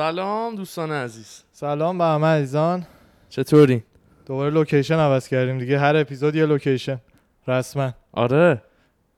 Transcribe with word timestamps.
سلام 0.00 0.54
دوستان 0.54 0.92
عزیز. 0.92 1.42
سلام 1.52 1.98
به 1.98 2.04
همه 2.04 2.26
عزیزان. 2.26 2.86
چطوری؟ 3.28 3.82
دوباره 4.26 4.50
location 4.50 4.98
عوض 4.98 5.28
کردیم 5.28 5.58
دیگه. 5.58 5.78
هر 5.78 5.96
اپیزود 5.96 6.34
یه 6.34 6.46
location. 6.46 6.98
رسما. 7.48 7.92
آره. 8.12 8.62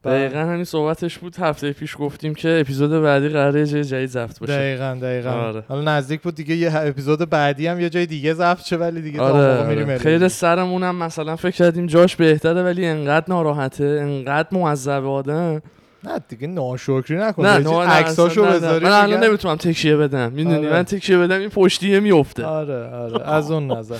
بله. 0.02 0.28
دقیقا 0.28 0.38
همین 0.38 0.64
صحبتش 0.64 1.18
بود. 1.18 1.36
هفته 1.36 1.72
پیش 1.72 1.96
گفتیم 1.98 2.34
که 2.34 2.58
اپیزود 2.60 3.02
بعدی 3.02 3.28
قراره 3.28 3.60
یه 3.60 3.66
جای 3.66 3.84
جدید 3.84 4.08
ضبط 4.08 4.38
باشه. 4.38 4.52
دقیقا 4.52 4.98
دقیقا. 5.02 5.30
آره. 5.30 5.64
حالا 5.68 5.96
نزدیک 5.96 6.22
بود 6.22 6.34
دیگه. 6.34 6.54
یه 6.54 6.76
اپیزود 6.76 7.30
بعدی 7.30 7.66
هم 7.66 7.80
یه 7.80 7.90
جای 7.90 8.06
دیگه 8.06 8.34
ضبط 8.34 8.64
شه 8.64 8.76
ولی 8.76 9.00
دیگه 9.02 9.20
آره, 9.20 9.66
میریم 9.68 9.88
آره. 9.88 9.98
خیلی 9.98 10.28
سرمون 10.28 10.82
هم 10.82 10.96
مثلا 10.96 11.36
فکر 11.36 11.56
کردیم 11.56 11.86
جاش 11.86 12.16
بهتره 12.16 12.62
ولی 12.62 12.86
انقدر 12.86 13.26
ناراحته 13.28 13.84
انقدر 13.84 14.48
معذب 14.52 15.06
آدم. 15.06 15.62
نه 16.04 16.18
دیگه 16.28 16.46
ناشکری 16.46 17.18
نکن. 17.18 17.46
نه 17.46 17.58
نه 17.58 17.70
نه 17.70 17.78
نه، 17.78 17.90
عکساشو 17.90 18.44
نه، 18.44 18.50
نه. 18.50 18.56
بذاری 18.56 18.84
من 18.84 18.92
الان 18.92 19.24
نمی‌تونم 19.24 19.56
تکیه 19.56 19.96
بدم. 19.96 20.32
می‌دونی؟ 20.32 20.56
آره. 20.56 20.72
من 20.72 20.82
تکیه 20.82 21.18
بدم 21.18 21.40
این 21.40 21.48
پشتیه 21.48 22.00
میفته 22.00 22.44
آره 22.44 22.88
آره. 22.88 23.28
از 23.28 23.50
اون 23.50 23.72
نظر. 23.72 23.98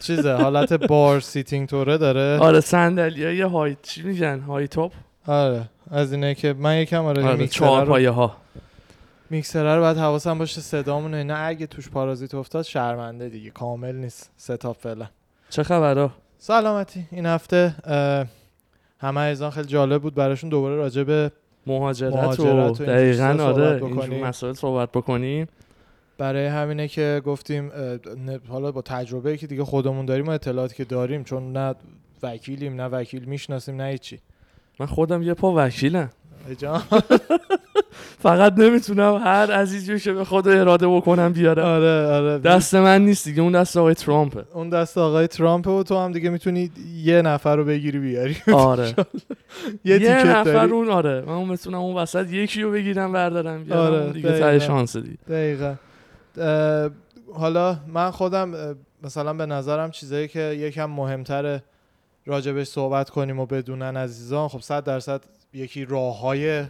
چیزه 0.00 0.32
حالت 0.32 0.72
بار 0.72 1.20
سیتینگ 1.20 1.68
توره 1.68 1.98
داره. 1.98 2.38
آره 2.38 2.60
صندلی 2.60 3.36
یه 3.36 3.46
های 3.46 3.76
چی 3.82 4.02
میگن؟ 4.02 4.40
های 4.40 4.68
تاپ 4.68 4.92
آره. 5.26 5.62
از 5.90 6.12
اینه 6.12 6.34
که 6.34 6.52
من 6.58 6.76
یکم 6.76 7.04
آره, 7.04 7.24
آره 7.24 7.36
میکسره 7.36 7.66
چهار 7.66 7.86
پایه 7.86 8.10
ها 8.10 8.36
میکسره 9.30 9.74
رو 9.74 9.80
باید 9.80 9.96
حواسم 9.96 10.38
باشه 10.38 10.60
صدامون 10.60 11.14
اینا. 11.14 11.36
اگه 11.36 11.66
توش 11.66 11.88
پارازیت 11.88 12.34
افتاد 12.34 12.64
شرمنده 12.64 13.28
دیگه. 13.28 13.50
کامل 13.50 13.94
نیست. 13.94 14.30
ستاپ 14.36 14.76
فعلا. 14.80 15.06
چه 15.50 15.62
خبره 15.62 16.10
سلامتی. 16.38 17.06
این 17.10 17.26
هفته 17.26 17.74
همه 18.98 19.20
ایزان 19.20 19.50
خیلی 19.50 19.66
جالب 19.66 20.02
بود 20.02 20.14
براشون 20.14 20.50
دوباره 20.50 20.76
راجع 20.76 21.02
به 21.02 21.32
مهاجرت, 21.66 22.14
مهاجرت 22.14 22.80
و 22.80 22.82
و 22.82 22.86
دقیقا 22.86 23.36
آره 23.40 23.84
اینجور. 23.84 24.24
مسائل 24.28 24.52
صحبت 24.52 24.92
بکنیم. 24.92 25.46
برای 26.18 26.46
همینه 26.46 26.88
که 26.88 27.22
گفتیم 27.24 27.72
حالا 28.48 28.72
با 28.72 28.82
تجربه 28.82 29.36
که 29.36 29.46
دیگه 29.46 29.64
خودمون 29.64 30.06
داریم 30.06 30.26
و 30.26 30.30
اطلاعاتی 30.30 30.74
که 30.74 30.84
داریم 30.84 31.24
چون 31.24 31.52
نه 31.52 31.74
وکیلیم 32.22 32.74
نه 32.80 32.84
وکیل 32.84 33.24
می‌شناسیم 33.24 33.76
نه 33.76 33.84
هیچی. 33.84 34.18
من 34.80 34.86
خودم 34.86 35.22
یه 35.22 35.34
پا 35.34 35.54
وکیلم. 35.56 36.10
جان. 36.54 36.82
فقط 38.22 38.58
نمی‌تونم 38.58 39.16
هر 39.16 39.52
عزیزی 39.52 40.00
که 40.00 40.12
به 40.12 40.24
خود 40.24 40.48
اراده 40.48 40.88
بکنم 40.88 41.32
بیارم 41.32 41.64
آره 41.64 42.06
آره. 42.06 42.38
دست 42.38 42.74
من 42.74 43.04
نیست 43.04 43.24
دیگه 43.24 43.42
اون 43.42 43.52
دست 43.52 43.76
آقای 43.76 43.94
ترامپه. 43.94 44.44
اون 44.54 44.68
دست 44.68 44.98
آقای 44.98 45.26
ترامپ 45.26 45.66
و 45.66 45.82
تو 45.82 45.98
هم 45.98 46.12
دیگه 46.12 46.30
می‌تونی 46.30 46.70
یه 47.02 47.22
نفر 47.22 47.56
رو 47.56 47.64
بگیری 47.64 47.98
بیاری. 47.98 48.36
آره. 48.52 48.94
یه 49.84 50.26
نفر 50.26 50.66
اون 50.66 50.90
آره. 50.90 51.20
من 51.26 51.32
اون 51.32 51.48
بتونم 51.48 51.78
اون 51.78 51.96
وسط 51.96 52.30
یکی 52.32 52.62
رو 52.62 52.70
بگیرم 52.70 53.12
بردارم 53.12 53.64
بیارم 53.64 53.80
آره، 53.80 54.12
دیگه. 54.12 54.38
ته 54.38 54.58
شانس 54.58 54.96
دیگه. 54.96 55.18
دقیقا. 55.28 55.74
حالا 57.34 57.78
من 57.86 58.10
خودم 58.10 58.76
مثلا 59.02 59.34
به 59.34 59.46
نظرم 59.46 59.90
چیزایی 59.90 60.28
که 60.28 60.40
یکم 60.40 60.90
مهمتره 60.90 61.62
راجبش 62.26 62.66
صحبت 62.66 63.10
کنیم 63.10 63.38
و 63.38 63.46
بدونن 63.46 63.96
عزیزان 63.96 64.48
خب 64.48 64.60
صد 64.60 64.84
درصد 64.84 65.20
یکی 65.54 65.84
راه 65.84 66.20
های 66.20 66.64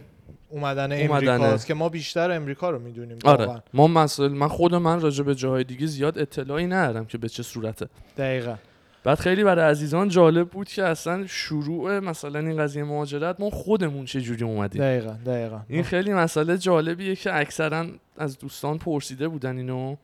اومدن. 0.49 1.11
امریکاست 1.11 1.67
که 1.67 1.73
ما 1.73 1.89
بیشتر 1.89 2.31
امریکا 2.31 2.69
رو 2.69 2.79
می‌دونیم 2.79 3.17
آره. 3.25 3.63
ما 3.73 3.87
مسئله 3.87 4.27
من 4.27 4.47
خود 4.47 4.75
من 4.75 5.01
راجع 5.01 5.23
به 5.23 5.35
جاهای 5.35 5.63
دیگه 5.63 5.87
زیاد 5.87 6.19
اطلاعی 6.19 6.67
ندارم 6.67 7.05
که 7.05 7.17
به 7.17 7.29
چه 7.29 7.43
صورته. 7.43 7.87
دقیقا. 8.17 8.55
بعد 9.03 9.19
خیلی 9.19 9.43
برای 9.43 9.71
عزیزان 9.71 10.09
جالب 10.09 10.49
بود 10.49 10.67
که 10.67 10.83
اصلا 10.83 11.27
شروع 11.27 11.99
مثلا 11.99 12.39
این 12.39 12.57
قضیه 12.57 12.83
مهاجرت 12.83 13.39
ما 13.39 13.49
خودمون 13.49 14.05
چه 14.05 14.21
جوری 14.21 14.43
اومدیم؟ 14.43 14.81
دقیقا 14.81 15.15
دقیقا. 15.25 15.59
این 15.67 15.83
خیلی 15.83 16.13
مسئله 16.13 16.57
جالبیه 16.57 17.15
که 17.15 17.39
اکثرا 17.39 17.85
از 18.17 18.39
دوستان 18.39 18.77
پرسیده 18.77 19.27
بودن 19.27 19.57
اینو. 19.57 19.95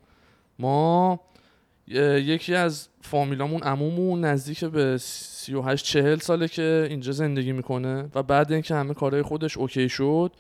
ما 0.60 1.20
یکی 1.88 2.56
از 2.56 2.88
فامیلامون 3.02 3.64
عمومون 3.64 4.26
نزدیک 4.26 4.66
به 4.66 4.98
38 5.46 5.86
40 5.86 6.20
ساله 6.20 6.48
که 6.48 6.88
اینجا 6.90 7.12
زندگی 7.12 7.52
می‌کنه 7.52 8.10
و 8.16 8.24
بعد 8.24 8.52
اینکه 8.52 8.76
همه 8.76 8.94
کارهای 8.94 9.24
خودش 9.24 9.58
اوکی 9.58 9.90
شد 9.90 10.32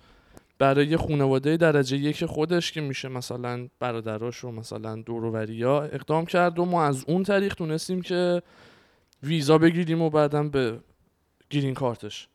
برای 0.59 0.97
خانواده 0.97 1.57
درجه 1.57 1.97
یک 1.97 2.25
خودش 2.25 2.71
که 2.71 2.81
میشه 2.81 3.07
مثلا 3.07 3.67
برادراش 3.79 4.43
و 4.43 4.51
مثلا 4.51 4.95
دورووریا 4.95 5.83
اقدام 5.83 6.25
کرد 6.25 6.59
و 6.59 6.65
ما 6.65 6.83
از 6.83 7.03
اون 7.07 7.23
طریق 7.23 7.53
تونستیم 7.53 8.01
که 8.01 8.41
ویزا 9.23 9.57
بگیریم 9.57 10.01
و 10.01 10.09
بعدم 10.09 10.49
به 10.49 10.79
گرین 11.49 11.73
کارتش. 11.73 12.27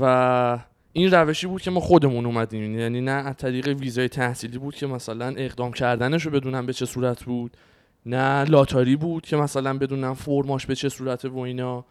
و 0.00 0.58
این 0.92 1.10
روشی 1.10 1.46
بود 1.46 1.62
که 1.62 1.70
ما 1.70 1.80
خودمون 1.80 2.26
اومدیم. 2.26 2.78
یعنی 2.78 3.00
نه 3.00 3.10
از 3.10 3.36
طریق 3.36 3.68
ویزای 3.68 4.08
تحصیلی 4.08 4.58
بود 4.58 4.74
که 4.74 4.86
مثلا 4.86 5.34
اقدام 5.36 5.72
کردنش 5.72 6.26
رو 6.26 6.30
بدونم 6.30 6.66
به 6.66 6.72
چه 6.72 6.86
صورت 6.86 7.24
بود. 7.24 7.56
نه 8.08 8.44
لاتاری 8.44 8.96
بود 8.96 9.26
که 9.26 9.36
مثلا 9.36 9.78
بدونم 9.78 10.14
فرماش 10.14 10.66
به 10.66 10.74
چه 10.74 10.88
صورته 10.88 11.28
و 11.28 11.38
اینا. 11.38 11.84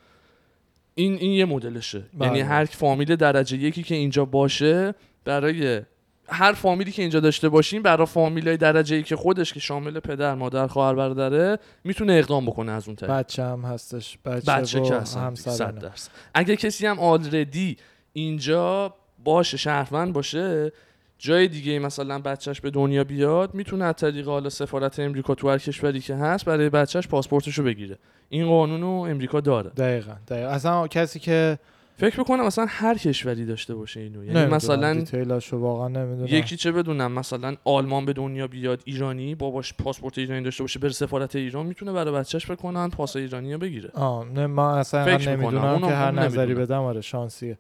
این 0.96 1.14
این 1.14 1.32
یه 1.32 1.46
مدلشه. 1.46 2.04
بله. 2.14 2.28
یعنی 2.28 2.40
هر 2.42 2.66
فامیل 2.66 3.16
درجه 3.16 3.58
یکی 3.58 3.84
که 3.84 3.96
اینجا 3.96 4.26
باشه 4.26 4.94
برای 5.26 5.82
هر 6.30 6.54
فامیلی 6.54 6.92
که 6.92 7.02
اینجا 7.02 7.20
داشته 7.20 7.50
باشیم 7.50 7.82
برای 7.82 8.06
فامیلای 8.06 8.58
درجه 8.58 8.96
ای 8.96 9.04
که 9.04 9.16
خودش 9.16 9.54
که 9.54 9.60
شامل 9.60 10.00
پدر 10.00 10.36
مادر 10.36 10.68
خواهر 10.68 10.96
برادره 10.96 11.60
می‌تونه 11.84 12.14
اقدام 12.14 12.46
بکنه 12.46 12.72
از 12.72 12.88
اون 12.88 12.96
طریق. 12.96 13.14
بچه 13.14 13.44
هم 13.44 13.62
هستش 13.62 14.18
بچه, 14.26 14.52
بچه 14.52 14.82
که 14.82 15.04
صد. 15.04 15.80
درصد. 15.80 16.12
اگه 16.34 16.56
کسی 16.56 16.86
هم 16.88 17.00
آلردی 17.00 17.78
اینجا 18.14 18.94
باشه 19.24 19.58
شهروند 19.58 20.14
باشه 20.14 20.72
جای 21.20 21.48
دیگه 21.48 21.80
مثلا 21.80 22.20
بچهش 22.20 22.62
به 22.62 22.70
دنیا 22.70 23.04
بیاد 23.04 23.54
می‌تونه 23.54 23.86
از 23.86 23.96
طریق 23.96 24.28
حالا 24.28 24.50
سفارت 24.50 25.00
امریکا 25.00 25.36
تو 25.36 25.50
هر 25.50 25.58
کشوری 25.58 26.00
که 26.00 26.16
هست 26.16 26.46
برای 26.46 26.70
بچهش 26.70 27.08
پاسپورتشو 27.08 27.64
بگیره. 27.64 27.98
این 28.30 28.48
قانون 28.48 28.82
رو 28.82 28.88
امریکا 28.88 29.42
داره. 29.42 29.70
دقیقا 29.70 30.14
دقیقا. 30.28 30.50
اصلا 30.50 30.88
کسی 30.88 31.20
که 31.20 31.60
فکر 32.00 32.20
می‌کنم 32.20 32.46
مثلا 32.46 32.66
هر 32.70 32.98
کشوری 32.98 33.46
داشته 33.46 33.76
باشه 33.76 34.00
اینو. 34.00 34.26
یعنی 34.26 34.46
مثلا 34.46 35.04
واقعا 35.52 35.88
نمی‌دونم. 35.88 36.28
یکی 36.28 36.58
چه 36.58 36.72
بدونم 36.72 37.12
مثلا 37.12 37.56
آلمان 37.64 38.06
به 38.06 38.14
دنیا 38.14 38.48
بیاد 38.48 38.82
ایرانی 38.86 39.36
باباش 39.36 39.74
پاسپورت 39.74 40.18
ایرانی 40.18 40.44
داشته 40.44 40.64
باشه 40.64 40.80
بره 40.80 40.92
سفارت 40.92 41.36
ایران 41.36 41.66
می‌تونه 41.66 41.92
برای 41.92 42.14
بچهش 42.14 42.52
بکنن 42.52 42.90
پاس 42.90 43.16
ایرانی 43.16 43.54
رو 43.54 43.60
بگیره. 43.60 43.90
آه 43.94 44.26
نه 44.36 44.48
من 44.48 44.64
اصلا 44.64 45.06
فکر. 45.06 45.36
نمی‌دونم 45.36 45.80
که 45.80 45.86
هر 45.86 46.12
نظری. 46.12 46.54
بدم 46.54 46.82
آره 46.82 47.02
شانسیه. 47.02 47.58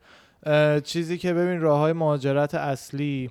چیزی 0.83 1.17
که 1.17 1.33
ببین 1.33 1.61
راه 1.61 1.79
های 1.79 1.93
مهاجرت 1.93 2.55
اصلی 2.55 3.29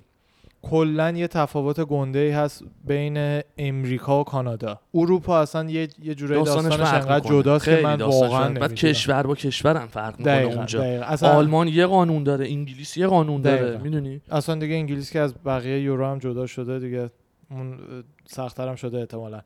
کلا 0.61 1.11
یه 1.11 1.27
تفاوت 1.27 1.79
گنده 1.79 2.19
ای 2.19 2.31
هست 2.31 2.63
بین 2.85 3.41
امریکا 3.57 4.21
و 4.21 4.23
کانادا. 4.23 4.79
اروپا 4.93 5.39
اصلا 5.39 5.69
یه 5.69 5.87
یه 6.03 6.15
جورایی 6.15 6.43
داستانش 6.43 6.75
داستانش 6.75 6.93
انقدر. 6.93 7.29
جداست 7.29 7.65
که 7.65 7.81
من 7.83 8.01
واقعا. 8.01 8.53
بعد 8.53 8.73
کشور 8.73 9.27
با 9.27 9.35
کشور 9.35 9.77
هم 9.77 9.87
فرق 9.87 10.19
می‌کنه 10.19 10.33
اونجا. 10.33 10.79
دقیقا. 10.79 11.03
اصلا 11.03 11.29
آلمان 11.29 11.67
یه 11.67 11.85
قانون 11.85 12.23
داره 12.23 12.45
انگلیس 12.45 12.97
یه 12.97 13.07
قانون 13.07 13.41
داره. 13.41 13.77
می‌دونی؟ 13.77 14.21
اصلا 14.31 14.55
دیگه 14.55 14.75
انگلیس 14.75 15.11
که 15.11 15.19
از 15.19 15.33
بقیه 15.45 15.81
یورو 15.81 16.05
هم 16.05 16.19
جدا 16.19 16.45
شده 16.45 16.79
دیگه 16.79 17.09
اون 17.51 17.77
سختتر 18.25 18.67
هم 18.67 18.75
شده 18.75 18.97
احتمالا. 18.97 19.41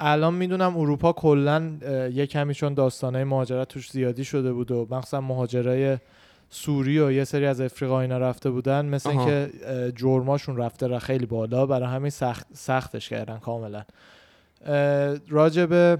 الان 0.00 0.34
می‌دونم 0.34 0.78
اروپا 0.78 1.12
کلا 1.12 1.78
یه 2.14 2.26
کمی 2.26 2.54
چون 2.54 2.74
داستانه 2.74 3.24
مهاجرت 3.24 3.68
توش 3.68 3.90
زیادی 3.90 4.24
شده 4.24 4.52
بود 4.52 4.70
و 4.70 4.86
مخصوصا 4.90 5.20
مهاجرای 5.20 5.98
سوری 6.54 6.98
و 6.98 7.12
یه 7.12 7.24
سری 7.24 7.46
از 7.46 7.60
افریقا 7.60 8.00
اینا 8.00 8.18
رفته 8.18 8.50
بودن 8.50 8.86
مثل. 8.86 9.10
اینکه 9.10 9.50
جرماشون 9.96 10.56
رفته 10.56 10.86
را 10.86 10.98
خیلی 10.98 11.26
بالا 11.26 11.66
برای 11.66 11.88
همین 11.88 12.10
سخت 12.10 12.46
سختش 12.52 13.08
کردن 13.08 13.38
کاملا. 13.38 13.84
به 15.68 15.98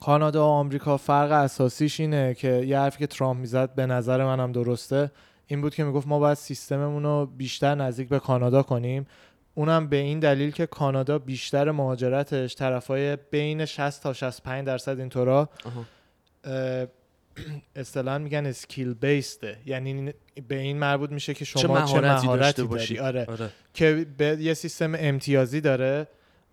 کانادا 0.00 0.44
و 0.44 0.50
آمریکا 0.50 0.96
فرق 0.96 1.32
اساسیش 1.32 2.00
اینه 2.00 2.34
که 2.34 2.48
یه 2.48 2.78
حرفی 2.78 2.98
که 2.98 3.06
ترامپ 3.06 3.40
می‌زد 3.40 3.74
به 3.74 3.86
نظر 3.86 4.24
منم 4.24 4.52
درسته 4.52 5.10
این 5.46 5.60
بود 5.60 5.74
که 5.74 5.84
می‌گفت 5.84 6.06
ما 6.08 6.18
باید 6.18 6.36
سیستممون 6.36 7.02
رو 7.02 7.26
بیشتر 7.26 7.74
نزدیک 7.74 8.08
به 8.08 8.18
کانادا 8.18 8.62
کنیم. 8.62 9.06
اونم 9.54 9.88
به 9.88 9.96
این 9.96 10.20
دلیل 10.20 10.50
که 10.50 10.66
کانادا 10.66 11.18
بیشتر 11.18 11.70
مهاجرتش 11.70 12.54
طرفای 12.54 13.16
بین 13.30 13.64
60 13.64 14.02
تا 14.02 14.12
65 14.12 14.66
درصد 14.66 14.98
اینطورا. 14.98 15.48
اصطلاحا 17.76 18.18
میگن 18.18 18.46
اسکیل 18.46 18.94
بیسته 18.94 19.56
یعنی 19.66 20.12
به 20.48 20.58
این 20.58 20.78
مربوط 20.78 21.10
میشه 21.10 21.34
که 21.34 21.44
شما 21.44 21.80
چه 21.80 21.92
چه 21.92 22.00
مهارتی 22.00 22.26
داشته 22.26 22.62
داری. 22.62 22.68
باشی. 22.68 22.98
آره. 22.98 23.26
آره. 23.28 23.50
که 23.74 24.06
به 24.16 24.36
یه 24.40 24.54
سیستم 24.54 24.92
امتیازی 24.98 25.60
داره. 25.60 26.06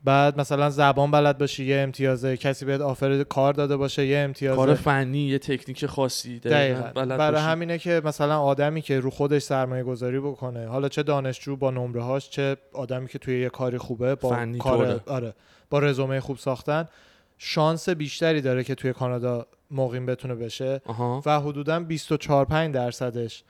بعد 0.04 0.40
مثلا 0.40 0.70
زبان 0.70 1.12
بلد 1.12 1.38
باشی 1.38 1.66
یه 1.66 1.78
امتیازه 1.78 2.38
کسی 2.38 2.66
بهت 2.66 2.82
آفر 2.82 3.24
کار 3.24 3.54
داده 3.54 3.78
باشه 3.78 4.06
یه 4.06 4.18
امتیازه 4.18 4.56
کار 4.56 4.74
فنی 4.74 5.28
یه 5.28 5.40
تکنیک 5.40 5.86
خاصی 5.86 6.40
دقیقا 6.40 6.82
بلد 6.82 7.18
برای 7.18 7.32
باشی. 7.32 7.46
همینه 7.46 7.78
که 7.78 8.02
مثلا 8.06 8.40
آدمی 8.40 8.82
که 8.82 9.00
رو 9.00 9.10
خودش 9.10 9.42
سرمایه 9.42 9.84
گذاری 9.84 10.20
بکنه 10.20 10.68
حالا 10.68 10.90
چه 10.90 11.04
دانشجو 11.04 11.56
با 11.56 11.72
نمره 11.72 12.02
هاش 12.04 12.30
چه 12.30 12.58
آدمی 12.74 13.08
که 13.08 13.20
توی 13.20 13.42
یه 13.42 13.50
کاری 13.50 13.78
خوبه 13.78 14.16
با 14.16 14.30
فنی 14.30 14.58
کار 14.58 14.78
طوره. 14.78 15.00
آره 15.06 15.34
با 15.70 15.80
رزومه 15.80 16.20
خوب 16.20 16.38
ساختن 16.38 16.88
شانس 17.38 17.90
بیشتری 17.90 18.42
داره 18.42 18.64
که 18.64 18.76
توی 18.76 18.94
کانادا 18.94 19.48
مقیم 19.72 20.06
بتونه 20.06 20.36
بشه 20.36 20.82
آها 20.86 21.22
و 21.26 21.40
حدودا 21.40 21.80
24 21.80 22.46
5 22.46 22.74
درصدش 22.74 23.44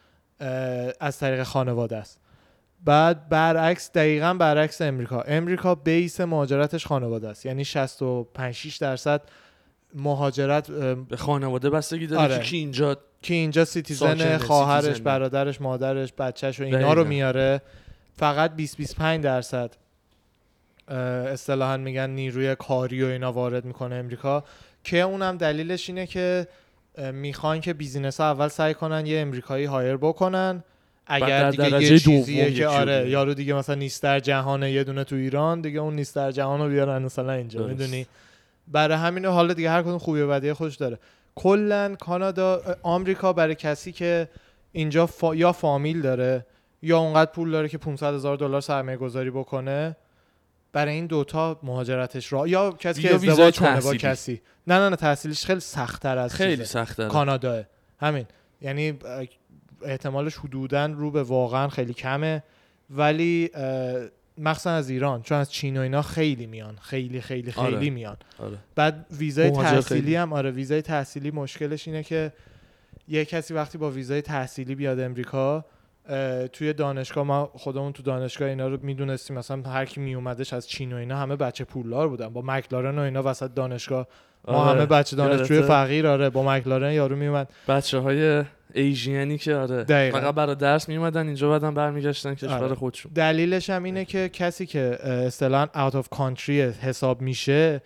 از 1.00 1.20
طریق 1.20 1.44
خانواده 1.44 1.98
است 1.98 2.20
بعد 2.86 3.30
برعکس 3.30 3.92
دقیقا 3.92 4.34
برعکس 4.34 4.82
امریکا 4.82 5.22
امریکا 5.22 5.76
base 5.76 6.22
مهاجرتش 6.22 6.86
خانواده 6.86 7.30
است 7.30 7.46
یعنی 7.46 7.66
65 7.66 8.54
6 8.54 8.78
درصد 8.78 9.22
مهاجرت 9.94 10.72
به 11.10 11.18
خانواده 11.18 11.70
بستگی 11.70 12.08
داره 12.08 12.24
آره. 12.24 12.38
که 12.38 12.44
کی 12.44 12.58
اینجا 12.58 12.98
که 13.22 13.34
اینجا 13.34 13.66
citizen 13.66 14.38
خواهرش. 14.38 15.02
برادرش 15.02 15.62
مادرش 15.62 16.14
بچهش 16.14 16.60
و 16.60 16.64
اینا. 16.64 16.94
رو 16.94 17.04
میاره 17.04 17.62
فقط 18.14 18.56
20 18.56 18.78
25 18.78 19.24
درصد 19.24 19.76
اصطلاحا 20.88 21.78
میگن 21.78 22.10
نیروی 22.10 22.56
کاری 22.56 23.04
و 23.04 23.08
اینا 23.08 23.32
وارد 23.32 23.66
می‌کنه 23.66 23.96
امریکا 23.96 24.44
که 24.84 25.02
اونم 25.02 25.38
دلیلش 25.38 25.90
اینه 25.90 26.08
که 26.08 26.48
می‌خوان 27.14 27.62
که 27.62 27.74
بیزینس 27.74 28.20
ها 28.20 28.32
اول 28.32 28.48
سعی 28.48 28.74
کنن 28.74 29.06
یه 29.06 29.20
امریکایی 29.20 29.66
هایر 29.66 29.98
بکنن 29.98 30.64
اگر 31.08 31.52
در 31.52 31.52
دیگه 31.52 31.92
یه 31.92 32.00
چیزیه 32.00 32.54
که 32.54 32.68
آره. 32.68 33.10
یارو 33.10 33.34
دیگه 33.34 33.54
مثلا 33.54 33.76
نیستر 33.76 34.20
جهانه 34.20 34.72
یه 34.72 34.84
دونه 34.84 35.04
تو 35.04 35.16
ایران 35.16 35.62
دیگه 35.62 35.80
اون 35.80 35.96
نیستر 35.96 36.32
جهان 36.32 36.60
رو 36.60 36.70
بیارن 36.70 37.02
مثلا 37.02 37.32
اینجا. 37.32 37.68
می‌دونی 37.68 38.08
برای 38.68 38.98
همین 38.98 39.26
حالا 39.26 39.54
دیگه 39.54 39.70
هر 39.70 39.82
کدوم 39.82 39.98
خوبی 39.98 40.22
و 40.22 40.30
بدی 40.30 40.54
خودش 40.54 40.76
داره 40.76 41.00
کلا 41.36 41.96
کانادا 42.00 42.62
آمریکا 42.84 43.34
برای 43.34 43.56
کسی 43.56 43.92
که 43.92 44.30
اینجا 44.72 45.06
فا... 45.06 45.36
یا 45.36 45.52
فامیل 45.52 46.02
داره 46.02 46.46
یا 46.82 47.00
اونقدر 47.00 47.32
پول 47.32 47.52
داره 47.52 47.70
که 47.70 47.78
500 47.78 48.14
هزار 48.14 48.38
دلار 48.38 48.62
سرمایه 48.62 48.98
گذاری 48.98 49.32
بکنه 49.32 49.96
برای 50.78 50.94
این 50.94 51.06
دوتا 51.06 51.60
مهاجرتش 51.64 52.34
را 52.34 52.48
یا 52.48 52.72
کسی 52.72 53.02
که 53.02 53.16
ازدواج 53.16 53.60
کنه 53.60 53.82
با. 53.82 53.96
کسی 53.96 54.42
نه 54.68 54.80
نه 54.80 54.90
نه 54.90 54.96
تحصیلش 54.96 55.46
خیلی 55.46 55.60
سختتر 55.60 56.18
از 56.18 56.34
خیلی 56.34 56.52
چیزه. 56.52 56.66
سخته 56.66 57.08
کاناداه 57.08 57.64
همین 58.00 58.26
یعنی 58.62 59.00
احتمالش 59.82 60.36
حدودا 60.36 60.86
رو 60.86 61.12
به 61.12 61.24
واقعا 61.24 61.68
خیلی 61.68 61.94
کمه 61.94 62.44
ولی 62.90 63.50
مخصوصا 64.38 64.72
از 64.72 64.90
ایران 64.90 65.22
چون 65.22 65.38
از 65.38 65.52
چین 65.52 65.78
و 65.78 65.82
اینا 65.82 66.02
خیلی 66.02 66.46
میان 66.46 66.78
خیلی 66.82 67.22
خیلی 67.22 67.52
خیلی 67.52 67.76
آره. 67.76 67.90
میان 67.90 68.18
آره. 68.40 68.58
بعد 68.76 69.06
ویزای 69.12 69.52
تحصیلی 69.52 70.02
خیلی. 70.02 70.16
هم 70.16 70.34
آره 70.34 70.52
ویزای 70.52 70.82
تحصیلی 70.82 71.32
مشکلش 71.32 71.88
اینه 71.88 72.04
که 72.04 72.34
یه 73.08 73.26
کسی 73.26 73.54
وقتی 73.54 73.78
با 73.78 73.92
ویزای 73.92 74.22
تحصیلی 74.22 74.76
بیاد 74.76 75.00
امریکا 75.00 75.66
توی 76.54 76.74
دانشگاه 76.74 77.24
ما 77.24 77.52
خودمون 77.54 77.94
تو 77.94 78.04
دانشگاه 78.04 78.50
اینا 78.50 78.68
رو 78.68 78.78
می‌دونستیم. 78.82 79.38
مثلا 79.38 79.62
هر 79.62 79.86
کی 79.86 80.00
می 80.00 80.16
اومدش 80.16 80.54
از 80.54 80.68
چین 80.68 80.94
و 80.94 80.96
اینا 80.96 81.18
همه 81.18 81.36
بچه 81.36 81.64
پولدار 81.64 82.08
بودن. 82.08 82.28
با 82.28 82.42
مکلارن 82.46 83.00
و 83.00 83.02
اینا 83.02 83.22
وسط 83.26 83.54
دانشگاه. 83.54 84.08
ما 84.48 84.54
آره. 84.54 84.78
همه 84.78 84.86
بچه 84.86 85.16
دانشجوی؟ 85.16 85.62
فقیر 85.62 86.08
آره. 86.08 86.30
با 86.30 86.44
مکلارن 86.44 86.92
یارو 86.92 87.16
می 87.16 87.28
اومد 87.28 87.50
بچه 87.68 87.98
های 88.00 88.44
ایژینی 88.74 89.38
که 89.38 89.56
آره. 89.56 89.84
دقیقاً. 89.84 90.20
فقط 90.22 90.36
برای 90.36 90.56
درس 90.56 90.90
میومدن 90.90 91.26
اینجا 91.26 91.50
بعدم 91.50 91.74
برمیگشتن 91.74 92.36
کشور 92.36 92.64
آره. 92.64 92.76
خودشون. 92.76 93.12
دلیلش 93.16 93.70
هم 93.70 93.84
اینه 93.84 94.06
که 94.06 94.30
کسی 94.30 94.66
که 94.66 94.80
اصطلاحاً 95.04 95.90
out 95.90 95.94
of 95.94 96.18
country 96.18 96.50
حساب 96.82 97.22
میشه 97.22 97.82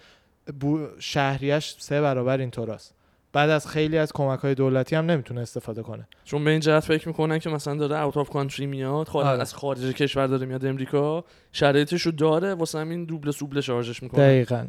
بو- 0.60 0.88
شهریش 1.00 1.76
سه 1.80 2.02
برابر 2.02 2.38
اینطوراست. 2.38 2.96
بعد 3.33 3.50
از 3.50 3.68
خیلی 3.68 3.98
از 3.98 4.13
کمک 4.13 4.39
های 4.39 4.56
دولتی 4.56 4.95
هم 4.95 5.06
نمی‌تونه 5.06 5.42
استفاده 5.42 5.81
کنه. 5.81 6.07
چون 6.24 6.44
به 6.44 6.51
این 6.51 6.60
جهت 6.60 6.83
فکر 6.83 7.07
می‌کنن 7.07 7.39
که 7.39 7.50
مثلا 7.50 7.75
داره 7.75 8.00
out 8.00 8.18
of 8.18 8.30
country 8.30 8.66
میاد 8.66 9.07
خارج 9.07 9.28
آره. 9.28 9.42
از 9.42 9.54
خارج 9.54 9.94
کشور 9.94 10.28
داره 10.28 10.45
میاد 10.45 10.66
امریکا 10.66 11.24
شرایطش 11.51 12.01
رو 12.01 12.12
داره 12.12 12.54
واسه 12.54 12.80
همین 12.80 13.06
دوبل 13.06 13.31
سوبل 13.31 13.62
شارژش 13.62 14.04
می‌کنه. 14.04 14.22
دقیقا. 14.22 14.66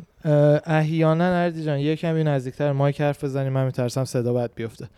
احیانا 0.67 1.25
اردی 1.25 1.65
جان 1.65 1.79
یه 1.79 1.97
کمی 1.97 2.25
نزدیکتر 2.25 2.73
mic 2.73 3.01
حرف 3.01 3.25
بزنیم 3.25 3.53
من 3.53 3.65
میترسم 3.65 4.05
صدا 4.05 4.33
بد 4.33 4.51
بیفته. 4.55 4.89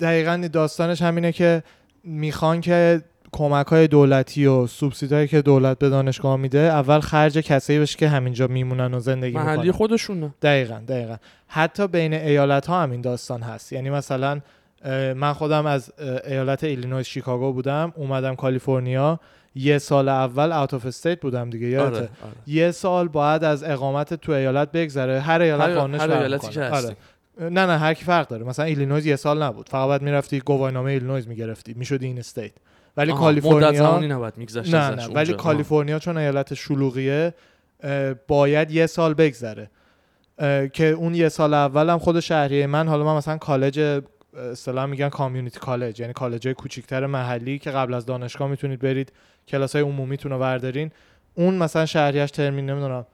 دقیقا 0.00 0.48
داستانش 0.52 1.02
همینه 1.02 1.32
که 1.32 1.62
می‌خوان 2.04 2.60
که 2.60 3.02
کمک 3.32 3.66
های 3.66 3.88
دولتی 3.88 4.46
و 4.46 4.66
سوبسید 4.66 5.12
هایی 5.12 5.28
که 5.28 5.42
دولت 5.42 5.78
به 5.78 5.88
دانشگاه 5.88 6.36
میده 6.36 6.58
اول 6.58 7.00
خرج 7.00 7.38
کسایی 7.38 7.78
بشه 7.78 7.98
که 7.98 8.08
همینجا 8.08 8.46
میمونن 8.46 8.94
و 8.94 9.00
زندگی 9.00 9.36
محلی 9.36 9.56
می‌کنن. 9.56 9.72
خودشونه. 9.72 10.34
دقیقا 10.42 10.80
دقیقا. 10.88 11.16
حتی 11.46 11.88
بین 11.88 12.14
ایالت 12.14 12.66
ها 12.66 12.82
هم 12.82 12.90
این 12.90 13.00
داستان 13.00 13.42
هست. 13.42 13.72
یعنی 13.72 13.90
مثلا 13.90 14.40
من 15.14 15.32
خودم 15.32 15.66
از 15.66 15.92
ایالت 16.26 16.64
ایلینویس 16.64 17.06
شیکاگو 17.06 17.52
بودم 17.52 17.92
اومدم 17.96 18.34
کالیفرنیا. 18.34 19.20
یه 19.54 19.78
سال 19.78 20.08
اول 20.08 20.52
out 20.52 20.74
of 20.74 20.86
state 20.86 21.20
بودم 21.20 21.50
دیگه 21.50 21.80
آره, 21.80 21.96
آره. 21.96 22.08
یه 22.46 22.70
سال 22.70 23.08
باید 23.08 23.44
از 23.44 23.64
اقامت 23.64 24.14
تو 24.14 24.32
ایالت 24.32 24.72
بگذره. 24.72 25.20
هر 25.20 25.40
ایالت 25.40 25.76
قانونش 25.76 26.00
آره. 26.00 26.96
نه 27.40 27.66
نه 27.66 27.78
هر 27.78 27.94
کی 27.94 28.04
فرق 28.04 28.28
داره. 28.28 28.44
مثلا 28.44 28.64
ایلینویز 28.64 29.06
یه 29.06 29.16
سال 29.16 29.42
نبود. 29.42 29.68
فقط 29.68 29.86
باید 29.86 30.02
می‌رفتی 30.02 30.40
گواهینامه 30.40 30.90
ایلینویز 30.90 31.28
می‌گرفتی. 31.28 31.74
می‌شدی 31.74 32.06
in 32.06 32.18
state 32.18 32.52
ولی 32.96 33.12
آها، 33.12 33.30
مدت 33.30 33.42
کالیفرنیا 33.42 33.72
زمانی 33.72 34.08
نباید 34.08 34.38
میگذشت 34.38 34.74
نه 34.74 34.90
نه 34.90 35.06
ولی 35.06 35.34
کالیفرنیا 35.34 35.98
چون 35.98 36.16
ایالت 36.16 36.54
شلوغیه 36.54 37.34
باید 38.28 38.70
یه 38.70 38.86
سال 38.86 39.14
بگذره. 39.14 39.70
که 40.72 40.86
اون 40.86 41.14
یه 41.14 41.28
سال 41.28 41.54
اول 41.54 41.90
هم 41.90 41.98
خود 41.98 42.20
شهریه 42.20 42.66
من 42.66 42.88
حالا 42.88 43.04
من 43.04 43.16
مثلا 43.16 43.38
کالج 43.38 44.00
اصطلاح 44.36 44.86
میگن 44.86 45.08
کامیونیتی 45.08 45.60
کالج 45.60 46.00
یعنی 46.00 46.12
کالج 46.12 46.46
های 46.46 46.54
کوچیکتر 46.54 47.06
محلی 47.06 47.58
که 47.58 47.70
قبل 47.70 47.94
از 47.94 48.06
دانشگاه 48.06 48.48
می‌تونید 48.48 48.80
برید 48.80 49.12
کلاس 49.48 49.76
های 49.76 49.84
عمومیتون 49.84 50.32
رو 50.32 50.38
بردارین. 50.38 50.90
اون 51.34 51.54
مثلا 51.54 51.86
شهریش 51.86 52.30
ترمین 52.30 52.70
نمی‌دونم 52.70 53.06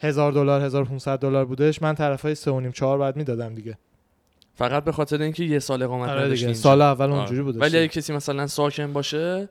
هزار 0.00 0.32
دلار 0.32 0.60
1500 0.60 1.18
دلار 1.18 1.44
بودش. 1.44 1.82
من 1.82 1.94
طرفای 1.94 2.34
3 2.34 2.50
و 2.50 2.60
نیم 2.60 2.72
4 2.72 2.98
بعد 2.98 3.16
می‌دادم 3.16 3.54
دیگه. 3.54 3.78
فقط 4.60 4.84
به 4.84 4.92
خاطر 4.92 5.22
اینکه 5.22 5.44
یه 5.44 5.58
سال 5.58 5.82
اقامت 5.82 6.08
آره. 6.08 6.52
سال 6.52 6.82
اول 6.82 7.04
آره. 7.06 7.14
اونجوری 7.14 7.42
بودش 7.42 7.60
ولی 7.60 7.78
اگه 7.78 7.88
کسی 7.88 8.12
مثلا 8.12 8.46
ساکن 8.46 8.92
باشه 8.92 9.48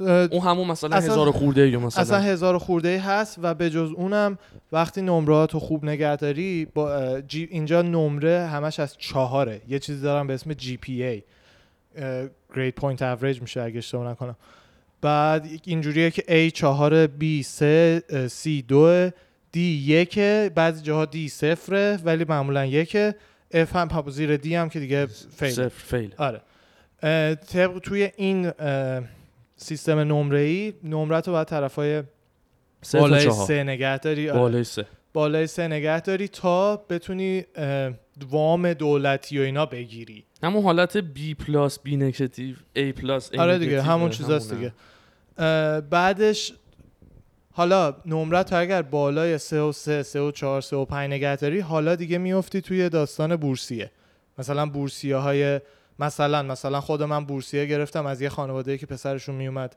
اون 0.00 0.40
همون 0.42 0.66
مثلا 0.68 0.96
اصلا- 0.96 1.12
هزار 1.12 1.30
خورده 1.30 1.68
یا 1.70 1.80
مثلا. 1.80 2.02
اصلا 2.02 2.18
هزار 2.18 2.58
خورده 2.58 2.88
ای 2.88 2.96
هست 2.96 3.38
و 3.42 3.54
به 3.54 3.70
جز 3.70 3.90
اونم 3.96 4.38
وقتی 4.72 5.02
نمرات 5.02 5.56
خوب 5.56 5.84
نگهداری 5.84 6.66
با 6.74 7.20
جی 7.20 7.48
اینجا 7.50 7.82
نمره 7.82 8.46
همش 8.46 8.80
از 8.80 8.96
چهاره. 8.98 9.60
یه 9.68 9.78
چیزی 9.78 10.02
دارم 10.02 10.26
به 10.26 10.34
اسم 10.34 10.52
GPA 10.52 11.22
اه، 11.96 12.26
Grade 12.26 12.80
Point 12.82 12.98
Average 12.98 13.40
میشه 13.42 13.60
اگه 13.62 13.78
اشتباه 13.78 14.10
نکنم. 14.10 14.36
بعد 15.02 15.48
اینجوریه 15.64 16.10
که 16.10 16.48
A 16.48 16.52
4 16.52 17.06
B 17.06 17.42
3 17.44 18.02
اه، 18.10 18.28
C 18.28 18.48
2 18.68 19.10
D 19.54 19.56
1 19.56 20.18
بعضی 20.54 20.82
جاها 20.82 21.06
D 21.06 21.16
0 21.28 22.00
ولی 22.04 22.24
معمولا 22.28 22.66
یک 22.66 22.96
F 23.54 23.76
هم 23.76 23.88
پا- 23.88 24.10
زیر 24.10 24.36
D 24.36 24.46
هم 24.46 24.68
که 24.68 24.80
دیگه 24.80 25.06
فیل. 25.06 25.50
صفر 25.50 25.68
فیل. 25.68 26.14
آره. 26.18 26.40
طبق 27.52 27.78
توی 27.78 28.10
این 28.16 28.52
سیستم 29.56 29.98
نمره 29.98 30.40
ای 30.40 30.72
نمرت 30.84 31.28
رو 31.28 31.34
باید 31.34 31.48
سه 32.82 32.98
تا 32.98 33.00
بالای 33.00 33.30
سه 33.30 33.62
نگه 33.64 33.98
داری. 33.98 34.30
آره. 34.30 34.40
بالای 34.40 34.64
سه. 34.64 34.86
بالای 35.12 35.46
سه 35.46 35.68
نگه 35.68 36.00
داری 36.00 36.28
تا 36.28 36.76
بتونی 36.76 37.44
وام 38.30 38.72
دولتی 38.72 39.38
و 39.38 39.42
اینا 39.42 39.66
بگیری. 39.66 40.24
همون 40.42 40.62
حالت 40.62 41.00
B 41.00 41.34
پلاس 41.46 41.78
B 41.78 41.88
نگتیو 41.92 42.56
A 42.76 42.78
پلاس 42.80 43.32
A 43.32 43.38
آره 43.38 43.58
دیگه 43.58 43.82
همون 43.82 44.10
چیزاست 44.10 44.52
همونه. 44.52 44.72
دیگه. 45.36 45.80
بعدش 45.90 46.52
حالا 47.52 47.94
نمرت 48.06 48.50
تو 48.50 48.56
اگر 48.56 48.82
بالای 48.82 49.38
3 49.38 49.60
و 49.60 49.72
3 49.72 50.02
3 50.02 50.20
و 50.20 50.30
4 50.30 50.60
3 50.60 50.76
و 50.76 50.84
5 50.84 51.10
نگه 51.10 51.36
داری 51.36 51.60
حالا 51.60 51.94
دیگه 51.94 52.18
میفتی 52.18 52.60
توی 52.60 52.88
داستان 52.88 53.36
بورسیه. 53.36 53.90
مثلا 54.38 54.66
بورسیه 54.66 55.16
های 55.16 55.60
مثلا 55.98 56.42
مثلا 56.42 56.80
خود 56.80 57.02
من 57.02 57.24
بورسیه 57.24 57.66
گرفتم 57.66 58.06
از 58.06 58.20
یه 58.20 58.28
خانواده 58.28 58.78
که 58.78 58.86
پسرشون 58.86 59.34
میومد 59.34 59.76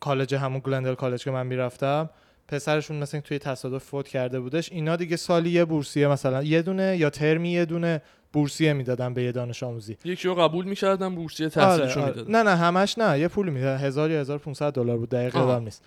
کالج 0.00 0.34
همون 0.34 0.60
گلندل 0.64 0.94
کالج 0.94 1.24
که 1.24 1.30
من 1.30 1.46
می‌رفتم 1.46 2.10
پسرشون 2.48 2.96
مثلا 2.96 3.20
توی 3.20 3.38
تصادف 3.38 3.84
فوت 3.84 4.08
کرده 4.08 4.40
بودش. 4.40 4.72
اینا 4.72 4.96
دیگه 4.96 5.16
سالی 5.16 5.50
یه 5.50 5.64
بورسیه 5.64 6.08
مثلا 6.08 6.42
یه 6.42 6.62
دونه 6.62 6.96
یا 6.96 7.10
ترمی 7.10 7.50
یه 7.50 7.64
دونه 7.64 8.02
بورسیه 8.34 8.72
می‌دادن 8.72 9.14
به 9.14 9.22
یه 9.22 9.32
دانش 9.32 9.62
آموزی. 9.62 9.96
یکی 10.04 10.28
رو 10.28 10.34
قبول 10.34 10.64
می‌کردم 10.64 11.14
بورسیه 11.14 11.46
آره، 11.46 11.54
تحصیلشو 11.54 12.00
آره. 12.00 12.10
می‌دادم 12.10 12.36
نه 12.36 12.42
نه 12.42 12.56
همش 12.56 12.98
نه. 12.98 13.18
یه 13.18 13.28
پولی 13.28 13.50
میده 13.50 13.78
هزار 13.78 14.10
یا 14.10 14.20
1500 14.20 14.72
دلار 14.72 14.96
بود. 14.96 15.08
دقیق. 15.08 15.36
یادم 15.36 15.64
نیست. 15.64 15.82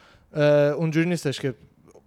اونجوری 0.78 1.10
نیستش 1.10 1.40
که 1.40 1.54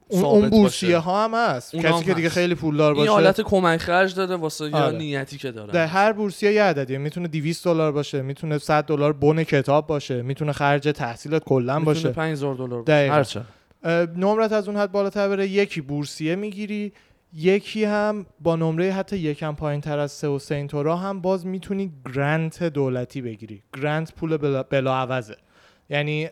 اون, 0.09 0.25
اون 0.25 0.49
بورسیه 0.49 0.88
باشه. 0.88 0.99
ها 0.99 1.25
هم 1.25 1.35
هست. 1.35 1.76
کسی 1.76 1.87
هم 1.87 2.02
که 2.02 2.14
دیگه. 2.14 2.28
خیلی 2.28 2.54
پولدار 2.54 2.92
این 2.92 3.00
باشه. 3.00 3.11
حالت 3.11 3.40
کمک 3.40 3.80
خرج 3.80 4.14
داره 4.14 4.37
واسه 4.37 4.64
یا 4.64 4.76
آره. 4.76 4.99
نیتی 4.99 5.38
که 5.38 5.50
داره 5.50 5.73
در 5.73 5.87
هر 5.87 6.12
بورسیه 6.12 6.52
یه 6.52 6.62
عددیه. 6.62 6.99
می‌تونه 6.99 7.28
200 7.28 7.64
دلار 7.64 7.92
باشه 7.92 8.23
می‌تونه 8.23 8.59
100 8.59 8.85
دلار 8.85 9.12
بن 9.12 9.42
کتاب 9.42 9.87
باشه 9.87 10.23
می‌تونه 10.23 10.52
خرج 10.52 10.88
تحصیلت 10.97 11.44
کلا 11.44 11.80
باشه. 11.80 12.09
5000 12.09 12.54
دلار. 12.54 12.90
هرچه 12.90 13.40
اه، 13.85 14.06
نمرت 14.06 14.52
از 14.52 14.68
اون 14.68 14.76
حد 14.76 14.92
بالاتر 14.92 15.28
بره. 15.28 15.49
یکی 15.49 15.80
بورسیه 15.80 16.37
می‌گیری. 16.37 16.92
یکی 17.34 17.84
هم 17.84 18.26
با 18.40 18.56
نمره 18.56 18.92
حتی 18.92 19.18
یکم 19.18 19.54
پایین 19.54 19.80
تر 19.80 19.99
از 19.99 20.12
سه 20.12 20.28
و 20.28 20.38
سه 20.38 20.54
اینطورا 20.54 20.96
هم 20.96 21.20
باز 21.20 21.46
می‌تونی 21.46 21.92
گرانت 22.14 22.62
دولتی 22.62 23.22
بگیری. 23.22 23.62
گرانت 23.76 24.14
پول 24.14 24.37
بلا, 24.37 24.62
بلا 24.62 24.96
عوضه 24.96 25.37
یعنی 25.90 26.28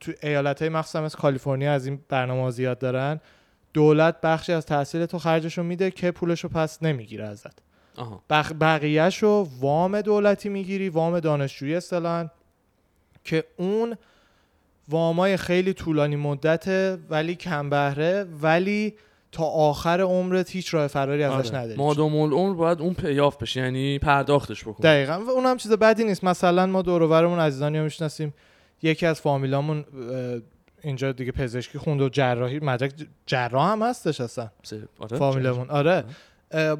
تو 0.00 0.12
ایالت 0.22 0.62
های 0.62 0.68
مخصوصا 0.68 1.02
مثل 1.02 1.18
کالیفرنیا 1.18 1.72
از 1.72 1.86
این 1.86 2.00
برنامه 2.08 2.50
زیاد 2.50 2.78
دارن 2.78 3.20
دولت 3.74 4.20
بخشی 4.20 4.52
از 4.52 4.66
تحصیل 4.66 5.06
تو 5.06 5.18
خرجشو 5.18 5.62
میده 5.62 5.90
که 5.90 6.10
پولشو 6.10 6.48
پس 6.48 6.82
نمی‌گیره 6.82 7.24
ازت. 7.24 7.58
بق 8.30 8.52
بقیهشو 8.60 9.48
وام 9.60 10.00
دولتی 10.00 10.48
می‌گیری 10.48 10.88
وام 10.88 11.20
دانشجویی 11.20 11.74
اصطلاحا 11.74 12.28
که 13.24 13.44
اون 13.56 13.96
وامای 14.88 15.36
خیلی 15.36 15.72
طولانی 15.72 16.16
مدته 16.16 16.98
ولی 17.10 17.34
کم 17.34 17.70
بهره 17.70 18.26
ولی 18.42 18.94
تا 19.36 19.44
آخر 19.44 20.00
عمرت 20.00 20.50
هیچ 20.50 20.74
راه 20.74 20.86
فراری 20.86 21.22
ازش 21.22 21.48
آره. 21.50 21.58
نداری. 21.58 21.76
مادام 21.78 22.16
العمر 22.16 22.54
باید 22.54 22.80
اون 22.80 22.94
پیاف 22.94 23.36
بشه 23.36 23.60
یعنی 23.60 23.98
پرداختش 23.98 24.64
بکن 24.64 24.82
دقیقا. 24.82 25.20
و 25.26 25.30
اون 25.30 25.46
هم 25.46 25.56
چیز 25.56 25.72
بدی 25.72 26.04
نیست. 26.04 26.24
مثلا 26.24 26.66
ما 26.66 26.82
دور 26.82 27.02
و 27.02 27.08
برمون 27.08 27.38
عزیزانی 27.38 27.78
رو 27.78 27.84
می‌شناسیم. 27.84 28.34
یکی 28.82 29.06
از 29.06 29.20
فامیلامون 29.20 29.84
اینجا 30.82 31.12
دیگه 31.12 31.32
پزشکی 31.32 31.78
خوند 31.78 32.00
و 32.00 32.08
جراحی 32.08 32.58
مدرک 32.58 32.92
جراح 33.26 33.72
هم 33.72 33.82
هستش 33.82 34.20
اصلا. 34.20 34.48
آره 34.98 35.16
فامیلمون. 35.18 35.70
آره. 35.70 36.04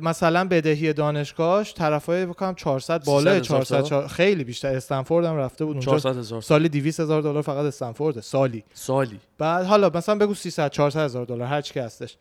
مثلا 0.02 0.44
بدهی 0.48 0.92
دانشگاهش 0.92 1.74
طرفای 1.74 2.26
بکنم 2.26 2.54
400 2.54 3.04
بالای 3.04 3.38
300 3.38 3.44
هزار 3.44 3.58
400 3.64 3.76
تا؟ 3.76 3.82
چهار- 3.82 4.06
خیلی 4.08 4.44
بیشتر. 4.44 4.76
استنفورد 4.76 5.26
هم 5.26 5.36
رفته 5.36 5.64
بود 5.64 5.72
اونجا. 5.76 5.90
400 5.98 6.16
هزار 6.18 6.40
سالی 6.40 6.68
200 6.68 7.00
هزار 7.00 7.22
دلار 7.22 7.42
فقط 7.42 7.64
استنفورد 7.64 8.20
سالی. 8.20 8.64
سالی. 8.74 9.20
بعد 9.38 9.66
حالا 9.66 9.90
مثلا 9.94 10.14
بگو 10.14 10.34
300 10.34 10.70
400 10.70 11.00
هزار 11.04 11.26
دلار 11.26 11.48
هر 11.48 11.60
چی 11.60 11.74
که 11.74 11.82
هستش. 11.82 12.16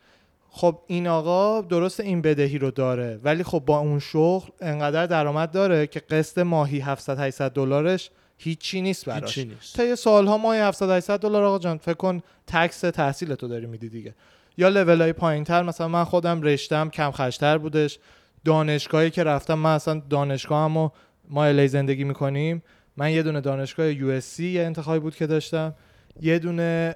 خب 0.58 0.80
این 0.88 1.08
آقا 1.08 1.62
درست 1.62 2.00
این 2.00 2.22
بدهی 2.22 2.58
رو 2.58 2.72
داره 2.72 3.20
ولی 3.24 3.44
خب 3.44 3.64
با 3.66 3.78
اون 3.78 4.00
شغل 4.00 4.50
انقدر 4.62 5.06
درآمد 5.06 5.52
داره 5.52 5.88
که 5.88 6.00
قسط 6.00 6.38
ماهی 6.38 6.80
700 6.80 7.20
800 7.20 7.52
دلارش 7.52 8.10
هیچی 8.38 8.82
نیست 8.82 9.06
براش. 9.06 9.38
هیچی 9.38 9.50
نیست. 9.50 9.76
طی 9.78 9.96
سالها 9.96 10.38
ماهی 10.38 10.60
700 10.60 10.90
800 10.90 11.20
دلار 11.20 11.44
آقا 11.44 11.60
جان 11.60 11.78
فکر 11.78 11.94
کن 11.94 12.22
تکس 12.48 12.80
تحصیل 12.80 13.36
تو 13.36 13.48
داری 13.48 13.66
میدی 13.66 13.90
دیگه. 13.90 14.16
یا 14.58 14.70
لول 14.70 15.02
های 15.02 15.14
پایینتر 15.14 15.64
مثلا 15.64 15.88
من 15.88 16.04
خودم 16.04 16.42
رشتم 16.42 16.90
کم 16.90 17.12
خرجتر 17.12 17.58
بودش. 17.58 18.00
دانشگاهی 18.46 19.10
که 19.10 19.24
رفتم 19.24 19.54
من 19.54 19.76
اصلا 19.76 20.02
دانشگاهمو 20.10 20.90
ما 21.30 21.46
الی 21.46 21.68
زندگی 21.68 22.04
می‌کنیم. 22.04 22.64
من 22.98 23.12
یه 23.12 23.24
دونه 23.24 23.42
دانشگاه 23.42 23.92
یو 23.92 24.22
یه 24.40 24.62
انتخابی 24.62 25.00
بود 25.00 25.16
که 25.16 25.28
داشتم. 25.28 25.74
یه 26.22 26.40
دونه 26.40 26.96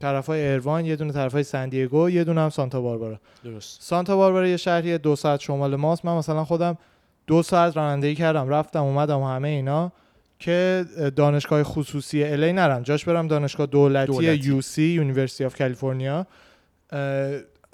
طرفای 0.00 0.40
ایروان 0.40 0.84
یه 0.86 0.96
دونه 0.96 1.12
طرفای 1.12 1.42
سندیگو 1.42 2.10
یه 2.10 2.24
دونه 2.24 2.40
هم 2.40 2.50
سانتا 2.50 2.80
باربارا. 2.80 3.20
درست. 3.44 3.82
سانتا 3.82 4.16
باربارا 4.16 4.48
یه 4.48 4.56
شهری 4.56 4.98
دو 4.98 5.16
ساعت 5.16 5.40
شمال 5.40 5.76
ماست. 5.76 6.04
من 6.04 6.16
مثلا 6.16 6.44
خودم 6.44 6.78
دو 7.26 7.42
ساعت 7.42 7.76
رانندگی 7.76 8.14
کردم. 8.14 8.48
رفتم 8.48 8.82
اومدم 8.82 9.20
و 9.20 9.28
همه 9.28 9.48
اینا 9.48 9.92
که 10.38 10.84
دانشگاه 11.16 11.62
خصوصی 11.62 12.24
الکی 12.24 12.52
نرم. 12.52 12.82
جاش 12.82 13.04
برم 13.04 13.28
دانشگاه 13.28 13.66
دولتی, 13.66 14.12
دولتی. 14.12 14.48
UC 14.48 14.82
University 14.82 15.44
of 15.44 15.58
California 15.58 16.26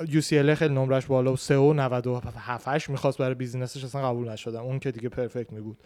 UCLA 0.09 0.55
خیلی 0.55 0.75
نمرش 0.75 1.07
بالا 1.07 1.33
و 1.33 1.37
3 1.37 1.57
و 1.57 1.73
97 1.73 2.69
8 2.69 2.91
می‌خواست 2.91 3.19
برای 3.19 3.35
business 3.35 3.75
ش 3.75 3.85
اصلا 3.85 4.09
قبول 4.09 4.29
نشدم. 4.29 4.63
اون 4.63 4.79
که 4.79 4.91
دیگه 4.91 5.09
perfect 5.09 5.53
می 5.53 5.61
بود 5.61 5.77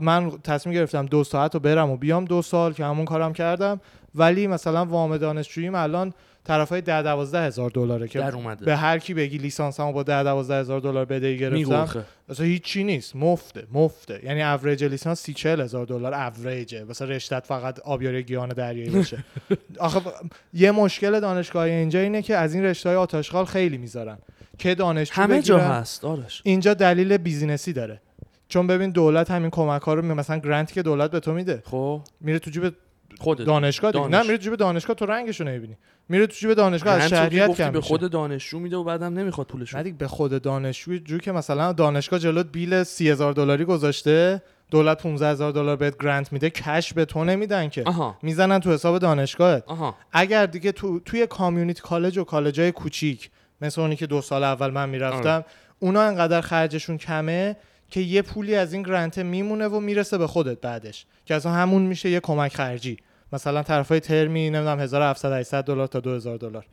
من 0.00 0.30
تصمیم 0.30 0.74
گرفتم 0.74 1.06
دو 1.06 1.24
ساعت 1.24 1.54
رو 1.54 1.60
برم 1.60 1.90
و 1.90 1.96
بیام 1.96 2.24
دو 2.24 2.42
سال 2.42 2.72
که 2.72 2.84
همون 2.84 3.04
کارم 3.04 3.32
کردم. 3.32 3.80
ولی 4.14 4.46
مثلا 4.46 4.84
وام 4.84 5.16
دانشجوییم 5.16 5.74
الان 5.74 6.12
طرفای 6.44 6.80
10 6.80 7.02
12 7.02 7.40
هزار 7.40 7.70
دلاره 7.70 8.08
که 8.08 8.18
در 8.18 8.34
اومده. 8.34 8.64
به 8.64 8.76
هر 8.76 8.98
کی 8.98 9.14
بگی 9.14 9.38
لیسانسمو 9.38 9.92
با 9.92 10.02
10 10.02 10.22
12 10.24 10.54
هزار 10.54 10.80
دلار 10.80 11.04
بدهی 11.04 11.38
گرفتم 11.38 12.04
مثلا 12.28 12.46
هیچی 12.46 12.84
نیست. 12.84 13.16
مفته 13.16 13.66
مفته. 13.72 14.20
یعنی 14.24 14.42
اوریج 14.42 14.84
لیسانس 14.84 15.20
30 15.20 15.34
40 15.34 15.60
هزار 15.60 15.86
دلار 15.86 16.14
اوریجه 16.14 16.84
مثلا 16.84 17.08
رشتت 17.08 17.46
فقط 17.46 17.80
آبیاری 17.80 18.22
گیاهان 18.22 18.48
دریایی 18.48 18.90
باشه. 18.90 19.24
آخه 19.78 20.00
ب- 20.00 20.12
یه 20.54 20.70
مشکل 20.70 21.20
دانشگاه 21.20 21.64
اینجا 21.64 21.98
اینه 22.00 22.22
که 22.22 22.36
از 22.36 22.54
این 22.54 22.64
رشته 22.64 22.88
های 22.88 22.96
آت 22.98 23.11
آشغال 23.11 23.44
خیلی 23.44 23.78
می‌ذارن. 23.78 24.18
که 24.58 24.74
دانشجو 24.74 25.22
همه 25.22 25.42
جا. 25.42 25.58
هست 25.58 26.04
آرش. 26.04 26.40
اینجا 26.44 26.74
دلیل 26.74 27.16
business 27.16 27.66
ی 27.66 27.72
داره. 27.72 28.00
چون 28.48 28.66
ببین 28.66 28.90
دولت 28.90 29.30
همین 29.30 29.50
کمک 29.50 29.82
ها 29.82 29.94
رو 29.94 30.14
مثلا 30.14 30.38
grant 30.38 30.68
ی 30.68 30.74
که 30.74 30.82
دولت 30.82 31.10
به 31.10 31.20
تو 31.20 31.32
میده. 31.32 31.62
خب. 31.66 32.00
میره 32.20 32.38
تو 32.38 32.50
جیب 32.50 32.74
خودت. 33.18 33.46
دانشگاه 33.46 33.92
دانش. 33.92 34.14
نه 34.14 34.22
میره 34.22 34.36
تو 34.36 34.42
جیب 34.42 34.54
دانشگاه 34.54 34.96
تو 34.96 35.06
رنگشو 35.06 35.44
نمی‌بینی. 35.44 35.76
میره 36.08 36.26
تو 36.26 36.32
جیب 36.32 36.54
دانشگاه 36.54 36.94
از 36.94 37.02
رو 37.02 37.08
شهریت 37.08 37.50
کم 37.50 37.70
به. 37.70 37.80
خود 37.80 38.10
دانشجو 38.10 38.58
میده 38.58 38.76
و 38.76 38.84
بعدم 38.84 39.18
نمی‌خواد 39.18 39.52
نه 39.74 39.82
دیگه 39.82 39.96
به 39.96 40.08
خود 40.08 40.42
دانشجو 40.42 40.98
جو 40.98 41.18
که 41.18 41.32
مثلا 41.32 41.72
دانشگاه 41.72 42.18
جلوت 42.18 42.46
bill 42.52 42.82
سی 42.82 43.10
هزار 43.10 43.32
دلاری 43.32 43.64
گذاشته 43.64 44.42
دولت 44.70 45.02
15 45.02 45.28
هزار 45.28 45.52
دلار 45.52 45.76
بهت 45.76 45.98
گرانت 45.98 46.32
میده 46.32 46.50
کش 46.50 46.92
به 46.92 47.04
تو 47.04 47.24
نمیدن 47.24 47.68
که. 47.68 47.82
آها. 47.86 48.18
می‌زنن 48.22 48.60
تو 48.60 48.72
حساب 48.72 48.98
دانشگاهت. 48.98 49.64
آها. 49.66 49.94
اگر 50.12 50.46
دیگه 50.46 50.72
تو 50.72 51.00
توی 51.00 51.26
کامیونیتی 51.26 51.82
کالج 51.82 52.18
و 52.18 52.24
کالجای 52.24 52.72
کوچیک 52.72 53.30
مثل 53.60 53.80
اونی 53.80 53.96
که 53.96 54.06
دو 54.06 54.20
سال 54.20 54.44
اول 54.44 54.70
من 54.70 54.88
می‌رفتم 54.88 55.44
اونا 55.78 56.02
انقدر 56.02 56.40
خرجشون 56.40 56.98
کمه 56.98 57.56
که 57.90 58.00
یه 58.00 58.22
پولی 58.22 58.54
از 58.54 58.72
این 58.72 58.82
گرانت 58.82 59.18
میمونه 59.18 59.68
و 59.68 59.80
می‌رسه 59.80 60.18
به 60.18 60.26
خودت 60.26 60.60
بعدش 60.60 61.06
که 61.26 61.34
اصلا 61.34 61.52
همون 61.52 61.82
میشه 61.82 62.10
یه 62.10 62.20
کمک 62.20 62.54
خرجی. 62.54 62.96
مثلا 63.32 63.62
طرفای 63.62 64.00
ترمی 64.00 64.50
نمی‌دونم 64.50 64.80
1700 64.80 65.32
800 65.32 65.64
دلار 65.64 65.86
تا 65.86 66.00
2000 66.00 66.38
دلار. 66.38 66.66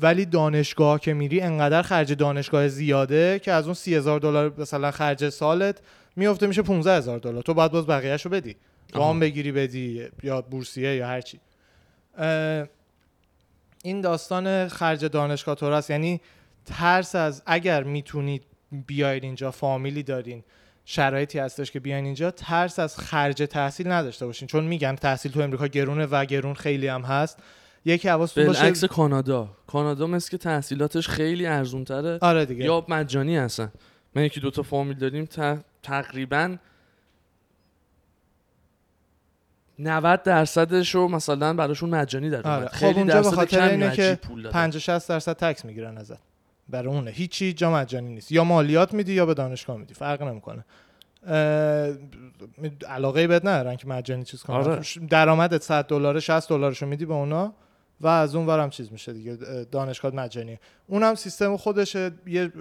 ولی 0.00 0.26
دانشگاه 0.26 1.00
که 1.00 1.14
میری 1.14 1.40
انقدر 1.40 1.82
خرج 1.82 2.12
دانشگاه 2.12 2.68
زیاده 2.68 3.38
که 3.38 3.52
از 3.52 3.64
اون 3.64 3.74
30000 3.74 4.20
دلار 4.20 4.54
مثلا 4.58 4.90
خرج 4.90 5.28
سالت 5.28 5.80
میفته 6.16 6.46
میشه 6.46 6.62
15000 6.62 7.18
دلار. 7.18 7.42
تو 7.42 7.54
باید 7.54 7.72
باز 7.72 7.86
بقیه‌شو 7.86 8.28
بدی. 8.28 8.56
وام. 8.94 9.20
بگیری 9.20 9.52
بدی 9.52 10.08
یا 10.22 10.40
بورسیه 10.40 10.96
یا 10.96 11.06
هر 11.06 11.20
چی. 11.20 11.40
این 13.82 14.00
داستان 14.00 14.68
خرج 14.68 15.04
دانشگاه 15.04 15.54
تو 15.54 15.66
است 15.66 15.90
یعنی 15.90 16.20
ترس 16.64 17.14
از 17.14 17.42
اگر 17.46 17.82
می‌تونید 17.82 18.42
بیاید 18.72 19.24
اینجا 19.24 19.50
فامیلی 19.50 20.02
دارین 20.02 20.44
شرایطی 20.84 21.38
هستش 21.38 21.70
که 21.70 21.80
بیاین 21.80 22.04
اینجا 22.04 22.30
ترس 22.30 22.78
از 22.78 22.98
خرج 22.98 23.36
تحصیل 23.50 23.92
نداشته 23.92 24.26
باشین. 24.26 24.48
چون 24.48 24.64
میگن 24.64 24.94
تحصیل 24.94 25.32
تو 25.32 25.40
امریکا 25.40 25.66
گرونه 25.66 26.06
و 26.06 26.24
گرون 26.24 26.54
خیلی 26.54 26.88
هم 26.88 27.02
هست. 27.02 27.38
یکی 27.84 28.08
حواستون 28.08 28.46
باشه 28.46 28.60
بالعکس 28.60 28.84
کانادا. 28.84 29.48
کانادا 29.66 30.06
مثل 30.06 30.30
که 30.30 30.38
تحصیلاتش 30.38 31.08
خیلی 31.08 31.46
ارزون 31.46 31.84
تره 31.84 32.18
آره 32.22 32.44
دیگه. 32.46 32.64
یا 32.64 32.84
مجانی 32.88 33.36
هستن. 33.36 33.72
من 34.14 34.24
یکی 34.24 34.40
دوتا 34.40 34.62
فامیل 34.62 34.98
داریم 34.98 35.24
ت- 35.24 35.64
تقریبا 35.82 36.56
90 39.78 40.22
درصدش 40.22 40.94
رو 40.94 41.08
مثلا 41.08 41.54
براشون 41.54 41.90
مجانی 41.90 42.30
در 42.30 42.42
آره. 42.42 42.66
خب 42.66 42.74
خیلی 42.74 42.98
اونجا 42.98 43.14
به 43.14 43.20
درصد 43.22 43.34
خاطر 43.36 43.68
اینه 43.68 43.96
که 43.96 44.18
پول 44.22 44.42
دادن. 44.42 44.52
50 44.52 44.80
60 44.80 45.08
درصد 45.08 45.36
تکس 45.36 45.64
می‌گیرن 45.64 45.98
ازت. 45.98 46.18
برای 46.68 46.94
اونه. 46.94 47.10
هیچی 47.10 47.52
جا 47.52 47.70
مجانی 47.70 48.14
نیست. 48.14 48.32
یا 48.32 48.44
مالیات 48.44 48.94
میدی 48.94 49.12
یا 49.12 49.26
به 49.26 49.34
دانشگاه 49.34 49.76
میدی. 49.76 49.94
فرق 49.94 50.22
نمی‌کنه. 50.22 50.64
علاقه 52.88 53.26
بهت 53.26 53.44
ندارن 53.44 53.76
که 53.76 53.88
مجانی 53.88 54.24
چیز 54.24 54.42
کنن 54.42 54.56
آره. 54.56 54.82
درآمدت 55.10 55.62
100 55.62 55.86
دلار 55.86 56.20
60 56.20 56.48
دلارشو 56.48 56.86
میدی 56.86 57.06
به 57.06 57.14
اونا 57.14 57.54
و 58.00 58.06
از 58.06 58.34
اون 58.34 58.46
ورم 58.46 58.70
چیز 58.70 58.92
میشه 58.92 59.12
دیگه. 59.12 59.38
اه، 59.46 59.64
دانشگاه 59.64 60.14
مجانی. 60.14 60.58
اونم 60.86 61.14
سیستم 61.14 61.56
خودشه 61.56 62.10
یه 62.26 62.52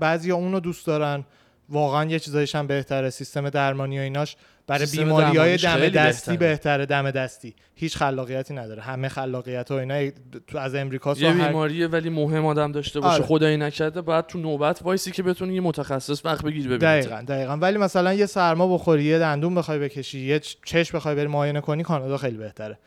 بعضیا 0.00 0.36
اونو 0.36 0.60
دوست 0.60 0.86
دارن. 0.86 1.24
واقعا 1.68 2.04
یه 2.04 2.18
چیزایش 2.18 2.54
هم 2.54 2.66
بهتره. 2.66 3.10
سیستم 3.10 3.50
درمانی 3.50 3.98
و 3.98 4.02
ایناش. 4.02 4.36
برای 4.66 4.86
بیماری 4.86 5.36
های 5.36 5.56
دم 5.56 5.88
دستی 5.88 6.36
بهتره. 6.36 6.86
دم 6.86 7.10
دستی. 7.10 7.54
هیچ 7.74 7.96
خلاقیتی 7.96 8.54
نداره. 8.54 8.82
همه 8.82 9.08
خلاقیت 9.08 9.70
و 9.70 9.74
اینا 9.74 10.10
تو 10.46 10.58
از 10.58 10.74
امریکا 10.74 11.14
یه 11.18 11.30
هر... 11.30 11.46
بیماریه 11.48 11.86
ولی 11.86 12.10
مهم 12.10 12.46
آدم 12.46 12.72
داشته 12.72 13.00
باشه. 13.00 13.14
آره. 13.14 13.22
خدایی 13.24 13.56
نکرده 13.56 14.02
بعد 14.02 14.26
تو 14.26 14.38
نوبت 14.38 14.82
وایسی 14.82 15.10
که 15.10 15.22
بتونی 15.22 15.54
یه 15.54 15.60
متخصص 15.60 16.24
وقت 16.24 16.44
بگیری 16.44 16.64
ببینی. 16.64 16.78
دقیقا 16.78 17.24
دقیقا. 17.28 17.56
ولی 17.56 17.78
مثلا 17.78 18.14
یه 18.14 18.26
سرما 18.26 18.74
بخوری 18.74 19.04
یه 19.04 19.18
دندون 19.18 19.54
بخوای 19.54 19.78
بکشی 19.78 20.20
یه 20.20 20.38
چ- 20.38 20.54
چشم 20.64 20.98
بخوای 20.98 21.14
بری 21.14 21.26
معاینه 21.26 21.60
کنی 21.60 21.82
کانادا 21.82 22.16
خیلی 22.16 22.36
بهتره. 22.36 22.78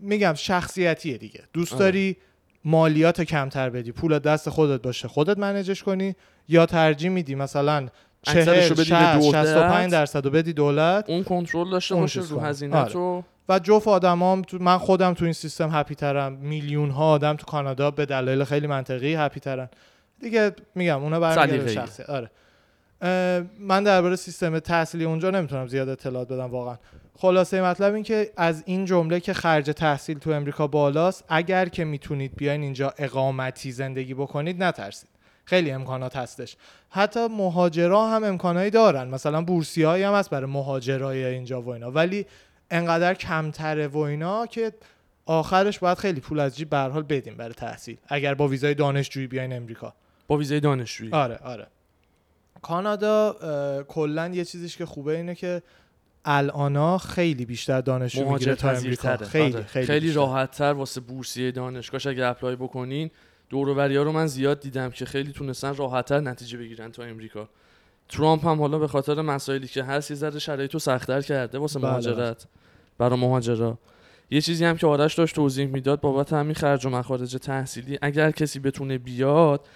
میگم 0.00 0.34
شخصیتیه 0.34 1.18
دیگه. 1.18 1.40
دوست 1.52 1.72
آره. 1.72 1.80
داری 1.84 2.16
مالیات 2.64 3.20
کمتر 3.20 3.70
بدی 3.70 3.92
پول 3.92 4.18
دست 4.18 4.50
خودت 4.50 4.82
باشه. 4.82 5.08
خودت 5.08 5.38
منیجش 5.38 5.82
کنی 5.82 6.14
یا 6.48 6.66
ترجیح 6.66 7.10
میدی 7.10 7.34
مثلا 7.34 7.88
اکثرشو 8.26 8.74
40 8.74 8.84
بدی 8.84 8.90
به 8.90 9.20
60 9.20 9.20
دولت. 9.20 9.46
65 9.46 9.92
درصد 9.92 10.24
رو 10.24 10.30
بدی 10.30 10.52
دولت 10.52 11.10
اون 11.10 11.24
کنترل 11.24 11.70
داشته 11.70 11.94
باشه 11.94 12.20
رو. 12.20 12.40
هزینه 12.40 12.76
آره. 12.76 12.92
تو 12.92 13.24
و 13.48 13.58
جفت 13.58 13.88
آدمام 13.88 14.42
تو 14.42 14.58
من 14.60 14.78
خودم 14.78 15.14
تو 15.14 15.24
این 15.24 15.34
سیستم 15.34 15.70
هپی 15.72 15.94
ترم 15.94 16.32
میلیون 16.32 16.90
ها 16.90 17.10
آدم 17.10 17.36
تو 17.36 17.46
کانادا 17.46 17.90
به 17.90 18.06
دلایل 18.06 18.44
خیلی 18.44 18.66
منطقی 18.66 19.14
هپی 19.14 19.40
ترن 19.40 19.68
دیگه 20.20 20.52
میگم 20.74 21.02
اونا 21.02 21.20
برمیگرده. 21.20 21.72
شخصی 21.72 22.02
آره 22.02 22.30
من 23.60 23.84
درباره 23.84 24.16
سیستم 24.16 24.58
تحصیلی 24.58 25.04
اونجا 25.04 25.30
نمی‌تونم 25.30 25.66
زیاد 25.66 25.88
اطلاعات 25.88 26.28
بدم 26.28 26.50
واقعا 26.50 26.76
خلاصه 27.16 27.62
مطلب 27.62 27.94
این 27.94 28.02
که 28.02 28.30
از 28.36 28.62
این 28.66 28.84
جمله 28.84 29.20
که 29.20 29.32
خرج 29.32 29.70
تحصیل 29.70 30.18
تو 30.18 30.30
امریکا 30.30 30.66
بالاست 30.66 31.24
اگر 31.28 31.68
که 31.68 31.84
می‌تونید 31.84 32.32
بیاین 32.36 32.62
اینجا 32.62 32.94
اقامتی 32.98 33.72
زندگی 33.72 34.14
بکنید 34.14 34.62
نترسید 34.62 35.08
خیلی 35.44 35.70
امکانات 35.70 36.16
هستش. 36.16 36.56
حتی 36.90 37.26
مهاجرا 37.26 38.08
هم 38.08 38.24
امکانایی 38.24 38.70
دارن. 38.70 39.08
مثلا 39.08 39.42
بورسی 39.42 39.84
هم 39.84 40.14
هست 40.14 40.30
برای 40.30 40.50
مهاجرای 40.50 41.24
اینجا 41.24 41.62
و 41.62 41.68
اینا. 41.68 41.90
ولی 41.90 42.26
انقدر 42.70 43.14
کمتره 43.14 43.88
و 43.88 43.98
اینا 43.98 44.46
که 44.46 44.72
آخرش 45.26 45.78
باید 45.78 45.98
خیلی 45.98 46.20
پول 46.20 46.40
از 46.40 46.56
جیب 46.56 46.70
به 46.70 46.76
حال 46.78 47.02
بدیم 47.02 47.36
برای 47.36 47.54
تحصیل. 47.54 47.96
اگر 48.08 48.34
با 48.34 48.48
ویزای 48.48 48.74
دانشجویی 48.74 49.26
بیاین 49.26 49.52
امریکا. 49.52 49.94
با 50.28 50.36
ویزای 50.36 50.60
دانشجویی. 50.60 51.12
آره 51.12 51.36
آره. 51.36 51.66
کانادا 52.62 53.36
کلا 53.88 54.28
یه 54.28 54.44
چیزیش 54.44 54.76
که 54.76 54.86
خوبه 54.86 55.16
اینه 55.16 55.34
که 55.34 55.62
الانا 56.24 56.98
خیلی 56.98 57.44
بیشتر 57.44 57.80
دانشجو 57.80 58.32
می‌گیره 58.32 58.54
تا 58.54 58.70
امریکا. 58.70 59.16
خیلی 59.16 59.54
آره. 59.54 59.64
خیلی, 59.64 59.86
خیلی. 59.86 60.12
راحت 60.12 60.50
تر 60.50 60.72
واسه 60.72 61.00
بورسیه 61.00 61.50
دانشگاهش 61.50 62.06
اگه 62.06 62.26
اپلای 62.26 62.56
بکنین 62.56 63.10
دور 63.52 63.68
و 63.68 63.74
بریا 63.74 64.02
رو 64.02 64.12
من 64.12 64.26
زیاد 64.26 64.60
دیدم 64.60 64.90
که 64.90 65.04
خیلی 65.04 65.32
تونستن 65.32 65.74
راحت 65.74 66.06
تر 66.06 66.20
نتیجه 66.20 66.58
بگیرن 66.58 66.92
تا 66.92 67.02
امریکا. 67.02 67.48
ترامپ 68.08 68.46
هم 68.46 68.60
حالا 68.60 68.78
به 68.78 68.88
خاطر 68.88 69.22
مسائلی 69.22 69.68
که 69.68 69.82
هست 69.82 70.10
یه 70.10 70.16
ذره 70.16 70.38
شرایطو 70.38 70.78
سختتر 70.78 71.20
کرده 71.20 71.58
واسه 71.58 71.78
بله. 71.78 71.90
مهاجرت 71.90 72.46
برای 72.98 73.18
مهاجرا. 73.18 73.78
یه 74.30 74.40
چیزی 74.40 74.64
هم 74.64 74.76
که 74.76 74.86
آرش 74.86 75.14
داشت 75.14 75.34
توضیح 75.34 75.66
می‌داد 75.66 76.00
بابت 76.00 76.32
همین 76.32 76.54
خرج 76.54 76.86
و 76.86 76.90
مخارج 76.90 77.36
تحصیلی 77.36 77.98
اگر 78.02 78.30
کسی 78.30 78.58
بتونه 78.58 78.98
بیاد 78.98 79.66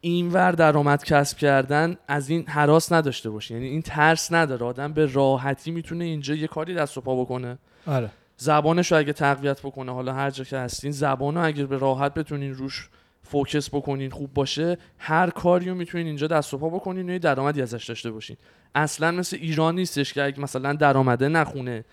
اینور 0.00 0.52
درآمد 0.52 1.04
کسب 1.04 1.38
کردن 1.38 1.96
از 2.08 2.28
این 2.28 2.46
حراس 2.46 2.92
نداشته 2.92 3.30
باشه. 3.30 3.54
یعنی 3.54 3.66
این 3.66 3.82
ترس 3.82 4.32
نداره. 4.32 4.66
آدم 4.66 4.92
به 4.92 5.06
راحتی 5.06 5.70
می‌تونه 5.70 6.04
اینجا 6.04 6.34
یه 6.34 6.46
کاری 6.46 6.74
دست 6.74 6.98
و 6.98 7.00
پا 7.00 7.24
بکنه. 7.24 7.58
آره. 7.86 8.10
زبانش 8.42 8.92
رو 8.92 8.98
اگه 8.98 9.12
تقویت 9.12 9.60
بکنه 9.60 9.92
حالا 9.92 10.12
هر 10.12 10.30
جا 10.30 10.44
که 10.44 10.58
هستین 10.58 10.90
زبان 10.90 11.34
رو 11.34 11.44
اگه 11.44 11.66
به 11.66 11.78
راحت 11.78 12.14
بتونین 12.14 12.54
روش 12.54 12.88
فوکس 13.22 13.74
بکنین 13.74 14.10
خوب 14.10 14.34
باشه 14.34 14.78
هر 14.98 15.30
کاری 15.30 15.68
رو 15.68 15.74
می‌تونین 15.74 16.06
اینجا 16.06 16.26
دست 16.26 16.54
و 16.54 16.58
پا 16.58 16.68
بکنین 16.68 17.10
و 17.10 17.12
یه 17.12 17.18
درآمدی 17.18 17.62
ازش 17.62 17.84
داشته 17.84 18.10
باشین. 18.10 18.36
اصلا 18.74 19.10
مثل 19.10 19.36
ایران 19.40 19.74
نیستش 19.74 20.12
که 20.12 20.22
اگه 20.22 20.40
مثلا 20.40 20.72
درآمده 20.72 21.28
نخونه 21.28 21.84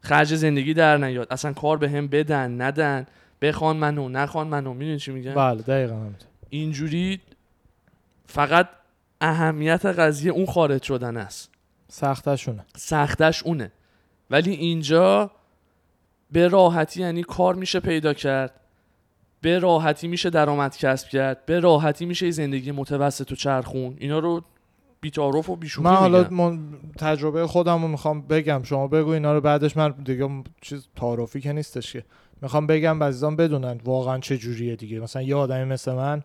خرج 0.00 0.34
زندگی 0.34 0.74
در 0.74 0.96
نیاد 0.96 1.26
اصلا 1.30 1.52
کار 1.52 1.76
به 1.76 1.90
هم 1.90 2.06
بدن 2.08 2.60
ندن 2.60 3.06
بخوان 3.42 3.76
منو 3.76 4.08
نخوان 4.08 4.46
منو 4.46 4.74
می‌دونی 4.74 4.98
چی 4.98 5.12
میگم؟ 5.12 5.34
بله 5.34 5.62
دقیقا 5.62 5.94
همینطور. 5.94 6.28
اینجوری 6.50 7.20
فقط 8.26 8.68
اهمیت 9.20 9.86
قضیه 9.86 10.32
اون 10.32 10.46
خارج 10.46 10.82
شدن 10.82 11.16
است. 11.16 11.50
سختشونه 11.88 12.64
سختش 12.76 13.42
اونه. 13.42 13.72
ولی 14.30 14.50
اینجا 14.50 15.30
به 16.34 16.48
راحتی 16.48 17.00
یعنی 17.00 17.22
کار 17.22 17.54
میشه 17.54 17.80
پیدا 17.80 18.14
کرد. 18.14 18.60
به 19.40 19.58
راحتی 19.58 20.08
میشه 20.08 20.30
درآمد 20.30 20.76
کسب 20.76 21.08
کرد. 21.08 21.46
به 21.46 21.60
راحتی 21.60 22.06
میشه 22.06 22.30
زندگی 22.30 22.72
متوسط 22.72 23.32
و 23.32 23.34
چرخون. 23.34 23.96
اینا 23.98 24.18
رو 24.18 24.42
بیتاروف 25.00 25.50
و 25.50 25.56
بیشوخی 25.56 25.88
من 25.88 25.94
حالا 25.94 26.28
من 26.30 26.58
تجربه 26.98 27.46
خودم 27.46 27.82
رو 27.82 27.88
می‌خوام 27.88 28.22
بگم. 28.22 28.62
شما 28.62 28.88
بگو 28.88 29.10
اینا 29.10 29.32
رو 29.32 29.40
بعدش. 29.40 29.76
من 29.76 29.90
دیگه 30.04 30.28
چیز 30.60 30.88
تعارفی 30.96 31.40
که 31.40 31.52
نیستش 31.52 31.92
که. 31.92 32.04
می‌خوام 32.42 32.66
بگم 32.66 33.02
عزیزان 33.02 33.36
بدونن 33.36 33.80
واقعا 33.84 34.18
چه 34.18 34.38
جوریه 34.38 34.76
دیگه. 34.76 35.00
مثلا 35.00 35.22
یه 35.22 35.36
آدمی 35.36 35.64
مثل 35.64 35.92
من 35.92 36.22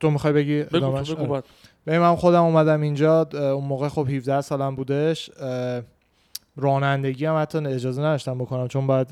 تو 0.00 0.10
می‌خوای 0.10 0.32
بگی 0.32 0.62
بگو؟ 0.62 1.02
تو 1.02 1.16
بگو 1.16 1.34
آره. 1.34 1.42
من 1.98 2.16
خودم 2.16 2.42
اومدم 2.42 2.80
اینجا 2.80 3.28
اون 3.32 3.64
موقع 3.64 3.88
خب 3.88 4.08
17 4.10 4.40
سالم 4.40 4.74
بودش 4.74 5.30
رانندگی 6.58 7.26
هم 7.26 7.42
حتی 7.42 7.58
اجازه 7.58 8.02
نداشتم 8.02 8.38
بکنم 8.38 8.68
چون 8.68 8.86
باید 8.86 9.08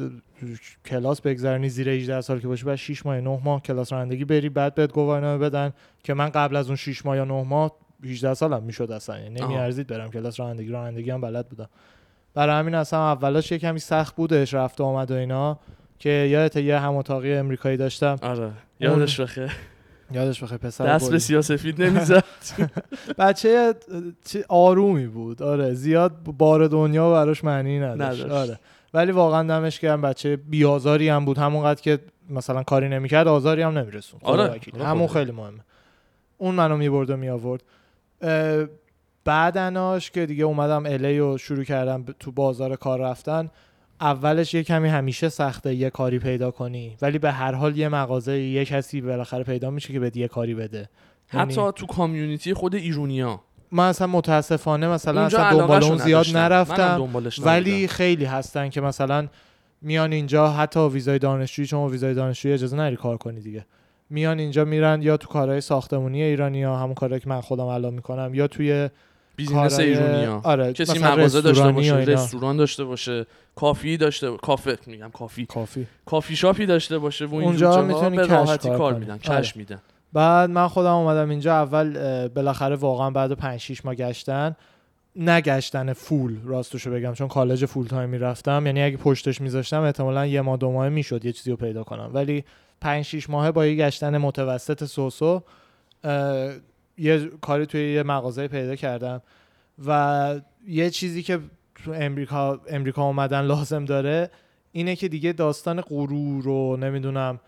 کلاس 0.86 1.20
بگذرنی 1.20 1.68
زیر 1.68 1.88
18 1.88 2.20
سال 2.20 2.40
که 2.40 2.48
باشی 2.48 2.64
بعد 2.64 2.76
6 2.76 3.06
ماه 3.06 3.20
9 3.20 3.40
ماه 3.44 3.62
کلاس 3.62 3.92
رانندگی 3.92 4.24
بری 4.24 4.48
بعد 4.48 4.74
بهت 4.74 4.92
گواهینامه 4.92 5.38
بدن 5.38 5.72
که 6.02 6.14
من 6.14 6.28
قبل 6.28 6.56
از 6.56 6.66
اون 6.66 6.76
6 6.76 7.06
ماه 7.06 7.16
یا 7.16 7.24
9 7.24 7.42
ماه 7.42 7.72
18 8.04 8.34
سالم 8.34 8.62
می‌شد 8.62 8.90
اصلا 8.92 9.18
یعنی. 9.18 9.40
نمیارزید 9.40 9.86
برم 9.86 10.10
کلاس 10.10 10.40
رانندگی 10.40 10.68
رانندگی 10.68 11.10
هم 11.10 11.20
بلد 11.20 11.48
بودم. 11.48 11.68
برای 12.34 12.58
همین 12.58 12.74
اصلا 12.74 13.12
اولاش 13.12 13.52
یه 13.52 13.58
کمی 13.58 13.78
سخت 13.78 14.16
بودش 14.16 14.54
رفت 14.54 14.80
و 14.80 14.84
آمد 14.84 15.10
و 15.10 15.14
اینا 15.14 15.58
که 15.98 16.10
یادت 16.10 16.56
یه 16.56 16.78
هم 16.78 16.96
اتاقی 16.96 17.34
امریکایی 17.34 17.76
داشتم. 17.76 18.16
آره. 18.22 18.50
یادش 18.80 19.20
بخیر. 19.20 19.52
یادش 20.12 20.42
بخیر 20.42 20.58
پسر 20.58 20.86
دست 20.86 21.10
به. 21.10 21.18
سیاسفید 21.18 21.82
نمی‌زد. 21.82 22.24
بچه 23.18 23.74
چه 24.24 24.44
آرومی 24.48 25.06
بود. 25.06 25.42
آره 25.42 25.74
زیاد 25.74 26.12
بار 26.22 26.66
دنیا 26.66 27.10
براش 27.12 27.44
معنی 27.44 27.80
نداشت. 27.80 28.24
نداشت. 28.24 28.32
آره. 28.32 28.58
ولی 28.94 29.12
واقعا 29.12 29.42
دمش 29.48 29.80
گرم 29.80 30.02
بچه 30.02 30.36
بیازاری 30.36 31.08
هم 31.08 31.24
بود. 31.24 31.38
همونقدر 31.38 31.80
که 31.82 31.98
مثلا 32.30 32.62
کاری 32.62 32.88
نمی‌کرد 32.88 33.28
آزاری 33.28 33.62
هم 33.62 33.78
نمیرسون. 33.78 34.20
آره. 34.22 34.42
آره 34.42 34.84
همون. 34.84 35.06
خیلی 35.06 35.32
مهمه. 35.32 35.60
اون 36.38 36.54
منو 36.54 36.76
می‌برد 36.76 37.10
و 37.10 37.16
میآورد. 37.16 37.62
بعدناش 39.24 40.10
که 40.10 40.26
دیگه 40.26 40.44
اومدم 40.44 40.86
الی 40.86 41.20
و 41.20 41.38
شروع 41.38 41.64
کردم 41.64 42.04
تو 42.20 42.32
بازار 42.32 42.76
کار 42.76 43.00
رفتن. 43.00 43.50
اولش 44.00 44.54
یه 44.54 44.62
کمی 44.62 44.88
همیشه 44.88 45.28
سخته 45.28 45.74
یه 45.74 45.90
کاری 45.90 46.18
پیدا 46.18 46.50
کنی 46.50 46.96
ولی 47.02 47.18
به 47.18 47.32
هر 47.32 47.52
حال 47.52 47.76
یه 47.76 47.88
مغازه 47.88 48.38
یه 48.38 48.64
کسی 48.64 49.00
بالاخره 49.00 49.44
پیدا 49.44 49.70
میشه 49.70 49.92
که 49.92 50.00
بهت 50.00 50.16
یه 50.16 50.28
کاری 50.28 50.54
بده. 50.54 50.88
یعنی- 51.34 51.52
حتی 51.52 51.60
تو 51.76 51.86
کامیونیتی 51.86 52.54
خود 52.54 52.74
ایرونیا 52.74 53.40
من 53.72 53.88
اصلا 53.88 54.06
متاسفانه 54.06 54.88
مثلا 54.88 55.20
اصلا 55.24 55.50
دنبال 55.50 55.84
اون 55.84 55.98
زیاد 55.98 56.26
نرفتم 56.34 57.08
ولی. 57.44 57.88
خیلی 57.88 58.24
هستن 58.24 58.68
که 58.68 58.80
مثلا 58.80 59.28
میان 59.82 60.12
اینجا 60.12 60.48
حتی 60.48 60.80
ویزای 60.80 61.18
دانشجویی 61.18 61.68
چون 61.68 61.90
ویزای 61.90 62.14
دانشجویی 62.14 62.54
اجازه 62.54 62.76
نری 62.76 62.96
کار 62.96 63.16
کنی 63.16 63.40
دیگه. 63.40 63.66
میان 64.10 64.38
اینجا 64.38 64.64
میرن 64.64 65.02
یا 65.02 65.16
تو 65.16 65.28
کارهای 65.28 65.60
ساختمونی 65.60 66.22
ایرانی 66.22 66.62
ها 66.62 66.76
همون 66.78 66.94
کارهایی 66.94 67.20
که 67.20 67.28
من 67.28 67.40
خودم 67.40 67.64
الان 67.64 67.94
می‌کنم 67.94 68.34
یا 68.34 68.46
توی 68.46 68.88
business 69.36 69.76
کارهای- 69.76 69.88
ایرونیا 69.88 70.40
آره 70.44 70.72
کسی 70.72 70.98
مغازه 70.98 71.40
داشته 71.40 71.72
باشه. 71.72 71.94
رستوران 71.96 72.56
داشته 72.56 72.84
باشه 72.84 73.26
کافی 73.54 73.96
داشته 73.96 74.36
کافه 74.36 74.78
میگم 74.86 75.10
کافی 75.10 75.46
کافی 75.46 75.86
کافی 76.06 76.36
شاپی 76.36 76.66
داشته 76.66 76.98
باشه 76.98 77.26
و 77.26 77.34
اونجا 77.34 77.82
می‌تونی 77.82 78.16
به 78.16 78.26
راحتی 78.26 78.68
کار. 78.70 78.94
میدن. 78.94 79.18
cash 79.18 79.56
میدن 79.56 79.78
بعد 80.12 80.50
من 80.50 80.68
خودم 80.68 80.92
اومدم 80.94 81.30
اینجا 81.30 81.54
اول 81.54 81.98
بالاخره 82.28 82.76
واقعا 82.76 83.10
بعد 83.10 83.32
5 83.32 83.60
6 83.60 83.84
ماه 83.84 83.94
گشتن 83.94 84.56
نگشتن 85.16 85.92
full 85.92 86.36
راستشو 86.44 86.90
بگم 86.90 87.12
چون 87.12 87.28
کالج 87.28 87.64
full 87.64 87.86
time 87.86 88.08
می‌رفتم 88.08 88.66
یعنی 88.66 88.82
اگه 88.82 88.96
پشتش 88.96 89.40
میذاشتم 89.40 89.80
احتمالا 89.82 90.26
یه 90.26 90.40
ماه 90.40 90.56
دو 90.56 90.72
ماه 90.72 90.88
می‌شد 90.88 91.24
یه 91.24 91.32
چیزی 91.32 91.50
رو 91.50 91.56
پیدا 91.56 91.84
کنم 91.84 92.10
ولی 92.14 92.44
5 92.80 93.04
6 93.04 93.30
ماهه 93.30 93.50
با 93.50 93.66
یه 93.66 93.76
گشتن 93.86 94.18
متوسط 94.18 94.84
so-so 94.84 95.42
یه 96.98 97.30
کاری 97.40 97.66
توی 97.66 97.92
یه 97.94 98.02
مغازه 98.02 98.48
پیدا 98.48 98.76
کردم 98.76 99.22
و 99.86 100.40
یه 100.68 100.90
چیزی 100.90 101.22
که 101.22 101.38
تو 101.84 101.92
امریکا 101.92 102.60
امریکا 102.68 103.02
اومدن 103.02 103.40
لازم 103.40 103.84
داره 103.84 104.30
اینه 104.72 104.96
که 104.96 105.08
دیگه 105.08 105.32
داستان 105.32 105.80
غرور 105.80 106.48
و 106.48 106.76
نمی‌دونم 106.76 107.40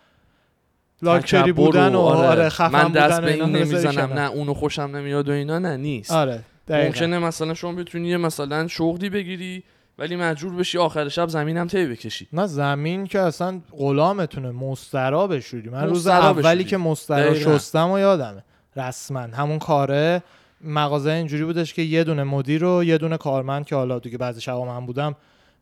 لاکچری 1.03 1.53
بودن 1.53 1.95
و 1.95 1.99
آره. 1.99 2.29
آره 2.29 2.49
خفن 2.49 2.83
من 2.83 2.93
دست 2.93 3.21
به 3.21 3.31
این 3.33 3.41
رو 3.41 3.47
نمی‌زنم. 3.47 4.13
نه 4.13 4.31
اونو 4.31 4.55
خوشم 4.55 4.83
نمیاد 4.83 5.29
و 5.29 5.33
اینا 5.33 5.59
نه 5.59 5.77
نیست 5.77 6.13
آره 6.13 6.41
دقیقاً. 6.69 6.87
ممکنه 6.87 7.19
مثلا 7.19 7.55
شما 7.55 7.73
بتونی 7.73 8.17
مثلا 8.17 8.69
شغلی 8.69 9.11
بگیری 9.11 9.65
ولی 9.99 10.17
مجبور 10.17 10.55
بشی 10.55 10.79
آخر 10.79 11.09
شب 11.09 11.29
زمینم 11.29 11.67
تی 11.67 11.87
بکشی 11.87 12.29
نه 12.33 12.47
زمین 12.47 13.07
که 13.07 13.21
اصلا 13.21 13.61
غلامتونه 13.79 14.51
مسترا 14.51 15.27
بشوری 15.27 15.69
من 15.69 15.89
روز 15.89 16.07
اولی. 16.07 16.65
که 16.65 16.77
مسترا. 16.77 17.35
شستم 17.35 17.91
و 17.91 17.99
یادمه 17.99 18.45
رسما. 18.76 19.20
همون 19.20 19.59
کاره 19.59 20.22
مغازه 20.61 21.11
اینجوری 21.11 21.44
بودش 21.44 21.74
که 21.74 21.83
یه 21.83 22.04
دونه 22.04 22.24
مدیر 22.24 22.64
و 22.64 22.85
یه 22.85 22.98
دونه 22.98 23.16
کارمند 23.16 23.66
که 23.66 23.76
حالا 23.76 23.98
دیگه 23.98 24.18
بعضی 24.18 24.40
شبا 24.40 24.64
من 24.64 24.87
بودم 24.87 25.14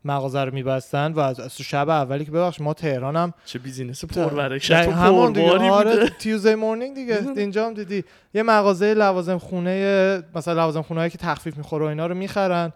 مغازه 0.05 0.43
رو 0.43 0.53
میبستن 0.53 1.11
و 1.11 1.19
از 1.19 1.61
شب 1.61 1.89
اولی 1.89 2.25
که 2.25 2.31
ببخش 2.31 2.61
ما 2.61 2.73
تهرانم. 2.73 3.33
چه 3.45 3.59
business 3.59 4.05
دقیقاً 4.05 4.29
پرورشت 4.29 4.71
و 4.71 4.91
همون 4.91 5.33
دیگه 5.33 5.69
آره 5.69 5.95
بوده. 5.95 6.09
Tuesday 6.09 6.55
Morning 6.55 6.95
دیگه. 6.95 7.19
اینجا 7.37 7.67
هم 7.67 7.73
دیدی. 7.73 8.03
یه 8.33 8.43
مغازه 8.43 8.93
لوازم 8.93 9.37
خونه 9.37 10.23
مثلا 10.35 10.53
لوازم 10.53 10.81
خونه 10.81 11.09
که 11.09 11.17
تخفیف 11.17 11.57
می‌خوره 11.57 11.85
و 11.85 11.87
اینا 11.87 12.07
رو 12.07 12.15
می‌خرن. 12.15 12.73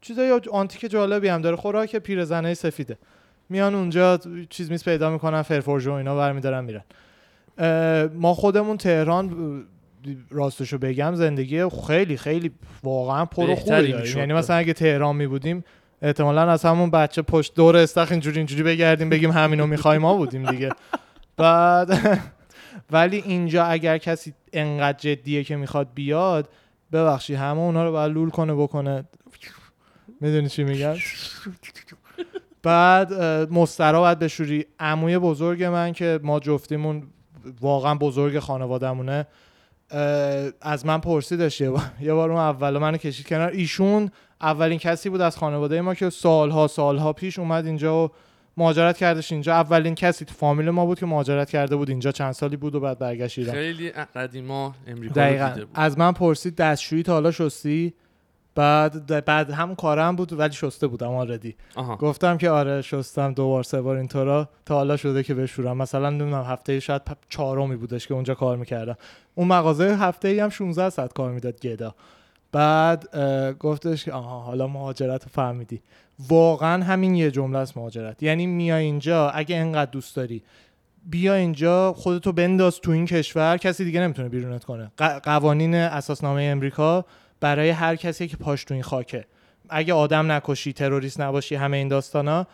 چیزای 0.00 0.40
آنتیک 0.52 0.90
جالبی 0.90 1.28
هم 1.28 1.42
داره 1.42 1.56
خوراک 1.56 1.96
پیرزنه 1.96 2.54
سفیده. 2.54 2.98
میان 3.48 3.74
اونجا 3.74 4.20
چیز 4.50 4.70
میز 4.70 4.84
پیدا 4.84 5.10
می‌کنن 5.10 5.42
فرفورژو 5.42 5.92
اینا 5.92 6.16
برمیدارن 6.16 6.64
میرن. 6.64 6.84
ما 8.14 8.34
خودمون 8.34 8.76
تهران 8.76 9.64
راستشو 10.30 10.78
بگم 10.78 11.14
زندگی 11.14 11.68
خیلی 11.86 12.16
خیلی 12.16 12.50
واقعا 12.82 13.24
پر 13.24 13.54
خوبی 13.54 13.70
داریم. 13.70 14.18
یعنی 14.18 14.32
مثلا 14.32 14.56
اگه 14.56 14.72
تهران 14.72 15.16
می 15.16 15.26
بودیم 15.26 15.64
احتمالا 16.02 16.50
از 16.50 16.64
همون 16.64 16.90
بچه 16.90 17.22
پشت 17.22 17.54
دور 17.54 17.76
استخ 17.76 18.08
اینجوری 18.10 18.36
اینجوری 18.36 18.62
بگردیم 18.62 19.08
بگیم 19.08 19.30
همینو 19.30 19.66
می‌خوایم 19.66 20.00
ما 20.00 20.16
بودیم 20.16 20.50
دیگه. 20.50 20.70
بعد 21.36 22.18
ولی 22.92 23.16
اینجا 23.16 23.64
اگر 23.64 23.98
کسی 23.98 24.34
انقدر 24.52 24.98
جدیه 24.98 25.44
که 25.44 25.56
می‌خواد 25.56 25.88
بیاد 25.94 26.48
ببخشی 26.92 27.34
همه 27.34 27.60
اونا 27.60 27.84
رو 27.84 27.92
باید 27.92 28.12
لول 28.12 28.30
کنه 28.30 28.54
بکنه. 28.54 29.04
می‌دونی 30.20 30.48
چی 30.48 30.64
میگم؟ 30.64 30.94
بعد 32.62 33.12
مسترا 33.52 34.00
باید 34.00 34.18
بشوری. 34.18 34.66
عموی 34.80 35.18
بزرگ 35.18 35.64
من 35.64 35.92
که 35.92 36.20
ما 36.22 36.40
جفتیمون 36.40 37.02
واقعا 37.60 37.94
بزرگ 37.94 38.38
خانوادهمونه. 38.38 39.26
از 40.60 40.86
من 40.86 40.98
پرسیدش 40.98 41.60
یه 41.60 41.70
بار 41.70 41.82
یه 42.00 42.14
بار 42.14 42.30
اون 42.30 42.40
اول 42.40 42.78
منو 42.78 42.96
کشید 42.96 43.26
کنار. 43.26 43.50
ایشون 43.50 44.10
اولین 44.40 44.78
کسی 44.78 45.08
بود 45.08 45.20
از 45.20 45.36
خانواده 45.36 45.80
ما 45.80 45.94
که 45.94 46.10
سالها 46.10 46.66
سالها 46.66 47.12
پیش 47.12 47.38
اومد 47.38 47.66
اینجا 47.66 48.04
و 48.04 48.10
مهاجرت 48.56 48.96
کردش 48.96 49.32
اینجا. 49.32 49.54
اولین 49.54 49.94
کسی 49.94 50.24
تو 50.24 50.34
فامیل 50.34 50.70
ما 50.70 50.86
بود 50.86 50.98
که 50.98 51.06
مهاجرت 51.06 51.50
کرده 51.50 51.76
بود 51.76 51.90
اینجا. 51.90 52.12
چند 52.12 52.32
سالی 52.32 52.56
بود 52.56 52.74
و 52.74 52.80
بعد 52.80 52.98
برگشت 52.98 53.50
خیلی 53.50 53.90
قدیما 53.90 54.74
امریکا 54.86 55.14
دقیقا. 55.14 55.48
دیده 55.48 55.64
بود. 55.64 55.74
از 55.74 55.98
من 55.98 56.12
پرسید 56.12 56.56
دستشویی 56.56 57.02
تا 57.02 57.12
حالا 57.12 57.30
شستی؟ 57.30 57.94
بعد 58.54 59.24
بعد 59.24 59.50
هم 59.50 59.74
کارم 59.74 60.16
بود 60.16 60.32
ولی 60.32 60.52
شسته 60.52 60.86
بودم 60.86 61.10
آردی 61.10 61.56
آها. 61.74 61.96
گفتم 61.96 62.38
که 62.38 62.50
آره 62.50 62.82
شستم 62.82 63.32
دو 63.32 63.48
بار 63.48 63.62
سه 63.62 63.80
بار 63.80 63.96
اینطورا 63.96 64.48
تا 64.66 64.74
حالا 64.74 64.96
شده 64.96 65.22
که 65.22 65.34
بشورم. 65.34 65.76
مثلا 65.76 66.10
نمی‌دونم 66.10 66.44
هفته 66.44 66.80
شاید 66.80 67.02
چهارمی 67.28 67.76
بودش 67.76 68.06
که 68.06 68.14
اونجا 68.14 68.34
کار 68.34 68.56
می‌کردم. 68.56 68.96
اون 69.34 69.48
مغازه 69.48 69.96
هفته 69.96 70.28
ای 70.28 70.40
هم 70.40 70.48
16 70.48 70.90
ساعت 70.90 71.12
کار 71.12 71.32
می‌داد 71.32 71.60
گدا. 71.60 71.94
بعد 72.52 73.16
گفتش 73.58 74.04
که 74.04 74.12
آها 74.12 74.40
حالا 74.40 74.66
مهاجرت 74.66 75.24
رو 75.24 75.30
فهمیدی. 75.32 75.82
واقعا 76.28 76.84
همین 76.84 77.14
یه 77.14 77.30
جمله 77.30 77.58
است 77.58 77.76
مهاجرت. 77.76 78.22
یعنی 78.22 78.46
میای 78.46 78.84
اینجا 78.84 79.30
اگه 79.30 79.56
انقدر 79.56 79.90
دوست 79.90 80.16
داری 80.16 80.42
بیا 81.06 81.34
اینجا 81.34 81.92
خودتو 81.92 82.32
بنداز 82.32 82.80
تو 82.80 82.90
این 82.90 83.06
کشور 83.06 83.56
کسی 83.56 83.84
دیگه 83.84 84.00
نمی‌تونه 84.00 84.28
بیرونت 84.28 84.64
کنه. 84.64 84.92
قوانین 85.22 85.74
اساسنامه 85.74 86.42
امریکا 86.42 87.04
برای 87.44 87.70
هر 87.70 87.96
کسی 87.96 88.28
که 88.28 88.36
پاش 88.36 88.64
تو 88.64 88.74
این 88.74 88.82
خاکه. 88.82 89.24
اگه 89.68 89.92
آدم 89.94 90.32
نکشی 90.32 90.72
تروریست 90.72 91.20
نباشی 91.20 91.54
همه 91.54 91.76
این 91.76 91.88
داستانا 91.88 92.46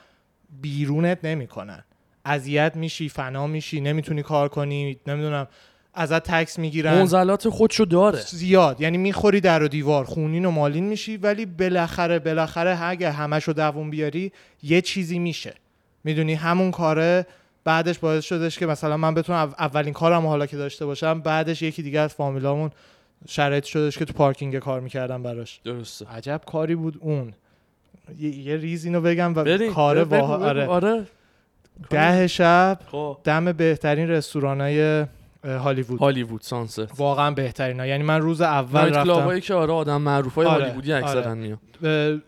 بیرونت 0.60 1.18
نمی‌کنن. 1.24 1.84
اذیت 2.24 2.76
میشی 2.76 3.08
فنا 3.08 3.46
میشی 3.46 3.80
نمی‌تونی 3.80 4.22
کار 4.22 4.48
کنی 4.48 4.98
نمی‌دونم 5.06 5.48
ازت 5.94 6.22
تکس 6.22 6.58
می‌گیرن. 6.58 6.98
منزلات 6.98 7.48
خودشو 7.48 7.84
داره. 7.84 8.20
زیاد. 8.20 8.80
یعنی 8.80 8.98
می‌خوری 8.98 9.40
در 9.40 9.62
و 9.62 9.68
دیوار 9.68 10.04
خونین 10.04 10.44
و 10.44 10.50
مالین 10.50 10.84
میشی 10.84 11.16
ولی 11.16 11.46
بالاخره 11.46 12.18
بالاخره 12.18 12.82
اگه 12.82 13.10
همشو 13.10 13.52
دووم 13.52 13.90
بیاری 13.90 14.32
یه 14.62 14.80
چیزی 14.80 15.18
میشه. 15.18 15.54
می‌دونی؟ 16.04 16.34
همون 16.34 16.70
کاره 16.70 17.26
بعدش 17.64 17.98
باعث 17.98 18.24
شدش 18.24 18.58
که 18.58 18.66
مثلا 18.66 18.96
من 18.96 19.14
بتونم 19.14 19.48
او- 19.48 19.54
اولین 19.58 19.92
کارم 19.92 20.26
حالا 20.26 20.46
که 20.46 20.56
داشته 20.56 20.86
باشم 20.86 21.20
بعدش 21.20 21.62
یکی 21.62 21.82
دیگه 21.82 22.00
از 22.00 22.14
فامیلامون 22.14 22.70
شرایط 23.28 23.64
شدش 23.64 23.98
که 23.98 24.04
تو 24.04 24.12
پارکینگ 24.12 24.58
کار 24.58 24.80
می‌کردم 24.80 25.22
براش. 25.22 25.60
درسته. 25.64 26.06
عجب 26.06 26.40
کاری 26.46 26.74
بود 26.74 26.98
اون. 27.00 27.34
یه, 28.18 28.38
یه 28.38 28.56
ریز 28.56 28.84
اینو 28.84 29.00
بگم 29.00 29.34
و 29.36 29.68
کار 29.74 30.04
بگو. 30.04 30.24
آره. 30.24 30.66
آره. 30.66 31.06
ده 31.90 32.26
شب 32.26 32.78
خب. 32.86 33.18
دم 33.24 33.52
بهترین 33.52 34.08
رستورانای 34.08 35.04
هالیوود. 35.44 36.00
هالیوود 36.00 36.40
سانست 36.40 37.00
واقعا 37.00 37.30
بهترین 37.30 37.80
ها. 37.80 37.86
یعنی 37.86 38.02
من 38.02 38.20
روز 38.20 38.40
اول 38.40 38.80
رفتم. 38.80 39.04
کلابایی 39.04 39.40
که 39.40 39.54
آره 39.54 39.72
آدم 39.72 40.00
معروف 40.02 40.34
های 40.34 40.46
آره، 40.46 40.64
هالیوودی 40.64 40.92
اکثرا 40.92 41.30
آره. 41.30 42.20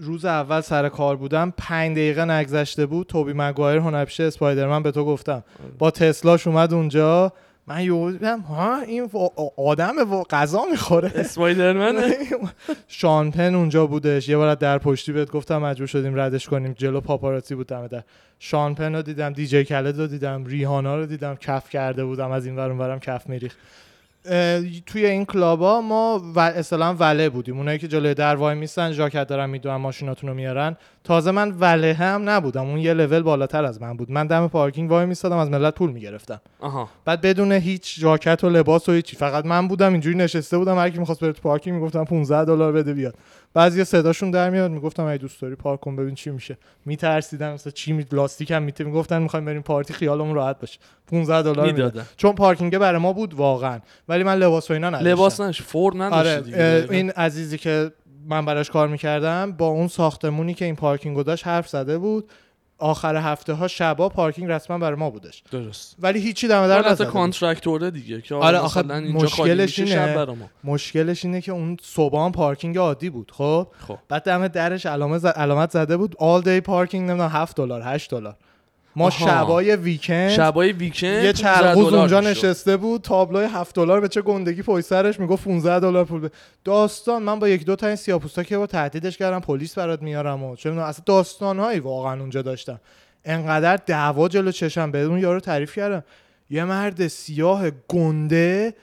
روز 0.00 0.24
اول 0.24 0.60
سر 0.60 0.88
کار 0.88 1.16
بودم 1.16 1.52
پنج 1.56 1.96
دقیقه 1.96 2.24
نگذشته 2.24 2.86
بود 2.86 3.06
توبی 3.06 3.32
مگوایر 3.36 3.78
هنرپیشه 3.78 4.24
اسپایدرمن 4.24 4.82
به 4.82 4.90
تو 4.90 5.04
گفتم. 5.04 5.44
با 5.78 5.90
تسلاش 5.90 6.46
اومد 6.46 6.74
اونجا. 6.74 7.32
من 7.68 7.84
یهو 7.84 8.10
دیدم 8.10 8.40
ها 8.40 8.80
این 8.80 9.10
آدم 9.56 9.94
وا- 9.98 10.24
غذا 10.30 10.62
می‌خوره. 10.70 11.12
اسپایدرمن 11.14 12.12
شانپن 12.88 13.54
اونجا 13.54 13.86
بودش. 13.86 14.28
یه 14.28 14.36
بار 14.36 14.54
در 14.54 14.78
پشتی 14.78 15.12
بهت 15.12 15.30
گفتم 15.30 15.58
مجبور 15.58 15.86
شدیم 15.86 16.20
ردش 16.20 16.48
کنیم. 16.48 16.72
جلو 16.78 17.00
پاپاراتی 17.00 17.54
بود 17.54 17.66
دم 17.66 17.86
در 17.86 18.02
شانپن 18.38 18.94
رو 18.94 19.02
دیدم 19.02 19.32
دیجی 19.32 19.64
کلد 19.64 19.98
رو 20.00 20.06
دیدم 20.06 20.44
ریهانا 20.46 20.96
رو 20.96 21.06
دیدم. 21.06 21.34
کف 21.36 21.70
کرده 21.70 22.04
بودم 22.04 22.30
از 22.30 22.46
این 22.46 22.56
ور 22.56 22.70
اون 22.70 22.78
ورم 22.78 22.98
کف 22.98 23.28
میریخ 23.28 23.56
توی 24.86 25.06
این 25.06 25.24
کلابا 25.24 25.80
ما 25.80 26.22
و 26.34 26.40
اصلا 26.40 26.94
وله 26.94 27.28
بودیم. 27.28 27.56
اونایی 27.56 27.78
که 27.78 27.88
جلوی 27.88 28.14
در 28.14 28.36
وای 28.36 28.54
میستن 28.54 28.92
ژاکت 28.92 29.26
دارن 29.26 29.50
می‌دونن 29.50 29.76
ماشیناتون 29.76 30.28
رو 30.28 30.36
میارن. 30.36 30.76
تازه 31.04 31.30
من 31.30 31.54
وله 31.60 31.94
هم 31.94 32.28
نبودم. 32.28 32.66
اون 32.66 32.78
یه 32.78 32.94
لول 32.94 33.22
بالاتر 33.22 33.64
از 33.64 33.82
من 33.82 33.96
بود. 33.96 34.10
من 34.10 34.26
دم 34.26 34.48
پارکینگ 34.48 34.90
وای 34.90 35.06
میستادم 35.06 35.36
از 35.36 35.50
ملت 35.50 35.74
پول 35.74 35.90
می‌گرفتم. 35.90 36.40
آها. 36.60 36.88
بعد 37.04 37.20
بدون 37.20 37.52
هیچ 37.52 38.00
ژاکت 38.00 38.44
و 38.44 38.48
لباس 38.48 38.88
و 38.88 38.92
هیچی. 38.92 39.16
فقط 39.16 39.46
من 39.46 39.68
بودم 39.68 39.92
اینجوری 39.92 40.16
نشسته 40.16 40.58
بودم. 40.58 40.78
هر 40.78 40.90
کی 40.90 40.98
می‌خواست 40.98 41.20
بره 41.20 41.32
تو 41.32 41.42
پارکینگ 41.42 41.74
می‌گفتم 41.74 42.04
15 42.04 42.44
دلار 42.44 42.72
بده 42.72 42.94
بیاد. 42.94 43.14
بعضی 43.58 43.84
صداشون 43.84 44.30
در 44.30 44.50
میاد 44.50 44.70
می‌گفتم 44.70 45.04
ای 45.04 45.18
دوست 45.18 45.42
داری 45.42 45.54
پارک 45.54 45.80
کن 45.80 45.96
ببین 45.96 46.14
چی 46.14 46.30
میشه. 46.30 46.58
میترسیدم 46.84 47.52
مثلا 47.52 47.70
چی 47.70 47.92
می 47.92 48.06
لاستیک 48.12 48.50
هم 48.50 48.62
میته 48.62 48.84
می‌گفتن 48.84 49.22
می‌خوایم 49.22 49.44
بریم 49.44 49.62
پارتی 49.62 49.94
خیالمون 49.94 50.34
راحت 50.34 50.60
باشه. 50.60 50.78
15 51.06 51.42
دلار 51.42 51.66
می‌داد 51.66 51.84
می‌دادن. 51.94 52.08
چون 52.16 52.32
پارکینگ 52.32 52.78
برای 52.78 53.00
ما 53.00 53.12
بود 53.12 53.34
واقعا. 53.34 53.80
ولی 54.08 54.24
من 54.24 54.38
لباس 54.38 54.70
و 54.70 54.74
اینا 54.74 54.90
نداشتم. 54.90 55.08
لباس 55.08 55.40
نش 55.40 55.62
فور 55.62 56.02
آره 56.02 56.30
اه، 56.30 56.40
دقیقاً. 56.40 56.94
این 56.94 57.10
عزیزی 57.10 57.58
که 57.58 57.90
من 58.28 58.44
براش 58.44 58.70
کار 58.70 58.88
می‌کردم 58.88 59.52
با 59.52 59.66
اون 59.66 59.88
ساختمونی 59.88 60.54
که 60.54 60.64
این 60.64 60.76
پارکینگو 60.76 61.22
داشت 61.22 61.46
حرف 61.46 61.68
زده 61.68 61.98
بود. 61.98 62.30
آخر 62.78 63.16
هفته 63.16 63.52
ها 63.52 63.68
شبا 63.68 64.08
پارکینگ 64.08 64.50
رسما 64.50 64.78
برای 64.78 64.98
ما 64.98 65.10
بودش. 65.10 65.42
درست. 65.50 65.96
ولی 65.98 66.20
هیچی 66.20 66.48
دم 66.48 66.68
در 66.68 66.94
بود. 66.94 67.06
کانترکتوره 67.06 67.90
دیگه 67.90 68.20
که 68.20 68.34
آره، 68.34 68.44
آره 68.46 68.58
آخه 68.58 68.82
مشکلش 68.82 69.78
اینه- 69.78 70.36
مشکلش 70.64 71.24
اینه 71.24 71.40
که 71.40 71.52
اون 71.52 71.76
صبح 71.82 72.18
هم 72.18 72.32
پارکینگ 72.32 72.78
عادی 72.78 73.10
بود 73.10 73.32
خب؟ 73.34 73.66
خب. 73.88 73.98
بعد 74.08 74.22
دم 74.22 74.48
درش 74.48 74.86
علامت 74.86 75.70
زده 75.70 75.96
بود 75.96 76.14
all 76.14 76.44
day 76.44 76.60
پارکینگ 76.64 77.08
نمی‌دونم 77.10 77.30
7 77.30 77.56
دلار 77.56 77.82
8 77.82 78.10
دلار. 78.10 78.36
ما. 78.96 79.10
شبای 79.10 79.76
ویکند 79.76 80.30
شبای 80.30 80.72
ویکند 80.72 81.24
یه 81.24 81.32
15 81.32 81.32
چرخوز 81.32 81.92
اونجا. 81.92 82.20
نشسته 82.20 82.76
بود 82.76 83.02
تابلوی 83.02 83.44
7 83.44 83.74
دلار 83.74 84.00
به 84.00 84.08
چه 84.08 84.22
گندگی 84.22 84.62
پشت 84.62 84.86
سرش 84.86 85.20
می‌گفت 85.20 85.44
15 85.44 85.80
دلار 85.80 86.04
پول 86.04 86.28
داستان 86.64 87.22
من 87.22 87.38
با 87.38 87.48
یک 87.48 87.64
دو 87.64 87.76
تا 87.76 87.86
این 87.86 87.96
سیاپوستا 87.96 88.42
که 88.42 88.58
با 88.58 88.66
تهدیدش 88.66 89.18
کردم 89.18 89.40
پلیس 89.40 89.74
برات 89.74 90.02
میارم 90.02 90.42
و 90.42 90.56
چه 90.56 90.72
اصلا 90.72 91.02
داستانهایی 91.06 91.80
واقعا 91.80 92.20
اونجا 92.20 92.42
داشتم. 92.42 92.80
انقدر 93.24 93.76
دعوا 93.86 94.28
جلو 94.28 94.52
چشم 94.52 94.90
به 94.90 95.02
اون 95.02 95.18
یارو 95.18 95.40
تعریف 95.40 95.74
کردم. 95.74 96.04
یه 96.50 96.64
مرد 96.64 97.08
سیاه 97.08 97.70
گنده 97.88 98.74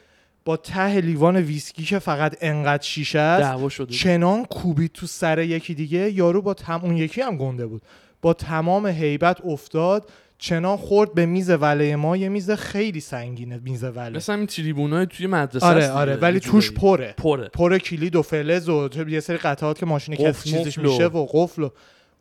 با 0.45 0.57
ته 0.57 1.01
لیوان 1.01 1.35
ویسکی 1.35 1.83
که 1.83 1.99
فقط 1.99 2.37
انقدر 2.41 2.83
شیشه 2.83 3.19
است 3.19 3.81
چنان 3.89 4.45
کوبید 4.45 4.91
تو 4.93 5.07
سر 5.07 5.39
یکی 5.39 5.73
دیگه 5.73 6.11
یارو 6.11 6.41
با 6.41 6.53
تم... 6.53 6.79
اون 6.83 6.97
یکی 6.97 7.21
هم 7.21 7.37
گنده 7.37 7.65
بود. 7.65 7.81
با 8.25 8.33
تمام 8.33 8.85
هیبت 8.87 9.45
افتاد 9.45 10.09
چنان 10.37 10.77
خورد 10.77 11.13
به 11.13 11.25
میز 11.25 11.49
وله 11.49 11.95
ما 11.95 12.17
یه 12.17 12.29
میز 12.29 12.51
خیلی 12.51 12.99
سنگینه 12.99 13.59
میز 13.63 13.83
وله. 13.83 14.17
مثلا 14.17 14.35
این 14.35 14.45
تریبونای 14.45 15.05
توی 15.05 15.27
مدرسه 15.27 15.65
آره 15.65 15.91
آره 15.91 16.15
ولی 16.15 16.39
توش. 16.39 16.71
پره. 16.71 17.13
پره. 17.17 17.47
پر 17.47 17.77
کلید 17.77 18.15
و 18.15 18.21
فلز 18.21 18.69
و 18.69 18.89
یه 19.07 19.19
سری 19.19 19.37
قطعات 19.37 19.79
که 19.79 19.85
ماشین 19.85 20.15
کسی 20.15 20.49
چیزش 20.49 20.77
میشه 20.77 21.05
و 21.07 21.25
قفل 21.31 21.63
و 21.63 21.69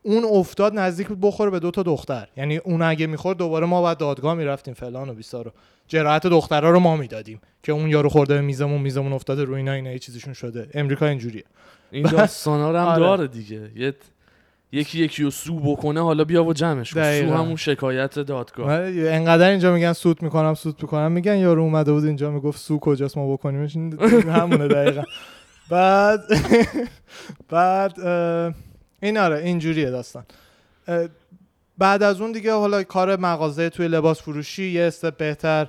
اون 0.03 0.25
افتاد 0.25 0.79
نزدیک 0.79 1.09
بود 1.09 1.21
بخوره 1.21 1.51
به 1.51 1.59
دو 1.61 1.71
تا 1.71 1.83
دختر. 1.83 2.29
یعنی 2.37 2.57
اون 2.57 2.83
اگه 2.83 3.07
می‌خورد 3.07 3.39
دوباره 3.39 3.67
ما 3.67 3.83
بعد 3.83 3.99
دادگاه 3.99 4.35
می‌رفتیم 4.35 4.75
فلان 4.75 5.09
و 5.09 5.15
بیسار 5.15 5.49
و 5.49 5.51
جراحت 5.89 6.27
دخترها 6.27 6.71
رو 6.71 6.81
ما 6.81 6.97
می‌دادیم 6.97 7.41
که 7.63 7.73
اون 7.73 7.89
یارو 7.91 8.09
خورده 8.09 8.35
به 8.35 8.41
میزمون 8.41 8.81
میزمون 8.81 9.13
افتاده 9.13 9.45
روی 9.45 9.57
اینا 9.57 9.73
اینا 9.73 9.99
چیزشون 9.99 10.33
شده. 10.33 10.69
امریکا 10.75 11.07
اینجوریه. 11.07 11.45
این 11.91 12.07
داستانا 12.07 12.71
رو 12.71 12.79
هم 12.79 12.87
آره. 12.95 13.01
داره 13.01 13.27
دیگه. 13.27 13.71
یه 13.77 13.95
یکی 14.75 15.05
یکی 15.05 15.23
رو 15.23 15.31
سو 15.31 15.61
بکنه 15.61 16.03
حالا 16.03 16.25
بیا 16.25 16.45
و 16.45 16.53
جمعش 16.53 16.95
کن. 16.95 17.21
سو. 17.21 17.35
همون 17.35 17.57
شکایت 17.57 18.19
دادگاه. 18.19 18.73
انقدر 18.73 19.51
اینجا 19.51 19.75
میگن 19.75 19.93
سوت 19.93 20.23
می‌کنم 20.23 20.55
سوت 20.55 20.83
می‌کنم. 20.83 21.13
میگن 21.13 21.37
یارو 21.37 21.63
اومده 21.63 21.93
بود 21.93 22.05
اینجا 22.05 22.31
می‌گفت 22.31 22.61
سو 22.61 22.79
کجاست 22.79 23.19
ما 23.19 23.33
بکنیمش. 23.33 23.77
همونه 24.27 24.69
دقیقا. 24.69 25.03
بعد 25.71 26.21
بعد 27.51 28.01
این 29.03 29.19
آره 29.19 29.39
اینجوریه 29.39 29.91
داستان. 29.91 30.25
بعد 31.79 32.03
از 32.03 32.21
اون 32.21 32.33
دیگه 32.33 32.53
حالا 32.53 32.83
کار 32.83 33.17
مغازه 33.17 33.71
توی 33.71 33.89
لباس 33.89 34.23
فروشی 34.23 34.71
یه 34.71 34.83
استپ 34.83 35.17
بهتر. 35.17 35.67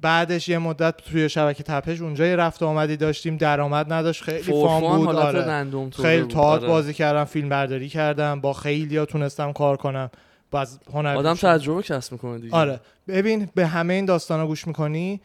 بعدش 0.00 0.48
یه 0.48 0.58
مدت 0.58 0.96
توی 0.96 1.28
شبکه 1.28 1.62
تپش 1.62 2.00
اونجا 2.00 2.26
یه 2.26 2.36
رفت 2.36 2.62
و 2.62 2.66
آمدی 2.66 2.96
داشتیم 2.96 3.36
درآمد 3.36 3.92
نداشت 3.92 4.22
خیلی 4.22 4.42
فان 4.42 4.96
بود 4.96 5.08
آره. 5.08 5.90
خیلی. 5.90 6.26
تئاتر 6.26 6.64
آره. 6.64 6.68
بازی 6.68 6.94
کردم 6.94 7.24
فیلم 7.24 7.48
برداری 7.48 7.88
کردم 7.88 8.40
با 8.40 8.52
خیلی 8.52 9.06
تونستم 9.06 9.52
کار 9.52 9.76
کنم 9.76 10.10
باز 10.50 10.78
هنر 10.92 11.16
آدم 11.16 11.34
تجربه 11.34 11.82
کسب 11.82 12.12
می‌کنه 12.12 12.38
دیگه 12.38 12.54
آره 12.54 12.80
ببین 13.08 13.48
به 13.54 13.66
همه 13.66 13.94
این 13.94 14.04
داستانا 14.04 14.46
گوش 14.46 14.66
می‌کنی 14.66 15.20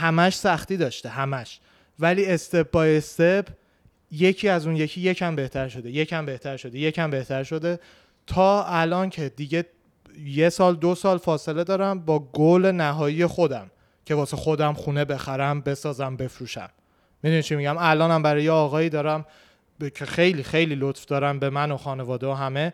همش 0.00 0.34
سختی 0.34 0.76
داشته 0.76 1.08
همش 1.08 1.60
ولی 1.98 2.26
استپ 2.26 2.70
بای 2.70 2.96
استپ 2.96 3.48
یکی 4.10 4.48
از 4.48 4.66
اون 4.66 4.76
یکی 4.76 5.00
یکم 5.00 5.36
بهتر 5.36 5.68
شده 5.68 5.90
یکم 5.90 6.26
بهتر 6.26 6.56
شده 6.56 6.78
یکم 6.78 7.10
بهتر 7.10 7.42
شده 7.44 7.80
تا 8.26 8.64
الان 8.64 9.10
که 9.10 9.28
دیگه 9.28 9.64
یه 10.24 10.48
سال 10.48 10.76
دو 10.76 10.94
سال 10.94 11.18
فاصله 11.18 11.64
دارم 11.64 12.00
با 12.00 12.18
گل 12.18 12.66
نهایی 12.66 13.26
خودم 13.26 13.70
که 14.04 14.14
واسه 14.14 14.36
خودم 14.36 14.72
خونه 14.72 15.04
بخرم 15.04 15.60
بسازم 15.60 16.16
بفروشم. 16.16 16.68
می‌دونی 17.22 17.42
چی 17.42 17.56
میگم؟ 17.56 17.76
الانم 17.78 18.22
برای 18.22 18.44
یه 18.44 18.50
آقایی 18.50 18.88
دارم 18.88 19.24
که 19.94 20.04
خیلی 20.06 20.42
خیلی 20.42 20.74
لطف 20.74 21.04
دارم 21.04 21.38
به 21.38 21.50
من 21.50 21.72
و 21.72 21.76
خانواده 21.76 22.26
و 22.26 22.32
همه 22.32 22.72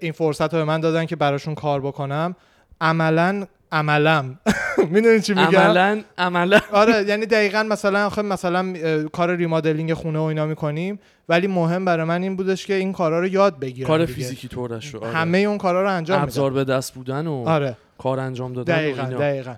این 0.00 0.12
فرصت 0.12 0.54
رو 0.54 0.58
به 0.58 0.64
من 0.64 0.80
دادن 0.80 1.06
که 1.06 1.16
براشون 1.16 1.54
کار 1.54 1.80
بکنم. 1.80 2.36
عملا 2.80 3.46
عملم 3.72 4.38
می‌دونی 4.90 5.20
چی 5.20 5.34
میگم؟ 5.34 5.58
عملا 5.58 6.02
عملا. 6.18 6.60
آره 6.72 7.04
یعنی 7.08 7.26
دقیقا 7.26 7.62
مثلا 7.62 8.06
آخه 8.06 8.22
مثلا 8.22 8.72
کار 9.12 9.36
ریمادلینگ 9.36 9.94
خونه 9.94 10.18
و 10.18 10.22
اینا 10.22 10.46
می‌کنیم. 10.46 10.98
ولی 11.28 11.46
مهم 11.46 11.84
برای 11.84 12.04
من 12.04 12.22
این 12.22 12.36
بودش 12.36 12.66
که 12.66 12.74
این 12.74 12.92
کارا 12.92 13.20
رو 13.20 13.26
یاد 13.26 13.58
بگیرم 13.58 13.88
کار. 13.88 14.06
فیزیکی 14.06 14.48
طورش 14.48 14.94
رو 14.94 15.04
آره. 15.04 15.12
همه 15.12 15.38
اون 15.38 15.58
کارا 15.58 15.82
رو 15.82 15.90
انجام 15.90 16.22
ابزار 16.22 16.52
به 16.52 16.64
دست 16.64 16.94
بودن 16.94 17.26
و 17.26 17.48
آره. 17.48 17.76
کار 17.98 18.20
انجام 18.20 18.52
دادن 18.52 18.72
و 18.72 18.76
دقیقا 18.76 19.02
اینا. 19.02 19.18
دقیقا. 19.18 19.54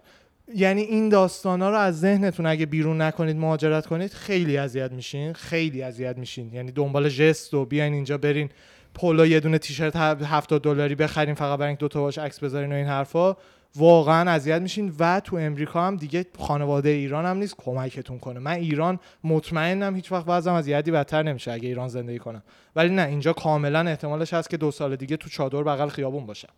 یعنی 0.54 0.82
این 0.82 1.08
داستانا 1.08 1.70
رو 1.70 1.76
از 1.76 2.00
ذهنتون 2.00 2.46
اگه 2.46 2.66
بیرون 2.66 3.02
نکنید 3.02 3.36
مهاجرت 3.36 3.86
کنید 3.86 4.12
خیلی 4.12 4.56
اذیت 4.56 4.92
میشین 4.92 5.32
خیلی 5.32 5.82
اذیت 5.82 6.18
میشین. 6.18 6.54
یعنی 6.54 6.72
دنبال 6.72 7.08
جست 7.08 7.54
و 7.54 7.64
بیاین 7.64 7.92
اینجا 7.92 8.18
برین 8.18 8.50
پولو 8.94 9.26
یه 9.26 9.40
دونه 9.40 9.58
تیشرت 9.58 9.96
70 9.96 10.62
دلاری 10.62 10.94
بخرین 10.94 11.34
فقط 11.34 11.58
برای 11.58 11.68
اینکه 11.68 11.80
دو 11.80 11.88
تا 11.88 12.00
باش 12.00 12.18
عکس 12.18 12.40
بذارین 12.40 12.72
و 12.72 12.74
این 12.74 12.86
حرفا 12.86 13.36
واقعا 13.76 14.30
اذیت 14.30 14.62
میشین. 14.62 14.92
و 14.98 15.20
تو 15.20 15.36
امریکا 15.36 15.82
هم 15.82 15.96
دیگه 15.96 16.26
خانواده 16.38 16.88
ایران 16.88 17.26
هم 17.26 17.36
نیست 17.36 17.56
کمکتون 17.56 18.18
کنه. 18.18 18.40
من 18.40 18.52
ایران 18.52 19.00
مطمئنم 19.24 19.94
هیچ 19.94 20.12
وقت 20.12 20.24
وضعم 20.28 20.54
از 20.54 20.68
یدی 20.68 20.90
بدتر 20.90 21.22
نمیشه 21.22 21.52
اگه 21.52 21.68
ایران 21.68 21.88
زندگی 21.88 22.18
کنم. 22.18 22.42
ولی 22.76 22.94
نه 22.94 23.06
اینجا 23.06 23.32
کاملا 23.32 23.80
احتمالش 23.80 24.34
هست 24.34 24.50
که 24.50 24.56
دو 24.56 24.70
سال 24.70 24.96
دیگه 24.96 25.16
تو 25.16 25.28
چادر 25.28 25.62
بغل 25.62 25.88
خیابون 25.88 26.26
باشم. 26.26 26.48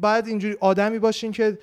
بعد 0.00 0.26
اینجوری 0.26 0.56
آدمی 0.60 0.98
باشین 0.98 1.32
که 1.32 1.58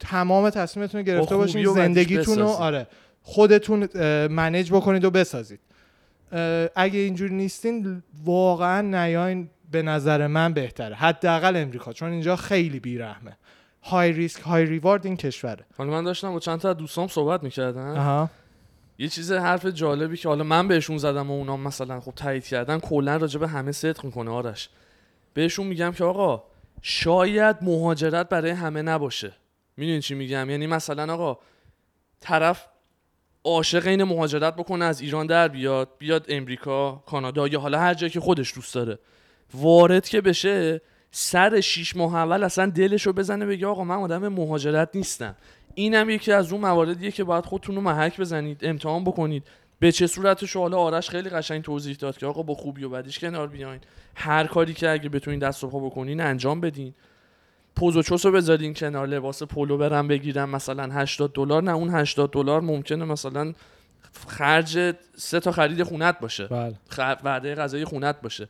تمام 0.00 0.50
تصمیمتون 0.50 1.00
رو 1.00 1.06
گرفته 1.06 1.36
باشین 1.36 1.74
زندگیتون 1.74 2.38
رو. 2.38 2.46
آره 2.46 2.86
خودتون 3.22 3.88
منیج 4.26 4.72
بکنید 4.72 5.04
و 5.04 5.10
بسازید. 5.10 5.60
اگه 6.76 6.98
اینجوری 6.98 7.34
نیستین 7.34 8.02
واقعا 8.24 8.80
نیاین 8.80 9.50
به 9.70 9.82
نظر 9.82 10.26
من 10.26 10.52
بهتره. 10.52 10.96
حداقل 10.96 11.56
امریکا 11.56 11.92
چون 11.92 12.10
اینجا 12.10 12.36
خیلی 12.36 12.80
بیرحمه. 12.80 13.36
های 13.82 14.12
ریسک 14.12 14.40
های 14.40 14.66
ریوارد 14.66 15.06
این 15.06 15.16
کشوره. 15.16 15.64
حالا 15.78 15.90
من 15.90 16.04
داشتم 16.04 16.32
با 16.32 16.38
چند 16.38 16.60
تا 16.60 16.70
از 16.70 16.76
دوستام 16.76 17.08
صحبت 17.08 17.42
می‌کردم. 17.42 18.30
یه 18.98 19.08
چیز 19.08 19.32
حرف 19.32 19.66
جالبی 19.66 20.16
که 20.16 20.28
حالا 20.28 20.44
من 20.44 20.68
بهشون 20.68 20.98
زدم 20.98 21.30
و 21.30 21.34
اونا 21.34 21.56
مثلا 21.56 22.00
خب 22.00 22.12
تایید 22.16 22.46
کردن 22.46 22.78
کلا 22.78 23.16
راجع 23.16 23.40
به 23.40 23.48
همه 23.48 23.72
صدق 23.72 24.04
می‌کنه 24.04 24.30
آرش. 24.30 24.68
بهشون 25.34 25.66
میگم 25.66 25.92
که 25.92 26.04
آقا 26.04 26.42
شاید 26.82 27.56
مهاجرت 27.62 28.28
برای 28.28 28.50
همه 28.50 28.82
نباشه. 28.82 29.32
می‌دونی 29.80 30.00
چی 30.00 30.14
میگم؟ 30.14 30.50
یعنی 30.50 30.66
مثلا 30.66 31.14
آقا 31.14 31.38
طرف 32.20 32.66
عاشق 33.44 33.86
این 33.86 34.04
مهاجرت 34.04 34.56
بکنه 34.56 34.84
از 34.84 35.00
ایران 35.00 35.26
در 35.26 35.48
بیاد 35.48 35.88
بیاد 35.98 36.26
امریکا 36.28 37.02
کانادا 37.06 37.48
یا 37.48 37.60
حالا 37.60 37.78
هر 37.78 37.94
جایی 37.94 38.10
که 38.10 38.20
خودش 38.20 38.54
دوست 38.54 38.74
داره. 38.74 38.98
وارد 39.54 40.08
که 40.08 40.20
بشه 40.20 40.80
سر 41.10 41.60
شیش 41.60 41.96
ماه 41.96 42.14
اول 42.14 42.44
اصلا 42.44 42.66
دلش 42.66 43.06
رو 43.06 43.12
بزنه 43.12 43.46
بگه 43.46 43.66
آقا 43.66 43.84
من 43.84 43.96
آدم 43.96 44.28
مهاجرت 44.28 44.88
نیستم. 44.94 45.36
اینم 45.74 46.10
یکی 46.10 46.32
از 46.32 46.52
اون 46.52 46.60
مواردیه 46.60 47.10
که 47.10 47.24
باید 47.24 47.46
خودتون 47.46 47.74
رو 47.74 47.80
محک 47.80 48.20
بزنید 48.20 48.64
امتحان 48.64 49.04
بکنید. 49.04 49.42
به 49.78 49.92
چه 49.92 50.06
صورتش؟ 50.06 50.56
حالا 50.56 50.78
آرش 50.78 51.10
خیلی 51.10 51.30
قشنگ 51.30 51.62
توضیح 51.62 51.96
داد 51.96 52.18
که 52.18 52.26
آقا 52.26 52.42
با 52.42 52.54
خوبی 52.54 52.84
و 52.84 52.88
بدیش 52.88 53.18
کنار 53.18 53.46
بیاین. 53.46 53.80
هر 54.14 54.46
کاری 54.46 54.74
که 54.74 54.90
اگه 54.90 55.08
بتونین 55.08 55.38
دست 55.38 55.64
و 55.64 55.68
پا 55.68 55.80
بکنین 55.80 56.20
انجام 56.20 56.60
بدین. 56.60 56.94
پوز 57.76 57.96
و 57.96 58.02
چوس 58.02 58.26
رو 58.26 58.32
بذارین 58.32 58.74
کنار 58.74 59.06
لباس 59.06 59.42
پولو 59.42 59.76
برم 59.78 60.08
بگیرم 60.08 60.50
مثلا 60.50 60.92
80 60.92 61.32
دلار. 61.32 61.62
نه 61.62 61.72
اون 61.72 61.90
80 61.90 62.30
دلار 62.30 62.60
ممکنه 62.60 63.04
مثلا 63.04 63.52
خرج 64.26 64.94
سه 65.16 65.40
تا 65.40 65.52
خرید 65.52 65.82
خونت 65.82 66.20
باشه. 66.20 66.46
بله. 66.46 66.76
وعده 67.24 67.54
غذایی 67.54 67.84
خونت 67.84 68.20
باشه. 68.20 68.48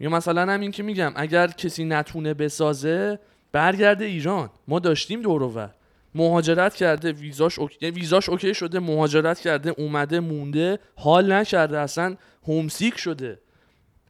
یا 0.00 0.10
مثلا 0.10 0.52
همین 0.52 0.70
که 0.70 0.82
میگم 0.82 1.12
اگر 1.16 1.46
کسی 1.46 1.84
نتونه 1.84 2.34
بسازه 2.34 3.18
برگرده 3.52 4.04
ایران. 4.04 4.50
ما 4.68 4.78
داشتیم 4.78 5.22
دور 5.22 5.46
و 5.46 5.54
ور 5.54 5.70
مهاجرت 6.14 6.74
کرده 6.74 7.12
ویزاش 7.12 7.58
OK 7.58 7.76
یعنی 7.80 7.94
ویزاش 7.94 8.28
OK 8.28 8.54
شده 8.54 8.80
مهاجرت 8.80 9.40
کرده 9.40 9.74
اومده 9.78 10.20
مونده 10.20 10.78
حال 10.96 11.32
نکرده 11.32 11.78
اصلا 11.78 12.16
homesick 12.46 12.98
شده. 12.98 13.38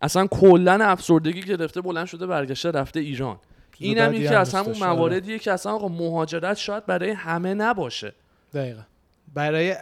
اصلا 0.03 0.27
کلا 0.27 0.85
افسردگی 0.85 1.41
گرفته 1.41 1.81
بلند 1.81 2.07
شده 2.07 2.27
برگشته 2.27 2.71
رفته 2.71 3.01
ایران. 3.01 3.39
این 3.79 3.99
هم 3.99 4.15
یکی 4.15 4.35
از 4.35 4.55
همون. 4.55 4.77
مواردیه 4.79 5.39
که 5.39 5.53
اصلا 5.53 5.73
آقا 5.73 5.89
مهاجرت 5.89 6.57
شاید 6.57 6.87
برای 6.87 7.11
همه 7.11 7.55
نباشه. 7.55 8.13
دقیقا. 8.55 8.83
برای 9.35 9.77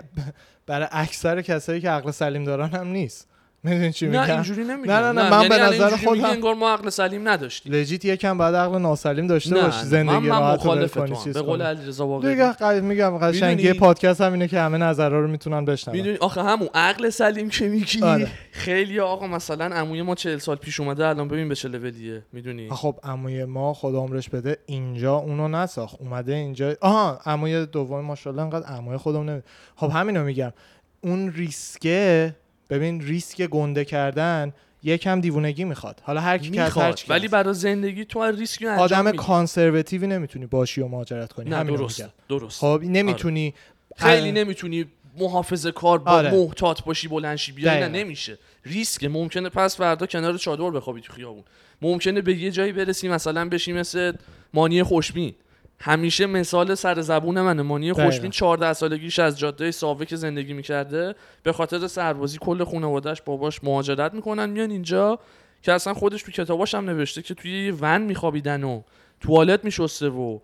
برای 0.67 0.89
اکثر 0.91 1.43
کسایی 1.43 1.81
که 1.81 1.91
عقل 1.91 2.11
سلیم 2.11 2.45
دارن 2.45 2.69
هم 2.69 2.87
نیست. 2.87 3.29
می‌دونی 3.65 3.93
چی 3.93 4.07
نه 4.07 4.21
میگم؟ 4.23 4.35
اینجوری 4.35 4.65
نمیگم 4.65 4.93
نه، 4.93 5.01
نه، 5.01 5.13
نه، 5.23 5.31
من 5.31 5.37
یعنی 5.37 5.49
به 5.49 5.59
نظر 5.59 5.97
خودم- 5.97 6.25
انگار 6.25 6.55
ما 6.55 6.71
عقل 6.73 6.91
سلیم 6.91 7.29
نداشتیم. 7.29 7.73
لجیت 7.73 8.05
یکم 8.05 8.39
بعد 8.39 8.55
عقل 8.55 8.79
ناسلیم 8.79 9.27
داشته 9.27 9.55
نه 9.55 9.63
نه، 9.63 9.71
زندگی 9.85 10.29
راحت 10.29 10.67
رو 10.67 10.87
کنی 10.89 11.17
چیز 11.25 11.35
به 11.35 11.43
قول. 11.43 11.63
علیرضا 11.63 12.07
واقعی. 12.07 12.31
دیگه 12.31 12.53
ق- 12.53 12.63
میگم 12.63 13.19
قشنگی 13.19 13.73
پادکست 13.73 14.21
هم 14.21 14.33
اینه 14.33 14.49
که 14.49 14.61
همه 14.61 14.79
نظرها 14.79 15.19
رو 15.21 15.29
می‌تونن 15.29 15.65
بشنون. 15.65 15.97
می‌دونی؟ 15.97 16.17
آخه 16.17 16.43
همون 16.43 16.69
عقل 16.75 17.11
سلیم 17.11 17.49
که 17.49 17.69
میگی. 17.69 18.03
آره. 18.03 18.29
خیلی 18.53 19.01
آقا 19.01 19.27
مثلا 19.27 19.65
عموی 19.65 20.03
ما 20.03 20.15
40 20.15 20.39
سال 20.39 20.57
پیش 20.57 20.81
اومده 20.81 21.07
الان 21.07 21.29
ببین 21.29 21.49
به 21.49 21.55
چه 21.55 21.69
لولیه. 21.69 22.23
می‌دونی؟ 22.33 22.71
خب 22.71 22.95
عموی 23.05 23.45
ما 23.45 23.75
خدا 23.75 23.99
عمرش 23.99 24.29
بده 24.29 24.57
اینجا 24.67 25.15
اونو 25.17 25.49
نساخت. 25.49 25.97
اومده 26.01 26.35
اینجا. 26.35 26.75
آها 26.81 27.21
عموی 27.27 27.67
دوم 27.67 28.01
ماشاءالله 28.05 28.43
انقدر 28.43 28.67
عموی 28.67 28.97
خودم 28.97 29.31
نمی 29.31 29.43
خب 29.77 29.91
همینو 29.91 30.25
میگم. 30.25 30.53
اون 31.01 31.33
ریسکه 31.33 32.35
ببین 32.73 33.01
ریسک 33.01 33.43
گنده 33.43 33.85
کردن 33.85 34.53
یکم 34.83 35.21
دیوونگی 35.21 35.65
می‌خواد 35.65 36.01
حالا 36.05 36.21
هر 36.21 36.39
کی 36.39 36.51
که 36.51 36.63
هر 36.63 36.95
ولی. 37.09 37.29
برای 37.29 37.55
زندگی 37.55 38.05
تو 38.05 38.19
از 38.19 38.39
ریسکی 38.39 38.67
انجام 38.67 38.85
آدم 38.85 39.05
میدی. 39.05 39.17
کانسرواتیوی 39.17 40.07
نمی‌تونی 40.07 40.47
باشی 40.47 40.81
و 40.81 40.89
مهاجرت 40.89 41.33
کنی 41.33 41.51
نه 41.51 41.65
درست 41.65 42.01
میگم. 42.01 42.13
درست 42.29 42.61
خب 42.61 42.81
نمی‌تونی 42.83 43.55
خیلی 43.97 44.29
اه. 44.29 44.35
نمی‌تونی 44.35 44.85
محافظه 45.19 45.73
کار 45.73 45.99
با 45.99 46.11
آره. 46.11 46.31
محتاط 46.31 46.83
باشی 46.83 47.09
بلنشی 47.09 47.53
بیای 47.53 47.81
نه. 47.81 47.89
نمیشه 47.89 48.39
ریسک 48.67 49.05
ممکنه 49.05 49.49
پس 49.49 49.77
فردا 49.77 50.07
کنار 50.07 50.39
چادر 50.39 50.71
بخوابی 50.71 51.01
تو 51.01 51.13
خیابون 51.13 51.45
ممکنه 51.83 52.21
به 52.21 52.37
یه 52.37 52.51
جایی 52.51 52.73
برسی 52.73 53.09
مثلا 53.09 53.49
بشی 53.49 53.73
مثل 53.73 54.13
مانی 54.55 54.83
خوشبین 54.83 55.35
همیشه 55.85 56.27
مثال 56.27 56.75
سر 56.75 57.01
زبون 57.01 57.41
منه. 57.41 57.63
مانی. 57.63 57.93
خوشبین 57.93 58.31
14 58.31 58.73
سالگیش 58.73 59.19
از 59.19 59.39
جاده 59.39 59.71
ساوه 59.71 60.05
که 60.05 60.17
زندگی 60.17 60.53
می‌کرده 60.53 61.15
به 61.43 61.53
خاطر 61.53 61.87
سربازی 61.87 62.39
کل 62.41 62.65
خانواده‌اش 62.65 63.23
باباش 63.23 63.65
مهاجرت 63.65 64.15
می‌کنن 64.15 64.51
میان 64.51 64.71
اینجا 64.71 65.19
که 65.63 65.73
اصلا 65.73 65.95
خودش 65.95 66.23
تو 66.23 66.33
کتاباش 66.33 66.75
هم 66.75 66.91
نوشته 66.91 67.23
که 67.23 67.35
توی 67.35 67.67
یه 67.67 67.75
ون 67.81 68.03
میخوابیدن 68.03 68.65
و 68.65 68.83
توالت 69.21 69.65
میشسته 69.65 70.09
و 70.09 70.39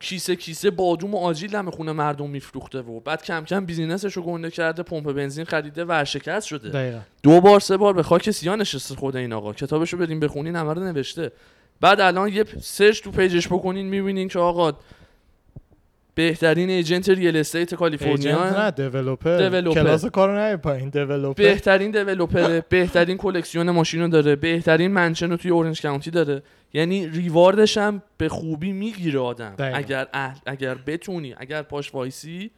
کیسه 0.00 0.36
کیسه 0.36 0.70
بادوم 0.70 1.14
و 1.14 1.18
آجیل 1.18 1.56
هم 1.56 1.70
خونه 1.70 1.92
مردم 1.92 2.30
میفروخته 2.30 2.78
و 2.78 3.00
بعد 3.00 3.22
کم 3.24 3.44
کم 3.44 3.66
business 3.66 4.03
ش 4.03 4.12
رو 4.12 4.22
گنده 4.22 4.50
کرده 4.50 4.82
پمپ 4.82 5.12
بنزین 5.12 5.44
خریده 5.44 5.84
ورشکست 5.84 6.46
شده. 6.46 6.68
دقیقا. 6.68 6.98
دو 7.22 7.40
بار 7.40 7.60
سه 7.60 7.76
بار 7.76 7.94
به 7.94 8.02
خاک 8.02 8.30
سیاه 8.30 8.56
نشسته 8.56 8.94
خود 8.94 9.16
این 9.16 9.32
آقا. 9.32 9.52
کتابشو 9.52 9.96
بریم 9.96 10.20
بخونین 10.20 10.56
همه 10.56 10.74
رو 10.74 10.84
نوشته. 10.84 11.32
بعد 11.82 12.00
الان 12.00 12.28
یه 12.28 12.44
search 12.60 13.00
تو 13.00 13.10
page 13.10 13.34
ش 13.34 13.46
بکنین 13.46 13.86
می‌بینین 13.86 14.28
که 14.28 14.38
آقا 14.38 14.72
بهترین 16.14 16.70
agent 16.70 17.08
real 17.08 17.36
estate 17.36 17.58
agent 17.60 17.74
کالیفرنیا 17.74 18.64
نه 18.64 18.70
developer 18.70 19.36
developer. 19.36 19.74
کلاس 19.74 20.04
کارو 20.04 20.34
نه 20.34 20.56
پایین 20.56 20.88
developer 20.88 21.32
بهترین 21.32 21.90
developer 21.90 22.57
ه 22.57 22.64
بهترین 22.68 23.16
کلکسیون 23.16 23.70
ماشین 23.70 24.00
رو 24.00 24.08
داره 24.08 24.36
بهترین 24.36 24.90
mansion 24.90 25.30
رو 25.30 25.36
توی 25.36 25.50
Orange 25.50 25.82
County 25.82 26.10
داره. 26.10 26.42
یعنی 26.72 27.08
ریواردش 27.08 27.78
هم 27.78 28.02
به 28.16 28.28
خوبی 28.28 28.72
می‌گیره 28.72 29.20
آدم. 29.20 29.54
دقیقاً. 29.58 29.78
اگر 29.78 30.06
اهل 30.12 30.38
اگر 30.46 30.74
بتونی 30.74 31.34
اگر 31.38 31.62
پاش 31.62 31.94
وایسی 31.94 32.50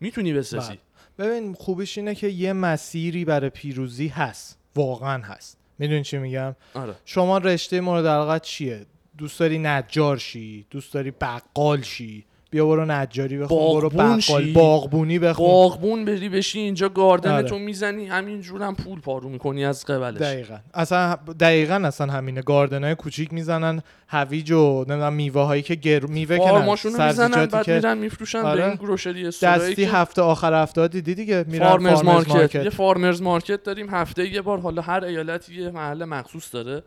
می‌تونی 0.00 0.32
بسازی. 0.32 0.78
بله. 1.18 1.28
ببین 1.28 1.54
خوبیش 1.54 1.98
اینه 1.98 2.14
که 2.14 2.28
یه 2.28 2.52
مسیری 2.52 3.24
برای 3.24 3.50
پیروزی 3.50 4.08
هست. 4.08 4.58
واقعا 4.76 5.22
هست. 5.22 5.61
می‌دونی 5.82 6.02
چی 6.02 6.18
میگم؟ 6.18 6.56
آره. 6.74 6.94
شما 7.04 7.38
رشته 7.38 7.80
مورد 7.80 8.06
علاقت 8.06 8.42
چیه؟ 8.42 8.86
دوست 9.18 9.40
داری 9.40 9.58
نجار 9.58 10.18
شی 10.18 10.66
دوست 10.70 10.94
داری 10.94 11.10
بقال 11.10 11.82
شی. 11.82 12.24
بیا 12.52 12.66
برو 12.66 12.84
نجاری 12.84 13.38
بخون 13.38 13.80
برو 13.80 13.88
بقال. 13.88 14.52
باغبونی 14.54 15.18
بخون 15.18 15.46
باغبون 15.46 16.04
بری 16.04 16.28
بشی 16.28 16.58
اینجا 16.58 16.88
گاردن 16.88 17.32
آره. 17.34 17.48
تو 17.48 17.58
می‌زنی 17.58 18.06
همینجور 18.06 18.62
هم 18.62 18.74
پول 18.74 19.00
پارو 19.00 19.28
می‌کنی 19.28 19.64
از 19.64 19.84
قبلش 19.84 20.20
دقیقا 20.20 20.56
اصلا 20.74 21.18
دقیقا 21.40 21.74
اصلا 21.74 22.12
همینه 22.12 22.42
garden 22.42 22.84
های 22.84 22.94
کوچیک 22.94 23.32
می‌زنن 23.32 23.82
هویج 24.08 24.50
و 24.50 24.84
نمی‌دونم 24.88 25.12
میوه 25.12 25.42
هایی 25.42 25.62
که 25.62 25.74
گر... 25.74 26.04
میوه 26.04 26.38
که 26.38 26.88
می‌زنن 26.88 27.46
بعد 27.46 27.64
که 27.64 27.72
میرن 27.72 27.98
میفروشن 27.98 28.42
به 28.42 28.48
آره. 28.48 28.64
این 28.64 28.74
grocery 28.74 29.24
دستی 29.24 29.74
که 29.74 29.88
هفته 29.88 30.22
آخر 30.22 30.62
هفته 30.62 30.88
دیدی 30.88 31.14
دیگه 31.14 31.44
میرن 31.48 31.66
farmers 31.66 32.02
farmers 32.02 32.28
market. 32.28 32.64
یه 32.64 32.70
farmers 32.70 33.22
market 33.22 33.62
داریم 33.62 33.90
هفته 33.90 34.28
یه 34.32 34.42
بار 34.42 34.60
حالا 34.60 34.82
هر 34.82 35.04
ایالتی 35.04 35.62
یه 35.62 35.70
محل 35.70 36.04
مخصوص 36.04 36.54
داره 36.54 36.82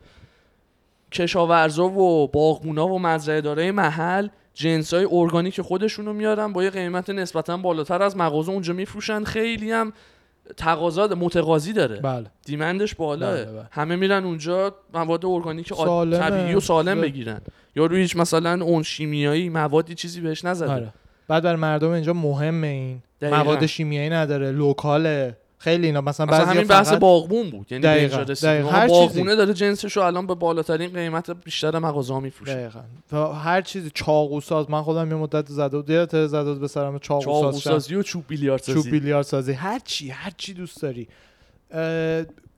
کشاورزا 1.12 1.86
و 1.86 2.28
باغبونا 2.28 2.88
و 2.88 3.00
مزرعه 3.00 3.42
دارای 3.42 3.72
محل 3.72 4.28
جنسای 4.56 5.08
ارگانیک 5.12 5.62
خودشونو 5.62 6.14
میارن 6.14 6.54
با 6.54 6.64
یه 6.64 6.70
قیمت 6.70 7.10
نسبتا 7.10 7.58
بالاتر 7.58 8.04
از 8.04 8.18
مغازه 8.18 8.52
اونجا 8.52 8.74
میفروشن. 8.74 9.24
خیلی 9.24 9.72
هم 9.72 9.94
تقاضا 10.58 11.08
متقاضی 11.08 11.74
داره. 11.74 11.96
بله. 11.96 12.26
دیمندش 12.46 12.96
بالاه 12.96 13.44
بله، 13.44 13.46
بله. 13.52 13.68
همه 13.72 13.96
میرن 13.96 14.24
اونجا 14.24 14.76
مواد 14.94 15.26
ارگانیک 15.26 15.74
سالمه. 15.74 16.20
طبیعی 16.20 16.56
و 16.56 16.60
سالم 16.60 16.96
بله. 16.96 17.02
بگیرن. 17.02 17.42
یا 17.76 17.86
روی 17.86 18.02
هیچ 18.02 18.16
مثلا 18.16 18.66
اون 18.66 18.84
شیمیایی 18.84 19.50
موادی 19.50 19.96
چیزی 19.96 20.22
بهش 20.22 20.46
نزده. 20.46 20.72
آره. 20.72 20.94
بعد 21.28 21.44
برای 21.44 21.60
مردم 21.60 21.90
اینجا 21.90 22.14
مهمه 22.14 22.68
این. 22.68 23.02
دقیقاً. 23.22 23.44
مواد 23.44 23.66
شیمیایی 23.66 24.10
نداره. 24.10 24.52
لوکاله. 24.52 25.38
خیلی 25.66 25.86
اینا 25.86 26.02
مثلا 26.02 26.26
بعضی 26.26 26.52
همین 26.52 26.68
بحث 26.68 26.94
باغبون 26.94 27.50
بود 27.50 27.72
یعنی 27.72 27.84
دقیقاً،. 27.84 28.24
دقیقاً. 28.24 28.70
هر 28.70 28.88
باغبونه 28.88 29.24
چیزی. 29.24 29.38
داره 29.38 29.54
جنسش 29.54 29.98
رو 29.98 30.04
الان 30.04 30.28
به 30.28 30.36
بالاترین 30.36 30.90
قیمت 30.90 31.32
بیشتر 31.32 31.80
مغازه 31.80 32.14
ها 32.14 32.20
میفروشه 32.20 32.54
دقیقاً 32.54 32.80
و 33.12 33.34
هر 33.34 33.62
چیزی 33.62 33.92
چاقو 33.94 34.42
ساز 34.42 34.70
من 34.70 34.82
خودم 34.82 35.10
یه 35.10 35.16
مدت 35.16 35.50
زده 35.50 35.78
بود 35.78 35.90
یادت 35.90 36.28
زده 36.28 36.44
بود 36.44 36.62
به 36.62 36.68
سرم 36.68 37.00
چاقو 37.00 37.52
ساز. 37.52 37.56
سازی 37.56 37.96
و 37.96 38.04
چوب 38.04 38.24
بیلیارد 38.28 38.62
چوب 38.62 38.76
سازی 38.76 38.92
بیلیارد 38.92 39.26
سازی 39.26 39.54
هر 39.54 39.80
چی 39.80 40.10
هر 40.10 40.32
چی 40.38 40.54
دوست 40.54 40.82
داری 40.82 41.08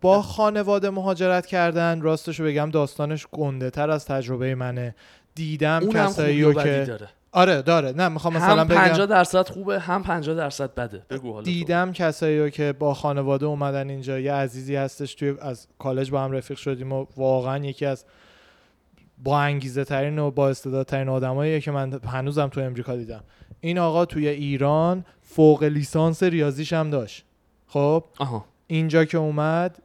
با 0.01 0.21
خانواده 0.21 0.89
مهاجرت 0.89 1.45
کردن 1.45 2.01
راستشو 2.01 2.43
بگم 2.43 2.69
داستانش 2.71 3.27
گنده 3.31 3.69
تر 3.69 3.89
از 3.89 4.05
تجربه 4.05 4.55
منه 4.55 4.95
دیدم 5.35 5.89
کسایی 5.89 6.43
رو 6.43 6.53
که 6.53 6.85
داره 6.87 7.09
آره 7.37 7.61
داره. 7.61 7.91
نه 7.91 8.07
می‌خوام 8.07 8.37
مثلا 8.37 8.61
هم 8.61 8.67
50 8.67 8.97
بگم 8.97 9.05
درصد 9.05 9.49
خوبه 9.49 9.79
هم 9.79 10.03
50 10.03 10.35
درصد 10.35 10.73
بده. 10.73 11.03
بگو 11.09 11.33
حالا 11.33 11.43
تو. 11.43 11.51
دیدم 11.51 11.91
کسایی 11.91 12.39
رو 12.39 12.49
که 12.49 12.73
با 12.79 12.93
خانواده 12.93 13.45
اومدن 13.45 13.89
اینجا 13.89 14.19
یه 14.19 14.33
عزیزی 14.33 14.75
هستش 14.75 15.15
توی 15.15 15.33
از 15.41 15.67
کالج 15.79 16.11
با 16.11 16.21
هم 16.21 16.31
رفیق 16.31 16.57
شدیم 16.57 16.91
و 16.91 17.05
واقعا 17.17 17.65
یکی 17.65 17.85
از 17.85 18.05
با 19.23 19.39
انگیزه 19.39 19.83
ترین 19.83 20.19
و 20.19 20.31
با 20.31 20.49
استعدادترین 20.49 21.09
آدماییه 21.09 21.61
که 21.61 21.71
من 21.71 21.99
هنوزم 22.05 22.47
تو 22.47 22.61
امریکا 22.61 22.95
دیدم. 22.95 23.23
این 23.59 23.79
آقا 23.79 24.05
توی 24.05 24.27
ایران 24.27 25.05
فوق 25.21 25.63
لیسانس 25.63 26.23
ریاضیش 26.23 26.73
هم 26.73 26.89
داشت. 26.89 27.25
خب؟ 27.67 28.03
آها. 28.19 28.45
اینجا 28.67 29.05
که 29.05 29.17
اومد 29.17 29.77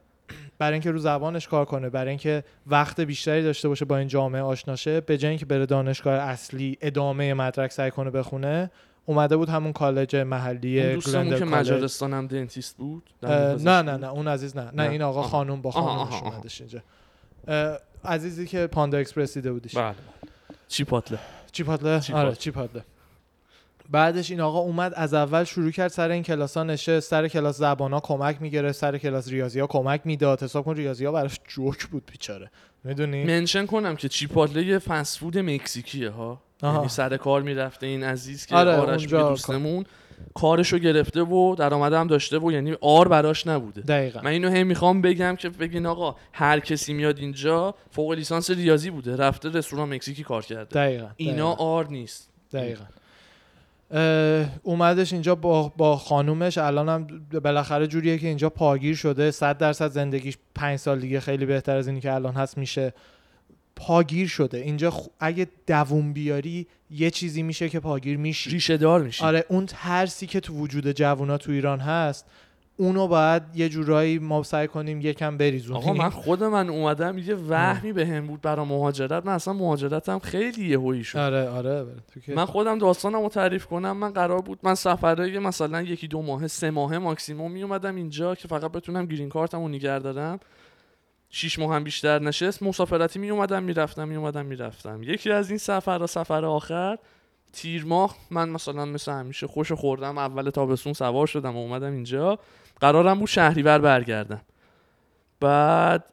برای 0.63 0.73
اینکه 0.73 0.91
رو 0.91 0.99
زبانش 0.99 1.49
کار 1.49 1.65
کنه 1.65 1.91
برای 1.91 2.09
اینکه 2.09 2.45
وقت 2.67 3.01
بیشتری 3.01 3.43
داشته 3.43 3.69
باشه 3.69 3.85
با 3.85 3.97
این 3.99 4.09
جامعه 4.09 4.43
آشناشه 4.43 5.01
به 5.01 5.19
جای 5.19 5.29
اینکه 5.29 5.47
بره 5.47 5.67
دانشگاه 5.67 6.15
اصلی 6.15 6.79
ادامه 6.81 7.35
مدرک 7.35 7.73
سعی 7.73 7.91
کنه 7.91 8.11
بخونه 8.11 8.71
اومده 9.07 9.37
بود 9.37 9.49
همون 9.49 9.73
کالج 9.73 10.17
محلی 10.17 10.83
اون 10.83 10.95
دوستمون 10.95 11.39
که. 11.39 11.45
مجارستان 11.45 12.13
هم 12.13 12.27
دنتیست 12.27 12.77
بود 12.77 13.11
نه 13.23 13.83
نه. 13.83 13.83
نه 13.83 14.11
اون 14.11 14.29
عزیز 14.29 14.57
نه 14.57 14.63
نه, 14.65 14.71
نه. 14.83 14.91
این 14.91 15.03
آقا 15.03 15.21
آها. 15.21 15.29
خانوم 15.29 15.63
با 15.63 15.71
خانومش. 15.71 16.23
اومدش 16.23 16.61
اینجا 16.61 16.83
عزیزی 18.05 18.47
که 18.47 18.67
پاندا 18.67 18.99
اکسپرس 18.99 19.35
دیده 19.35 19.53
بودیش 19.53 19.77
بله 19.77 19.95
چی 20.69 20.85
پاتله 20.85 21.19
چی 21.53 21.65
پاتله 21.65 21.91
آره 21.91 22.01
پاتله. 22.13 22.35
چی 22.35 22.51
پاتله 22.51 22.85
بعدش 23.93 24.31
این 24.31 24.41
آقا 24.41 24.59
اومد 24.59 24.93
از 24.95 25.15
اول 25.15 25.45
شروع 25.45 25.71
کرد 25.71 25.89
سر 25.89 26.11
این 26.11 26.23
کلاس 26.23 26.57
ها 26.57 26.63
نشست 26.63 27.11
سر 27.11 27.29
کلاس 27.29 27.57
زبان 27.59 27.93
ها 27.93 28.01
کمک 28.01 28.43
می‌گرفت 28.43 28.79
سر 28.79 28.99
کلاس 28.99 29.29
ریاضی 29.29 29.61
ها 29.61 29.67
کمک 29.67 30.01
می‌داد. 30.05 30.43
حساب 30.43 30.65
کن 30.65 30.77
ریاضی 30.77 31.05
ها 31.05 31.13
براش 31.13 31.41
جوک 31.49 31.87
بود 31.87 32.03
بیچاره. 32.13 32.51
می‌دونی؟ 32.85 33.25
منشن 33.25 33.67
کنم 33.67 33.97
که 33.97 34.09
چیپاتله 34.09 34.67
یه 34.67 34.79
فسفود 34.79 35.39
مکزیکیه 35.39 36.11
ها. 36.11 36.41
یعنی 36.63 36.89
سر 36.89 37.17
کار 37.17 37.43
می‌رفته 37.43 37.87
این 37.87 38.05
عزیز 38.05 38.47
که 38.47 38.57
آره، 38.57 38.73
آرش 38.73 39.07
دوستمون 39.07 39.85
کارشو 40.35 40.79
گرفته 40.79 41.23
و 41.23 41.55
درآمد 41.55 41.93
هم 41.93 42.07
داشته 42.07 42.39
و 42.39 42.53
یعنی 42.53 42.77
آر 42.81 43.09
براش 43.09 43.47
نبوده. 43.47 43.81
دقیقا. 43.81 44.21
من 44.21 44.31
اینو 44.31 44.51
هی 44.51 44.65
می‌خوام 44.65 45.03
بگم 45.03 45.37
که 45.37 45.49
بگین 45.49 45.87
آقا 45.87 46.17
هر 46.33 46.61
کسی 46.61 46.93
میاد 46.93 47.19
اینجا 47.19 47.75
فوق 47.91 48.13
لیسانس 48.13 48.51
ریاضی 48.51 48.91
بوده 48.91 49.17
رفته 49.17 49.49
رستوران 49.49 49.95
مکزیکی 49.95 50.25
کار 50.25 50.43
کرده. 50.43 50.65
دقیقا 50.65 51.09
اینا 51.17 51.55
دقیقاً. 51.55 51.65
آر 51.65 51.87
نیست. 51.87 52.31
دقیقا. 52.53 52.85
اومدش 54.63 55.13
اینجا 55.13 55.35
با, 55.35 55.73
با 55.77 55.97
خانومش 55.97 56.59
الانم 56.59 57.07
بالاخره 57.45 57.87
جوریه 57.87 58.19
که 58.19 58.29
اینجا 58.29 58.51
پاگیر 58.51 58.95
شده. 58.97 59.31
صد 59.31 59.59
درصد 59.59 59.91
زندگیش 59.91 60.39
پنج 60.55 60.79
سال 60.79 61.01
دیگه 61.01 61.21
خیلی 61.21 61.47
بهتر 61.47 61.77
از 61.77 61.89
اینی 61.89 62.01
که 62.01 62.13
الان 62.13 62.35
هست 62.35 62.59
میشه. 62.59 62.95
پاگیر 63.77 64.29
شده. 64.29 64.59
اینجا 64.59 64.91
خ- 64.91 65.09
اگه 65.21 65.47
دووم 65.67 66.13
بیاری 66.13 66.67
یه 66.91 67.11
چیزی 67.11 67.43
میشه 67.43 67.69
که 67.69 67.81
پاگیر 67.81 68.17
میشی. 68.17 68.51
ریشه 68.51 68.77
دار 68.77 69.03
میشی. 69.03 69.25
آره 69.25 69.45
اون 69.49 69.67
ترسی 69.67 70.27
که 70.27 70.41
تو 70.41 70.55
وجود 70.55 70.93
جوونا 70.93 71.39
تو 71.39 71.53
ایران 71.53 71.81
هست 71.81 72.27
اونو 72.83 73.07
باید 73.09 73.43
یه 73.55 73.69
جورایی 73.69 74.19
ما 74.19 74.43
سعی 74.43 74.69
کنیم 74.69 75.01
یکم 75.01 75.37
بریزونیم. 75.37 75.83
آقا 75.83 75.93
من 75.93 76.11
خود 76.11 76.45
من 76.45 76.71
اومدم 76.71 77.19
یه 77.19 77.35
وهمی 77.35 77.93
به 77.93 78.07
هم 78.07 78.27
بود 78.27 78.41
برای 78.41 78.67
مهاجرت. 78.67 79.27
من 79.27 79.33
اصلا 79.33 79.55
مهاجرتم 79.55 80.19
خیلی 80.19 80.69
یهویی 80.69 81.05
شد. 81.05 81.19
آره 81.19 81.49
آره 81.49 81.87
تو 82.15 82.21
که- 82.21 82.35
من 82.35 82.45
خودم 82.45 82.79
داستانم 82.79 83.23
رو 83.23 83.29
تعریف 83.29 83.67
کنم. 83.67 83.97
من 83.97 84.11
قرار 84.13 84.41
بود 84.43 84.59
من 84.63 84.75
سفرهای 84.75 85.39
مثلا 85.39 85.83
یکی 85.83 86.09
دو 86.09 86.23
ماه 86.23 86.47
سه 86.47 86.71
ماه 86.71 86.99
ماکسیموم 86.99 87.53
می 87.53 87.63
اومدم 87.63 87.95
اینجا 87.95 88.35
که 88.35 88.49
فقط 88.49 88.73
بتونم 88.73 89.07
گرین 89.07 89.29
کارتمو 89.29 89.69
نگه 89.69 89.99
دارم 89.99 90.41
شیش 91.31 91.59
ماه 91.59 91.75
هم 91.75 91.85
بیشتر 91.85 92.19
نشست. 92.19 92.63
مسافرتی 92.63 93.19
می 93.19 93.31
اومدم 93.31 93.63
می‌رفتم 93.63 94.09
می 94.09 94.17
اومدم 94.17 94.47
می‌رفتم. 94.47 95.03
یکی 95.03 95.31
از 95.31 95.49
این 95.51 95.59
سفرها 95.59 96.07
سفر 96.07 96.45
آخر 96.45 96.99
تیر 97.53 97.85
ماه 97.85 98.17
من 98.31 98.49
مثلا 98.49 98.85
مثل 98.85 99.13
همیشه 99.13 99.47
خوش 99.47 99.73
خوردم. 99.73 100.19
اول 100.19 100.51
تابستون 100.51 100.93
سوار 100.93 101.27
شدم 101.27 101.57
و 101.57 101.59
اومدم 101.59 101.93
اینجا. 101.93 102.39
قرارم 102.83 103.19
بود 103.19 103.29
شهریور 103.29 103.79
برگردم. 103.79 104.41
بعد 105.41 106.05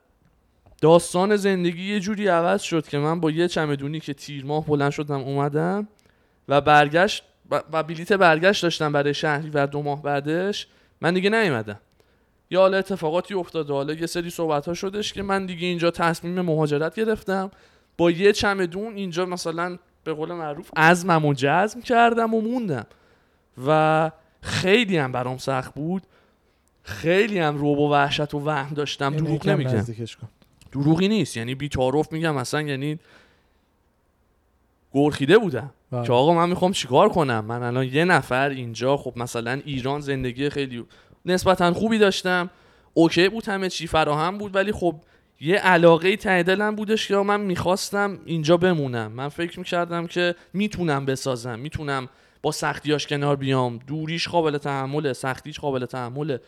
داستان 0.81 1.35
زندگی 1.35 1.93
یه 1.93 1.99
جوری 1.99 2.27
عوض 2.27 2.61
شد 2.61 2.87
که 2.87 2.97
من 2.97 3.19
با 3.19 3.31
یه 3.31 3.47
چمدونی 3.47 3.99
که 3.99 4.13
تیر 4.13 4.45
ماه 4.45 4.65
بلند 4.65 4.91
شدم 4.91 5.19
اومدم 5.19 5.87
و 6.47 6.61
برگشت 6.61 7.23
و- 7.51 7.83
بلیت 7.83 8.13
برگشت 8.13 8.63
داشتم 8.63 8.91
برای 8.91 9.13
شهری 9.13 9.49
و 9.49 9.67
دو 9.67 9.81
ماه 9.81 10.03
بعدش 10.03 10.67
من 11.01 11.13
دیگه 11.13 11.29
نیومدم. 11.29 11.79
یا 12.51 12.59
حالا 12.59 12.77
اتفاقاتی 12.77 13.33
افتاده 13.33 13.73
حالا 13.73 13.93
یه 13.93 14.05
سری 14.05 14.29
صحبت 14.29 14.67
ها 14.67 14.73
شدش 14.73 15.13
که 15.13 15.23
من 15.23 15.45
دیگه 15.45 15.67
اینجا 15.67 15.91
تصمیم 15.91 16.41
مهاجرت 16.41 16.95
گرفتم. 16.95 17.51
با 17.97 18.11
یه 18.11 18.31
چمدون 18.31 18.95
اینجا 18.95 19.25
مثلا 19.25 19.77
به 20.03 20.13
قول 20.13 20.33
معروف 20.33 20.71
عزمم 20.75 21.25
و 21.25 21.33
جزم 21.33 21.81
کردم 21.81 22.33
و 22.33 22.41
موندم. 22.41 22.85
و 23.67 24.11
خیلی 24.41 24.97
هم 24.97 25.11
برام 25.11 25.37
سخت 25.37 25.73
بود. 25.73 26.03
خیلی 26.83 27.39
هم 27.39 27.57
روب 27.57 27.79
و 27.79 27.91
وحشت 27.91 28.33
و 28.33 28.39
وهم 28.39 28.73
داشتم. 28.73 29.15
دروغ 29.15 29.49
نمیگم. 29.49 29.85
دروغی 30.71 31.07
نیست. 31.07 31.37
یعنی 31.37 31.55
بیتعارف 31.55 32.11
میگم. 32.11 32.37
اصلا 32.37 32.61
یعنی 32.61 32.99
گرخیده 34.93 35.37
بودم. 35.37 35.71
بله. 35.91 36.07
که 36.07 36.13
آقا 36.13 36.33
من 36.33 36.49
می‌خوام 36.49 36.71
چیکار 36.71 37.09
کنم؟ 37.09 37.45
من 37.45 37.63
الان 37.63 37.85
یه 37.85 38.05
نفر 38.05 38.49
اینجا 38.49 38.97
خب 38.97 39.13
مثلا 39.15 39.61
ایران 39.65 40.01
زندگی 40.01 40.49
خیلی 40.49 40.85
نسبتا 41.25 41.73
خوبی 41.73 41.97
داشتم. 41.97 42.49
اوکی 42.93 43.29
بود 43.29 43.47
همه 43.47 43.69
چی 43.69 43.87
فراهم 43.87 44.37
بود. 44.37 44.55
ولی 44.55 44.71
خب 44.71 44.95
یه 45.41 45.55
علاقه 45.55 46.15
ته 46.15 46.43
دلم 46.43 46.75
بودش 46.75 47.07
که 47.07 47.15
من 47.15 47.41
می‌خواستم 47.41 48.19
اینجا 48.25 48.57
بمونم. 48.57 49.11
من 49.11 49.29
فکر 49.29 49.59
می‌کردم 49.59 50.07
که 50.07 50.35
می‌تونم 50.53 51.05
بسازم. 51.05 51.59
می‌تونم 51.59 52.09
با 52.41 52.51
سختیاش 52.51 53.07
کنار 53.07 53.35
بیام. 53.35 53.79
دوریش 53.87 54.27
قابل 54.27 54.57
تحمله 54.57 55.13
سختیش 55.13 55.59
قابل 55.59 55.85
تحمله. 55.85 56.39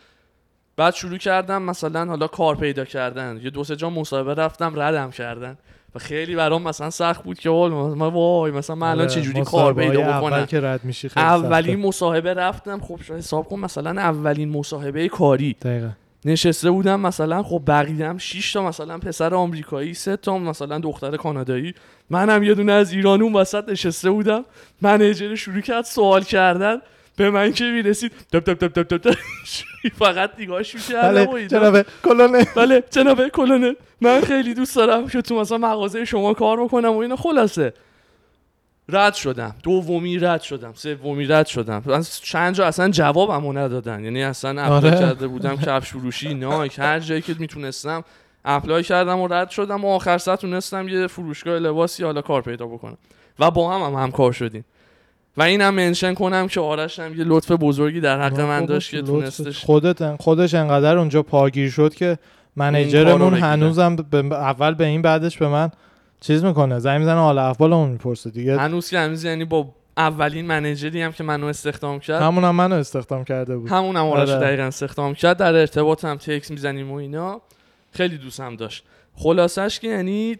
بعد 0.77 0.93
شروع 0.93 1.17
کردم 1.17 1.61
مثلا 1.61 2.05
حالا 2.05 2.27
کار 2.27 2.55
پیدا 2.55 2.85
کردن. 2.85 3.39
یه 3.43 3.49
دو 3.49 3.63
سه 3.63 3.75
جا 3.75 3.89
مصاحبه 3.89 4.33
رفتم 4.33 4.79
ردم 4.79 5.11
کردن. 5.11 5.57
و 5.95 5.99
خیلی 5.99 6.35
برام 6.35 6.63
مثلا 6.63 6.89
سخت 6.89 7.23
بود 7.23 7.39
که 7.39 7.49
من 7.49 8.07
وای 8.07 8.51
مثلا 8.51 8.75
من 8.75 8.87
الان 8.87 9.05
آره، 9.05 9.15
چجوری 9.15 9.41
کار 9.41 9.73
پیدا 9.73 10.01
اول 10.01 10.27
بکنم؟ 10.27 10.45
که 10.45 10.61
رد 10.61 10.83
میشی 10.83 11.09
خیلی 11.09 11.25
اولین. 11.25 11.79
مصاحبه 11.79 12.33
رفتم 12.33 12.79
خب 12.79 12.99
حساب 12.99 13.49
کن 13.49 13.59
مثلا 13.59 14.01
اولین 14.01 14.49
مصاحبه 14.49 15.07
کاری. 15.07 15.55
دقیقا. 15.61 15.89
نشسته 16.25 16.71
بودم 16.71 16.99
مثلا 16.99 17.43
خب 17.43 17.61
بقیه 17.67 18.17
6 18.17 18.53
تا 18.53 18.63
مثلا 18.63 18.97
پسر 18.97 19.35
آمریکایی 19.35 19.93
سه 19.93 20.17
تا 20.17 20.37
مثلا 20.37 20.79
دختر 20.79 21.17
کانادایی. 21.17 21.73
منم 22.09 22.43
یه 22.43 22.53
دونه 22.53 22.71
از 22.71 22.93
ایران 22.93 23.21
اون 23.21 23.33
وسط 23.33 23.69
نشسته 23.69 24.09
بودم. 24.11 24.45
منیجر 24.81 25.35
شروع 25.35 25.61
کرد 25.61 25.85
سوال 25.85 26.23
کردن. 26.23 26.77
به 27.15 27.29
من 27.29 27.53
که 27.53 27.63
می‌رسید. 27.63 28.11
دب 28.33 28.39
دب 28.39 28.67
دب 28.67 28.83
دب 28.83 28.97
دب. 28.97 29.17
فقط 29.99 30.31
نگاهش 30.39 30.75
می‌کردم 30.75 31.25
بله 31.25 31.29
اینا. 31.29 31.47
جناب 31.47 31.85
کلونه 32.03 32.47
بله 32.55 32.83
جناب 32.89 33.27
کلونل. 33.27 33.73
من 34.01 34.21
خیلی 34.21 34.53
دوست 34.53 34.75
دارم 34.75 35.07
که 35.07 35.21
تو 35.21 35.35
مثلا 35.39 35.57
مغازه 35.57 36.05
شما 36.05 36.33
کار 36.33 36.63
بکنم 36.63 36.89
و 36.89 36.97
اینا. 36.97 37.15
خلاصه. 37.15 37.73
رد 38.89 39.13
شدم. 39.13 39.55
دومی 39.63 40.19
رد 40.19 40.41
شدم. 40.41 40.73
سومی 40.75 41.25
رد 41.25 41.47
شدم. 41.47 42.03
چند 42.23 42.55
جا 42.55 42.65
اصلا 42.65 42.89
جوابمو 42.89 43.53
ندادن. 43.53 44.03
یعنی 44.03 44.23
اصلا 44.23 44.61
apply 44.61 44.93
آره. 44.93 44.99
کرده 44.99 45.27
بودم 45.27 45.55
کفش 45.57 45.89
فروشی 45.89 46.33
نایک 46.33 46.79
هر 46.79 46.99
جایی 46.99 47.21
که 47.21 47.35
می‌تونستم 47.39 48.03
apply 48.45 48.83
کردم 48.83 49.19
و 49.19 49.27
رد 49.27 49.49
شدم. 49.49 49.85
و 49.85 49.87
آخر 49.87 50.17
سر 50.17 50.35
تونستم 50.35 50.87
یه 50.87 51.07
فروشگاه 51.07 51.59
لباسی 51.59 52.03
حالا 52.03 52.21
کار 52.21 52.41
پیدا 52.41 52.65
بکنم. 52.67 52.97
و 53.39 53.51
با 53.51 53.75
هم 53.75 53.93
هم 53.93 54.03
همکار 54.03 54.31
شدیم. 54.31 54.65
و 55.37 55.41
اینم 55.43 55.73
mention 55.73 56.13
کنم 56.13 56.47
که 56.47 56.59
آرش 56.59 56.99
هم 56.99 57.17
یه 57.17 57.23
لطف 57.23 57.51
بزرگی 57.51 57.99
در 57.99 58.21
حق 58.21 58.39
من 58.39 58.65
داشت 58.65 58.91
که. 58.91 59.01
تونستش 59.01 59.65
خودت 59.65 60.15
خودش 60.21 60.53
انقدر 60.53 60.97
اونجا 60.97 61.23
پاگیر 61.23 61.69
شد 61.69 61.93
که 61.93 62.17
منیجرمون. 62.55 63.33
هنوزم 63.33 63.95
به- 63.95 64.35
اول 64.35 64.73
به 64.73 64.85
این 64.85 65.01
بعدش 65.01 65.37
به 65.37 65.47
من 65.47 65.71
چیز 66.21 66.43
می‌کنه 66.43 66.79
زنگ 66.79 66.99
می‌زنه 66.99 67.19
حال 67.19 67.37
احوالمون 67.37 67.89
می‌پرسه 67.89 68.29
دیگه 68.29 68.57
هنوز 68.57 68.89
که 68.89 68.99
هنوز 68.99 69.23
یعنی 69.23 69.45
با 69.45 69.69
اولین 69.97 70.45
منیجری 70.45 71.01
هم 71.01 71.11
که 71.11 71.23
منو 71.23 71.45
استخدام 71.47 71.99
کرد 71.99 72.21
همون 72.21 72.43
هم 72.43 72.55
منو 72.55 72.75
استخدام 72.75 73.23
کرده 73.23 73.57
بود 73.57 73.69
همون 73.69 73.95
هم 73.95 74.05
آرش 74.05 74.29
آره. 74.29 74.39
دقیقا 74.39 74.63
استخدام 74.63 75.13
کرد 75.13 75.37
در 75.37 75.55
ارتباط 75.55 76.05
هم 76.05 76.17
تکس 76.17 76.51
می‌زنیم 76.51 76.91
و 76.91 76.95
اینا 76.95 77.41
خیلی 77.91 78.17
دوستم 78.17 78.55
داشت 78.55 78.83
خلاصش 79.15 79.79
که 79.79 79.87
یعنی 79.87 80.35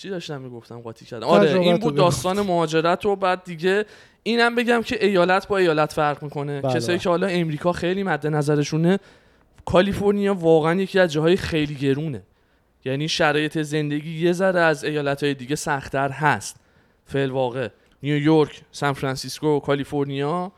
چی 0.00 0.10
داشتم 0.10 0.40
می‌گفتم 0.40 0.80
قاطی 0.80 1.04
کردم؟ 1.04 1.26
آره 1.26 1.60
این 1.60 1.76
تو 1.76 1.82
بود. 1.82 1.94
داستان 1.94 2.40
مهاجرت 2.40 3.06
و 3.06 3.16
بعد 3.16 3.44
دیگه 3.44 3.84
اینم 4.22 4.54
بگم 4.54 4.82
که 4.82 5.06
ایالت 5.06 5.48
با 5.48 5.56
ایالت 5.56 5.92
فرق 5.92 6.22
می‌کنه. 6.22 6.60
بله. 6.60 6.74
کسایی 6.74 6.98
که 6.98 7.08
حالا 7.08 7.26
امریکا 7.26 7.72
خیلی 7.72 8.02
مد 8.02 8.26
نظرشونه 8.26 8.98
کالیفرنیا 9.64 10.34
واقعا 10.34 10.80
یکی 10.80 10.98
از 10.98 11.12
جاهای 11.12 11.36
خیلی 11.36 11.74
گرونه. 11.74 12.22
یعنی 12.84 13.08
شرایط 13.08 13.62
زندگی 13.62 14.20
یه 14.20 14.32
ذره 14.32 14.60
از 14.60 14.84
ایالت 14.84 15.22
های 15.22 15.34
دیگه 15.34 15.56
سختتر 15.56 16.08
هست. 16.08 16.56
فعل 17.06 17.30
واقع. 17.30 17.68
نیویورک 18.02 18.60
سان 18.72 18.92
فرانسیسکو 18.92 19.60
کالیفرنیا. 19.60 20.52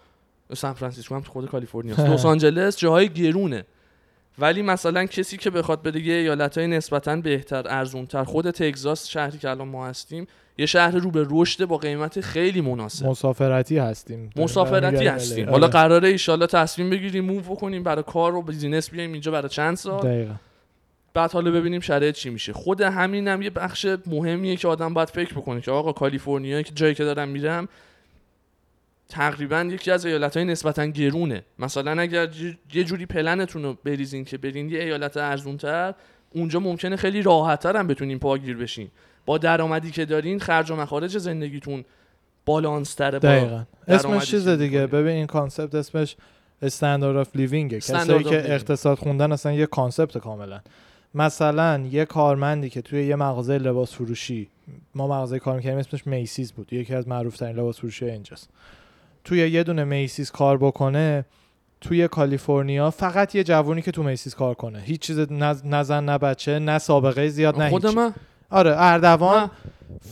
سان 0.54 0.72
فرانسیسکو 0.72 1.14
هم 1.14 1.22
خود 1.22 1.50
کالیفرنیا. 1.50 1.94
لس 2.14 2.24
آنجلس 2.24 2.76
جاهای 2.76 3.08
گرونه. 3.08 3.64
ولی 4.38 4.62
مثلا 4.62 5.06
کسی 5.06 5.36
که 5.36 5.50
بخواد 5.50 5.82
بده 5.82 6.00
یه 6.00 6.14
ایالت 6.14 6.58
های 6.58 6.66
نسبتا 6.66 7.16
بهتر 7.16 7.68
ارزونتر 7.68 8.24
خود 8.24 8.50
تگزاس 8.50 9.08
شهری 9.08 9.38
که 9.38 9.50
الان 9.50 9.68
ما 9.68 9.86
هستیم 9.86 10.26
یه 10.58 10.66
شهر 10.66 10.96
رو 10.96 11.10
به 11.10 11.26
رشد 11.30 11.64
با 11.64 11.76
قیمت 11.76 12.20
خیلی 12.20 12.60
مناسب. 12.60 13.06
مسافرتی 13.06 13.78
هستیم. 13.78 14.30
مسافرتی 14.36 15.06
هستیم. 15.06 15.50
حالا 15.50 15.66
آره. 15.66 15.72
قراره 15.72 16.08
ایشالله 16.08 16.46
تصمیم 16.46 16.90
بگیریم 16.90 17.24
move 17.24 17.40
بکنیم 17.40 17.82
برای 17.82 18.04
کار 18.06 18.34
و 18.34 18.42
business 18.42 18.90
بیایم 18.90 19.12
اینجا 19.12 19.32
برای 19.32 19.48
چند 19.48 19.76
سال. 19.76 20.00
دقیقا. 20.02 20.34
بعد 21.14 21.32
حالا 21.32 21.50
ببینیم 21.50 21.80
شرایط 21.80 22.14
چی 22.14 22.30
میشه. 22.30 22.52
خود 22.52 22.80
همین 22.80 23.28
هم 23.28 23.42
یه 23.42 23.50
بخش 23.50 23.86
مهمیه 24.06 24.56
که 24.56 24.68
آدم 24.68 24.94
باید 24.94 25.10
فکر 25.10 25.34
بکنه 25.34 25.60
که 25.60 25.70
آقا 25.70 25.92
کالیفرنیا 25.92 26.62
که 26.62 26.72
جایی 26.74 26.94
که 26.94 27.04
دارم 27.04 27.28
میرم 27.28 27.68
تقریبا 29.12 29.68
یکی 29.70 29.90
از 29.90 30.06
ایالت 30.06 30.36
های 30.36 30.46
نسبتا 30.46 30.86
گرونه. 30.86 31.44
مثلا 31.58 32.00
اگر 32.00 32.28
یه 32.74 32.84
جوری 32.84 33.06
پلنتون 33.06 33.62
رو 33.62 33.76
بریزین 33.84 34.24
که 34.24 34.38
برین 34.38 34.70
یه 34.70 34.80
ایالت 34.80 35.16
ارزونتر 35.16 35.94
اونجا 36.30 36.60
ممکنه 36.60 36.96
خیلی 36.96 37.22
راحتتر 37.22 37.76
هم 37.76 37.86
بتونین 37.86 38.18
پاگیر 38.18 38.56
بشین. 38.56 38.88
با 39.26 39.38
درآمدی 39.38 39.90
که 39.90 40.04
دارین 40.04 40.38
خرج 40.38 40.70
و 40.70 40.76
مخارج 40.76 41.18
زندگیتون 41.18 41.84
بالانس 42.46 42.94
تره 42.94 43.18
با 43.18 43.28
دقیقا. 43.28 43.64
اسمش 43.88 44.30
چیز 44.30 44.48
دیگه. 44.48 44.86
ببین 44.86 45.16
این 45.16 45.26
concept 45.26 45.74
اسمش 45.74 46.16
standard 46.62 47.16
of 47.16 47.36
living 47.36 47.78
کسایی 47.78 48.24
که 48.24 48.42
living. 48.42 48.50
اقتصاد 48.50 48.98
خوندن 48.98 49.32
اصلا 49.32 49.52
یه 49.52 49.66
concept 49.66 50.18
کاملا. 50.18 50.60
مثلا 51.14 51.88
یه 51.90 52.04
کارمندی 52.04 52.70
که 52.70 52.82
توی 52.82 53.06
یه 53.06 53.16
مغازه 53.16 53.58
لباس 53.58 53.94
فروشی 53.94 54.48
ما 54.94 55.06
مغازه 55.06 55.38
کار 55.38 55.56
می‌کردیم 55.56 55.78
اسمش 55.78 56.06
Macy's 56.06 56.52
بود. 56.52 56.72
یکی 56.72 56.94
از 56.94 57.08
معروف 57.08 57.36
ترین 57.36 57.56
لباس 57.56 57.78
فروشی 57.78 58.04
اینجاست. 58.04 58.50
توی 59.24 59.38
یه 59.50 59.62
دونه 59.62 59.84
Macy's 59.84 60.30
کار 60.30 60.58
بکنه 60.58 61.24
توی 61.80 62.08
کالیفرنیا 62.08 62.90
فقط 62.90 63.34
یه 63.34 63.44
جوونی 63.44 63.82
که 63.82 63.90
تو 63.90 64.02
میسیز 64.02 64.34
کار 64.34 64.54
کنه 64.54 64.80
هیچ 64.80 65.00
چیز 65.00 65.18
نه 65.18 65.56
نه 65.64 65.82
زن 65.82 66.04
نه 66.04 66.18
بچه 66.18 66.58
نه 66.58 66.78
سابقه 66.78 67.28
زیاد 67.28 67.62
نه 67.62 67.70
خود. 67.70 67.86
من 67.86 68.14
آره 68.50 68.74
اردوان 68.82 69.40
من- 69.42 69.50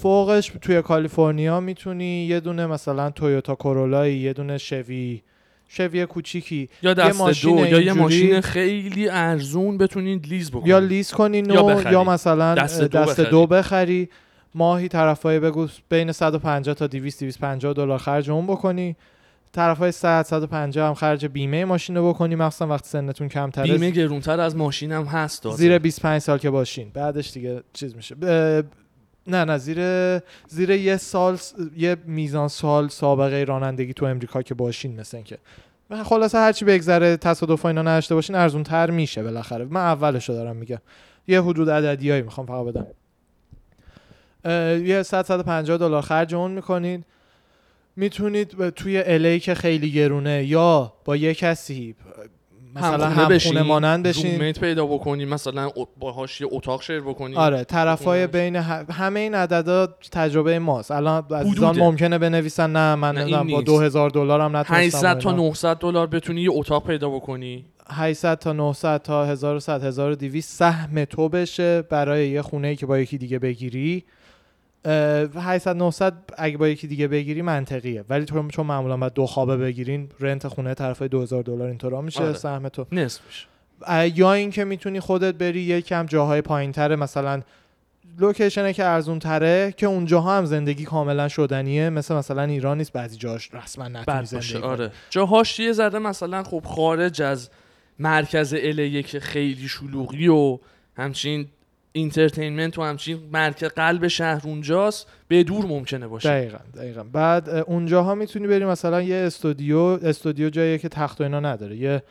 فوقش 0.02 0.52
توی 0.62 0.82
کالیفرنیا 0.82 1.61
می‌تونی 1.61 2.24
یه 2.26 2.40
دونه 2.40 2.66
مثلا 2.66 3.11
تویوتا 3.11 3.54
کورولایی 3.54 4.16
یه 4.18 4.32
دونه 4.32 4.58
شوی 4.58 5.22
شوی 5.68 6.06
کوچیکی 6.06 6.68
یا 6.82 6.94
دست 6.94 7.20
ماشین 7.20 7.56
دو 7.56 7.66
یا 7.66 7.80
یه 7.80 7.92
ماشین 7.92 8.40
خیلی 8.40 9.08
ارزون 9.08 9.78
بتونید 9.78 10.28
لیز 10.28 10.50
بکنید 10.50 10.66
یا 10.66 10.78
لیز 10.78 11.12
کنی 11.12 11.38
یا 11.38 11.62
بخری. 11.62 11.92
یا 11.92 12.04
مثلا 12.04 12.54
دست 12.54 12.80
دست, 12.80 12.80
دو 12.80 12.98
دست 12.98 13.20
بخری. 13.20 13.30
دو 13.30 13.46
بخری 13.46 14.08
ماهی 14.55 14.88
طرفای 14.88 15.40
بگو 15.40 15.66
بین 15.88 16.12
150 16.12 16.74
تا 16.74 16.86
200 16.86 17.20
250 17.24 17.72
دلار 17.74 17.98
خرج 17.98 18.30
اون 18.30 18.46
بکنی. 18.46 18.96
طرفای 19.53 19.92
100 19.92 20.22
150 20.22 20.88
هم 20.88 20.94
خرج 20.94 21.26
بیمه 21.26 21.64
ماشین 21.64 21.96
رو 21.96 22.09
بکنی. 22.09 22.34
مخصوصا 22.34 22.66
وقتی 22.66 22.88
سنتون 22.88 23.28
کمتره. 23.28 23.72
بیمه 23.72 23.90
گرونتر 23.90 24.40
از 24.40 24.57
ماشین 24.57 24.92
هم 24.92 25.05
هست 25.05 25.42
دازه. 25.42 25.57
زیر 25.57 25.78
25 25.78 26.20
سال 26.20 26.38
که 26.38 26.51
باشین. 26.51 26.90
بعدش 26.94 27.32
دیگه 27.32 27.62
چیز 27.72 27.96
میشه. 27.96 28.14
ب- 28.14 28.64
نه 29.26 29.44
نه 29.44 29.59
زیر 29.59 29.78
زیر 30.48 30.70
یه 30.70 30.96
سال 30.96 31.38
یه 31.76 31.96
میزان 32.07 32.48
سال 32.48 32.88
سابقه 32.88 33.44
رانندگی 33.44 33.92
تو 33.94 34.07
امریکا 34.07 34.42
که 34.42 34.55
باشین 34.55 35.01
مثل 35.01 35.22
که 35.22 35.38
خلاصه 36.05 36.38
هرچی 36.38 36.64
بگذره 36.64 37.16
تصادف 37.16 37.66
اینا 37.66 37.82
نداشته 37.82 38.14
باشین 38.14 38.36
ارزون 38.36 38.62
تر 38.62 38.90
میشه 38.90 39.22
بالاخره. 39.22 39.64
من 39.64 39.80
اولشو 39.80 40.32
دارم 40.32 40.57
میگم. 40.57 40.78
یه 41.28 41.42
حدود 41.42 41.70
عددیایی 41.70 42.22
می‌خوام 42.22 42.46
فقط 42.46 42.66
بدم. 42.66 42.86
یه 44.45 45.03
100 45.03 45.22
150 45.22 45.78
دلار 45.78 46.03
خرج 46.03 46.34
اون 46.34 46.51
می‌کنید 46.51 47.05
می‌تونید 47.97 48.68
توی 48.70 49.03
الی 49.07 49.41
که 49.41 49.55
خیلی 49.55 49.93
گرونه 49.93 50.45
یا 50.45 50.93
با 51.05 51.16
یه 51.16 51.34
کسی 51.34 51.95
مثلا 52.74 53.07
همخونه 53.07 53.34
بشین، 53.34 53.61
مانند 53.61 54.07
بشین 54.07 54.34
روممیت 54.34 54.61
پیدا 54.61 54.86
بکنی 54.86 55.24
مثلا 55.24 55.70
باهاش 55.99 56.41
یه 56.41 56.49
اتاق 56.51 56.82
شیر 56.82 57.01
بکنی 57.01 57.36
آره 57.36 57.64
طرفای. 57.64 58.26
بین 58.26 58.57
همه 58.57 59.20
این 59.20 59.34
عددا 59.34 59.86
تجربه 60.12 60.59
ماست 60.59 60.91
الان 60.91 61.24
عزیزان. 61.30 61.78
ممکنه 61.78 62.18
بنویسن 62.18 62.72
نه 62.72 62.95
من 62.95 63.14
نه، 63.14 63.36
با 63.36 63.43
نیست. 63.43 63.64
2000 63.64 64.11
دلار 64.11 64.41
هم 64.41 64.57
نتونستم 64.57 64.99
800 64.99 65.18
تا 65.18 65.28
و 65.28 65.32
اینا. 65.32 65.43
900 65.43 65.76
دلار 65.76 66.07
بتونی 66.07 66.43
یه 66.43 66.51
اتاق 66.53 66.86
پیدا 66.86 67.11
بکنی 67.11 67.64
800 67.91 68.38
تا 68.38 68.53
900 68.53 69.03
تا 69.03 69.26
1100 69.26 69.84
1200 69.84 70.59
سهم 70.59 71.05
تو 71.05 71.28
بشه 71.28 71.82
برای 71.82 72.28
یه 72.28 72.43
خونه 72.43 72.68
ای 72.68 72.76
که 72.76 72.86
با 72.86 72.99
یکی 72.99 73.18
دیگه 73.18 73.38
بگیری 73.38 74.05
800 74.84 75.76
900 75.76 76.12
اگه 76.38 76.56
با 76.56 76.68
یکی 76.68 76.86
دیگه 76.86 77.08
بگیری 77.08 77.42
منطقیه 77.42 78.04
ولی 78.08 78.24
تو 78.24 78.48
چون 78.48 78.66
معمولا 78.66 78.96
باید 78.96 79.12
دو 79.12 79.26
خوابه 79.26 79.56
بگیرین 79.56 80.08
رنت 80.20 80.48
خونه 80.48 80.74
طرفای 80.74 81.08
2000 81.08 81.42
دلار 81.42 81.68
اینطورا 81.68 82.00
میشه 82.00 82.22
آره. 82.22 82.32
سهم 82.32 82.68
تو 82.68 82.86
نصفش 82.92 83.46
یا 84.14 84.32
اینکه 84.32 84.64
می‌تونی 84.64 85.00
خودت 85.00 85.34
بری 85.34 85.60
یکم 85.60 86.06
جاهای 86.06 86.40
پایین 86.40 86.72
تره 86.72 86.96
مثلا 86.96 87.42
لوکیشنه 88.18 88.72
که 88.72 88.84
ارزون 88.84 89.18
تره 89.18 89.74
که 89.76 89.86
اونجاها 89.86 90.38
هم 90.38 90.44
زندگی 90.44 90.84
کاملا 90.84 91.28
شدنیه 91.28 91.90
مثل 91.90 92.14
مثلا 92.14 92.42
ایران 92.42 92.78
نیست 92.78 92.92
بعضی 92.92 93.16
جاش 93.16 93.54
رسما 93.54 93.88
نتونی 93.88 94.24
زندگی. 94.24 94.56
آره 94.56 94.90
جاهاش 95.10 95.60
یه 95.60 95.72
ذره 95.72 95.98
مثلا 95.98 96.42
خب 96.42 96.62
خارج 96.66 97.22
از 97.22 97.50
مرکز 97.98 98.54
الیه 98.54 99.02
که 99.02 99.20
خیلی 99.20 99.68
شلوغی 99.68 100.28
و 100.28 100.58
همچین 100.96 101.48
entertainment 101.92 102.78
و 102.78 102.82
همچین 102.82 103.18
مرکز 103.32 103.68
قلب 103.68 104.09
شهر 104.09 104.41
اونجاست 104.45 105.07
به 105.28 105.43
دور 105.43 105.66
ممکنه 105.66 106.09
باشه. 106.09 106.28
دقیقا 106.28 106.59
دقیقا. 106.76 107.03
بعد 107.03 107.49
اه، 107.49 107.61
اونجاها 107.61 108.14
می‌تونی 108.14 108.47
بری 108.47 108.64
مثلا 108.64 109.03
یه 109.03 109.16
استودیو 109.16 109.78
استودیو 109.78 110.51
جاییه 110.51 110.78
که 110.78 110.88
تخت 110.88 111.20
و 111.20 111.24
اینا 111.24 111.41
نداره. 111.41 111.76
یه 111.76 112.03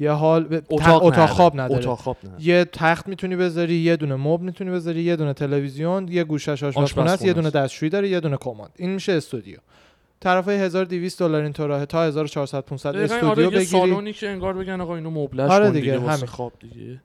یه 0.00 0.10
حال 0.10 0.62
اتاق, 0.70 1.04
اتاق 1.04 1.28
خواب 1.28 1.60
نداره. 1.60 1.80
اتاق 1.80 1.98
خواب 1.98 2.16
نداره. 2.24 2.42
یه 2.42 2.64
تخت 2.64 3.08
می‌تونی 3.08 3.36
بذاری 3.36 3.74
یه 3.74 3.96
دونه 3.96 4.16
مبل 4.16 4.44
می‌تونی 4.44 4.70
بذاری 4.70 5.02
یه 5.02 5.16
دونه 5.16 5.32
تلویزیون 5.32 6.08
یه 6.08 6.24
گوشش 6.24 6.62
آشپزخونه 6.62 7.10
است 7.10 7.24
یه 7.24 7.32
دونه. 7.32 7.50
دستشویی 7.50 7.90
داره 7.90 8.08
یه 8.08 8.20
دونه 8.20 8.36
کمد. 8.36 8.70
این 8.76 8.90
میشه 8.90 9.12
استودیو. 9.12 9.56
طرفای 10.20 10.56
1200 10.56 11.18
دلار 11.18 11.42
این 11.42 11.54
راه 11.58 11.86
تا 11.86 12.04
1400 12.04 12.60
500 12.60 12.90
دقیقاً 12.90 13.04
استودیو 13.04 13.30
آره 13.30 13.46
بگیری. 13.46 13.64
سالونی 13.64 14.12
که 14.12 14.28
انگار 14.28 14.54
بگن 14.54 14.80
آقا 14.80 14.96
اینو 14.96 15.10
مبلش 15.10 15.50
آره 15.50 15.70
دیگه، 15.70 15.92
دیگه, 15.92 16.06
همین. 16.06 16.26
خواب 16.26 16.52
دیگه. 16.60 17.00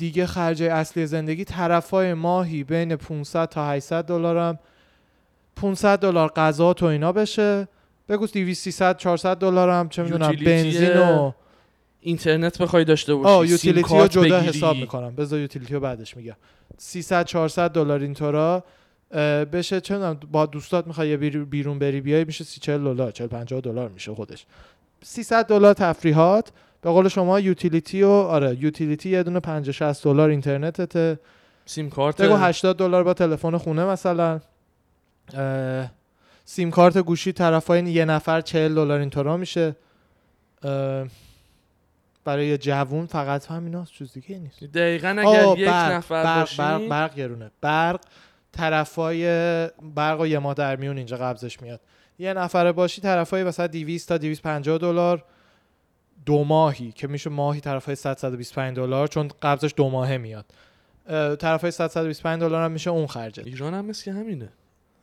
دیگه 0.00 0.26
خرج 0.26 0.62
اصلی 0.62 1.06
زندگی 1.06 1.44
طرفای 1.44 2.14
ماهی 2.14 2.64
بین 2.64 2.96
500 2.96 3.48
تا 3.48 3.68
800 3.68 4.04
دلارم. 4.04 4.58
500 5.56 5.98
دلار 5.98 6.32
غذا 6.36 6.72
تو 6.72 6.86
اینا 6.86 7.12
بشه. 7.12 7.68
بگو 8.08 8.26
200 8.26 8.64
300 8.64 8.96
400 8.96 9.36
دلارم. 9.36 9.88
چه 9.88 10.02
می‌دونم 10.02 10.32
بنزین 10.32 10.96
و 10.96 11.32
اینترنت 12.00 12.58
بخوای 12.58 12.84
داشته 12.84 13.14
باشی 13.14 13.28
آه 13.28 13.46
یوتیلیتی 13.46 13.98
رو 13.98 14.06
جدا 14.06 14.22
بگیری. 14.22 14.56
حساب 14.56 14.76
می‌کنم. 14.76 15.14
بذار 15.14 15.40
یوتیلیتی 15.40 15.74
رو 15.74 15.80
بعدش 15.80 16.16
میگم. 16.16 16.36
300 16.78 17.24
400 17.24 17.70
دلار 17.70 18.00
اینطورا. 18.00 18.64
بشه 19.52 19.80
چه 19.80 19.94
می‌دونم 19.94 20.20
با 20.32 20.46
دوستات 20.46 20.86
می‌خوای 20.86 21.16
بیرون 21.16 21.78
بری 21.78 22.00
بیای 22.00 22.24
میشه 22.24 22.44
30 22.44 22.60
40 22.60 22.84
دلار 22.84 23.10
40 23.10 23.26
50 23.26 23.60
دلار 23.60 23.88
میشه 23.88 24.14
خودش. 24.14 24.46
300 25.02 25.46
دلار 25.46 25.74
تفریحات. 25.74 26.52
به 26.82 26.90
قول 26.90 27.08
شما 27.08 27.40
یوتیلیتی 27.40 28.02
و 28.02 28.08
آره 28.08 28.56
یوتیلیتی 28.60 29.10
یه 29.10 29.22
دونه 29.22 29.40
50 29.40 29.72
60 29.72 30.04
دلار 30.04 30.30
اینترنتته. 30.30 31.18
سیم 31.66 31.90
کارت 31.90 32.22
بگو 32.22 32.36
80 32.36 32.76
دلار 32.76 33.04
با 33.04 33.14
تلفن 33.14 33.56
خونه 33.56 33.84
مثلا. 33.84 34.40
سیم 36.44 36.70
کارت 36.70 36.98
گوشی 36.98 37.32
طرفای 37.32 37.82
یه 37.82 38.04
نفر 38.04 38.40
40 38.40 38.74
دلار 38.74 39.00
اینطورا 39.00 39.36
میشه. 39.36 39.76
برای 42.24 42.58
جوون 42.58 43.06
فقط 43.06 43.46
همیناست 43.46 43.92
چیز 43.92 44.12
دیگه 44.12 44.38
نیست. 44.38 44.64
دقیقا 44.64 45.08
اگر 45.08 45.58
یک 45.58 45.68
برق، 45.68 45.92
نفر 45.92 46.22
برق, 46.24 46.40
باشی 46.40 46.56
برق, 46.56 46.88
برق 46.88 47.14
گرونه 47.14 47.50
برق 47.60 48.00
طرفای 48.52 49.24
برق 49.94 50.20
و 50.20 50.26
یه 50.26 50.38
ماه 50.38 50.54
در 50.54 50.76
میون 50.76 50.96
اینجا 50.96 51.16
قبضش 51.16 51.62
میاد. 51.62 51.80
یه 52.18 52.32
نفره 52.34 52.72
باشی 52.72 53.00
طرفای 53.00 53.44
مثلا 53.44 53.66
200 53.66 54.08
تا 54.08 54.18
250 54.18 54.78
دلار. 54.78 55.24
دو 56.26 56.44
ماهی 56.44 56.92
که 56.92 57.06
میشه 57.06 57.30
ماهی 57.30 57.60
طرفای 57.60 57.94
100 57.94 58.16
125 58.16 58.76
دلار 58.76 59.06
چون 59.06 59.30
قبضش 59.42 59.74
دو 59.76 59.90
ماهه 59.90 60.16
میاد. 60.16 60.44
طرفای 61.36 61.70
100 61.70 61.86
125 61.86 62.40
دلار 62.40 62.64
هم 62.64 62.72
میشه 62.72 62.90
اون 62.90 63.06
خرجت 63.06 63.46
ایران 63.46 63.74
هم 63.74 63.84
مثل 63.84 64.10
همینه. 64.10 64.48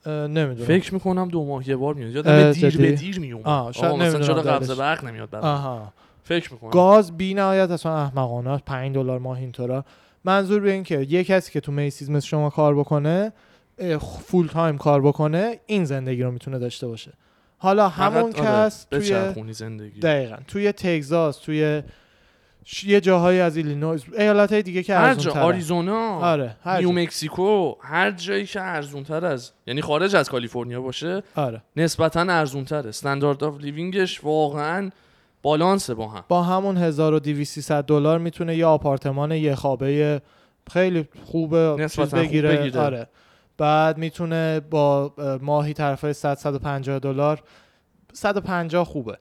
نمی‌دونم. 0.05 0.67
فکر 0.67 0.93
می‌کنم 0.93 1.27
دو 1.27 1.45
ماه 1.45 1.69
یه 1.69 1.75
بار 1.75 1.93
میاد. 1.93 2.11
یادم 2.11 2.51
دیر؟ 2.51 2.77
به 2.77 2.91
دیر 2.91 3.19
میومد. 3.19 3.47
آه، 3.47 3.71
شاید 3.71 4.01
نمی‌دونم 4.01 4.23
چرا 4.23 4.41
قبض. 4.41 4.71
برق 4.71 5.05
نمیاد 5.05 5.35
آها. 5.35 5.93
فکر 6.23 6.53
می‌کنم. 6.53 6.69
گاز 6.69 7.17
بی 7.17 7.33
نهایت 7.33 7.71
اصلا 7.71 7.97
احمقانه 7.97 8.49
است. 8.49 8.65
5 8.65 8.95
دلار 8.95 9.19
ماه 9.19 9.37
اینطورا. 9.37 9.85
منظور 10.23 10.59
به 10.59 10.71
این 10.71 10.83
که 10.83 11.07
یه 11.09 11.23
کسی 11.23 11.51
که 11.51 11.59
تو 11.59 11.71
میسیز 11.71 12.09
مثل 12.09 12.27
شما 12.27 12.49
کار 12.49 12.75
بکنه 12.75 13.33
full 14.25 14.47
time 14.47 14.77
کار 14.77 15.01
بکنه 15.01 15.59
این 15.65 15.85
زندگی 15.85 16.23
رو 16.23 16.31
می‌تونه 16.31 16.59
داشته 16.59 16.87
باشه. 16.87 17.13
حالا 17.57 17.89
همون 17.89 18.33
آره، 18.35 18.67
کس 18.67 18.83
توی 18.83 19.53
زندگی. 19.53 19.99
دقیقا. 19.99 20.35
توی 20.47 20.71
تگزاس 20.71 21.37
توی 21.37 21.81
ش- 22.65 22.83
یه 22.83 23.01
جاهایی 23.01 23.39
از 23.39 23.57
ایلینویس 23.57 24.01
ایالت 24.17 24.51
های 24.53 24.61
دیگه 24.63 24.83
که 24.83 24.95
هر 24.95 25.05
ارزون 25.05 25.23
جا 25.33 25.41
آریزونا 25.41 26.19
آره 26.19 26.55
هر 26.63 26.77
نیو. 26.77 26.91
مکسیکو 26.91 27.75
هر 27.81 28.11
جایی 28.11 28.45
که 28.45 28.61
ارزون 28.61 29.03
تر 29.03 29.25
از 29.25 29.51
یعنی 29.67 29.81
خارج 29.81 30.15
از 30.15 30.29
کالیفرنیا 30.29 30.81
باشه 30.81 31.23
آره. 31.35 31.61
نسبتا 31.75 32.21
ارزون 32.21 32.65
تره 32.65 32.89
standard 32.89 33.43
of 33.43 33.61
living 33.61 34.08
ش 34.08 34.23
واقعا 34.23 34.89
بالانسه 35.41 35.93
با 35.93 36.07
هم. 36.07 36.23
با 36.27 36.43
همون 36.43 36.77
1200 36.77 37.71
دلار 37.71 38.19
می‌تونه 38.19 38.55
یه 38.57 38.65
آپارتمان 38.65 39.31
یه 39.31 39.55
خوابه 39.55 40.21
خیلی 40.71 41.07
خوبه 41.25 41.75
نسبتاً 41.79 42.05
خوب 42.09 42.19
بگیره. 42.19 42.57
بگیره. 42.57 42.79
آره. 42.81 43.07
بعد 43.57 43.97
می‌تونه 43.97 44.59
با 44.59 45.13
اه، 45.17 45.37
ماهی 45.41 45.73
طرف 45.73 46.11
100 46.11 46.37
150 46.37 46.99
دلار 46.99 47.43
150 48.13 48.85
خوبه. 48.85 49.17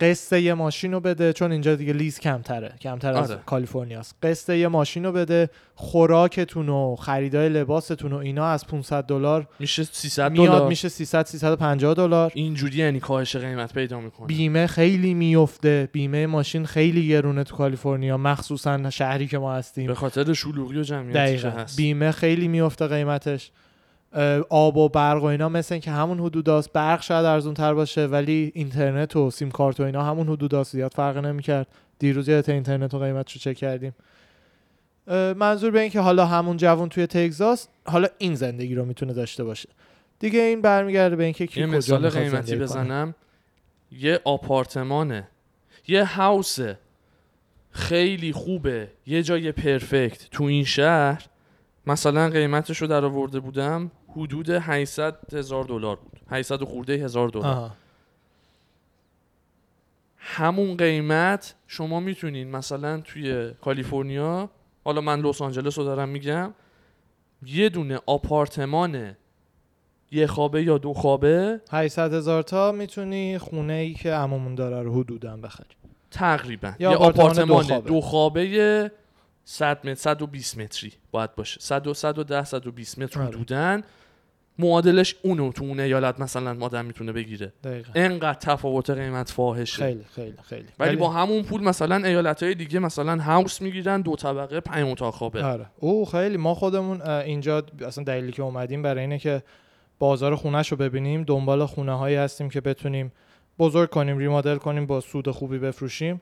قسط 0.00 0.32
یه 0.32 0.54
ماشین 0.54 0.92
رو 0.92 1.00
بده 1.00 1.32
چون 1.32 1.52
اینجا 1.52 1.74
دیگه 1.74 1.92
لیز 1.92 2.18
کمتره 2.18 2.74
کمتر 2.80 3.12
از 3.12 3.30
آره. 3.30 3.40
کالیفرنیاست. 3.46 4.16
قسط 4.22 4.50
یه 4.50 4.68
ماشین 4.68 5.04
رو 5.04 5.12
بده 5.12 5.50
خوراکتون 5.74 6.68
و 6.68 6.96
خریدای 6.96 7.48
لباستون 7.48 8.12
و 8.12 8.16
اینا 8.16 8.46
از 8.46 8.66
500 8.66 9.04
دلار 9.04 9.48
میشه 9.58 9.84
300 9.84 10.32
میاد 10.32 10.46
دلار. 10.46 10.68
میشه 10.68 10.88
300 10.88 11.26
350 11.26 11.94
دلار. 11.94 12.32
اینجوری 12.34 12.78
یعنی 12.78 13.00
کاهش 13.00 13.36
قیمت 13.36 13.74
پیدا 13.74 14.00
می‌کنه. 14.00 14.26
بیمه 14.26 14.66
خیلی 14.66 15.14
میفته 15.14 15.88
بیمه 15.92 16.26
ماشین 16.26 16.66
خیلی 16.66 17.08
گرونه 17.08 17.44
تو 17.44 17.56
کالیفرنیا 17.56 18.16
مخصوصا 18.16 18.90
شهری 18.90 19.26
که 19.26 19.38
ما 19.38 19.54
هستیم. 19.54 19.86
به 19.86 19.94
خاطر 19.94 20.32
شلوغی 20.32 20.78
و 20.78 20.82
جمعیتی 20.82 21.12
که 21.12 21.18
دقیقا. 21.18 21.48
هست. 21.48 21.76
بیمه 21.76 22.10
خیلی 22.12 22.48
میفته 22.48 22.86
قیمتش. 22.86 23.50
آب 24.48 24.76
و 24.76 24.88
برق 24.88 25.22
و 25.22 25.26
اینا 25.26 25.48
مثل 25.48 25.74
این 25.74 25.82
که 25.82 25.90
همون 25.90 26.20
حدوداست 26.20 26.72
برق 26.72 27.02
شاید 27.02 27.24
ارزون 27.24 27.54
تر 27.54 27.74
باشه 27.74 28.06
ولی 28.06 28.52
اینترنت 28.54 29.16
و 29.16 29.30
سیم 29.30 29.50
کارت 29.50 29.80
و 29.80 29.82
اینا 29.82 30.02
همون 30.02 30.28
حدوداست 30.28 30.72
زیاد 30.72 30.92
فرق 30.94 31.16
نمی‌کرد. 31.16 31.66
دیروز 31.98 32.28
یه 32.28 32.44
اینترنت 32.48 32.94
و 32.94 32.98
قیمتش 32.98 33.32
رو 33.32 33.38
چک 33.40 33.56
کردیم. 33.56 33.94
منظور 35.36 35.70
به 35.70 35.80
این 35.80 35.90
که 35.90 36.00
حالا 36.00 36.26
همون 36.26 36.56
جوون 36.56 36.88
توی 36.88 37.06
تگزاس 37.06 37.68
حالا 37.86 38.08
این 38.18 38.34
زندگی 38.34 38.74
رو 38.74 38.84
می‌تونه 38.84 39.12
داشته 39.12 39.44
باشه. 39.44 39.68
دیگه 40.18 40.40
این 40.40 40.62
برمیگرده 40.62 41.16
به 41.16 41.24
اینکه 41.24 41.46
کی 41.46 41.60
یه 41.60 41.66
کجا 41.66 41.76
مثال 41.76 42.08
قیمتی. 42.08 42.56
بزنم. 42.56 43.14
یه 43.92 44.20
آپارتمانه. 44.24 45.28
یه 45.88 46.04
هاوسه. 46.04 46.78
خیلی 47.70 48.32
خوبه. 48.32 48.88
یه 49.06 49.22
جای 49.22 49.52
پرفکت. 49.52 50.30
تو 50.30 50.44
این 50.44 50.64
شهر 50.64 51.26
مثلا 51.86 52.28
قیمتش 52.28 52.82
رو 52.82 52.86
در 52.86 53.04
آورده 53.04 53.40
بودم 53.40 53.90
حدود 54.08 54.50
800 54.50 55.34
هزار 55.34 55.64
دلار 55.64 55.96
بود 55.96 56.20
800 56.30 56.62
و 56.62 56.64
خورده 56.64 56.92
هزار 56.92 57.28
دلار. 57.28 57.70
همون 60.18 60.76
قیمت 60.76 61.54
شما 61.66 62.00
می‌تونین 62.00 62.50
مثلا 62.50 63.00
توی 63.00 63.52
کالیفرنیا 63.60 64.50
حالا 64.84 65.00
من 65.00 65.20
لس 65.20 65.42
آنجلس 65.42 65.78
رو 65.78 65.84
دارم 65.84 66.08
میگم 66.08 66.54
یه 67.46 67.68
دونه 67.68 68.00
آپارتمان 68.06 69.16
یه 70.10 70.26
خوابه 70.26 70.62
یا 70.62 70.78
دو 70.78 70.94
خوابه 70.94 71.60
800 71.70 72.14
هزار 72.14 72.42
تا 72.42 72.72
می‌تونی 72.72 73.38
خونه 73.38 73.72
ای 73.72 73.94
که 73.94 74.12
عمومون 74.12 74.54
داره 74.54 74.82
رو 74.82 75.00
حدودا 75.00 75.36
بخری 75.36 75.76
تقریبا 76.10 76.72
یا 76.78 76.90
یه 76.90 76.96
آپارتمان 76.96 77.60
آپارتمان 77.60 77.62
دو 77.62 77.66
خوابه. 77.66 77.88
دو 77.88 78.00
خوابه 78.00 78.90
100 79.44 79.88
متر 79.88 79.94
120 79.94 80.58
متری 80.58 80.92
باید 81.10 81.34
باشه 81.34 81.60
100 81.60 81.86
و 81.86 81.94
110 81.94 82.44
120 82.44 82.98
متر 82.98 83.20
آره. 83.20 83.28
حدودن 83.28 83.82
معادلش 84.58 85.14
اونو 85.22 85.52
تو 85.52 85.64
اون 85.64 85.80
ایالت 85.80 86.20
مثلا 86.20 86.56
آدم 86.60 86.84
می‌تونه 86.84 87.12
بگیره. 87.12 87.52
دقیقا. 87.64 87.92
انقدر 87.94 88.38
تفاوت 88.38 88.90
قیمت 88.90 89.30
فاحشه. 89.30 89.84
خیلی 89.84 90.04
خیلی 90.14 90.34
خیلی. 90.42 90.68
ولی 90.78 90.96
با 90.96 91.10
همون 91.10 91.42
پول 91.42 91.62
مثلا 91.62 91.96
ایالت 91.96 92.42
های 92.42 92.54
دیگه 92.54 92.78
مثلا 92.78 93.22
هاوس 93.22 93.62
می‌گیرن 93.62 94.00
دو 94.00 94.16
طبقه 94.16 94.60
پنج 94.60 94.90
اتاق 94.90 95.14
خوابه. 95.14 95.44
آره. 95.44 95.66
او 95.76 96.04
خیلی. 96.06 96.36
ما 96.36 96.54
خودمون 96.54 97.02
اینجا 97.02 97.62
اصلا 97.86 98.04
دلیلی 98.04 98.32
که 98.32 98.42
اومدیم 98.42 98.82
برای 98.82 99.00
اینه 99.00 99.18
که 99.18 99.42
بازار 99.98 100.34
خونهش 100.34 100.68
رو 100.68 100.76
ببینیم. 100.76 101.22
دنبال 101.22 101.66
خونه 101.66 101.98
هایی 101.98 102.16
هستیم 102.16 102.48
که 102.48 102.60
بتونیم 102.60 103.12
بزرگ 103.58 103.90
کنیم 103.90 104.18
remodel 104.18 104.56
کنیم 104.56 104.86
با 104.86 105.00
سود 105.00 105.30
خوبی 105.30 105.58
بفروشیم. 105.58 106.20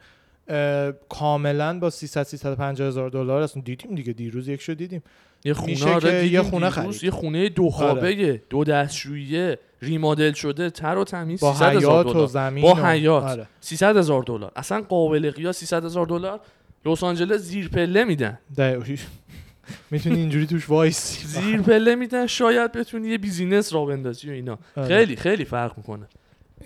کاملا 1.09 1.78
با 1.78 1.91
300 1.91 2.22
350 2.22 2.89
هزار 2.89 3.11
دلار. 3.11 3.43
اصلا 3.43 3.62
دیدیم 3.62 3.95
دیگه. 3.95 4.12
دیروز 4.12 4.49
یک 4.49 4.61
شو 4.61 4.74
دیدیم. 4.74 5.03
یه 5.47 5.55
خونه 5.55 5.70
میشه 5.72 5.88
آره 5.94 6.26
یه 6.26 6.42
خونه 6.42 6.70
خرید. 6.70 7.05
یه 7.05 7.11
خونه 7.11 7.49
دو 7.49 7.70
خوابه 7.70 8.42
دو 8.51 8.64
دستشویی 8.64 9.57
remodel 9.83 10.33
شده 10.32 10.70
تر 10.70 10.99
و 10.99 11.05
تمیز 11.05 11.40
با 11.40 11.53
300 11.53 11.76
هزار 11.76 11.80
حیات 11.94 12.07
و 12.07 12.12
دلار 12.12 12.26
زمین 12.26 12.62
با 12.62 12.74
و- 12.74 12.76
حیات. 12.86 13.22
آره 13.24 13.47
300 13.61 13.97
هزار 13.97 14.22
دلار 14.22 14.53
اصلا 14.57 14.82
قابل 14.82 15.30
قیاس 15.30 15.57
300 15.59 15.84
هزار 15.84 16.07
دلار 16.07 16.40
لس 16.84 17.05
آنجلس 17.05 17.40
زیر 17.40 17.68
پله 17.68 18.05
میدن. 18.05 18.38
می‌تونی 19.90 20.16
اینجوری 20.16 20.47
توش 20.47 20.70
وایسی 20.70 21.26
زیر 21.26 21.62
پله 21.62 21.94
میدن 21.94 22.26
شاید 22.26 22.72
بتونی 22.72 23.09
یه 23.09 23.18
business 23.18 23.72
را 23.74 23.84
بندازی 23.84 24.28
و 24.30 24.32
اینا 24.32 24.59
آره. 24.76 24.88
خیلی 24.88 25.16
خیلی 25.16 25.44
فرق 25.44 25.76
می‌کنه 25.76 26.07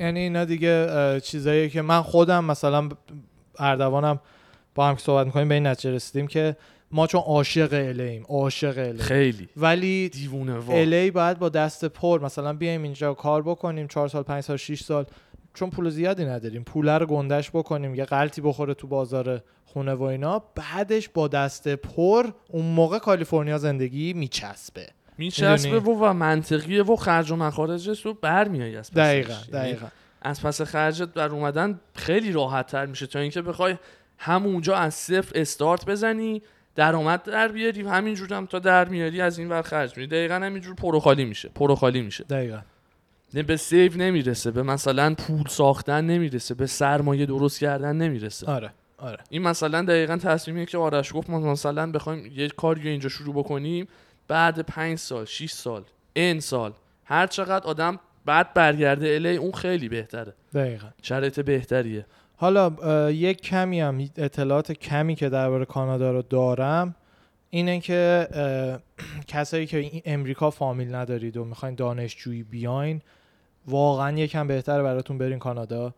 یعنی 0.01 0.21
اینا 0.21 0.45
دیگه 0.45 0.87
چیزایی 1.21 1.71
که 1.71 1.83
من 1.83 2.03
خودم 2.03 2.45
مثلا 2.45 2.89
اردوانم 3.59 4.21
با 4.75 4.89
هم 4.89 4.95
که 4.95 5.03
صحبت 5.03 5.27
می‌کنیم 5.27 5.49
به 5.49 5.55
این 5.55 5.67
نتیجه 5.67 5.95
رسیدیم 5.95 6.27
که 6.27 6.57
ما 6.93 7.07
چون 7.07 7.21
عاشق 7.21 7.73
ایم 7.99 8.25
عاشق 8.29 8.79
الی 8.79 8.99
خیلی. 8.99 9.49
ولی 9.57 10.09
دیوونه 10.09 10.59
وا 10.59 10.75
الی 10.75 11.11
باید 11.11 11.39
با 11.39 11.49
دست 11.49 11.85
پر 11.85 12.21
مثلا 12.21 12.53
بیایم 12.53 12.83
اینجا 12.83 13.15
کار 13.15 13.43
بکنیم 13.43 13.87
چهار 13.87 14.09
سال 14.09 14.23
پنج 14.23 14.45
سال 14.45 14.57
6 14.57 14.83
سال. 14.83 15.05
چون 15.55 15.71
پول 15.71 15.91
زیادی 15.91 16.25
نداریم. 16.25 16.65
پول 16.65 16.89
رو 16.89 17.07
گندش 17.07 17.51
بکنیم 17.51 17.95
یه 17.95 18.05
غلطی 18.05 18.41
بخوره 18.41 18.75
تو 18.75 18.87
بازار 18.87 19.43
خونه 19.65 19.95
و 19.95 20.03
اینا. 20.03 20.43
بعدش 20.55 21.09
با 21.09 21.29
دست 21.29 21.69
پر 21.69 22.27
اون 22.49 22.65
موقع 22.65 22.99
کالیفرنیا 22.99 23.59
زندگی 23.59 24.13
میچسبه. 24.13 24.87
میچسبه؟ 25.19 25.79
و, 25.81 26.05
و 26.05 26.13
منطقیه 26.13 26.83
و 26.83 26.97
خرج 26.97 27.31
و 27.31 27.37
مخارجش 27.37 28.07
رو 28.07 28.15
برمیای 28.15 28.77
از. 28.77 28.91
دقیقا 28.91 29.33
یعنی 29.33 29.45
دقیقا. 29.53 29.87
از 30.23 30.43
پس 30.43 30.63
خرجت 30.63 31.09
بر 31.09 31.29
اومدن 31.29 31.81
خیلی 31.95 32.33
راحت 32.33 32.67
تر 32.67 32.87
میشه 32.87 33.07
تا 33.07 33.19
اینکه 33.19 33.43
بخوای 33.43 33.77
همونجا 34.19 34.77
از 34.77 34.95
صفر 34.95 35.41
استارت 35.41 35.85
بزنی 35.87 36.43
درآمد 36.81 37.23
در 37.23 37.49
بیاری 37.49 37.83
همینجور 37.83 38.35
هم 38.35 38.47
تا 38.47 38.59
در 38.59 38.89
میاری 38.89 39.21
از 39.21 39.39
این 39.39 39.49
ور 39.49 39.63
خرج 39.63 39.97
میری 39.97 40.07
دقیقا 40.09 40.35
همینجور 40.35 40.75
پرو 40.75 41.01
خالی 41.01 41.25
میشه 41.25 41.49
پرو 41.55 41.75
خالی 41.75 42.03
میشه. 42.03 42.25
دقیقا. 42.25 42.61
نه 43.35 43.43
به 43.43 43.57
save 43.57 43.97
نمی‌رسه 43.97 44.51
به 44.51 44.63
مثلا 44.63 45.15
پول 45.15 45.49
ساختن 45.49 46.05
نمی‌رسه 46.05 46.55
به 46.55 46.67
سرمایه 46.67 47.27
درست 47.27 47.61
کردن 47.61 47.97
نمی‌رسه. 47.97 48.47
آره 48.47 48.71
آره. 48.99 49.19
این 49.31 49.43
مثلا 49.43 49.83
دقیقا 49.83 50.17
تصمیمیه 50.17 50.67
که 50.67 50.79
آرش 50.79 51.15
گفت 51.15 51.31
ما 51.31 51.41
مثلا 51.41 51.93
بخوایم 51.93 52.33
یه 52.35 52.49
کاری 52.49 52.89
اینجا 52.89 53.09
شروع 53.09 53.35
بکنیم 53.35 53.89
بعد 54.29 54.61
پنج 54.61 54.99
سال 54.99 55.25
6 55.25 55.51
سال 55.51 55.85
ان 56.17 56.41
سال. 56.41 56.73
هر 57.05 57.27
چقدر 57.27 57.67
آدم 57.67 58.01
بعد 58.25 58.55
برگرده 58.55 59.15
الی 59.15 59.37
اون 59.37 59.53
خیلی 59.53 59.89
بهتره. 59.89 60.35
دقیقا. 60.55 60.89
شرایط 61.03 61.41
بهتریه. 61.41 62.07
حالا 62.41 62.71
یک 63.11 63.41
کمی 63.41 63.81
هم 63.81 64.09
اطلاعات 64.17 64.73
کمی 64.73 65.15
که 65.15 65.29
درباره 65.29 65.65
کانادا 65.65 66.13
رو 66.13 66.23
دارم 66.23 66.95
اینه 67.51 67.81
که 67.81 68.29
کسایی 69.27 69.67
که 69.67 70.03
امریکا 70.05 70.51
فامیل 70.51 70.95
ندارید 70.95 71.37
و 71.37 71.45
می‌خواین 71.45 71.75
دانشجویی 71.75 72.43
بیاین 72.43 73.01
واقعا 73.67 74.19
یکم 74.19 74.47
بهتره 74.47 74.83
براتون 74.83 75.19
برین 75.19 75.39
کانادا. 75.39 75.95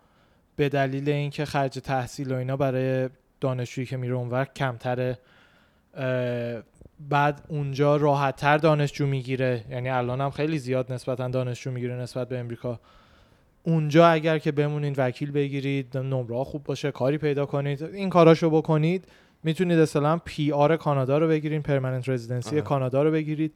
به 0.57 0.68
دلیل 0.68 1.09
اینکه 1.09 1.45
خرج 1.45 1.78
تحصیل 1.78 2.32
و 2.32 2.36
اینا 2.36 2.57
برای 2.57 3.09
دانشجویی 3.40 3.86
که 3.86 3.97
میره 3.97 4.14
اونور 4.14 4.45
کمتره. 4.45 5.18
بعد 7.11 7.45
اونجا 7.49 7.97
راحتتر 7.97 8.59
دانشجو 8.59 9.07
می‌گیره. 9.07 9.64
یعنی 9.70 9.88
الان 9.90 10.20
هم 10.20 10.30
خیلی 10.30 10.59
زیاد 10.59 10.93
نسبتا 10.93 11.28
دانشجو 11.28 11.70
می‌گیره 11.70 11.95
نسبت 11.95 12.28
به 12.28 12.38
امریکا. 12.38 12.80
اونجا 13.62 14.08
اگر 14.08 14.38
که 14.38 14.52
بمونید 14.52 14.94
وکیل 14.98 15.30
بگیرید 15.30 15.96
نمره 15.98 16.44
خوب 16.44 16.64
باشه 16.64 16.90
کاری 16.90 17.18
پیدا 17.18 17.46
کنید 17.46 17.82
این 17.82 18.10
کاراشو 18.10 18.50
بکنید 18.50 19.04
می‌تونید 19.42 19.78
اصلا 19.78 20.16
پی 20.24 20.52
آر 20.52 20.76
کانادا 20.76 21.18
رو 21.18 21.28
بگیرید 21.28 21.62
پرمننت 21.62 22.08
رزیدنسی. 22.08 22.60
کانادا 22.60 23.02
رو 23.02 23.10
بگیرید 23.10 23.54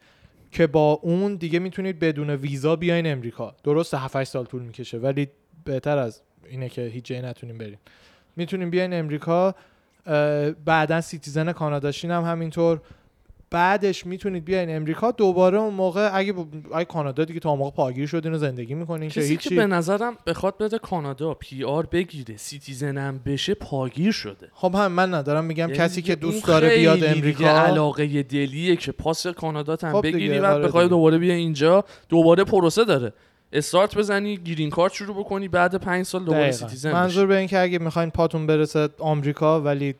که 0.50 0.66
با 0.66 0.92
اون 0.92 1.34
دیگه 1.34 1.58
می‌تونید 1.58 1.98
بدون 1.98 2.30
ویزا 2.30 2.76
بیاین 2.76 3.06
امریکا. 3.06 3.54
درست 3.64 3.94
7 3.94 4.24
سال 4.24 4.44
طول 4.44 4.62
می‌کشه 4.62 4.98
ولی 4.98 5.28
بهتر 5.64 5.98
از 5.98 6.22
اینه 6.48 6.68
که 6.68 6.82
هیچ 6.82 7.04
جایی 7.04 7.22
نتونیم 7.22 7.58
بریم. 7.58 7.78
می‌تونیم 8.36 8.70
بیاین 8.70 8.94
امریکا 8.94 9.54
بعدا 10.64 11.00
citizen 11.00 11.52
کاناداشین 11.52 12.10
هم 12.10 12.24
همینطور. 12.24 12.80
بعدش 13.50 14.06
می‌تونید 14.06 14.44
بیاین 14.44 14.76
امریکا 14.76 15.10
دوباره 15.10 15.58
اون 15.58 15.74
موقع 15.74 16.10
اگه. 16.12 16.34
اگه 16.74 16.84
کانادا 16.84 17.24
دیگه 17.24 17.40
تا 17.40 17.50
اون 17.50 17.58
موقع 17.58 17.76
پاگیر 17.76 18.06
شدین 18.06 18.34
و 18.34 18.38
زندگی 18.38 18.74
می‌کنین 18.74 19.08
کسی 19.08 19.20
که 19.20 19.26
هیچی 19.26 19.54
به 19.54 19.66
نظرم 19.66 20.16
بخواد 20.26 20.58
بده 20.58 20.78
کانادا 20.78 21.34
PR 21.34 21.86
بگیره 21.86 22.36
citizen 22.36 23.10
م 23.10 23.20
بشه 23.26 23.54
پاگیر 23.54 24.12
شده 24.12 24.48
خب 24.54 24.74
هم 24.74 24.92
من 24.92 25.14
ندارم 25.14 25.44
میگم 25.44 25.68
یعنی 25.68 25.78
کسی 25.78 26.02
که 26.02 26.14
دوست 26.14 26.46
داره 26.46 26.76
بیاد 26.76 27.04
امریکا 27.04 27.48
علاقه 27.48 28.22
دلیه 28.22 28.76
که 28.76 28.92
پاس 28.92 29.26
کانادا 29.26 29.76
هم 29.82 29.92
خب 29.92 30.02
بگیری 30.02 30.40
بعد 30.40 30.54
آره 30.54 30.66
بخوای. 30.66 30.88
دوباره 30.88 31.18
بیا 31.18 31.34
اینجا 31.34 31.84
دوباره 32.08 32.44
پروسه 32.44 32.84
داره 32.84 33.12
استارت 33.52 33.98
بزنی 33.98 34.36
green 34.36 34.70
card 34.70 34.92
شروع 34.92 35.16
بکنی 35.16 35.48
بعد 35.48 35.74
پنج 35.74 36.06
سال 36.06 36.24
دوباره. 36.24 36.52
citizen 36.52 36.92
منظور 36.92 37.26
به 37.26 37.36
این 37.36 37.48
که 37.48 37.58
اگه 37.58 37.78
می‌خواین 37.78 38.10
پاتون 38.10 38.46
برسه 38.46 38.88
آمریکا 38.98 39.60
ولی 39.60 39.94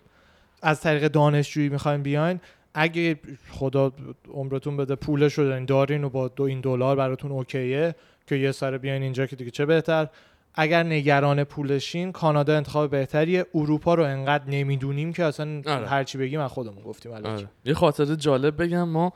از 0.63 0.81
طریق 0.81 1.09
دانشجویی 1.09 1.69
می‌خواین 1.69 2.03
بیاین 2.03 2.41
اگه 2.79 3.19
خدا 3.51 3.93
عمرتون 4.35 4.77
بده 4.77 4.95
پولش 4.95 5.35
رو 5.35 5.45
دارین 5.45 5.65
دارین 5.65 6.05
و 6.05 6.09
با 6.09 6.29
دو 6.29 6.43
این 6.43 6.61
دلار 6.61 6.97
براتون 6.97 7.31
OK 7.31 7.63
یه 7.63 7.95
که 8.27 8.35
یه 8.35 8.53
سر 8.53 8.79
بیاین 8.79 9.03
اینجا 9.03 9.27
که 9.27 9.37
دیگه 9.37 9.51
چه 9.51 9.67
بهتر 9.67 10.09
اگر 10.55 10.83
نگران 10.83 11.45
پولشین 11.45 12.13
کانادا 12.13 12.57
انتخاب 12.57 12.91
بهتریه 12.91 13.47
اروپا 13.55 13.95
رو 13.95 14.05
انقدر 14.05 14.45
نمی‌دونیم 14.51 15.13
که 15.13 15.25
اصلا 15.25 15.63
آره. 15.67 15.89
هرچی 15.89 16.19
بگیم 16.19 16.41
از 16.41 16.51
خودمون 16.51 16.83
گفتیم. 16.83 17.13
آره. 17.13 17.49
یه 17.65 17.75
خاطره 17.75 18.05
جالب 18.05 18.63
بگم 18.63 18.89
ما 18.89 19.13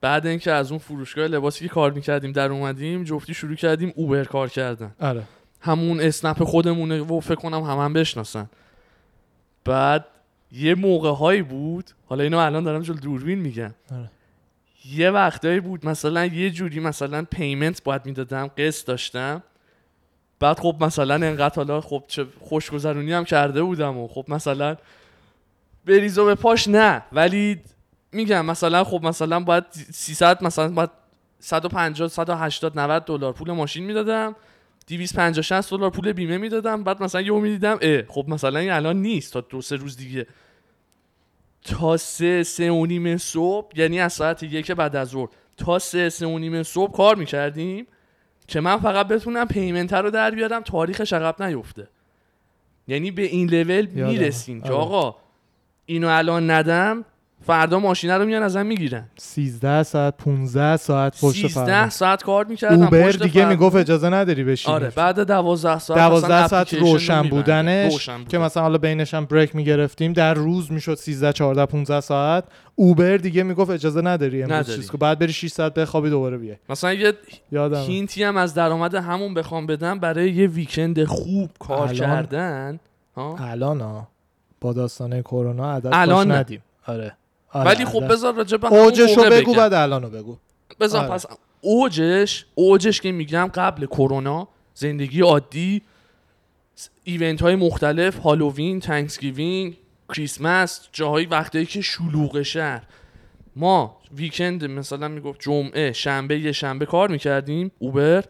بعد 0.00 0.26
اینکه 0.26 0.52
از 0.52 0.70
اون 0.70 0.78
فروشگاه 0.78 1.26
لباسی 1.26 1.68
که 1.68 1.74
کار 1.74 1.92
می‌کردیم 1.92 2.32
در 2.32 2.50
اومدیم 2.50 3.04
جفتی 3.04 3.34
شروع 3.34 3.54
کردیم 3.54 3.92
اوبر 3.96 4.24
کار 4.24 4.48
کردن 4.48 4.94
آره 5.00 5.22
همون 5.60 6.00
اسنپ 6.00 6.44
خودمونه 6.44 7.00
و 7.00 7.20
فکر 7.20 7.34
کنم 7.34 7.62
هم 7.62 7.78
هم 7.78 7.92
بشناسن 7.92 8.50
بعد 9.64 10.04
یه 10.52 10.74
موقع 10.74 11.10
هایی 11.10 11.42
بود 11.42 11.90
حالا 12.06 12.22
اینو 12.22 12.38
الان 12.38 12.64
دارم 12.64 12.82
جل 12.82 12.94
دوربین 12.94 13.38
میگم. 13.38 13.74
آره. 13.92 14.10
یه 14.84 15.10
وقتایی 15.10 15.60
بود 15.60 15.86
مثلا 15.86 16.26
یه 16.26 16.50
جوری 16.50 16.80
مثلا 16.80 17.26
پیمنت 17.30 17.82
باید 17.82 18.06
می‌دادم 18.06 18.46
قسط 18.46 18.86
داشتم. 18.86 19.42
بعد 20.40 20.58
خب 20.58 20.76
مثلا 20.80 21.14
انقدر 21.14 21.54
حالا 21.54 21.80
خب 21.80 22.04
چه 22.08 22.26
خوشگذرونی 22.40 23.12
هم 23.12 23.24
کرده 23.24 23.62
بودم 23.62 23.98
و 23.98 24.08
خب 24.08 24.24
مثلا 24.28 24.76
بریز 25.86 26.18
و 26.18 26.24
به 26.24 26.34
پاش 26.34 26.68
نه. 26.68 27.02
ولی 27.12 27.60
میگم 28.12 28.46
مثلا 28.46 28.84
خب 28.84 29.02
مثلا 29.02 29.40
باید 29.40 29.64
300 29.92 30.44
مثلا 30.44 30.68
باید 30.68 30.90
150 31.38 32.08
180 32.08 32.78
90 32.78 33.04
دلار 33.04 33.32
پول 33.32 33.52
ماشین 33.52 33.84
می‌دادم. 33.84 34.36
250 34.86 35.42
60 35.42 35.70
دلار 35.70 35.90
پول 35.90 36.12
بیمه 36.12 36.38
می‌دادم. 36.38 36.84
بعد 36.84 37.02
مثلا 37.02 37.20
یهو 37.20 37.40
می‌دیدم 37.40 37.78
اه 37.82 38.02
خب 38.02 38.24
مثلا 38.28 38.58
این 38.58 38.70
الان 38.70 38.96
نیست 39.02 39.32
تا 39.32 39.40
دو 39.40 39.62
سه 39.62 39.76
روز 39.76 39.96
دیگه. 39.96 40.26
تا 41.64 41.96
سه 41.96 42.42
سه 42.42 42.70
و 42.70 42.86
نیم 42.86 43.16
صبح 43.16 43.78
یعنی 43.78 44.00
از 44.00 44.12
ساعت 44.12 44.42
یک 44.42 44.72
بعد 44.72 44.96
از 44.96 45.08
ظهر. 45.08 45.28
تا 45.56 45.78
سه 45.78 46.08
سه 46.08 46.26
و 46.26 46.38
نیم 46.38 46.62
صبح 46.62 46.92
کار 46.92 47.16
می‌کردیم 47.16 47.86
که 48.48 48.60
من 48.60 48.76
فقط 48.76 49.08
بتونم 49.08 49.48
پیمنت 49.48 49.92
رو 49.92 50.10
در 50.10 50.30
بیارم 50.30 50.62
تاریخش 50.62 51.12
عقب 51.12 51.42
نیفته. 51.42 51.88
یعنی 52.88 53.10
به 53.10 53.22
این 53.22 53.50
لول. 53.50 53.86
می‌رسیم 53.86 54.60
که 54.60 54.72
آره. 54.72 54.76
آقا 54.76 55.16
اینو 55.86 56.08
الان 56.08 56.50
ندم. 56.50 57.04
فردا 57.46 57.78
ماشینه 57.78 58.14
رو 58.18 58.24
میان 58.24 58.42
ازم 58.42 58.66
می‌گیرن 58.66 59.04
13 59.16 59.82
ساعت 59.82 60.16
15 60.16 60.76
ساعت 60.76 61.20
پشت 61.20 61.46
13 61.46 61.64
فرمان 61.66 61.88
ساعت 61.88 62.22
کار 62.22 62.44
می‌کردم 62.44 62.82
اوبر 62.82 63.06
پشت 63.06 63.22
دیگه. 63.22 63.48
می‌گفت 63.48 63.76
اجازه 63.76 64.08
نداری 64.08 64.44
بشینی 64.44 64.74
آره 64.74 64.90
بعد 64.90 65.20
12 65.20 65.78
ساعت 65.78 66.00
12 66.00 66.26
مثلا 66.26 66.48
ساعت 66.48 66.74
روشن. 66.74 67.22
بودنش 67.22 67.92
روشن 67.92 68.24
که. 68.24 68.38
مثلا 68.38 68.62
حالا 68.62 68.78
بینش 68.78 69.14
هم 69.14 69.24
بریک 69.24 69.56
می‌گرفتیم 69.56 70.12
در 70.12 70.34
روز 70.34 70.72
می‌شد 70.72 70.94
13 70.94 71.32
14 71.32 71.66
15 71.66 72.00
ساعت 72.00 72.44
اوبر 72.74 73.16
دیگه 73.16 73.42
می‌گفت 73.42 73.70
اجازه 73.70 74.00
نداری 74.00 74.42
امروز. 74.42 74.74
چیز 74.76 74.90
که 74.90 74.98
بعد 74.98 75.18
بری 75.18 75.32
6 75.32 75.48
ساعت 75.48 75.74
بخوابی 75.74 76.10
دوباره 76.10 76.38
بیای 76.38 76.56
مثلا 76.68 76.92
یه 76.92 77.12
یادم 77.52 77.80
هینتی 77.80 78.22
هم 78.24 78.36
از 78.36 78.54
درآمد 78.54 78.94
همون 78.94 79.34
بخوام 79.34 79.66
بدم 79.66 79.98
برای 79.98 80.32
یه 80.32 80.46
ویکند 80.46 81.04
خوب 81.04 81.50
کار 81.58 81.78
الان؟ 81.78 81.94
کردن 81.94 82.80
ها 83.16 83.36
الان 83.40 83.80
ها 83.80 84.08
با 84.60 84.72
داستانه 84.72 85.22
کرونا 85.22 85.72
عدد 85.74 85.88
الان. 85.92 86.32
ندیم 86.32 86.62
آره, 86.86 87.12
آره 87.56 87.66
ولی 87.70 87.84
خب 87.84 88.04
عدد. 88.04 88.12
بذار 88.12 88.34
راجع 88.34 88.56
به 88.56 88.72
اوجشو 88.72 89.20
موقع 89.20 89.40
بگو. 89.40 89.54
بعد 89.54 89.74
الانو 89.74 90.10
بگو 90.10 90.36
بذار 90.80 91.04
آره. 91.04 91.14
پس 91.14 91.26
اوجش 91.60 92.46
اوجش 92.54 93.00
که 93.00 93.12
میگم 93.12 93.50
قبل 93.54 93.86
کرونا 93.86 94.48
زندگی 94.74 95.20
عادی 95.20 95.82
event 97.04 97.42
های 97.42 97.56
مختلف 97.56 98.18
هالووین 98.18 98.80
Thanksgiving 98.80 99.76
کریسمس 100.08 100.88
جاهای 100.92 101.26
وقتایی 101.26 101.66
که 101.66 101.80
شلوغ 101.80 102.42
شهر 102.42 102.82
ما 103.56 104.00
weekend 104.14 104.64
مثلا 104.64 105.08
می‌گفت 105.08 105.40
جمعه 105.40 105.92
شنبه 105.92 106.38
یه 106.38 106.52
شنبه 106.52 106.86
کار 106.86 107.10
می‌کردیم 107.10 107.70
اوبر 107.78 108.24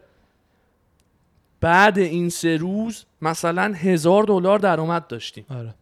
بعد 1.61 1.99
این 1.99 2.29
سه 2.29 2.57
روز 2.57 3.05
مثلا 3.21 3.73
هزار 3.73 4.23
دلار 4.23 4.59
درآمد 4.59 5.07
داشتیم 5.07 5.45
آره 5.49 5.75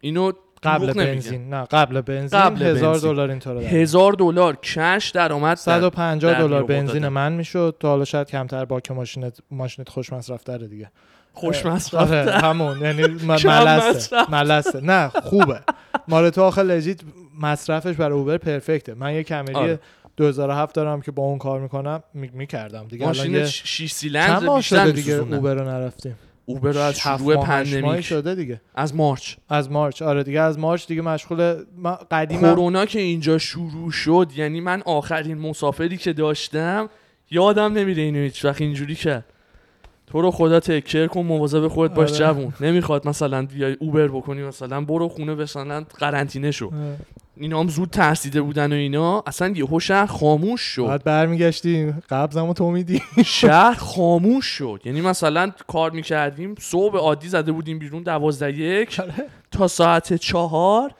اینو 0.00 0.32
قبل. 0.62 0.92
بنزین. 0.92 1.48
نه 1.54 1.64
قبل 1.64 2.00
بنزین 2.00 2.40
قبل 2.40 2.62
هزار. 2.62 2.98
دلار 2.98 3.30
اینطوره 3.30 3.60
در 3.60 3.66
هزار 3.66 4.12
دلار 4.12 4.56
کش 4.56 5.10
درآمد 5.14 5.56
در- 5.56 5.62
150 5.80 6.32
در 6.32 6.38
دلار. 6.40 6.62
بنزین 6.64 7.08
من 7.08 7.32
می‌شد. 7.32 7.76
تا 7.80 7.88
حالا 7.88 8.04
شاید 8.04 8.26
کمتر 8.28 8.64
با 8.64 8.80
که 8.80 8.94
ماشینت 8.94 9.38
ماشینت 9.50 9.88
خوش 9.88 10.12
مصرف 10.12 10.42
تره 10.42 10.66
دیگه. 10.68 10.90
خوش 11.32 11.66
آره 11.66 11.74
مصرف 11.74 12.12
همون. 12.44 12.80
یعنی 12.80 13.02
ملسه. 13.28 14.16
ملسه. 14.30 14.80
نه 14.80 15.08
خوبه. 15.08 15.60
مال 16.08 16.30
تو 16.30 16.42
آخه 16.42 16.62
لجیت 16.62 17.00
مصرفش 17.40 17.94
برای 17.94 18.12
اوبر 18.18 18.36
پرفکته. 18.38 18.94
من 18.94 19.14
یه 19.14 19.22
کمری 19.22 19.54
آره. 19.54 19.80
2007 20.16 20.74
دارم 20.74 21.00
که 21.00 21.10
با 21.10 21.22
اون 21.22 21.38
کار 21.38 21.60
می‌کنم 21.60 22.02
می‌کردم. 22.14 22.86
دیگه 22.88 23.06
ماشین 23.06 23.34
یه 23.34 23.44
6 23.46 23.78
چند 23.78 23.88
سیلندر 23.88 24.56
بیشتر 24.56 24.90
دیگه. 24.90 25.14
اوبر 25.14 25.54
رو 25.54 25.64
نرفتیم؟ 25.64 26.14
اوبر 26.46 26.78
از 26.78 26.98
شروع 26.98 27.36
پندمیک. 27.36 28.00
شده 28.00 28.34
دیگه. 28.34 28.60
از 28.74 28.94
مارچ. 28.94 29.36
از 29.48 29.70
مارچ. 29.70 30.02
آره 30.02 30.22
دیگه 30.22 30.40
از 30.40 30.58
مارچ 30.58 30.86
دیگه 30.86 31.02
مشغول 31.02 31.64
ما 31.76 31.98
قدیما 32.10 32.40
کرونا 32.54 32.86
که 32.86 33.00
اینجا 33.00 33.38
شروع 33.38 33.90
شد 33.90 34.30
یعنی 34.36 34.60
من 34.60 34.82
آخرین 34.86 35.38
مسافری 35.38 35.96
که 35.96 36.12
داشتم 36.12 36.88
یادم 37.30 37.72
نمیره 37.72 38.02
اینو 38.02 38.18
هیچ 38.18 38.44
وقت 38.44 38.60
اینجوری 38.60 38.94
کرد. 38.94 39.24
تو 40.12 40.20
رو 40.22 40.30
خدا 40.30 40.60
تکر 40.60 41.06
کن 41.06 41.20
مواظب 41.20 41.68
خودت 41.68 41.94
باش 41.94 42.08
آره. 42.08 42.18
جوون. 42.18 42.52
نمی‌خواد 42.60 43.08
مثلا 43.08 43.46
بیای 43.46 43.76
اوبر 43.80 44.08
بکنی 44.08 44.42
مثلا 44.42 44.80
برو 44.80 45.08
خونه 45.08 45.34
مثلا 45.34 45.84
قرنطینه 45.98 46.50
شو. 46.50 46.66
آره. 46.66 46.96
اینا 47.36 47.60
هم 47.60 47.68
زود 47.68 47.90
ترسیده 47.90 48.42
بودن 48.42 48.72
و 48.72 48.76
اینا. 48.76 49.24
اصلا 49.26 49.48
یهو 49.48 49.80
شهر 49.80 50.06
خاموش 50.06 50.60
شد. 50.60 50.86
بعد 50.86 51.04
برمیگشتی 51.04 51.94
قبضمو 52.10 52.52
تو 52.52 52.70
میدی. 52.70 53.02
شهر 53.26 53.74
خاموش 53.74 54.46
شد. 54.46 54.80
یعنی 54.84 55.00
مثلا 55.00 55.52
کار 55.66 55.90
می‌کردیم 55.90 56.54
صبح 56.58 56.96
عادی 56.96 57.28
زده 57.28 57.52
بودیم 57.52 57.78
بیرون 57.78 58.02
دوازده 58.02 58.52
یک 58.52 59.00
آره. 59.00 59.12
تا 59.50 59.68
ساعت 59.68 60.14
چهار. 60.14 60.90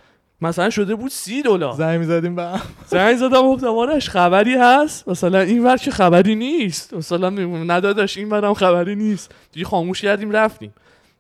مثلا 0.43 0.71
شده 0.71 0.95
بود 0.95 1.11
سی 1.11 1.43
دلار. 1.43 1.73
زنگ 1.73 1.99
می‌زدیم 1.99 2.37
به. 2.37 2.49
زنگ 2.87 3.17
زدم 3.17 3.43
گفتم 3.43 3.67
آرش 3.67 4.09
خبری 4.09 4.55
هست؟ 4.55 5.09
مثلا 5.09 5.41
این 5.41 5.65
ور 5.65 5.77
که 5.77 5.91
خبری 5.91 6.35
نیست. 6.35 6.95
مثلا 6.95 7.31
نه 7.31 7.59
داداش 7.59 8.17
این 8.17 8.31
ورم 8.31 8.55
خبری 8.55 8.97
نیست. 8.97 9.35
دیگه 9.53 9.67
خاموش 9.67 10.01
کردیم 10.01 10.31
رفتیم. 10.31 10.75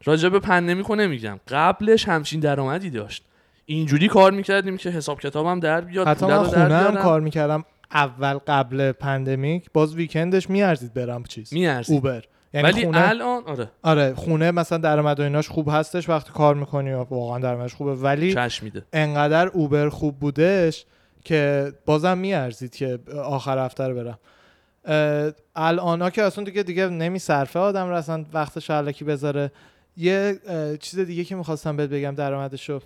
راجع 0.05 0.29
به 0.29 0.39
pandemic 0.39 0.87
رو 0.87 0.95
نمیگم. 0.95 1.41
قبلش 1.49 2.09
همچین 2.09 2.41
درآمدی 2.41 2.91
داشت. 2.91 3.25
اینجوری 3.67 4.09
کار 4.09 4.33
می‌کردیم 4.33 4.77
که 4.77 4.91
حساب 4.91 5.21
کتابم 5.21 5.61
در 5.61 5.81
بیاد 5.81 6.09
حتی 6.09 6.27
من 6.27 6.43
خونه 6.43 6.75
هم. 6.75 6.97
کار 6.97 7.21
می‌کردم 7.21 7.65
اول 7.93 8.39
قبل 8.47 8.93
پندمیک 8.93 9.65
باز 9.73 9.95
ویکندش 9.95 10.51
میارزید 10.51 10.95
برم 10.95 11.23
چیز. 11.23 11.55
میارزید. 11.55 11.95
اوبر. 11.95 12.23
یعنی 12.55 12.69
ولی 12.69 12.85
خونه 12.85 13.09
الان 13.09 13.43
آره. 13.45 13.71
آره 13.83 14.15
خونه 14.15 14.51
مثلا 14.51 14.79
درآمد 14.79 15.21
و 15.21 15.23
ایناش 15.23 15.49
خوب 15.49 15.69
هستش 15.71 16.09
وقتی 16.09 16.33
کار 16.33 16.55
می‌کنی 16.55 16.93
واقعا 16.93 17.39
درآمدش 17.39 17.75
خوبه 17.75 17.95
ولی 17.95 18.37
میده. 18.63 18.85
انقدر 18.93 19.49
اوبر 19.49 19.89
خوب 19.89 20.19
بودش 20.19 20.85
که 21.25 21.73
بازم 21.87 22.19
میارزید 22.19 22.75
که 22.75 22.99
آخر 23.25 23.65
هفته 23.65 23.85
رو 23.85 23.95
برم. 23.95 24.19
الان 25.57 26.03
ها 26.03 26.11
که 26.11 26.23
اصلا 26.23 26.45
دیگه 26.45 26.63
دیگه 26.63 26.89
نمیصرفه 26.89 27.59
آدم 27.59 27.89
رو 27.89 27.95
اصلا 27.97 28.25
وقتش 28.33 28.71
علکی 28.71 29.05
بذاره. 29.05 29.53
یه 29.97 30.39
چیز 30.81 30.99
دیگه 30.99 31.25
که 31.25 31.37
می‌خواستم 31.37 31.77
بهت 31.77 31.91
بگم 31.91 32.15
درآمدش 32.15 32.71
رو 32.71 32.81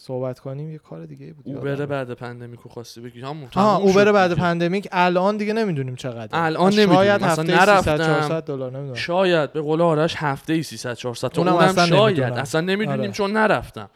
صحبت 0.00 0.40
کنیم 0.40 0.70
یه 0.70 0.78
کار 0.78 1.06
دیگه 1.06 1.32
بود 1.32 1.44
اوبر 1.46 1.86
بعد 1.86 2.14
pandemic 2.14 2.60
رو 2.60 2.70
خواستی 2.70 3.00
بگی. 3.00 3.20
همون 3.20 3.48
آها 3.54 3.76
اوبر 3.76 4.12
بعد. 4.12 4.34
پندمیک. 4.34 4.88
الان 4.92 5.36
دیگه 5.36 5.52
نمی‌دونیم 5.52 5.96
چقدر 5.96 6.28
الان 6.32 6.70
شاید 6.70 6.88
نمی‌دونیم. 6.88 7.14
مثلا 7.14 7.28
هفته 7.28 7.42
نرفتم. 7.42 7.96
300 7.96 8.06
400 8.06 8.44
دلار 8.44 8.70
نمی‌دونم. 8.72 8.94
شاید 8.94 9.52
به 9.52 9.60
قول 9.60 9.80
آرش 9.80 10.14
هفته 10.16 10.52
ای 10.52 10.62
300 10.62 10.94
400 10.94 11.28
تا 11.28 11.42
اونم 11.42 11.54
اونم, 11.54 11.68
اصلا 11.68 11.86
شاید. 11.86 12.20
نمی‌دونم. 12.20 12.42
اصلا 12.42 12.60
نمی‌دونیم 12.60 13.00
آره. 13.00 13.12
چون 13.12 13.32
نرفتم. 13.32 13.90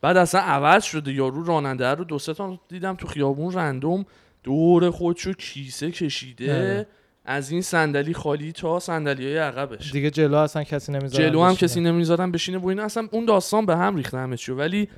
بعد 0.00 0.16
اصلا 0.16 0.40
عوض 0.40 0.84
شده. 0.84 1.12
یارو 1.12 1.44
راننده 1.44 1.86
رو 1.86 2.04
دو 2.04 2.18
سه 2.18 2.34
تا 2.34 2.60
دیدم 2.68 2.94
تو 2.94 3.06
خیابون 3.06 3.52
random 3.52 4.06
دور 4.44 4.90
خودشو 4.90 5.32
کیسه 5.32 5.90
کشیده. 5.90 6.54
آره. 6.54 6.86
از 7.24 7.50
این 7.50 7.62
صندلی 7.62 8.14
خالی 8.14 8.52
تا 8.52 8.80
صندلی 8.80 9.24
های 9.24 9.38
عقبش. 9.38 9.92
دیگه 9.92 10.10
جلو 10.10 10.36
اصلا 10.36 10.64
کسی 10.64 10.92
نمی‌ذاره 10.92 11.30
جلو 11.30 11.42
هم 11.44 11.54
کسی 11.54 11.80
نمی‌ذارن 11.80 12.30
بشینه. 12.30 12.58
و 12.58 12.66
اینا 12.66 12.82
اصلا 12.84 13.08
اون 13.10 13.24
داستان 13.24 13.66
به 13.66 13.76
هم 13.76 13.96
ریخته 13.96 14.18
همه 14.18 14.36
چیو 14.36 14.56
ولی 14.56 14.88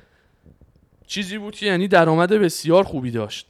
چیزی 1.09 1.37
بود 1.37 1.55
که 1.55 1.65
یعنی 1.65 1.87
درآمد 1.87 2.33
بسیار 2.33 2.83
خوبی 2.83 3.11
داشت. 3.11 3.47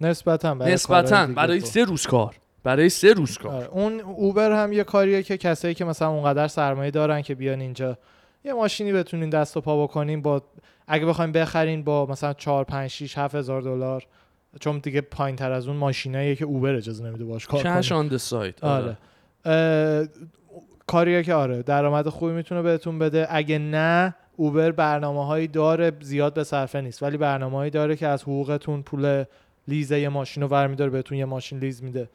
نسبتا 0.00 0.54
برای 0.54 0.72
نسبتا 0.72 1.26
برای. 1.26 1.60
سه 1.60 1.84
روز 1.84 2.06
کار 2.06 2.36
برای 2.62 2.88
سه 2.88 3.12
روز 3.12 3.38
کار 3.38 3.54
آره. 3.54 3.66
اون 3.66 4.00
اوبر 4.00 4.52
هم 4.62 4.72
یه 4.72 4.84
کاریه 4.84 5.22
که 5.22 5.36
کسایی 5.36 5.74
که 5.74 5.84
مثلا 5.84 6.08
اونقدر 6.08 6.48
سرمایه 6.48 6.90
دارن 6.90 7.22
که 7.22 7.34
بیان 7.34 7.60
اینجا 7.60 7.98
یه 8.44 8.52
ماشینی 8.52 8.92
بتونین 8.92 9.30
دست 9.30 9.56
و 9.56 9.60
پا 9.60 9.86
بکنین 9.86 10.22
با 10.22 10.42
اگه 10.86 11.06
بخواین 11.06 11.32
بخرین 11.32 11.84
با 11.84 12.06
مثلا 12.06 12.32
4 12.32 12.64
5 12.64 12.90
6 12.90 13.18
7 13.18 13.34
هزار 13.34 13.62
دلار 13.62 14.06
چون 14.60 14.78
دیگه 14.78 15.00
پایین 15.00 15.36
تر 15.36 15.52
از 15.52 15.68
اون 15.68 15.76
ماشیناییه 15.76 16.36
که 16.36 16.44
اوبر 16.44 16.74
اجازه 16.74 17.04
نمیده 17.04 17.24
باش 17.24 17.46
کار 17.46 17.62
کش 17.62 17.92
آن 17.92 18.16
سایت 18.16 18.64
آره. 18.64 18.98
اه، 19.44 20.06
کاریه 20.86 21.22
که 21.22 21.34
آره 21.34 21.62
درآمد 21.62 22.08
خوبی 22.08 22.32
می‌تونه 22.32 22.62
بهتون 22.62 22.98
بده. 22.98 23.26
اگه 23.30 23.58
نه 23.58 24.14
اوبر 24.40 24.70
برنامه 24.70 25.26
هایی 25.26 25.48
داره 25.48 25.92
زیاد 26.00 26.34
به 26.34 26.44
صرفه 26.44 26.80
نیست. 26.80 27.02
ولی 27.02 27.16
برنامه 27.16 27.56
هایی 27.56 27.70
داره 27.70 27.96
که 27.96 28.06
از 28.06 28.22
حقوقتون 28.22 28.82
پول 28.82 29.24
لیز 29.68 29.90
یه 29.90 30.08
ماشین 30.08 30.42
رو 30.42 30.48
برمیداره 30.48 30.90
بهتون 30.90 31.18
یه 31.18 31.24
ماشین 31.24 31.58
لیز 31.58 31.82
میده. 31.82 32.08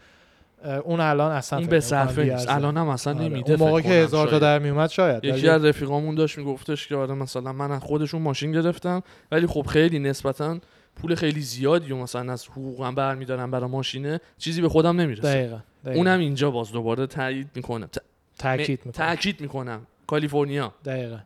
اون 0.84 1.00
الان 1.00 1.32
اصلا 1.32 1.60
این 1.60 1.68
به 1.68 1.80
صرفه 1.80 2.24
نیست. 2.24 2.50
الان 2.50 2.78
هم 2.78 2.90
اصلا 2.90 3.14
آره. 3.16 3.26
نمیده 3.26 3.54
اون 3.54 3.70
موقع 3.70 3.82
که 3.82 3.90
هزار 3.90 4.28
تا. 4.28 4.40
در 4.40 4.60
میومد 4.60 4.90
شاید. 4.90 5.24
یکی 5.24 5.50
از 5.50 5.66
رفیقامون 5.66 6.16
داشت 6.16 6.38
میگفتش 6.38 6.88
که 6.88 6.96
آره 6.96 7.14
مثلا 7.14 7.54
من 7.54 7.72
از 7.72 7.82
خودشون 7.82 8.22
ماشین 8.22 8.52
گرفتم 8.52 9.04
ولی 9.32 9.48
خب 9.48 9.66
خیلی 9.66 10.00
نسبتا 10.00 10.58
پول 10.96 11.16
خیلی 11.16 11.42
زیادی 11.42 11.92
و 11.92 11.98
مثلا 11.98 12.34
از 12.34 12.48
حقوقم 12.48 12.96
برمیدارم 12.96 13.52
برای 13.52 13.70
ماشینه 13.70 14.20
چیزی 14.38 14.62
به 14.62 14.70
خودم 14.70 15.02
نمی‌رسه. 15.02 15.22
دقیقا, 15.22 15.60
دقیقا. 15.86 15.98
اونم 16.00 16.20
اینجا 16.20 16.52
باز 16.52 16.72
دوباره 16.72 17.08
تایید 17.08 17.48
می‌کنم 17.56 17.90
تاکید 18.40 18.80
می‌کنه 18.86 19.08
تاکید 19.08 19.42
می‌کنم. 19.42 19.82
کالیفرنیا. 20.08 20.74
دقیقا. 20.86 21.18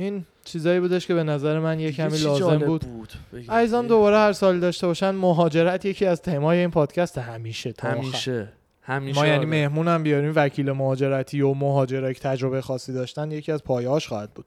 این 0.00 0.24
چیزایی 0.44 0.80
بودش 0.80 1.06
که 1.06 1.14
به 1.14 1.22
نظر 1.22 1.58
من 1.58 1.80
یه 1.80 1.92
کمی 1.92 2.18
لازم 2.18 2.58
بود 2.58 2.84
بگید. 3.32 3.50
ایزان 3.50 3.86
دوباره 3.86 4.16
هر 4.16 4.32
سال 4.32 4.60
داشته 4.60 4.86
باشن 4.86 5.10
مهاجرت 5.10 5.84
یکی 5.84 6.06
از 6.06 6.22
تمای 6.22 6.58
این 6.58 6.70
پادکست 6.70 7.18
همیشه 7.18 7.72
تا. 7.72 7.88
همیشه 7.88 8.48
همیشه 8.82 9.20
ما 9.20 9.26
یعنی. 9.26 9.44
مهمون 9.44 9.88
هم 9.88 10.02
بیاریم 10.02 10.32
وکیل 10.36 10.72
مهاجرتی 10.72 11.40
و 11.40 11.54
مهاجرایی 11.54 12.14
که 12.14 12.20
تجربه 12.20 12.60
خاصی 12.60 12.92
داشتن 12.92 13.30
یکی 13.30 13.52
از 13.52 13.64
پایه‌هاش 13.64 14.08
خواهد 14.08 14.30
بود 14.34 14.46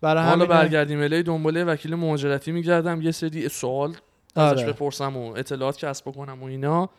برای 0.00 0.24
حالا 0.24 0.34
همین 0.34 0.48
برگردیم 0.48 1.00
الی 1.00 1.22
دنبال 1.22 1.64
وکیل 1.64 1.94
مهاجرتی 1.94 2.52
میگردم 2.52 3.02
یه 3.02 3.10
سری 3.10 3.48
سوال 3.48 3.96
ازش 4.36 4.62
آره. 4.62 4.72
بپرسم 4.72 5.16
و 5.16 5.32
اطلاعات 5.36 5.76
کسب 5.76 6.08
بکنم 6.08 6.42
و 6.42 6.46
اینا 6.46 6.90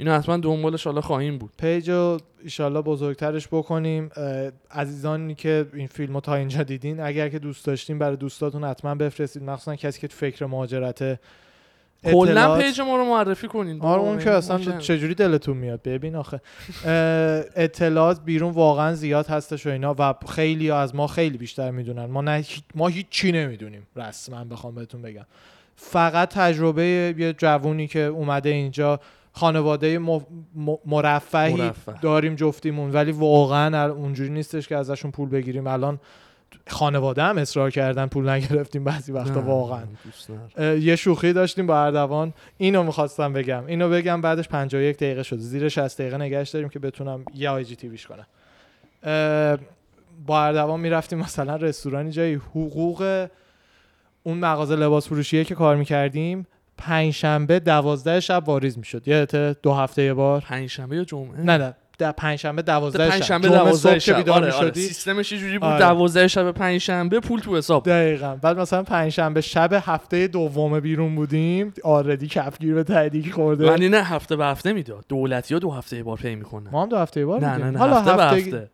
اینو 0.00 0.18
حتما 0.18 0.36
دنبالش 0.36 0.84
حالا 0.84 1.00
خواهیم 1.00 1.38
بود. 1.38 1.50
page 1.58 1.90
رو 1.90 2.18
ایشالله 2.42 2.82
بزرگترش 2.82 3.48
بکنیم. 3.48 4.10
عزیزانی 4.70 5.34
که 5.34 5.66
این 5.74 5.86
فیلم 5.86 6.14
رو 6.14 6.20
تا 6.20 6.34
اینجا 6.34 6.62
دیدین 6.62 7.00
اگر 7.00 7.28
که 7.28 7.38
دوست 7.38 7.66
داشتین 7.66 7.98
برای 7.98 8.16
دوستاتون 8.16 8.64
حتما 8.64 8.94
بفرستید. 8.94 9.42
مخصوصا 9.42 9.76
کسی 9.76 10.00
که 10.00 10.08
تو 10.08 10.16
فکر 10.16 10.46
مهاجرت 10.46 11.20
کلا 12.04 12.58
page 12.58 12.80
ما 12.80 12.96
رو 12.96 13.04
معرفی 13.04 13.48
کنین. 13.48 13.80
آره 13.80 14.00
اون 14.00 14.18
که 14.18 14.30
اصلا. 14.30 14.78
چجوری 14.78 15.14
دلتون 15.14 15.56
میاد؟ 15.56 15.82
ببین 15.82 16.16
آخه. 16.16 16.40
اطلاعات 17.56 18.20
بیرون 18.24 18.52
واقعا 18.52 18.94
زیاد 18.94 19.26
هستش 19.26 19.66
و 19.66 19.70
اینا 19.70 19.94
و 19.98 20.14
خیلی 20.28 20.70
از 20.70 20.94
ما 20.94 21.06
خیلی 21.06 21.38
بیشتر 21.38 21.70
می‌دونن. 21.70 22.04
ما 22.04 22.20
نه 22.20 22.44
ما 22.74 22.88
هیچ 22.88 23.06
چی 23.10 23.32
نمی‌دونیم. 23.32 23.86
رسما 23.96 24.44
بخوام 24.44 24.74
بهتون 24.74 25.02
بگم. 25.02 25.26
فقط 25.76 26.28
تجربه 26.28 27.14
یه 27.18 27.32
جوونی 27.32 27.86
که 27.86 28.00
اومده 28.00 28.48
اینجا 28.48 29.00
خانواده 29.32 29.98
مرفهی 30.86 31.54
مرفه. 31.54 31.94
داریم 32.02 32.34
جفتیمون 32.34 32.90
ولی 32.90 33.12
واقعا 33.12 33.90
اونجوری 33.92 34.30
نیستش 34.30 34.68
که 34.68 34.76
ازشون 34.76 35.10
پول 35.10 35.28
بگیریم. 35.28 35.66
الان 35.66 36.00
خانواده 36.66 37.22
هم 37.22 37.38
اصرار 37.38 37.70
کردن 37.70 38.06
پول 38.06 38.28
نگرفتیم 38.28 38.84
بعضی 38.84 39.12
وقتا 39.12 39.40
نه، 39.40 39.46
واقعا. 39.46 39.82
یه 40.58 40.96
شوخی 40.96 41.32
داشتیم 41.32 41.66
با 41.66 41.84
اردوان. 41.84 42.34
اینو 42.58 42.82
می‌خواستم 42.82 43.32
بگم. 43.32 43.66
اینو 43.66 43.88
بگم 43.88 44.20
بعدش 44.20 44.48
51 44.48 44.96
دقیقه 44.96 45.22
شد 45.22 45.36
زیر 45.36 45.68
60 45.68 46.00
دقیقه 46.00 46.16
نگهش 46.16 46.50
داریم 46.50 46.68
که 46.68 46.78
بتونم 46.78 47.24
یه 47.34 47.50
آی 47.50 47.64
جی 47.64 47.76
تیویش 47.76 48.06
کنم. 48.06 48.26
با 50.26 50.42
اردوان 50.42 50.80
می‌رفتیم 50.80 51.18
مثلا 51.18 51.56
رستورانی 51.56 52.10
جایی 52.10 52.34
حقوق 52.34 53.28
اون 54.22 54.38
مغازه 54.38 54.76
لباس 54.76 55.06
فروشیه 55.06 55.44
که 55.44 55.54
کار 55.54 55.76
می‌کردیم. 55.76 56.46
پنج 56.80 57.10
شنبه 57.12 57.60
دوازده 57.60 58.20
شب 58.20 58.42
واریز 58.46 58.78
می‌شد. 58.78 59.08
یادته 59.08 59.56
دو 59.62 59.72
هفته 59.72 60.02
یه 60.02 60.14
بار. 60.14 60.40
پنجشنبه 60.40 60.96
یا 60.96 61.04
جمعه؟ 61.04 61.40
نه 61.44 61.58
نه. 61.58 61.74
در 61.98 62.12
پنج 62.12 62.38
شنبه 62.38 62.62
دوازده 62.62 63.04
شب. 63.04 63.10
پنجشنبه 63.10 63.48
جمعه 63.48 63.58
دوازده 63.58 63.90
صبح 63.90 63.92
که 63.92 63.98
شب. 63.98 64.16
بیدار 64.16 64.44
آره، 64.44 64.52
آره. 64.52 64.72
سیستمش 64.72 65.32
جوری 65.32 65.58
بود 65.58 65.68
آره. 65.68 65.78
دوازده 65.78 66.28
شب 66.28 66.52
پنجشنبه 66.52 67.20
پول 67.20 67.40
تو 67.40 67.56
حساب. 67.56 67.84
دقیقا. 67.84 68.36
بعد 68.42 68.58
مثلا 68.58 68.82
پنجشنبه 68.82 69.40
شب 69.40 69.82
هفته 69.86 70.26
دوم 70.26 70.80
بیرون 70.80 71.14
بودیم. 71.14 71.74
آردی 71.84 72.26
کفگیر 72.26 72.74
به 72.74 72.84
تهدیگ 72.84 73.32
خورده. 73.32 73.70
ولی 73.70 73.88
نه 73.88 74.02
هفته 74.02 74.36
به 74.36 74.46
هفته 74.46 74.72
می‌داد. 74.72 75.04
دولتی 75.08 75.54
ها 75.54 75.60
دو 75.60 75.70
هفته 75.70 75.96
یه 75.96 76.02
بار 76.02 76.16
پی 76.16 76.34
می‌کنن 76.34 76.70
ما 76.70 76.82
هم 76.82 76.88
دو 76.88 76.96
هفته 76.96 77.20
یه 77.20 77.26
بار 77.26 77.40
نه 77.40 77.50
می‌گیم. 77.50 77.64
نه 77.64 77.70
نه. 77.70 77.78
حالا 77.78 78.00
هفته, 78.00 78.16
به 78.16 78.24
هفته. 78.24 78.70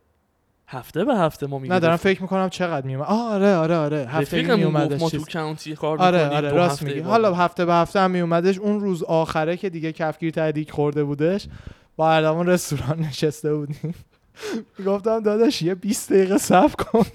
هفته 0.68 1.04
به 1.04 1.14
هفته 1.14 1.46
ما 1.46 1.56
نه 1.56 1.62
میگیم 1.62 1.78
دارم 1.78 1.96
فکر 1.96 2.22
می‌کنم 2.22 2.48
چقدر 2.48 2.86
میومد. 2.86 3.06
آره 3.08 3.54
آره 3.56 3.76
آره. 3.76 4.06
هفته 4.10 4.56
میومدش 4.56 5.00
ما 5.00 5.10
تو 5.10 5.24
کانتی 5.32 5.76
کار 5.76 5.98
آره 5.98 6.28
آره 6.28 6.50
راست 6.50 6.82
میگی. 6.82 7.00
حالا. 7.00 7.34
هفته 7.34 7.64
به 7.64 7.74
هفته 7.74 8.00
هم 8.00 8.10
میومدش. 8.10 8.58
اون 8.58 8.80
روز 8.80 9.02
آخره 9.02 9.56
که 9.56 9.70
دیگه 9.70 9.92
کفگیر 9.92 10.30
تهدیگ 10.30 10.70
خورده 10.70 11.04
بودش 11.04 11.46
با 11.96 12.10
اردوان 12.12 12.46
رستوران 12.46 12.98
نشسته 13.08 13.54
بودیم. 13.54 13.94
گفتم 14.86 15.20
داداش 15.20 15.62
یه 15.62 15.74
20 15.74 16.12
دقیقه 16.12 16.38
صبر 16.38 16.74
کن. 16.74 17.06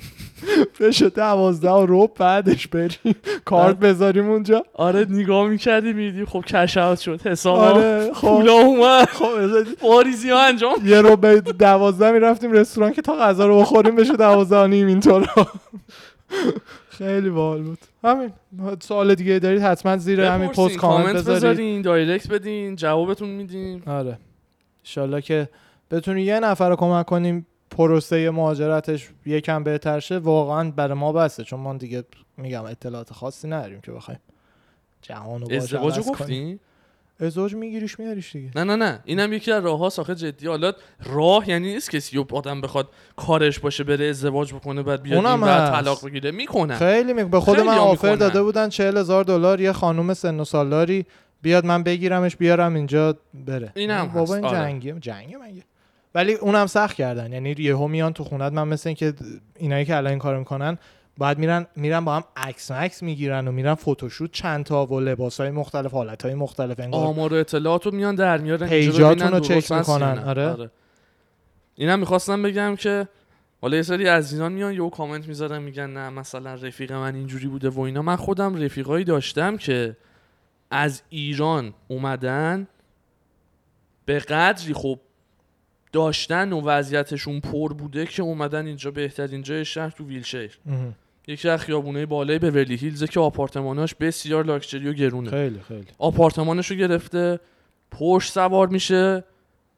بشه 0.80 1.09
دوازده 1.09 1.69
و 1.69 1.86
رب 1.89 2.11
بعدش 2.17 2.67
بریم. 2.67 3.15
کارت 3.45 3.80
بذاریم 3.80 4.30
اونجا. 4.30 4.65
آره 4.74 5.05
نگاه 5.09 5.47
می‌کردی 5.47 5.93
میدی 5.93 6.26
خب 6.26 6.41
کش 6.41 6.78
اوت 6.78 6.99
شد. 6.99 7.28
حساب 7.28 7.59
آره 7.59 8.13
خب. 8.13 8.28
اومد. 8.28 9.05
خب 9.05 9.28
واریزی 9.82 10.30
ها 10.30 10.45
انجام 10.45 10.76
یه 10.86 11.01
رو 11.01 11.15
به 11.15 11.41
دوازده 11.41 12.11
می‌رفتیم 12.11 12.51
رستوران 12.51 12.93
که 12.93 13.01
تا 13.01 13.15
غذا 13.15 13.47
رو 13.47 13.59
بخوریم 13.59 13.95
بشه 13.95 14.15
دوازده 14.15 14.63
و 14.63 14.67
نیم 14.67 14.88
اینطور. 14.88 15.30
خیلی 16.89 17.30
باحال 17.30 17.61
بود. 17.61 17.80
همین. 18.03 18.32
سوال 18.80 19.15
دیگه 19.15 19.39
دارید؟ 19.39 19.61
حتما 19.61 19.97
زیر 19.97 20.22
همین 20.22 20.47
پست 20.47 20.78
کامنت 20.78 21.26
بذارید. 21.26 21.86
دایرکت 21.86 22.28
بدین 22.28 22.76
جوابتون 22.76 23.30
میدیم. 23.30 23.84
آره. 23.86 24.17
انشالله 24.86 25.22
که 25.22 25.49
بتونی 25.92 26.22
یه 26.22 26.39
نفر 26.39 26.70
رو 26.70 26.76
کمک 26.76 27.06
کنیم 27.06 27.48
پروسه 27.72 28.30
مهاجرتش 28.30 29.10
یکم 29.26 29.64
بهتر 29.64 30.00
شه 30.00 30.18
واقعا 30.18 30.72
برای 30.72 30.98
ما 30.98 31.12
بسته 31.12 31.44
چون 31.44 31.60
ما 31.60 31.74
دیگه 31.74 32.04
میگم 32.38 32.66
اطلاعات 32.66 33.14
خاصی 33.14 33.48
نداریم 33.48 33.82
که 33.82 33.92
بخوایم 33.92 34.20
جهان 35.02 35.42
رو 35.42 35.54
ازدواج. 35.56 36.00
گفتین 36.00 36.60
ازدواج 37.20 37.56
میگیریش 37.56 38.00
میاریش 38.00 38.32
دیگه. 38.32 38.52
نه 38.56 38.64
نه 38.64 38.76
نه. 38.76 39.00
اینم 39.06 39.34
یکی 39.34 39.52
از 39.52 39.64
راه 39.64 39.84
آخه 39.84 40.16
جدی 40.16 40.48
حالا 40.48 40.74
راه 41.04 41.50
یعنی 41.50 41.74
نیست 41.74 41.92
کسی 41.92 42.18
و 42.18 42.26
آدم 42.34 42.62
بخواد 42.62 42.89
کارش 43.16 43.60
باشه 43.60 43.84
بره 43.84 44.06
ازدواج 44.06 44.54
بکنه 44.54 44.84
بعد 44.84 45.02
بیاد 45.02 45.18
اونم 45.26 45.44
این 45.44 45.54
بعد. 45.54 45.72
طلاق 45.74 46.06
بگیره. 46.06 46.32
می‌کنن. 46.32 46.76
خیلی 46.76 47.14
می... 47.14 47.24
به 47.24 47.39
خود 47.39 47.60
من 47.60 47.78
آفر. 47.78 48.16
داده 48.16 48.44
بودن 48.44 48.70
چهل 48.70 48.98
هزار 48.98 49.24
دلار 49.24 49.62
یه 49.62 49.72
خانوم 49.72 50.14
سن 50.14 50.39
و 50.39 50.46
سالاری 50.46 51.06
بیاد 51.42 51.66
من 51.66 51.84
بگیرمش 51.84 52.36
بیارم 52.36 52.74
اینجا 52.74 53.16
بره. 53.34 53.72
اینم 53.76 54.08
بابا 54.08 54.36
این 54.36 54.46
آره. 54.46 54.58
جنگیه 54.58 54.96
جنگه 55.00 55.38
مگه؟ 55.38 55.64
ولی 56.16 56.34
اونم 56.34 56.68
سخت 56.68 56.95
کردن 56.95 57.34
یعنی 57.34 57.55
یهو 57.57 57.88
میان 57.88 58.14
تو 58.14 58.24
خونت 58.24 58.53
من 58.53 58.68
مثل 58.68 58.89
اینکه 58.89 59.14
اینایی 59.55 59.86
که 59.86 59.95
الان 59.95 60.09
این 60.09 60.20
کارو 60.20 60.39
می‌کنن 60.39 60.78
بعد 61.18 61.38
میرن 61.38 61.68
میرن 61.76 62.05
با 62.05 62.16
هم 62.16 62.24
عکس 62.36 62.72
عکس 62.72 63.03
می‌گیرن 63.03 63.47
و 63.47 63.51
میرن 63.51 63.76
فوتوشوت 63.76 64.32
چند 64.32 64.66
تا 64.66 64.86
و 64.86 64.99
لباسای 64.99 65.51
مختلف 65.51 65.91
حالتهای 65.91 66.34
مختلف 66.34 66.80
انگار 66.80 67.05
آمار 67.05 67.34
و 67.34 67.36
اطلاعات 67.36 67.86
رو 67.86 67.91
میان 67.91 68.16
در 68.16 68.38
میارن 68.38 68.68
پیجاتون 68.68 69.32
رو 69.32 69.39
چک 69.39 69.72
می‌کنن، 69.72 70.14
نه. 70.14 70.26
آره. 70.26 70.72
اینم 71.76 71.99
می‌خواستم 71.99 72.43
بگم 72.43 72.76
که 72.76 73.07
حالا 73.62 73.78
یه 73.78 73.84
سری 73.84 74.07
از 74.07 74.34
اینا 74.34 74.49
میان 74.49 74.74
یهو 74.74 74.89
کامنت 74.89 75.28
می‌ذارن 75.28 75.62
میگن 75.62 75.89
نه 75.89 76.09
مثلا 76.09 76.53
رفیق 76.53 76.91
من 76.91 77.16
اینجوری 77.16 77.47
بوده 77.47 77.70
و 77.70 77.80
اینا 77.80 78.01
من 78.01 78.16
خودم 78.16 78.64
رفیقایی 78.64 79.05
داشتم 79.05 79.57
که 79.57 79.97
از 80.72 81.01
ایران 81.09 81.74
اومدن 81.88 82.68
به 84.05 84.20
قدری 84.20 84.74
خب 84.74 84.99
داشتن 85.92 86.54
و 86.54 86.62
وضعیتشون 86.62 87.39
پر 87.39 87.74
بوده 87.74 88.06
که 88.06 88.24
اومدن 88.24 88.66
اینجا 88.66 88.92
بهترین 88.92 89.42
جای 89.42 89.66
شهر 89.66 89.89
تو 89.89 90.06
ویلشیر. 90.06 90.60
یکی 91.28 91.50
از 91.50 91.62
خیابونه 91.62 92.06
بالای 92.06 92.39
بورلی 92.39 92.76
هیلز 92.76 93.04
که 93.04 93.20
آپارتماناش 93.20 93.96
بسیار 93.96 94.46
لاکچری 94.46 94.88
و 94.88 94.94
گرونه. 94.94 95.30
خیلی 95.30 95.60
خیلی. 95.68 95.86
آپارتمانش 95.98 96.72
رو 96.72 96.78
گرفته 96.78 97.39
پشت 97.92 98.32
سوار 98.32 98.68
میشه 98.68 99.24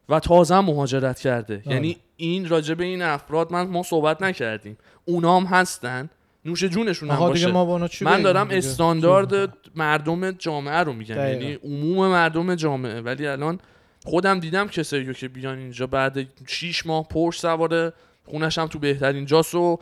و 0.09 0.19
تازه 0.19 0.59
مهاجرت 0.59 1.19
کرده. 1.19 1.61
آره. 1.65 1.75
یعنی 1.75 1.97
این 2.17 2.49
راجع 2.49 2.73
به 2.73 2.83
این 2.83 3.01
افراد 3.01 3.51
من 3.51 3.67
ما 3.67 3.83
صحبت 3.83 4.21
نکردیم. 4.21 4.77
اونا 5.05 5.39
هم 5.39 5.45
هستن. 5.45 6.09
نوش 6.45 6.63
جونشون 6.63 7.09
هم 7.09 7.19
باشه. 7.19 7.51
ما 7.51 7.89
من 8.01 8.21
دارم 8.21 8.47
استاندارد. 8.51 9.53
مردم 9.75 10.31
جامعه 10.31 10.77
رو 10.77 10.93
میگم. 10.93 11.15
یعنی 11.15 11.53
عموم 11.53 12.07
مردم 12.07 12.55
جامعه. 12.55 13.01
ولی 13.01 13.27
الان 13.27 13.59
خودم 14.05 14.39
دیدم 14.39 14.67
کسایی 14.67 15.03
رو 15.05 15.13
که 15.13 15.27
بیان 15.27 15.57
اینجا 15.57 15.87
بعد 15.87 16.17
6 16.47 16.85
ماه 16.85 17.07
پشت 17.07 17.41
سواره 17.41 17.93
خونش 18.25 18.57
هم 18.57 18.67
تو 18.67 18.79
بهترین 18.79 19.25
جاست 19.25 19.55
و 19.55 19.79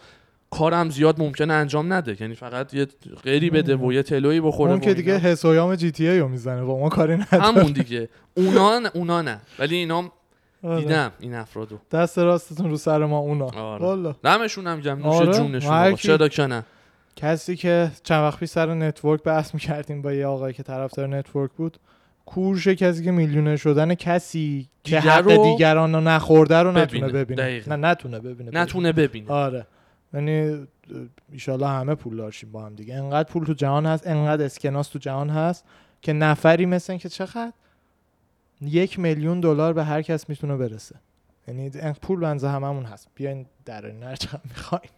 کارم 0.49 0.89
زیاد 0.89 1.19
ممکنه 1.19 1.53
انجام 1.53 1.93
نده. 1.93 2.17
یعنی 2.19 2.35
فقط 2.35 2.73
یه 2.73 2.87
غیری 3.23 3.49
بده 3.49 3.75
و 3.75 3.93
یه 3.93 4.03
تلویی 4.03 4.41
بخوره 4.41 4.71
اون 4.71 4.79
که 4.81 4.93
دیگه. 4.93 5.17
حسویام 5.17 5.75
جی 5.75 5.91
تی 5.91 6.07
ای 6.07 6.19
رو 6.19 6.27
می‌زنه. 6.27 6.63
با 6.63 6.79
ما 6.79 6.89
کاری 6.89 7.13
نداره 7.17 7.43
همون 7.43 7.71
دیگه. 7.71 8.09
اونا 8.33 8.79
نه- 8.79 8.91
اونا 8.93 9.21
نه. 9.21 9.41
ولی 9.59 9.75
اینا 9.75 10.11
آره. 10.63 10.81
دیدم 10.81 11.11
این 11.19 11.35
افرادو. 11.35 11.77
دست 11.91 12.17
راستتون 12.19 12.69
رو 12.69 12.77
سر 12.77 13.05
ما 13.05 13.17
اونا. 13.17 13.45
آره. 13.45 13.83
والا. 13.85 14.15
دمشون 14.23 14.67
هم 14.67 14.79
گم 14.81 14.91
نوش 14.97 15.05
آره. 15.05 15.33
جونشون 15.33 15.95
چرا 15.95 16.27
که 16.27 16.45
نه؟ 16.47 16.63
کسی 17.15 17.55
که 17.55 17.91
چند 18.03 18.21
وقت 18.23 18.39
پیش 18.39 18.49
سر 18.49 18.73
نتورک 18.73 19.23
بحث 19.23 19.53
می‌کردیم 19.53 20.01
با 20.01 20.13
یه 20.13 20.25
آقایی 20.25 20.53
که 20.53 20.63
طرفدار 20.63 21.07
نتورک 21.07 21.51
بود 21.51 21.77
کورش 22.25 22.67
کسی 22.67 23.03
که 23.03 23.11
میلیونر 23.11 23.55
شدن 23.55 23.95
کسی 23.95 24.69
که 24.83 24.99
حق 24.99 25.27
رو 25.27 25.43
دیگران 25.43 25.95
رو 25.95 26.01
نخورده 26.01 26.55
رو 26.55 26.71
نتونه 26.71 27.07
ببینه. 27.07 27.23
ببینه 27.23 27.41
دقیقاً. 27.41 27.75
نه 27.75 27.87
نتونه 27.87 28.19
ببینه 28.19 28.51
نتونه 28.53 28.91
ببینه. 28.91 29.07
ببینه. 29.07 29.31
آره. 29.31 29.67
یعنی 30.13 30.67
ایشالله 31.31 31.67
همه 31.67 31.95
پول 31.95 32.17
دارشیم 32.17 32.51
با 32.51 32.65
هم 32.65 32.75
دیگه. 32.75 32.95
انقدر 32.95 33.29
پول 33.29 33.45
تو 33.45 33.53
جهان 33.53 33.85
هست 33.85 34.07
انقدر 34.07 34.45
اسکناس 34.45 34.87
تو 34.87 34.99
جهان 34.99 35.29
هست 35.29 35.65
که 36.01 36.13
نفری 36.13 36.65
مثل 36.65 36.97
که 36.97 37.09
چقدر 37.09 37.51
یک 38.61 38.99
میلیون 38.99 39.39
دلار 39.39 39.73
به 39.73 39.83
هر 39.83 40.01
کس 40.01 40.29
می‌تونه 40.29 40.57
برسه. 40.57 40.95
یعنی 41.47 41.69
پول 42.01 42.19
بنزه 42.19 42.49
هممون 42.49 42.83
هست. 42.83 43.07
بیاین 43.15 43.45
در 43.65 44.15
چقدر 44.15 44.41
می‌خواین 44.49 44.91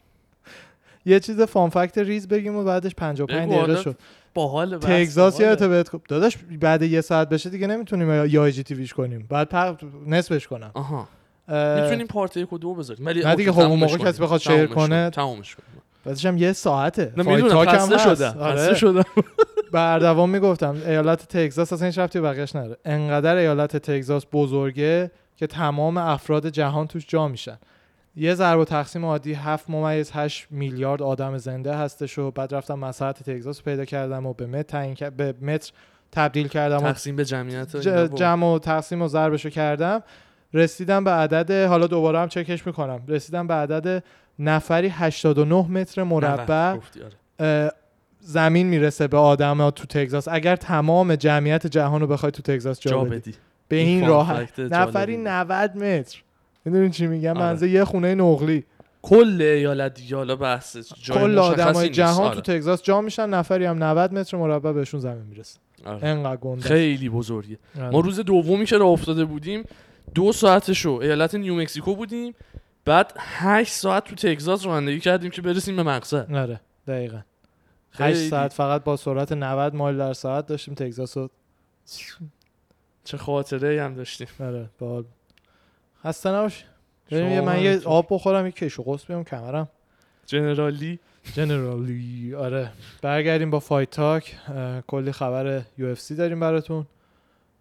یه 1.05 1.19
چیز 1.19 1.41
فانفکت 1.41 1.97
ریز 1.97 2.27
بگیم 2.27 2.55
و 2.55 2.63
بعدش 2.63 2.95
55 2.95 3.51
بگو، 3.51 3.63
دقیقه 3.63 3.81
شد. 3.81 3.97
باحال 4.33 4.77
تگزاس. 4.77 5.39
یادت 5.39 5.63
بهت 5.63 5.91
گفت 5.91 6.09
داداش 6.09 6.37
بعد 6.61 6.81
یه 6.81 7.01
ساعت 7.01 7.29
بشه 7.29 7.49
دیگه 7.49 7.67
نمی‌تونیم 7.67 8.25
یا 8.25 8.49
جی 8.49 8.63
تیویش 8.63 8.93
کنیم. 8.93 9.27
بعد 9.29 9.49
پر... 9.49 9.75
نصفش 10.07 10.47
کنم. 10.47 10.71
آها. 10.73 11.07
اه، 11.47 11.81
می‌تونیم 11.81 12.07
پارت 12.07 12.37
یک 12.37 12.53
و 12.53 12.57
دو 12.57 12.73
بذاریم. 12.73 13.05
ولی 13.05 13.23
نه 13.23 13.35
دیگه 13.35 13.51
خب 13.51 13.59
اون 13.59 13.79
موقع. 13.79 13.97
کسی 13.97 14.21
بخواد 14.21 14.39
شیر 14.39 14.65
کنه. 14.65 15.09
تمومش 15.09 15.55
کنیم. 15.55 15.81
بعدش 16.05 16.25
هم 16.25 16.37
یه 16.37 16.53
ساعته. 16.53 17.13
نه 17.17 17.23
فایت 17.23 17.43
می‌دونم 17.43 17.65
خسته 17.65 17.95
هست. 17.95 18.15
شدم. 18.15 18.37
آره. 18.39 18.55
خسته 18.55 18.75
شدم. 18.75 19.03
بردوام 19.73 20.29
می‌گفتم 20.29 20.75
ایالت 20.85 21.27
تگزاس 21.27 21.73
اصلا 21.73 21.85
هیچ 21.87 21.97
ربطی 21.97 22.19
به 22.19 22.27
بقیه‌اش 22.27 22.55
نداره. 22.55 22.77
انقدر 22.85 23.35
ایالت 23.35 23.77
تگزاس 23.77 24.25
بزرگه 24.33 25.11
که 25.37 25.47
تمام 25.47 25.97
افراد 25.97 26.47
جهان 26.47 26.87
توش 26.87 27.05
جا 27.07 27.27
میشن. 27.27 27.57
یه 28.15 28.33
ضرب 28.35 28.59
و 28.59 28.65
تقسیم 28.65 29.05
عادی 29.05 29.33
7 29.33 29.69
ممیز 29.69 30.11
8 30.13 30.47
میلیارد 30.49 31.01
آدم 31.01 31.37
زنده 31.37 31.75
هستش 31.75 32.19
و 32.19 32.31
بعد 32.31 32.53
رفتم 32.55 32.79
مساحت 32.79 33.23
تگزاس 33.23 33.61
پیدا 33.63 33.85
کردم 33.85 34.25
و 34.25 34.33
به 34.33 34.45
متر 34.45 35.09
به 35.09 35.33
متر 35.41 35.71
تبدیل 36.11 36.47
کردم 36.47 36.77
و 36.77 36.79
تقسیم 36.79 37.15
به 37.15 37.25
جمعیت 37.25 37.75
با- 37.75 38.17
جمع 38.17 38.45
و 38.47 38.59
تقسیم 38.59 39.01
و 39.01 39.07
ضربشو 39.07 39.49
کردم. 39.49 40.03
رسیدم 40.53 41.03
به 41.03 41.11
عدد 41.11 41.67
حالا 41.67 41.87
دوباره 41.87 42.19
هم 42.19 42.27
چکش 42.27 42.67
می‌کنم. 42.67 43.01
رسیدم 43.07 43.47
به 43.47 43.53
عدد 43.53 44.03
نفری 44.39 44.87
89 44.87 45.55
متر 45.67 46.03
مربع 46.03 46.77
آره. 47.39 47.71
زمین 48.19 48.67
می‌رسه 48.67 49.07
به 49.07 49.17
آدم 49.17 49.69
تو 49.69 49.85
تگزاس. 49.85 50.27
اگر 50.27 50.55
تمام 50.55 51.15
جمعیت 51.15 51.67
جهان 51.67 52.01
رو 52.01 52.07
بخوای 52.07 52.31
تو 52.31 52.41
تگزاس 52.41 52.79
جا, 52.79 53.03
بدی. 53.03 53.33
به 53.67 53.75
این 53.75 53.87
این 53.87 54.07
راحت. 54.07 54.59
نفری 54.59 55.13
جالبی 55.13 55.17
90 55.17 55.75
متر. 55.77 56.23
می‌دونی 56.65 56.89
چی 56.89 57.07
میگم 57.07 57.29
آره. 57.29 57.39
منزه 57.39 57.69
یه 57.69 57.85
خونه 57.85 58.15
نقلی 58.15 58.63
کل 59.01 59.41
ایالت 59.41 59.93
دیگه 59.93 60.15
حالا 60.15 60.35
بحث 60.35 60.77
کل 61.07 61.37
آدمای. 61.37 61.89
جهان 61.89 62.27
آره. 62.27 62.35
تو 62.35 62.41
تگزاس 62.41 62.83
جا 62.83 63.01
میشن 63.01 63.29
نفری 63.29 63.65
هم 63.65 63.83
90 63.83 64.13
متر 64.13 64.37
مربع 64.37 64.71
بهشون 64.71 64.99
زمین 64.99 65.23
می‌رسه 65.23 65.59
آره. 65.85 66.07
انقدر 66.07 66.37
گنده 66.37 66.61
خیلی 66.61 67.09
بزرگه 67.09 67.57
آره. 67.77 67.89
ما 67.89 67.99
روز 67.99 68.19
دومی 68.19 68.65
که 68.65 68.77
راه 68.77 68.89
افتاده 68.89 69.25
بودیم 69.25 69.63
دو 70.15 70.31
ساعت 70.31 70.73
شو 70.73 70.91
ایالت 70.91 71.35
نیومکسیکو 71.35 71.95
بودیم 71.95 72.33
بعد 72.85 73.13
هشت 73.17 73.73
ساعت 73.73 74.03
تو 74.03 74.15
تگزاس 74.15 74.65
رانندگی 74.65 74.99
کردیم 74.99 75.31
که 75.31 75.41
برسیم 75.41 75.75
به 75.75 75.83
مقصد 75.83 76.33
آره 76.35 76.61
دقیقا 76.87 77.21
8 77.91 78.17
خیلی. 78.17 78.29
ساعت 78.29 78.53
فقط 78.53 78.83
با 78.83 78.97
سرعت 78.97 79.31
90 79.31 79.75
مایل 79.75 79.97
در 79.97 80.13
ساعت 80.13 80.47
داشتیم 80.47 80.73
تگزاس 80.73 81.17
رو 81.17 81.29
چه 83.03 83.17
خاطره 83.17 83.67
ای 83.67 83.77
هم 83.77 83.93
داشتیم 83.93 84.27
آره 84.39 84.69
باحال 84.79 85.05
خسته 86.03 86.29
نباش 86.29 86.65
من 87.11 87.59
یه. 87.59 87.81
آب 87.85 88.07
بخورم 88.09 88.45
یه 88.45 88.51
کش 88.51 88.79
و 88.79 88.83
قوس 88.83 89.05
بیام 89.05 89.23
کمرم. 89.23 89.69
جنرالی. 90.25 90.99
generally 91.33 92.35
آره. 92.35 92.71
برگردیم 93.01 93.49
با 93.49 93.59
Fight 93.59 93.89
Talk 93.89 94.35
کلی 94.87 95.11
خبر 95.11 95.61
UFC 95.77 96.15
داریم 96.15 96.39
براتون. 96.39 96.85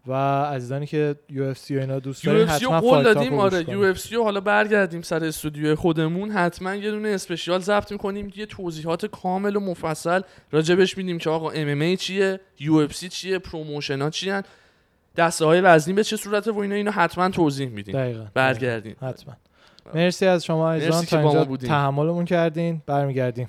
و 0.06 0.12
عزیزانی 0.44 0.86
که 0.86 1.16
UFC 1.30 1.76
و 1.76 1.80
اینا 1.80 1.98
دوست 1.98 2.24
دارین 2.24 2.48
حتما 2.48 2.80
قول 2.80 3.02
دادیم. 3.02 3.34
آره 3.38 3.70
U. 3.70 3.80
FC 3.80 4.16
حالا 4.16 4.40
برگردیم 4.40 5.02
سر 5.02 5.24
استودیو 5.24 5.76
خودمون. 5.76 6.30
حتما 6.30 6.74
یه 6.74 6.90
دونه 6.90 7.08
special 7.08 7.60
ضبط 7.60 7.92
می‌کنیم 7.92 8.32
یه 8.36 8.46
توضیحات 8.46 9.06
کامل 9.06 9.56
و 9.56 9.60
مفصل 9.60 10.20
راجبش 10.52 10.98
میدیم 10.98 11.18
که 11.18 11.30
آقا 11.30 11.50
MMA 11.50 11.96
چیه 11.96 12.40
UFC 12.58 13.08
چیه 13.08 13.38
promotion 13.38 14.02
ها 14.02 14.10
دسته 15.16 15.44
های 15.44 15.60
وزنی 15.60 15.94
به 15.94 16.04
چه 16.04 16.16
صورته 16.16 16.52
و 16.52 16.58
اینا 16.58 16.74
اینو 16.74 16.90
حتما 16.90 17.28
توضیح 17.28 17.68
میدیم 17.68 17.94
دقیقاً 17.94 18.26
برگردیم 18.34 18.96
حتما. 19.02 19.34
مرسی 19.94 20.26
از 20.26 20.44
شما 20.44 20.72
مرسی 20.72 21.06
تا 21.06 21.20
اینجا. 21.20 21.56
تحملمون 21.56 22.24
کردین. 22.24 22.82
برمیگردیم. 22.86 23.48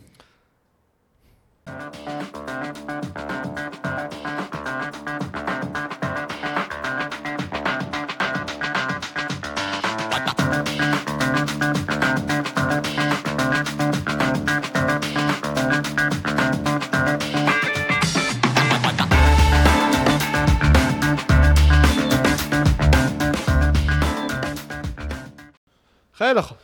خیلی 26.24 26.42
خوب. 26.42 26.58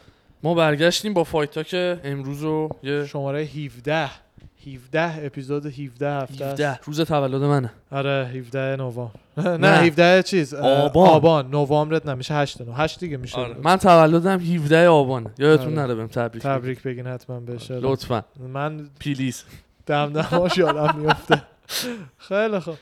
ما 0.43 0.53
برگشتیم 0.53 1.13
با 1.13 1.23
Fight 1.23 1.63
Talk 1.63 1.99
امروز 2.03 2.41
رو 2.43 2.69
یه 2.83 3.05
شماره 3.05 3.39
17 3.41 4.09
17 4.67 5.25
اپیزود 5.25 5.65
17 5.65 6.11
هفته 6.11 6.45
است. 6.45 6.61
17 6.61 6.79
روز 6.83 7.01
تولد 7.01 7.43
منه. 7.43 7.71
آره 7.91 8.31
17 8.33 8.75
نوامبر. 8.75 9.09
نه 9.37 9.57
نه. 9.57 9.67
17 9.67 10.23
چیز 10.23 10.53
آبان. 10.53 11.09
آبان. 11.09 11.49
نوامبرت 11.49 12.05
نمیشه 12.05 12.33
8 12.33 12.61
نو. 12.61 12.73
8 12.73 12.99
دیگه 12.99 13.17
میشه. 13.17 13.37
آره. 13.37 13.55
من 13.63 13.77
تولدم 13.77 14.39
17 14.39 14.87
آبانه. 14.87 15.29
یادتون 15.37 15.65
آره. 15.77 15.81
نره 15.87 15.95
بهم 15.95 16.07
تبریک. 16.07 16.43
تبریک 16.43 16.83
بگین 16.83 17.07
حتما 17.07 17.39
بهش 17.39 17.71
لطفا. 17.71 18.23
من 18.53 18.89
please. 18.99 19.43
دمدماش 19.85 20.57
یادم 20.57 20.99
میفته. 20.99 21.41
خیلی 22.29 22.59
خوب. 22.59 22.75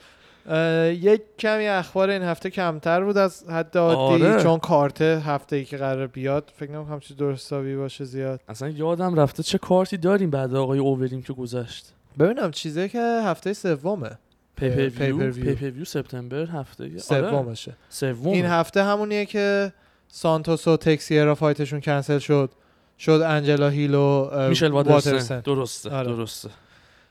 یک 1.01 1.21
کمی 1.39 1.67
اخبار 1.67 2.09
این 2.09 2.21
هفته 2.21 2.49
کمتر 2.49 3.03
بود 3.03 3.17
از 3.17 3.43
حد 3.49 3.77
عادی 3.77 4.25
آره. 4.25 4.43
چون 4.43 4.59
کارت 4.59 5.01
هفته 5.01 5.55
ای 5.55 5.65
که 5.65 5.77
قرار 5.77 6.07
بیاد 6.07 6.51
فکر 6.55 6.71
نمی‌کنم 6.71 6.99
چیز 6.99 7.17
درستابی 7.17 7.75
باشه 7.75 8.03
زیاد 8.05 8.41
اصلا 8.47 8.69
یادم 8.69 9.19
رفته 9.19 9.43
چه 9.43 9.57
کارتی 9.57 9.97
داریم 9.97 10.29
بعد 10.29 10.55
آقای 10.55 10.79
اووریم 10.79 11.21
که 11.21 11.33
گذشت 11.33 11.93
ببینم 12.19 12.51
چیزی 12.51 12.89
که 12.89 13.21
هفته 13.25 13.53
سومه 13.53 14.17
pay-per-view 14.55 14.79
view. 14.79 14.89
pay-per-view 14.89 15.85
سپتامبر 15.85 16.45
هفته 16.45 16.83
آره. 16.83 16.99
سومشه 16.99 17.75
سوم 17.89 18.27
این 18.27 18.45
هفته 18.45 18.83
همونیه 18.83 19.25
که 19.25 19.73
سانتوس 20.07 20.67
و 20.67 20.77
تکسیرا 20.77 21.35
fight 21.35 21.61
شون 21.61 21.81
کنسل 21.81 22.19
شد 22.19 22.51
شد 22.99 23.21
انجلا 23.25 23.69
هیل 23.69 23.95
و 23.95 24.29
میشل 24.49 24.71
واترسن. 24.71 25.39
درسته 25.39 25.89
آره. 25.89 26.07
درسته 26.07 26.49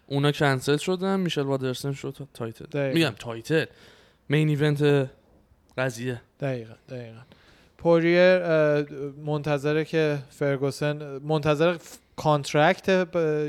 اونا 0.07 0.33
کنسل 0.33 0.77
شدن 0.77 1.21
میشل 1.21 1.43
واترسن 1.43 1.93
شد 1.93 2.17
title. 2.35 2.65
دقیقاً. 2.65 2.95
میگم 2.95 3.15
title. 3.19 3.65
main 4.29 4.49
event 4.49 5.09
قضیه. 5.79 6.21
دقیقا 6.41 6.75
دقیقا. 6.89 7.19
پوریر 7.79 8.39
منتظره 9.25 9.85
که 9.85 10.19
فرگوسن 10.31 11.19
منتظر 11.19 11.77
contract 12.17 13.07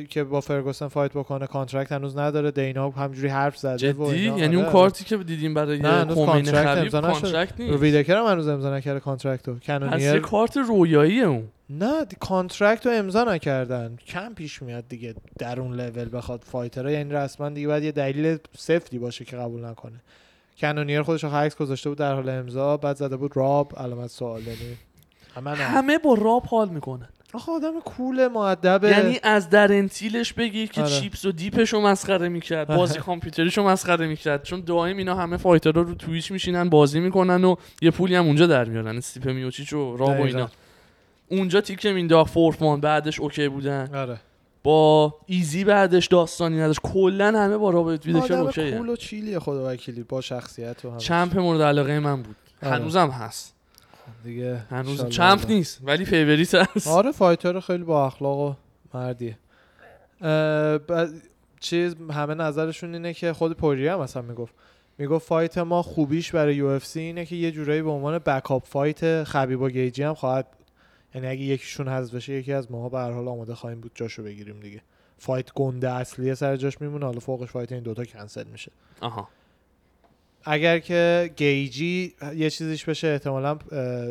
که 0.10 0.24
با 0.24 0.42
فرگوسن 0.42 0.88
fight 0.88 1.12
بکنه. 1.12 1.48
contract 1.48 1.92
هنوز 1.92 2.18
نداره. 2.18 2.52
دینا 2.52 2.90
همینجوری 2.90 3.28
حرف 3.28 3.58
زده 3.58 3.78
جدی. 3.78 4.20
یعنی 4.20 4.56
اون 4.56 4.66
آره. 4.66 4.74
کارتی 4.74 5.06
که 5.06 5.18
دیدیم 5.18 5.54
برای 5.54 5.80
نه، 5.80 5.90
هنوز 5.90 6.16
co-main 6.16 6.28
contract 6.28 6.68
امضا 6.68 7.02
نشده. 7.02 7.78
ویدکر 7.78 8.18
هم 8.18 8.26
هنوز 8.26 8.48
امضا 8.48 8.78
نکرده 8.78 9.00
contract 9.00 9.48
رو 9.48 9.54
پس 9.56 9.66
کنونیر 9.66 10.20
کارت 10.20 10.58
رویایی 10.58 11.22
اون. 11.22 11.48
نه 11.70 12.06
contract 12.20 12.86
رو 12.86 12.92
امضا 12.92 13.24
نکردن. 13.24 13.98
کم 14.08 14.34
پیش 14.34 14.62
میاد 14.62 14.88
دیگه 14.88 15.16
در 15.40 15.60
اون 15.60 15.82
لول 15.82 16.18
بخواد 16.18 16.44
fighter 16.52 16.89
ه 16.89 16.94
یعنی 16.94 17.14
رسما 17.14 17.50
دیگه 17.50 17.68
باید 17.68 17.84
یه 17.84 17.92
دلیل 17.92 18.38
سفتی 18.58 19.00
باشه 19.00 19.26
که 19.26 19.38
قبول 19.38 19.66
نکنه. 19.66 20.02
کنونیر 20.58 21.02
خودش 21.02 21.24
رو 21.24 21.30
عکس 21.30 21.56
گذاشته 21.56 21.90
بود 21.90 21.98
در 21.98 22.14
حال 22.14 22.30
امضا 22.30 22.78
بعد 22.78 22.96
زده 22.96 23.18
بود 23.18 23.38
راب 23.38 23.74
علامت 23.78 24.10
سوال 24.10 24.42
یعنی 24.42 24.78
همه. 25.36 25.56
همه 25.56 25.98
با 25.98 26.14
راب 26.14 26.46
حال 26.46 26.70
می‌کنن. 26.70 27.10
آخه 27.34 27.52
آدم 27.52 27.80
cool 27.80 28.28
مؤدبه 28.28 28.90
یعنی 28.90 29.20
از 29.24 29.50
دارن 29.50 29.81
تیلش 29.81 30.34
بگیر 30.34 30.70
که 30.70 30.82
آره. 30.82 30.92
چیپس 30.92 31.26
و 31.26 31.32
دیپش 31.32 31.74
رو 31.74 31.82
مسخره 31.82 32.30
می‌کرد 32.30 32.68
بازی 32.68 33.00
کامپیوتریش 33.00 33.58
رو 33.58 33.68
مسخره 33.68 34.08
می‌کرد. 34.08 34.44
چون 34.44 34.62
دائم 34.62 34.98
اینا 34.98 35.16
همه 35.16 35.38
fighter 35.38 35.76
ها 35.76 35.82
رو 35.82 35.96
Twitch 35.96 36.32
میشینن 36.32 36.70
بازی 36.70 37.00
می‌کنن 37.00 37.44
و 37.44 37.56
یه 37.82 37.92
پولی 37.92 38.16
هم 38.16 38.26
اونجا 38.26 38.48
در 38.48 38.66
میارن. 38.66 38.98
استیپ 38.98 39.28
میوچیچ 39.28 39.74
و 39.74 39.98
راب 39.98 40.10
و 40.10 40.14
دقیقاً. 40.14 40.28
اینا 40.28 40.50
اونجا 41.30 41.62
تیکه 41.62 41.94
مینداخت 41.94 42.34
for 42.34 42.58
fun 42.58 42.82
بعدش 42.82 43.20
OK 43.20 43.48
بودن. 43.48 43.96
آره. 43.96 44.20
با 44.64 45.16
ایزی 45.26 45.64
بعدش 45.64 46.08
داستانی 46.08 46.58
نداشت. 46.60 46.80
کلا 46.84 47.26
همه 47.26 47.58
با 47.58 47.70
رابرت 47.70 48.06
ویدکر 48.06 48.34
OK 48.34 48.72
cool 48.72 48.90
و 48.90 48.96
chill 48.96 49.27
یه 49.27 49.40
خدا 49.40 49.74
وکیلی 49.74 50.04
با 50.04 50.22
شخصیت 50.22 50.86
و 50.86 50.98
champ 50.98 51.38
مورد 51.40 51.62
علاقه 51.62 52.00
من 52.00 52.24
بود. 52.24 52.36
آره. 52.64 52.76
هنوزم 52.76 53.10
هست. 53.10 53.54
دیگه 54.24 54.58
هنوز 54.70 55.06
champ 55.06 55.40
الان. 55.40 55.56
نیست 55.56 55.80
ولی 55.84 56.06
favorite 56.06 56.56
هست. 56.56 56.88
آره 56.88 57.12
fighter 57.12 57.60
خیلی 57.60 57.84
با 57.84 58.06
اخلاق 58.06 58.40
و 58.40 58.54
مردیه. 58.94 59.38
بعد 60.88 61.10
چیز 61.60 61.96
همه 62.12 62.34
نظرشون 62.34 62.94
اینه 62.94 63.14
که 63.14 63.34
خود 63.34 63.54
پوریه 63.54 63.94
هم 63.94 64.00
مثلا 64.00 64.22
می‌گفت. 64.22 64.54
می‌گفت 64.98 65.28
fight 65.28 65.58
ما 65.58 65.82
خوبیش 65.82 66.32
برای 66.32 66.56
UFC 66.56 67.00
اینه 67.00 67.26
که 67.26 67.36
یه 67.36 67.52
جورایی 67.52 67.82
به 67.82 67.90
عنوان 67.90 68.20
backup 68.20 68.66
fight 68.66 69.24
خبیب 69.24 69.62
و 69.62 69.70
گیجی 69.70 70.04
هم 70.04 70.14
خواهد 70.14 70.48
یعنی 71.16 71.28
اگه 71.28 71.42
یکیشون 71.42 71.88
حذف 71.88 72.16
بشه 72.16 72.34
یکی 72.34 72.54
از 72.54 72.72
ماها 72.72 72.90
به 72.90 72.98
هر 72.98 73.12
حال 73.12 73.28
آماده 73.28 73.56
خواهیم 73.56 73.82
بود 73.82 73.92
جاشو 73.96 74.24
بگیریم 74.24 74.60
دیگه. 74.60 74.82
fight 75.18 75.54
گنده 75.54 75.92
اصلی 75.92 76.36
سر 76.36 76.56
جاش 76.56 76.82
میمونه 76.82 77.06
حالا 77.06 77.20
فوقش 77.20 77.50
fight 77.50 77.72
این 77.72 77.84
دوتا 77.84 78.06
کنسل 78.06 78.48
میشه. 78.48 78.72
آها. 79.02 79.28
اگر 80.44 80.80
که 80.80 81.32
گیجی 81.36 82.14
یه 82.36 82.50
چیزیش 82.50 82.86
بشه 82.86 83.08
احتمالا 83.08 83.58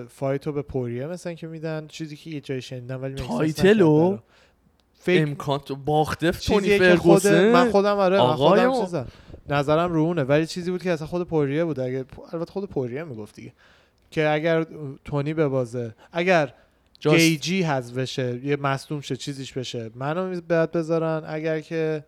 fight 0.09 0.47
رو 0.47 0.53
به 0.53 0.63
پوریه 0.63 1.07
مثلا 1.07 1.35
که 1.35 1.47
میدن. 1.47 1.87
چیزی 1.87 2.17
که 2.17 2.31
یه 2.31 2.41
جای 2.41 2.63
شنیدم 2.63 3.03
ولی 3.03 3.15
title 3.15 3.89
و؟ 3.89 4.19
فکر 4.99 5.23
امکان 5.23 5.59
تو 5.59 5.77
باخته 5.77 6.31
تونی 6.31 6.61
چیزیه 6.61 6.79
که 6.79 6.97
خود 6.97 7.23
فرگوسن؟ 7.23 7.53
من 7.53 7.71
خودم 7.71 7.97
آره 7.97 8.19
من 8.19 8.37
خودم. 8.37 8.81
چیزم 8.81 9.07
نظرم 9.49 9.93
رو 9.93 10.01
اونه 10.01 10.23
ولی 10.23 10.47
چیزی 10.47 10.71
بود 10.71 10.83
که 10.83 10.91
اصلا 10.91 11.07
خود 11.07 11.29
پوریه 11.29 11.65
بود. 11.65 11.81
اگه 11.81 12.05
البته 12.33 12.53
خود 12.53 12.69
پوریه 12.71 13.05
می‌گفت 13.05 13.35
دیگه. 13.35 13.53
که 14.11 14.29
اگر 14.29 14.67
تونی 15.05 15.35
ببازه. 15.35 15.95
اگر 16.13 16.55
جاست- 17.01 17.17
گیجی 17.19 17.63
حذف 17.63 17.95
بشه 17.95 18.41
یه 18.45 18.57
مصدوم 18.57 19.01
شه 19.01 19.17
چیزیش 19.17 19.53
بشه. 19.53 19.91
منو 19.95 20.41
باید 20.41 20.73
بذارن 20.73 21.23
اگر 21.27 21.61
که 21.61 22.05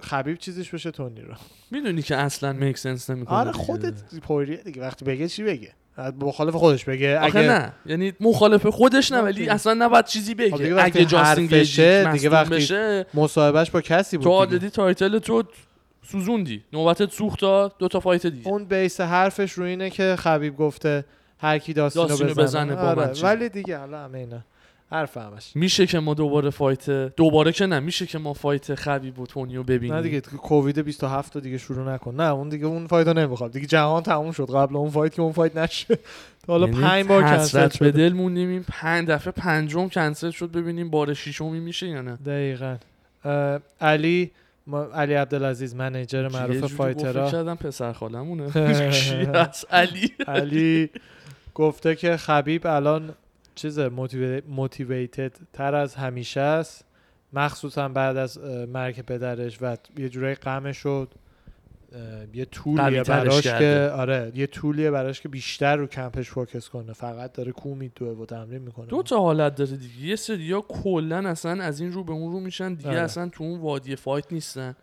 خبیب 0.00 0.38
چیزیش 0.38 0.70
بشه 0.70 0.90
تونی 0.90 1.20
رو. 1.20 1.34
می‌دونی 1.70 2.02
که 2.02 2.16
اصلا 2.16 2.52
make 2.52 2.78
sense 2.78 3.10
نمی‌کنه 3.10 3.36
آره 3.38 3.52
خودت 3.52 3.94
پوریه 4.22 4.56
دیگه. 4.56 4.82
وقتی 4.82 5.04
بگه 5.04 5.28
چی 5.28 5.42
بگه؟ 5.42 5.72
مخالف 6.20 6.54
خودش 6.54 6.84
بگه. 6.84 7.18
اگه 7.22 7.40
نه. 7.40 7.72
یعنی 7.86 8.12
مخالف 8.20 8.66
خودش 8.66 9.12
نه 9.12 9.18
ولی 9.20 9.40
دیگه. 9.40 9.52
اصلا 9.52 9.74
نباید 9.74 10.04
چیزی 10.04 10.34
خب 10.34 10.40
بگه 10.40 10.74
وقتی 10.74 10.98
اگه 10.98 11.04
جاستین 11.04 11.46
گیجی 11.46 12.04
دیگه 12.12 12.30
وقتی 12.30 12.50
بشه 12.54 13.06
مصاحبهش 13.14 13.70
با 13.70 13.80
کسی 13.80 14.18
تو 14.18 14.22
بود 14.22 14.48
دیگه. 14.48 14.54
already 14.56 14.70
title 14.70 15.18
تو 15.18 15.42
سوزوندی. 16.02 16.64
نوبتت 16.72 17.12
سوخت 17.12 17.40
تا 17.40 17.68
دو 17.78 17.88
تا 17.88 18.00
fight 18.00 18.26
دیگه. 18.26 18.48
اون 18.48 18.64
base 18.64 19.00
حرفش 19.00 19.52
رو 19.52 19.64
اینه 19.64 19.90
که 19.90 20.16
خبیب 20.18 20.56
گفته 20.56 21.04
هر 21.38 21.58
کی 21.58 21.72
داستینو, 21.72 22.06
داستینو 22.06 22.34
بزنه, 22.34 22.42
بزنه 22.42 22.94
با 22.94 23.02
آره. 23.02 23.20
ولی 23.22 23.48
دیگه 23.48 23.78
حالا 23.78 24.04
همه 24.04 24.18
اینا. 24.18 24.40
حرف 24.90 25.16
همش. 25.16 25.50
میشه 25.54 25.86
که 25.86 26.00
ما 26.00 26.14
دوباره 26.14 26.50
fight 26.50 26.90
دوباره 26.90 27.52
که 27.52 27.66
نه 27.66 27.80
میشه 27.80 28.06
که 28.06 28.18
ما 28.18 28.32
fight 28.32 28.74
خبیب 28.74 29.18
و 29.18 29.26
تونیو 29.26 29.62
ببینیم. 29.62 29.96
نه 29.96 30.02
دیگه 30.02 30.20
کووید 30.20 30.78
27 30.78 31.34
رو 31.34 31.40
دیگه 31.40 31.58
شروع 31.58 31.94
نکن. 31.94 32.14
نه 32.14 32.32
اون 32.32 32.48
دیگه 32.48 32.66
اون 32.66 32.86
fight 32.86 33.08
رو 33.08 33.14
نمی‌خواد 33.14 33.52
دیگه 33.52 33.66
جهان 33.66 34.02
تموم 34.02 34.32
شد. 34.32 34.50
قبل 34.54 34.76
اون 34.76 34.90
fight 34.90 35.14
که 35.14 35.22
اون 35.22 35.32
fight 35.32 35.56
نشه. 35.56 35.98
تا 36.46 36.52
حالا 36.52 36.68
یعنی 36.68 36.80
پنج 36.80 37.06
بار 37.06 37.22
کنسل 37.22 37.34
حسرت 37.34 37.78
به 37.78 37.90
دل 37.90 38.12
موندیم. 38.12 38.48
این 38.48 38.64
پنج 38.68 39.08
دفعه 39.08 39.32
پنجم 39.32 39.88
کنسل 39.88 40.30
شد 40.30 40.52
ببینیم 40.52 40.90
بار 40.90 41.14
ششمی 41.14 41.60
میشه 41.60 41.88
یا 41.88 42.02
نه. 42.02 42.16
دقیقا. 42.16 42.76
علی 43.80 44.30
ما 44.66 44.82
علی 44.82 45.14
عبدالعزیز 45.14 45.74
manager 45.74 46.28
معروف 46.28 46.74
fighter 46.74 47.23
ها 47.23 47.30
کردم 47.30 47.54
پسر 47.54 47.92
خالمونه. 47.92 48.50
علی؟ 49.70 50.12
علی 50.28 50.90
گفته 51.58 51.96
که 51.96 52.16
خبیب 52.16 52.66
الان 52.66 53.14
چیز 53.54 53.78
motivated 54.48 55.32
تر 55.52 55.74
از 55.74 55.94
همیشه 55.94 56.40
است. 56.40 56.84
مخصوصا 57.32 57.88
بعد 57.88 58.16
از 58.16 58.38
مرگ 58.72 59.00
پدرش 59.00 59.58
و 59.60 59.76
یه 59.98 60.08
جورایی 60.08 60.34
غمش 60.34 60.76
شد. 60.76 61.08
یه 62.34 62.44
tool 62.44 62.83
یه 62.83 63.02
براش 63.02 63.40
کرده. 63.40 63.64
که 63.64 63.92
آره 63.92 64.32
یه 64.34 64.46
tool 64.46 64.75
یه 64.75 64.90
براش 64.90 65.20
که 65.20 65.28
بیشتر 65.28 65.76
رو 65.76 65.86
camp 65.86 66.15
ش 66.15 66.30
focus 66.30 66.68
کنه. 66.68 66.92
فقط 66.92 67.32
داره 67.32 67.52
کوه 67.52 67.74
میدوه 67.74 68.18
و 68.18 68.26
تمرین 68.26 68.62
می‌کنه. 68.62 68.86
دو 68.86 69.02
تا 69.02 69.18
حالت 69.18 69.54
داره 69.54 69.76
دیگه. 69.76 70.06
یه 70.06 70.16
سریا 70.16 70.60
کلا 70.60 71.28
اصلا 71.28 71.62
از 71.62 71.80
این 71.80 71.92
رو 71.92 72.04
به 72.04 72.12
اون 72.12 72.32
رو 72.32 72.40
میشن. 72.40 72.74
دیگه 72.74 72.88
آره. 72.88 73.00
اصلا 73.00 73.28
تو 73.28 73.44
اون 73.44 73.60
وادی 73.60 73.96
fight 73.96 74.32
نیستن. 74.32 74.76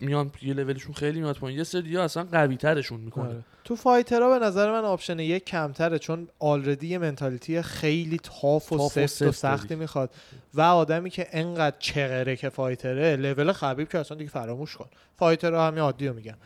میان 0.00 0.30
یه 0.42 0.54
لولشون 0.54 0.94
خیلی 0.94 1.20
میاد 1.20 1.36
پایین. 1.36 1.58
یه 1.58 1.64
سریا 1.64 2.04
اصلا 2.04 2.24
قوی 2.32 2.56
ترشون 2.56 3.00
می‌کنه. 3.00 3.28
آره. 3.28 3.44
تو 3.64 3.76
fighter 3.76 4.30
ها 4.30 4.38
به 4.38 4.46
نظر 4.46 4.72
من 4.72 4.84
option 4.84 5.18
یک 5.18 5.44
کمتره 5.44 5.98
چون 5.98 6.28
already 6.38 6.86
یه 6.86 6.98
mentality 6.98 7.62
خیلی 7.62 8.20
tough 8.22 8.72
و 8.72 8.76
و 8.76 8.88
سفت 8.88 8.98
و 8.98 9.06
سفت 9.06 9.30
سختی 9.30 9.68
داری. 9.68 9.80
می‌خواد. 9.80 10.10
و 10.54 10.60
آدمی 10.60 11.10
که 11.10 11.26
انقدر 11.32 11.76
چغره 11.78 12.36
که 12.36 12.48
fighter 12.48 13.16
ه 13.16 13.22
level 13.22 13.52
خبیب 13.52 13.88
که 13.88 13.98
اصلا 13.98 14.16
دیگه 14.16 14.30
فراموش 14.30 14.76
کن. 14.76 14.86
fighter 15.16 15.60
ها 15.60 15.66
همین 15.66 15.80
عادی 15.80 16.08
رو 16.08 16.14
میگن. 16.14 16.36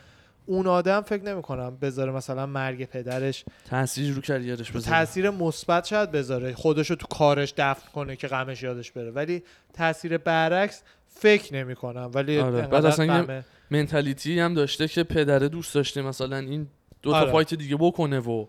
اون 0.45 0.67
آدم 0.67 1.01
فکر 1.01 1.23
نمی‌کنم 1.23 1.77
بذاره 1.81 2.11
مثلا 2.11 2.45
مرگ 2.45 2.85
پدرش 2.85 3.45
تاثیر 3.69 4.13
رو 4.13 4.21
career 4.21 4.58
ش 4.58 4.71
بذاره. 4.71 4.97
تاثیر 4.97 5.29
مثبت 5.29 5.85
شاید 5.85 6.11
بذاره. 6.11 6.53
خودشو 6.53 6.95
تو 6.95 7.07
کارش 7.07 7.53
دفن 7.57 7.91
کنه 7.93 8.15
که 8.15 8.27
غمش 8.27 8.63
یادش 8.63 8.91
بره. 8.91 9.11
ولی 9.11 9.43
تاثیر 9.73 10.17
برعکس 10.17 10.81
فکر 11.13 11.53
نمی‌کنم 11.53 12.11
ولی 12.13 12.39
آره. 12.39 12.67
بعد 12.67 12.85
اصلا 12.85 13.43
منتالیتی 13.69 14.39
هم 14.39 14.53
داشته 14.53 14.87
که 14.87 15.03
پدره 15.03 15.49
دوست 15.49 15.75
داشته 15.75 16.01
مثلا 16.01 16.37
این 16.37 16.67
دو 17.01 17.11
تا 17.11 17.17
آره. 17.17 17.31
فایت 17.31 17.53
دیگه 17.53 17.75
بکنه 17.79 18.19
و 18.19 18.45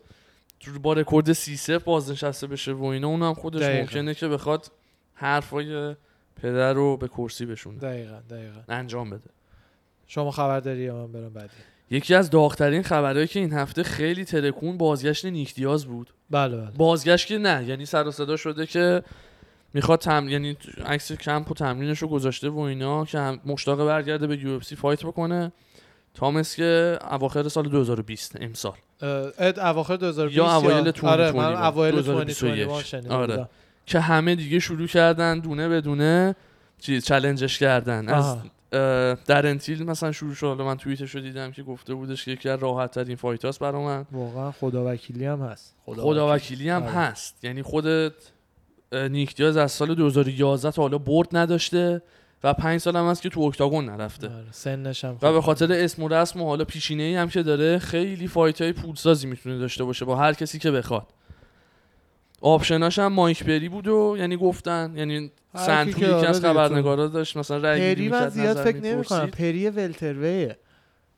با 0.82 0.92
رکورد 0.92 1.32
3 1.32 1.56
0 1.56 1.78
بازنشسته 1.78 2.46
بشه 2.46 2.72
و 2.72 2.84
اینا 2.84 3.08
اونم 3.08 3.34
خودش 3.34 3.62
دقیقاً. 3.62 3.80
ممکنه 3.80 4.14
که 4.14 4.28
بخواد 4.28 4.70
حرفای 5.14 5.94
پدر 6.42 6.72
رو 6.72 6.96
به 6.96 7.08
کرسی 7.08 7.46
بشونه 7.46 7.78
دقیقا 7.78 8.20
دقیقا 8.30 8.60
انجام 8.68 9.10
بده 9.10 9.30
شما 10.06 10.30
خبر 10.30 10.60
داری 10.60 10.90
من 10.90 11.12
برم 11.12 11.32
بعدی 11.32 11.48
یکی 11.90 12.14
از 12.14 12.30
داغترین 12.30 12.82
خبرهایی 12.82 13.26
که 13.26 13.40
این 13.40 13.52
هفته 13.52 13.82
خیلی 13.82 14.24
ترکون 14.24 14.78
بازگشت 14.78 15.24
نیکدیاز 15.24 15.86
بود 15.86 16.10
بله 16.30 16.56
بله 16.56 16.70
بازگشت 16.70 17.26
که 17.26 17.38
نه 17.38 17.64
یعنی 17.64 17.86
سر 17.86 18.06
و 18.06 18.10
صدا 18.10 18.36
شده 18.36 18.66
که 18.66 19.02
می‌خواد 19.74 19.98
تم 19.98 20.28
یعنی 20.28 20.56
عکس 20.86 21.12
کمپ 21.12 21.50
و 21.50 21.54
تمرینش 21.54 21.98
رو 21.98 22.08
گذاشته 22.08 22.48
و 22.48 22.58
اینا 22.58 23.04
که 23.04 23.18
هم 23.18 23.40
مشتاق 23.46 23.86
برگرده 23.86 24.26
به 24.26 24.36
یو 24.36 24.60
fight 24.60 25.06
بکنه 25.06 25.52
تامس 26.14 26.56
که 26.56 26.98
اواخر 27.10 27.48
سال 27.48 27.68
2020 27.68 28.36
امسال 28.40 28.76
اد 29.38 29.58
اواخر 29.58 29.96
2020 29.96 30.36
یا 30.36 30.56
اوایل 30.56 30.90
2021 30.90 31.04
آره 31.04 31.32
من 31.32 31.62
اوایل 31.62 31.94
2021. 31.94 32.54
2021 32.54 32.86
شنیده 32.86 33.14
آره. 33.14 33.36
بودم. 33.36 33.48
که 33.86 34.00
همه 34.00 34.34
دیگه 34.34 34.58
شروع 34.58 34.86
کردن 34.86 35.38
دونه 35.38 35.68
به 35.68 35.80
دونه 35.80 36.36
چیز 36.78 37.04
challenge 37.04 37.48
ش 37.48 37.58
کردن 37.58 38.08
از 38.08 38.24
آها. 38.24 38.42
اه، 38.72 39.14
دارن 39.26 39.46
تیل 39.46 39.84
مثلا 39.84 40.12
شروع 40.12 40.34
شد 40.34 40.46
حالا 40.46 40.64
من 40.64 40.76
توییتش 40.76 41.14
رو 41.14 41.20
دیدم 41.20 41.52
که 41.52 41.62
گفته 41.62 41.94
بودش 41.94 42.24
که 42.24 42.30
یکی 42.30 42.48
از 42.48 42.58
راحت 42.58 42.90
ترین 42.90 43.16
fight 43.16 43.42
هاست 43.42 43.58
برا 43.58 43.82
من 43.82 44.06
واقعا 44.12 44.52
خدا 44.52 44.92
وکیلی 44.92 45.26
هم 45.26 45.42
هست 45.42 45.76
خدا 45.86 46.34
وکیلی 46.34 46.68
هم 46.68 46.82
آره. 46.82 46.92
هست 46.92 47.44
یعنی 47.44 47.62
خودت 47.62 48.12
نیک 48.92 49.34
دیاز 49.36 49.56
از 49.56 49.72
سال 49.72 49.94
2011 49.94 50.70
تا 50.70 50.82
حالا 50.82 50.98
برد 50.98 51.28
نداشته 51.32 52.02
و 52.44 52.54
پنج 52.54 52.80
سال 52.80 52.96
هم 52.96 53.04
هست 53.06 53.22
که 53.22 53.28
تو 53.28 53.40
octagon 53.40 53.84
نرفته 53.84 54.28
آره. 54.28 54.44
سنش 54.50 55.04
هم 55.04 55.18
و 55.22 55.32
به 55.32 55.40
خاطر 55.40 55.72
اسم 55.72 56.02
و 56.02 56.08
رسم 56.08 56.40
و 56.40 56.44
حالا 56.44 56.64
پیشینه 56.64 57.02
ای 57.02 57.16
هم 57.16 57.28
که 57.28 57.42
داره 57.42 57.78
خیلی 57.78 58.28
fight 58.28 58.62
های 58.62 58.72
پولسازی 58.72 59.26
می‌تونه 59.26 59.58
داشته 59.58 59.84
باشه 59.84 60.04
با 60.04 60.16
هر 60.16 60.32
کسی 60.32 60.58
که 60.58 60.70
بخواد 60.70 61.06
option 62.40 62.84
اش 62.84 62.98
هم 62.98 63.12
مایک 63.12 63.44
پری 63.44 63.68
بود 63.68 63.88
و 63.88 64.16
یعنی 64.18 64.36
گفتن 64.36 64.92
یعنی 64.96 65.30
سنتوری 65.56 66.00
که 66.00 66.08
آره 66.08 66.28
از 66.28 66.40
خبرنگارا 66.40 67.06
داشت 67.08 67.36
مثلا 67.36 67.56
رأی 67.56 67.94
پری 67.94 68.08
من 68.08 68.28
زیاد 68.28 68.56
فکر 68.56 68.76
نمی 68.76 69.04
کنم 69.04 69.20
می‌پرسید. 69.24 69.30
پری 69.30 69.70
welterweight 69.70 70.56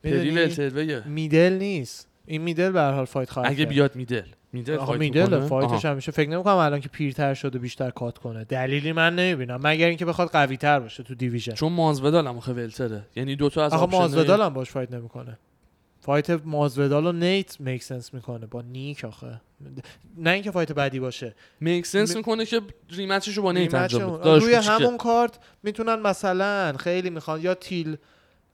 پری؟ 0.04 0.30
welterweight 0.30 1.02
middle 1.06 1.52
نیست 1.52 2.08
این 2.26 2.42
middle 2.42 2.70
به 2.70 2.80
هر 2.80 2.92
حال 2.92 3.04
fight 3.04 3.30
خواهد 3.30 3.50
اگه. 3.50 3.66
بیاد 3.66 3.96
middle 3.96 4.26
middle 4.56 4.76
fight 4.76 5.00
middle؟ 5.00 5.40
fight 5.40 5.68
ش. 5.68 5.84
همیشه 5.84 6.12
فکر 6.12 6.30
نمی‌کنم 6.30 6.56
الان 6.56 6.80
که 6.80 6.88
پیرتر 6.88 7.34
شده 7.34 7.58
بیشتر 7.58 7.90
cut 7.90 8.18
کنه. 8.18 8.44
دلیلی 8.44 8.92
من 8.92 9.16
نمی‌بینم. 9.16 9.60
مگر 9.62 9.86
اینکه 9.86 10.04
بخواد 10.04 10.28
قوی 10.28 10.56
تر 10.56 10.80
باشه 10.80 11.02
تو 11.02 11.14
division. 11.14 11.52
چون 11.52 11.72
ماسویدال 11.72 12.26
هم 12.26 12.38
welter 12.48 12.89
ه. 12.89 13.02
یعنی 13.16 13.36
دوتا 13.36 13.64
از 13.64 13.72
آخه 13.72 13.86
ماسویدال 13.86 14.40
هم 14.42 14.54
باش 14.54 14.70
fight 14.70 14.92
نمی‌کنه. 14.92 15.38
fight 16.00 16.30
ماسویدال 16.30 17.06
و 17.06 17.12
نیت 17.12 17.60
make 17.60 17.82
sense 17.82 18.14
می‌کنه. 18.14 18.46
با 18.46 18.62
نیک 18.62 19.04
آخه. 19.04 19.40
نه 20.18 20.30
اینکه 20.30 20.50
fight 20.50 20.72
بعدی 20.72 21.00
باشه. 21.00 21.34
make 21.60 21.86
sense 21.86 22.14
م- 22.14 22.18
می‌کنه 22.18 22.46
که 22.46 22.60
rematch 22.90 23.26
ش 23.26 23.36
رو 23.36 23.42
با 23.42 23.52
نیت 23.52 23.74
انجام 23.74 24.18
بده. 24.18 24.38
روی. 24.38 24.54
همون 24.54 24.96
کارت 24.96 25.38
می‌تونن 25.62 25.94
مثلا 25.94 26.72
خیلی 26.78 27.10
می‌خوان 27.10 27.40
یا 27.40 27.54
تیل 27.54 27.96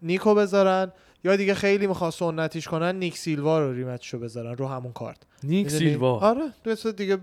نیکو 0.03 0.35
بذارن 0.35 0.93
یا 1.25 1.37
دیگه 1.37 1.55
خیلی 1.55 1.87
می‌خوان 1.87 2.11
سنتیش 2.11 2.69
کنن 2.69 2.97
نیک 2.99 3.19
سیلوا 3.19 3.59
رو 3.61 3.73
rematch 3.73 4.05
شو 4.05 4.19
بذارن 4.19 4.57
رو 4.57 4.69
همون 4.69 4.93
کارت. 4.93 5.19
نیک؟ 5.45 5.69
سیلوا. 5.71 6.19
آره 6.19 6.43
مثل 6.67 6.93
دیگه 6.93 7.17
ب... 7.17 7.21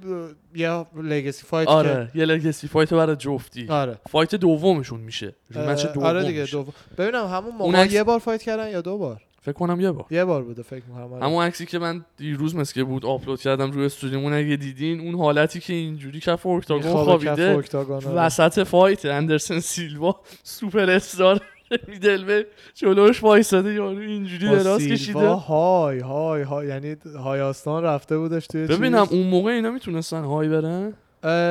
یه 0.56 0.86
legacy 0.96 1.44
fight 1.46 1.68
آره 1.68 2.12
یه 2.16 2.26
legacy 2.26 2.68
fight 2.68 2.94
برای 2.94 3.16
جفتی. 3.16 3.66
که 3.68 3.74
آره. 3.74 3.98
fight 4.10 4.36
دومشون 4.36 5.00
میشه. 5.00 5.36
rematch 5.52 5.86
اه، 5.86 5.94
دوم 5.94 6.04
آره 6.04 6.24
دیگه. 6.24 6.46
دوم. 6.46 6.74
ببینم 6.98 7.26
همون 7.28 7.52
موقع 7.52 7.64
اون 7.64 7.76
عکس- 7.76 7.94
یه 7.94 8.04
بار 8.04 8.20
fight 8.20 8.42
کردن 8.44 8.70
یا 8.72 8.82
دو 8.82 8.98
بار؟ 8.98 9.22
فکر 9.42 9.52
کنم 9.54 9.80
یه 9.82 9.92
بار. 9.92 10.06
یه 10.12 10.26
بار 10.26 10.44
بوده 10.44 10.62
فکر 10.64 10.84
می‌کنم 10.88 11.14
آره. 11.14 11.26
همون 11.26 11.44
عکسی 11.46 11.66
که 11.66 11.80
من 11.80 12.06
دیروز 12.18 12.56
مثل 12.56 12.84
بود 12.84 13.06
آپلود 13.06 13.42
کردم 13.42 13.72
روی 13.72 13.86
استودیومون 13.86 14.34
اگه 14.34 14.56
دیدین 14.56 15.00
اون 15.00 15.16
حالتی 15.16 15.60
که 15.60 15.74
اینجوری 15.74 16.20
کف 16.20 16.46
کف 16.46 16.86
خوابیده 16.86 17.56
آره. 17.78 18.10
وسط 18.10 18.64
fight 18.64 19.06
اندرسن 19.06 19.60
سیلوا 19.60 20.16
سوپر 20.44 20.90
استار. 20.90 21.42
میدلوه 21.88 22.44
جلوش 22.74 23.24
وایساده 23.24 23.74
یارو 23.74 24.00
اینجوری 24.00 24.50
دراز 24.50 24.88
کشیده. 24.88 25.28
های 25.28 26.00
های 26.00 26.42
های. 26.42 26.68
یعنی 26.68 26.96
هایاستان 27.24 27.84
رفته 27.84 28.18
بودش 28.18 28.48
توی 28.48 28.68
ببینم. 28.68 29.08
اون 29.12 29.28
موقع 29.28 29.52
اینا 29.52 29.72
می‌تونستن 29.72 30.24
های 30.24 30.50
برن؟ 30.50 30.94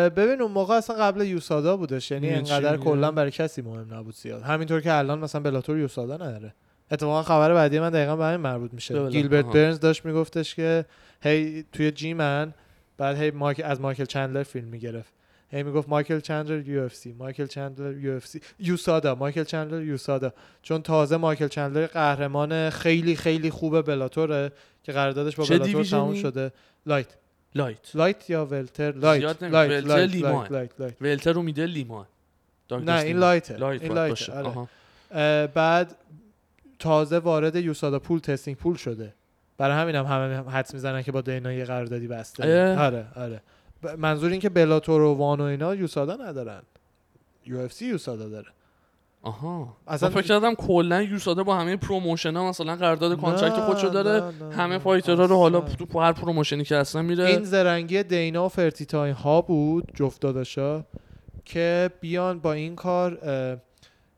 ببین 0.08 0.42
اون 0.42 0.52
موقع 0.52 0.74
اصلا 0.74 0.96
قبل 0.96 1.20
یوسادا 1.20 1.76
بودش 1.76 2.10
یعنی 2.10 2.30
انقدر 2.30 2.72
میگم؟ 2.72 2.84
کلا 2.84 3.10
برای 3.10 3.30
کسی 3.30 3.62
مهم 3.62 3.94
نبود 3.94 4.14
زیاد. 4.14 4.42
همینطور 4.42 4.80
که 4.80 4.94
الان 4.94 5.18
مثلا 5.18 5.40
بلاتور 5.40 5.78
یوسادا 5.78 6.14
نداره. 6.14 6.54
اتفاقا 6.90 7.22
خبر 7.22 7.54
بعدی 7.54 7.80
من 7.80 7.90
دقیقا 7.90 8.16
به 8.16 8.24
همین 8.24 8.40
مربوط 8.40 8.74
میشه. 8.74 9.00
بله، 9.00 9.10
گیلبرت. 9.10 9.44
برنز 9.44 9.80
داشت 9.80 10.04
میگفتش 10.04 10.54
که 10.54 10.84
هی 11.22 11.64
توی 11.72 11.90
جیمن 11.90 12.54
بعد 12.98 13.16
هی 13.16 13.30
مایک 13.30 13.60
از 13.64 13.80
مایکل 13.80 14.04
چندلر 14.04 14.42
فیلم 14.42 14.68
می‌گرفت. 14.68 15.12
هی 15.50 15.62
می‌گفت 15.62 15.88
مایکل 15.88 16.20
چندلر 16.20 16.68
UFC 16.68 17.12
مایکل 17.12 17.46
چندلر 17.46 17.96
UFC. 17.96 18.26
USADA 18.26 19.14
مایکل 19.14 19.44
چندلر 19.44 19.82
USADA 19.82 20.32
چون 20.62 20.82
تازه 20.82 21.16
مایکل 21.16 21.48
چندلر 21.48 21.86
قهرمان 21.86 22.70
خیلی 22.70 23.16
خیلی 23.16 23.50
خوب 23.50 23.82
Bellator 23.82 24.44
ه 24.44 24.52
که 24.82 24.92
قراردادش 24.92 25.36
با 25.36 25.44
Bellator؟ 25.44 25.84
تموم 25.84 26.14
شده. 26.14 26.52
light. 26.86 27.06
light. 27.54 27.78
light 27.94 28.30
یا 28.30 28.46
welter؟ 28.46 28.92
light. 28.92 29.22
light 29.22 29.42
light. 29.42 29.84
light 29.84 30.14
light 30.50 30.80
light. 30.80 30.94
welter 31.00 31.32
رو 31.32 31.42
میده 31.42 31.66
لیمان 31.66 32.06
نه 32.70 33.00
این 33.00 33.18
light 33.18 33.56
ه. 33.56 33.64
light 33.64 33.82
این 33.82 33.94
باشه. 33.94 34.32
آره. 34.32 35.46
بعد 35.46 35.94
تازه 36.78 37.18
وارد 37.18 37.56
USADA 37.56 37.98
pool 37.98 38.18
testing 38.18 38.56
pool 38.56 38.76
شده. 38.76 39.14
برای 39.58 39.76
همین 39.76 39.94
هم 39.94 40.04
همه 40.04 40.50
حدس 40.50 40.74
می‌زنن 40.74 41.02
که 41.02 41.12
با 41.12 41.20
دینا 41.20 41.52
یه 41.52 41.64
قراردادی 41.64 42.06
بسته. 42.06 42.76
آره 42.78 43.06
آره. 43.16 43.40
منظور 43.98 44.30
این 44.30 44.40
که 44.40 44.48
Bellator 44.48 45.02
و 45.02 45.14
ONE 45.14 45.40
و 45.40 45.44
اینا 45.44 45.74
USADA 45.74 46.16
ندارن. 46.16 46.62
UFC 47.46 47.72
USADA 47.72 48.28
داره. 48.28 48.46
آها. 49.22 49.76
اصلا- 49.88 50.10
فکر 50.10 50.22
کردم 50.22 50.54
کلا 50.54 51.02
USADA 51.02 51.42
با 51.42 51.56
همه 51.56 51.76
promotion 51.76 52.36
ها 52.36 52.48
مثلا 52.48 52.76
قرارداد 52.76 53.20
contract 53.20 53.60
خودشو 53.60 53.88
داره. 53.88 54.24
نه، 54.40 54.48
نه، 54.48 54.54
همه 54.54 54.78
fighter 54.78 55.18
ها 55.18 55.24
رو 55.24 55.36
حالا. 55.36 55.60
تو 55.60 56.00
هر 56.00 56.12
promotion 56.12 56.59
ی 56.59 56.64
که 56.64 56.76
اصلا 56.76 57.02
میره. 57.02 57.24
این 57.24 57.42
زرنگی 57.44 58.02
دینا 58.02 58.46
و 58.46 58.48
فرتیتا 58.48 58.95
این 58.95 59.14
ها 59.14 59.40
بود 59.42 59.92
جفت 59.94 60.20
داداشا 60.20 60.84
که 61.44 61.90
بیان 62.00 62.38
با 62.38 62.52
این 62.52 62.76
کار 62.76 63.18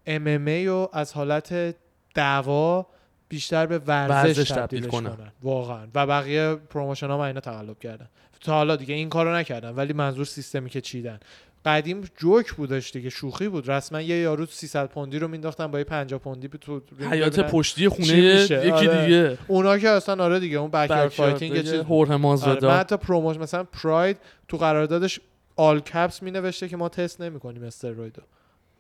MMA 0.07 0.67
رو 0.67 0.89
از 0.93 1.13
حالت 1.13 1.75
دعوا 2.15 2.87
بیشتر 3.29 3.67
به 3.67 3.79
ورزش, 3.79 4.39
ورزش 4.39 4.51
تبدیل. 4.51 4.87
کنن. 4.87 5.17
واقعا. 5.43 5.87
و 5.95 6.07
بقیه 6.07 6.55
promotion 6.55 7.07
ها 7.07 7.27
اینا 7.27 7.41
تقلب 7.41 7.79
کردن. 7.79 8.09
تا 8.41 8.53
حالا 8.53 8.77
دیگه 8.77 8.95
این 8.95 9.09
کارو 9.09 9.35
نکردن 9.35 9.71
ولی 9.71 9.93
منظور 9.93 10.25
سیستمی 10.25 10.71
که 10.71 10.81
چیدن. 10.81 11.21
قدیم 11.65 12.01
جوک 12.17 12.53
بودش 12.53 12.91
دیگه 12.91 13.11
شوخی 13.11 13.49
بود. 13.49 13.71
رسما 13.71 14.01
یه 14.01 14.17
یارو 14.17 14.47
300 14.47 14.89
پوندی 14.89 15.19
رو 15.19 15.29
مینداختن 15.29 15.67
با 15.67 15.79
یه 15.79 15.85
50 15.85 16.21
پوندی 16.21 16.49
به 16.49 16.59
تو 16.59 16.81
حیاط. 17.11 17.41
پشتی 17.41 17.89
خونه؟ 17.89 18.09
یکی 18.09 18.55
آره. 18.71 19.05
دیگه. 19.05 19.39
اونا 19.49 19.79
که 19.79 19.89
اصلا 19.89 20.25
آره 20.25 20.41
دیگه 20.41 20.59
اون 20.59 20.71
backyard 20.71 21.09
fighting 21.09 21.55
یه 21.55 21.63
چیز 21.63 21.75
آره. 21.91 22.11
من 22.11 22.17
مازدا 22.17 22.71
حتی 22.71 22.97
promotion 22.97 23.37
مثلا 23.37 23.65
Pride 23.65 24.17
تو 24.49 24.57
قراردادش 24.57 25.21
all 25.57 25.81
caps 25.81 26.23
می 26.23 26.31
نوشته 26.31 26.69
که 26.69 26.77
ما 26.77 26.89
تست 26.89 27.21
نمی 27.21 27.41
کنیم 27.41 27.63
steroid 27.63 28.15
و 28.15 28.23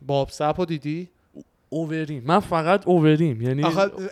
باب 0.02 0.28
سپو 0.28 0.64
دیدی؟ 0.64 1.08
اووریم. 1.68 2.22
من 2.26 2.40
فقط 2.40 2.86
اووریم. 2.86 3.42
یعنی 3.42 3.64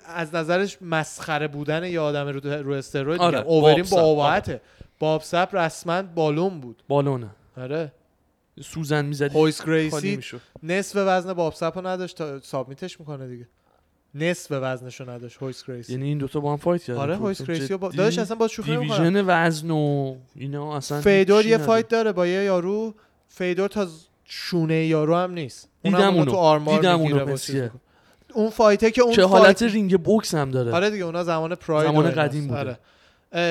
از 0.07 0.35
نظرش 0.35 0.79
مسخره 0.83 1.49
بودن 1.49 1.85
یه 1.85 2.01
آدم 2.01 2.29
رو 2.29 2.41
رو 2.41 2.73
steroid 2.73 3.21
آره، 3.21 3.39
سپ، 3.83 3.91
با 3.91 4.01
اباحته 4.01 4.61
باب 4.99 5.23
سپ 5.23 5.49
رسما 5.53 6.03
بالون 6.03 6.61
بود 6.61 6.83
بالونه 6.89 7.31
آره 7.57 7.93
سوزن 8.61 9.05
می‌زدی 9.05 9.39
هویس 9.39 9.65
گریسی 9.67 10.21
نصف 10.63 10.97
وزن 11.07 11.33
باب 11.33 11.55
سپ 11.55 11.73
رو 11.79 11.87
نداشت 11.87 12.17
تا 12.17 12.41
submit 12.41 12.86
ش 12.86 13.01
می‌کنه 13.01 13.29
دیگه 13.29 13.49
نصف 14.15 14.49
وزنش 14.51 15.01
رو 15.01 15.11
نداشت 15.11 15.43
هویس 15.43 15.65
گریسی 15.65 15.93
یعنی 15.93 16.05
این 16.05 16.19
دوتا 16.19 16.41
با 16.41 16.51
هم 16.53 16.57
fight 16.57 16.83
کردن 16.83 17.01
آره 17.01 17.17
هویس 17.17 17.43
گریسی 17.43 17.77
با... 17.77 17.89
داداش 17.89 18.19
اصلا 18.19 18.37
با 18.37 18.49
شوخی 18.49 18.73
نمی‌کنم. 18.77 18.97
division 19.09 19.25
وزن 19.27 19.71
و 19.71 20.17
اینا 20.37 20.77
اصلا 20.77 21.01
فیدور 21.01 21.47
یه. 21.47 21.59
فایت 21.59 21.89
داره 21.89 22.13
با 22.13 22.27
یه 22.27 22.45
یارو 22.45 22.95
فیدور 23.29 23.69
تا 23.69 23.87
شونه 24.25 24.87
یارو 24.87 25.17
هم 25.17 25.31
نیست 25.33 25.69
دیدم 25.83 26.15
اونو. 26.15 26.31
تو 26.31 26.37
آرمار 26.37 26.77
دیدم 26.77 27.01
اونو. 27.01 27.37
اون 28.35 28.51
fight 28.51 28.84
ه 28.84 28.91
که 28.91 29.03
اون 29.03 29.13
چه 29.13 29.23
fight- 29.27 29.31
حالت 29.45 29.63
رینگ 29.63 30.01
بوکس 30.03 30.35
هم 30.35 30.51
داره 30.51 30.73
آره 30.73 30.91
دیگه 30.91 31.05
اونا 31.05 31.25
زمان 31.25 31.55
Pride 31.55 31.91
زمان. 31.91 32.11
قدیم 32.11 32.47
بوده. 32.47 32.59
آره. 32.61 32.79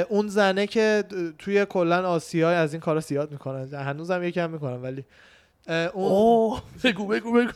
اون 0.09 0.27
زنه 0.27 0.67
که 0.67 1.03
توی 1.39 1.65
کلا 1.65 2.09
آسیا 2.09 2.49
از 2.49 2.73
این 2.73 2.79
کارا 2.79 2.99
زیاد 2.99 3.31
می‌کنن. 3.31 3.73
هنوزم 3.73 4.23
یکم 4.23 4.49
می‌کنن 4.49 4.81
ولی 4.81 5.05
اون 5.67 6.11
اوه 6.11 6.61
بگو 6.83 7.07
بگو 7.07 7.33
بگو. 7.33 7.51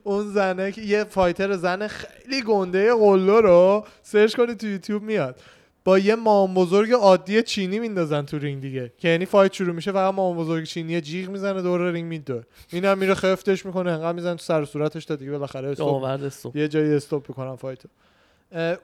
اون, 0.05 0.33
زنه 0.33 0.73
که 0.73 0.83
یه 0.83 1.05
fighter 1.05 1.57
زن 1.57 1.87
خیلی 1.87 2.43
گنده 2.43 2.95
قلو 2.95 3.41
رو 3.41 3.87
سرچ 4.03 4.37
کنی 4.37 4.55
تو 4.55 4.67
یوتیوب 4.67 5.03
میاد. 5.03 5.41
با 5.85 5.99
یه 5.99 6.15
مام 6.15 6.55
بزرگ 6.55 6.93
عادی 6.93 7.43
چینی 7.43 7.79
میندازن 7.79 8.23
تو 8.23 8.39
رینگ 8.39 8.63
دیگه. 8.63 8.93
که 8.99 9.09
یعنی 9.09 9.27
fight 9.27 9.53
شروع 9.53 9.75
میشه 9.75 9.93
فقط 9.93 10.15
مام 10.15 10.37
بزرگ 10.37 10.65
چینی 10.65 11.01
جیغ 11.01 11.29
می‌زنه 11.29 11.63
دور 11.63 11.91
رینگ 11.91 12.09
میدوه. 12.09 12.43
این 12.73 12.85
هم 12.85 12.99
میره 12.99 13.15
خفتش 13.15 13.67
می‌کنه 13.67 13.91
انقدر 13.91 14.13
می‌زنه 14.13 14.35
تو 14.35 14.43
سر 14.43 14.63
و 14.63 14.65
صورتش 14.65 15.05
تا 15.05 15.17
دیگه 15.17 15.31
بالاخره 15.31 15.69
stop 15.69 16.57
یه 16.57 16.69
جایی 16.69 16.95
stop 16.95 17.29
می‌کنن 17.29 17.57
fight 17.57 17.80
و. 17.80 17.89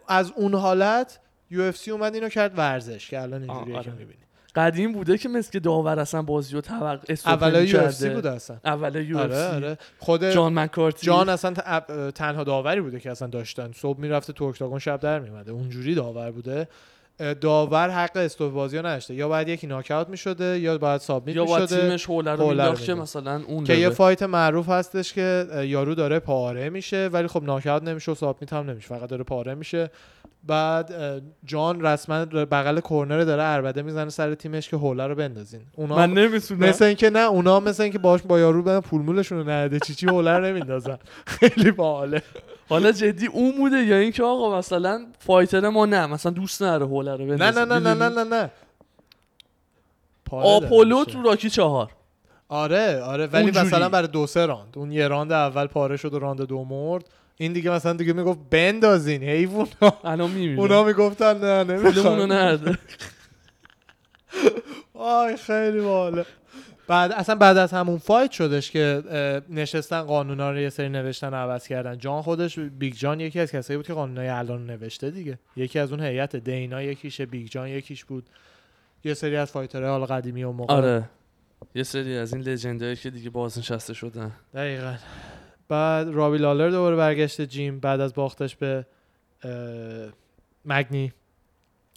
از 0.09 0.33
اون 0.37 0.55
حالت 0.55 1.19
UFC 1.51 1.91
اومد 1.91 2.15
اینو 2.15 2.29
کرد 2.29 2.59
ورزش 2.59 3.09
که 3.09 3.21
الان 3.23 3.43
اینجوریه 3.43 3.77
آه، 3.77 3.83
که 3.85 3.91
آره. 3.91 3.99
می‌بینی. 3.99 4.19
قدیم 4.55 4.93
بوده 4.93 5.19
که 5.19 5.29
مثل 5.29 5.51
که 5.53 5.61
داور 5.61 5.99
اصلا 5.99 6.23
بازی 6.23 6.55
رو 6.55 6.61
توقع 6.61 7.15
اولای 7.27 7.67
UFC 7.67 8.09
بوده 8.09 8.31
اصلا. 8.31 8.57
اول 8.65 8.97
یو 8.97 9.19
آره 9.19 9.37
اف 9.37 9.55
آره 9.55 9.79
خود 9.99 10.25
جان 10.25 10.59
مکارتی 10.59 11.07
جان 11.07 11.29
اصلا 11.29 11.81
تنها 12.11 12.45
داوری 12.45 12.81
بوده 12.81 13.01
که 13.01 13.11
اصلا 13.11 13.29
داشتن. 13.29 13.73
صبح 13.73 14.01
می‌رفته 14.01 14.33
تو 14.33 14.45
اکتاگون 14.45 14.79
شب 14.79 15.01
در 15.01 15.19
میومده 15.19 15.53
اونجوری 15.53 15.95
داور 15.95 16.31
بوده. 16.31 16.69
داور 17.41 17.91
حق 17.91 18.17
رو 18.79 18.87
نداشته 18.87 19.15
یا 19.15 19.29
باید 19.29 19.49
یکی 19.49 19.67
ناکاوت 19.67 20.09
می‌شده 20.09 20.59
یا 20.59 20.79
باید 20.79 21.01
سابمیت 21.01 21.37
یا 21.37 21.45
با 21.45 21.59
می‌شده 21.59 21.81
تیمش 21.81 22.07
حوله 22.07 22.33
رو 22.33 22.49
می‌داد. 22.51 22.91
مثلا 22.91 23.43
اون 23.47 23.65
که 23.65 23.75
یه. 23.75 23.91
فایت 23.91 24.23
معروف 24.23 24.69
هستش 24.69 25.13
که 25.13 25.47
یارو 25.65 25.95
داره 25.95 26.19
پاره 26.19 26.71
میشه 26.71 27.09
ولی 27.13 27.29
خب 27.29 27.43
ناکاوت 27.43 27.83
نمیشه 27.83 28.13
و 28.13 28.15
سابمیت 28.15 28.53
هم 28.53 28.71
نمیشه 28.71 28.89
فقط 28.89 29.09
داره 29.09 29.25
پاره 29.25 29.55
میشه 29.55 29.91
بعد 30.47 31.23
جان 31.45 31.81
رسما 31.81 32.25
بغل 32.25 32.81
کرنر 32.81 33.25
داره 33.25 33.43
اربده 33.43 33.83
می‌زنه 33.83 34.11
سر 34.11 34.35
تیمش 34.35 34.69
که 34.69 34.77
حوله 34.77 35.07
رو 35.07 35.15
بندازین. 35.15 35.61
اونا 35.77 35.97
من 35.97 36.13
نمی‌تونم. 36.13 36.61
مثل 36.61 36.85
اینکه 36.85 37.11
نه 37.11 37.19
اونا 37.19 37.61
مثل 37.61 37.83
اینکه 37.83 37.99
باش 37.99 38.23
با 38.23 38.39
یارو 38.39 38.63
بدن 38.63 38.81
پولمولشون 38.81 39.39
رو 39.39 39.51
نده 39.51 39.79
چی 39.81 39.95
چی 39.95 40.07
حوله 40.07 40.39
رو 40.39 40.45
نمیندازن. 40.45 40.99
خیلی 41.27 41.71
باحاله. 41.71 42.23
حالا 42.69 42.93
جدی 42.93 43.27
اون 43.27 43.53
بوده 43.59 43.77
یا 43.77 43.97
اینکه 43.97 44.23
آقا 44.23 44.59
مثلا 44.59 45.07
fighter 45.19 45.69
ما 45.69 45.87
نه 45.87 46.07
مثلا 46.07 46.33
دوست 46.33 46.63
نداره 46.63 46.87
حوله 46.87 47.17
رو 47.17 47.25
نه. 47.25 47.51
نه 47.51 47.65
نه 47.65 47.79
نه 47.79 47.95
نه؟ 47.95 48.09
نه 48.09 48.25
نه. 48.25 48.51
آپولو. 50.31 51.05
تو 51.05 51.23
راکی 51.23 51.51
چهار. 51.51 51.91
آره 52.49 53.01
آره 53.01 53.27
ولی. 53.27 53.51
مثلا 53.51 53.89
برای 53.89 54.09
دو 54.09 54.27
سه 54.27 54.47
راند. 54.47 54.75
اون 54.77 54.93
یه 54.93 55.09
راند 55.09 55.33
اول 55.33 55.67
پاره 55.67 55.97
شد 55.97 56.15
و 56.15 56.19
راند 56.19 56.43
دو 56.43 56.65
مرد. 56.65 57.05
این 57.43 57.53
دیگه 57.53 57.71
مثلا 57.71 57.93
دیگه 57.93 58.13
می‌گفت 58.13 58.39
بندازین 58.51 59.23
حیوان 59.23 59.67
الان 60.05 60.31
میمیره 60.31 60.61
اونا 60.61 60.85
می‌گفتن 60.85 61.39
نه 61.39 61.65
نمی‌خوام 61.65 62.33
نرده. 62.33 62.79
آی 64.95 65.37
خیلی 65.37 65.81
باحاله 65.81 66.27
بعد 66.89 67.13
اصلا 67.13 67.35
بعد 67.35 67.57
از 67.57 67.73
همون 67.73 67.99
fight 67.99 68.31
شدش 68.31 68.71
که 68.71 69.03
نشستن 69.49 70.03
قانونا 70.03 70.51
رو 70.51 70.59
یه 70.59 70.71
سری 70.71 70.89
نوشتن 70.89 71.29
و 71.29 71.37
عوض 71.37 71.67
کردن. 71.67 71.99
جان 71.99 72.23
خودش 72.23 72.59
بیگ 72.59 72.95
جان 72.95 73.21
یکی 73.21 73.41
از 73.41 73.53
کسایی 73.53 73.77
بود 73.77 73.87
که 73.87 73.93
قانونای 73.93 74.29
الان 74.29 74.67
نوشته 74.67 75.11
دیگه. 75.11 75.39
یکی 75.57 75.79
از 75.79 75.93
اون 75.93 76.01
هیئت 76.01 76.37
دینا 76.37 76.83
یکیشه 76.83 77.27
بیگ 77.27 77.49
جان 77.49 77.69
یکیش 77.69 78.05
بود. 78.05 78.27
یه 79.05 79.15
سری 79.15 79.37
از 79.37 79.51
fighter 79.51 79.82
های 79.82 79.91
حال 79.91 80.05
قدیمی 80.05 80.45
و 80.45 80.53
موقع 80.53 80.75
آره. 80.75 81.05
یه 81.75 81.83
سری 81.83 82.17
از 82.17 82.35
این 82.35 82.43
legend 82.43 82.83
ایی 82.83 82.97
که 82.97 83.11
دیگه 83.11 83.31
بازنشسته 83.31 83.95
شدن. 83.95 84.33
دقیقا. 84.55 84.95
بعد 85.69 86.09
رابی 86.09 86.39
لالر 86.39 86.71
دوباره 86.71 86.97
برگشته 86.97 87.47
gym 87.47 87.81
بعد 87.81 88.01
از 88.01 88.15
باختش 88.15 88.57
به 88.57 88.87
مگنی. 90.65 91.13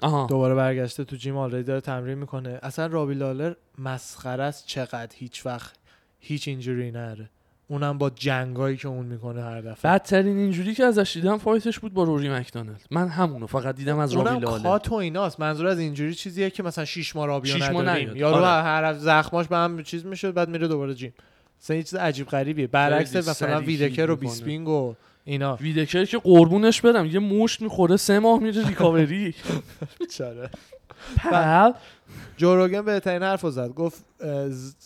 آها. 0.02 0.28
دوباره 0.30 0.56
برگشته 0.56 1.04
تو 1.04 1.16
gym 1.16 1.38
already 1.38 1.64
داره 1.64 1.82
تمرین 1.82 2.18
می‌کنه. 2.18 2.60
اصلا 2.64 2.86
رابی 2.86 3.14
لالر 3.14 3.54
مسخره 3.78 4.44
است 4.44 4.66
چقدر 4.68 5.16
هیچ 5.16 5.46
وقت 5.46 5.76
هیچ 6.20 6.48
اینجوری 6.48 6.92
نره. 6.92 7.30
اونم 7.68 7.98
با 7.98 8.10
جنگایی 8.10 8.78
که 8.78 8.88
اون 8.88 9.06
می‌کنه 9.06 9.44
هر 9.44 9.62
دفعه. 9.62 9.92
بدترین 9.92 10.38
اینجوری 10.38 10.74
که 10.74 10.84
ازش 10.84 11.12
دیدم 11.14 11.38
fight 11.38 11.68
ش 11.68 11.80
بود 11.80 11.94
با 11.94 12.04
روری 12.04 12.30
مکدونالد. 12.30 12.86
من 12.92 13.08
همونو 13.08 13.48
فقط 13.48 13.76
دیدم 13.76 14.00
از 14.00 14.14
رابی 14.14 14.30
اونم 14.30 14.42
لاله 14.42 14.64
cut 14.64 14.92
و 14.92 14.96
ایناست. 14.96 15.40
منظور 15.40 15.68
از 15.68 15.80
اینجوری 15.80 16.14
چیزیه 16.14 16.50
که 16.50 16.64
مثلا 16.64 16.86
شیش 16.86 17.16
ماه 17.16 17.28
رابیو 17.28 17.64
نداریم. 17.64 17.90
نیاد. 17.90 18.16
یارو 18.16 18.36
آره. 18.36 18.64
هر 18.64 18.94
زخماش 18.94 19.48
به 19.48 19.58
هم 19.58 19.84
چیز 19.84 20.06
می‌شد 20.06 20.34
بعد 20.34 20.50
میره 20.50 20.68
دوباره 20.68 20.94
gym. 20.94 21.14
مثلا 21.62 21.76
یه 21.76 21.84
چیز 21.84 21.96
عجیب 21.96 22.28
غریبیه. 22.28 22.68
برعکس 22.68 23.16
مثلا 23.16 23.60
ویتکر 23.60 24.10
و. 24.12 24.16
بیسپینگ 24.16 24.68
و 24.68 24.96
اینا. 25.26 25.56
ویدکر 25.56 26.06
که 26.06 26.18
قربونش 26.18 26.82
برم 26.82 27.06
یه 27.06 27.20
مشت 27.20 27.62
می‌خوره 27.62 27.98
سه 27.98 28.20
ماه 28.20 28.40
میره 28.40 28.68
ریکاوری. 28.68 29.36
بیچاره. 30.00 30.50
پل. 31.18 31.72
جوروگن 32.38 32.82
بهترین 32.82 33.24
حرف 33.24 33.42
رو 33.42 33.52
زد. 33.52 33.70
گفت 33.70 34.04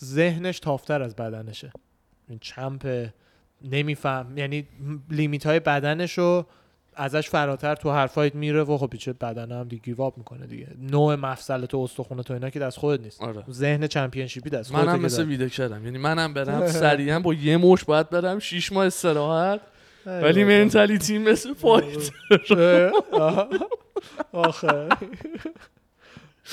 ذهنش 0.03 0.59
تافتر 0.59 1.01
از 1.01 1.15
بدنشه. 1.15 1.71
این 2.29 2.39
چمپ 2.39 3.09
نمیفهم 3.61 4.37
یعنی 4.37 4.67
لیمیت 5.09 5.45
های 5.45 5.59
بدنش 5.59 6.17
رو 6.17 6.45
ازش 6.99 7.29
فراتر 7.29 7.75
تو 7.75 7.91
حرفایت 7.91 8.35
میره 8.35 8.63
و 8.63 8.77
خب 8.77 8.87
پیچه 8.87 9.13
بدن 9.13 9.51
هم 9.51 9.67
دیگه 9.67 9.81
گیواب 9.81 10.17
می‌کنه 10.17 10.47
دیگه. 10.47 10.67
نوع 10.79 11.15
مفصل 11.15 11.65
تو 11.65 11.77
استخونه 11.77 12.23
تو 12.23 12.33
اینا 12.33 12.49
که 12.49 12.59
دست 12.59 12.77
خودت 12.77 13.03
نیست. 13.03 13.21
آره. 13.21 13.43
ذهن 13.51 13.87
چمپیونشیپی 13.87 14.49
دست 14.49 14.71
خودت 14.71 14.85
منم 14.85 14.99
مثل 15.01 15.25
ویدکرم 15.25 15.85
یعنی 15.85 15.97
منم 15.97 16.33
برم 16.33 16.67
سریعا 16.85 17.19
با 17.19 17.33
یه 17.33 17.57
مش 17.57 17.83
باید 17.83 18.09
برم 18.09 18.39
شیش 18.39 18.71
ماه 18.71 18.85
استراحت. 18.85 19.61
ولی 20.05 20.43
mentality 20.43 21.17
مثل 21.17 21.53
fight 21.53 22.11
آخه 24.31 24.89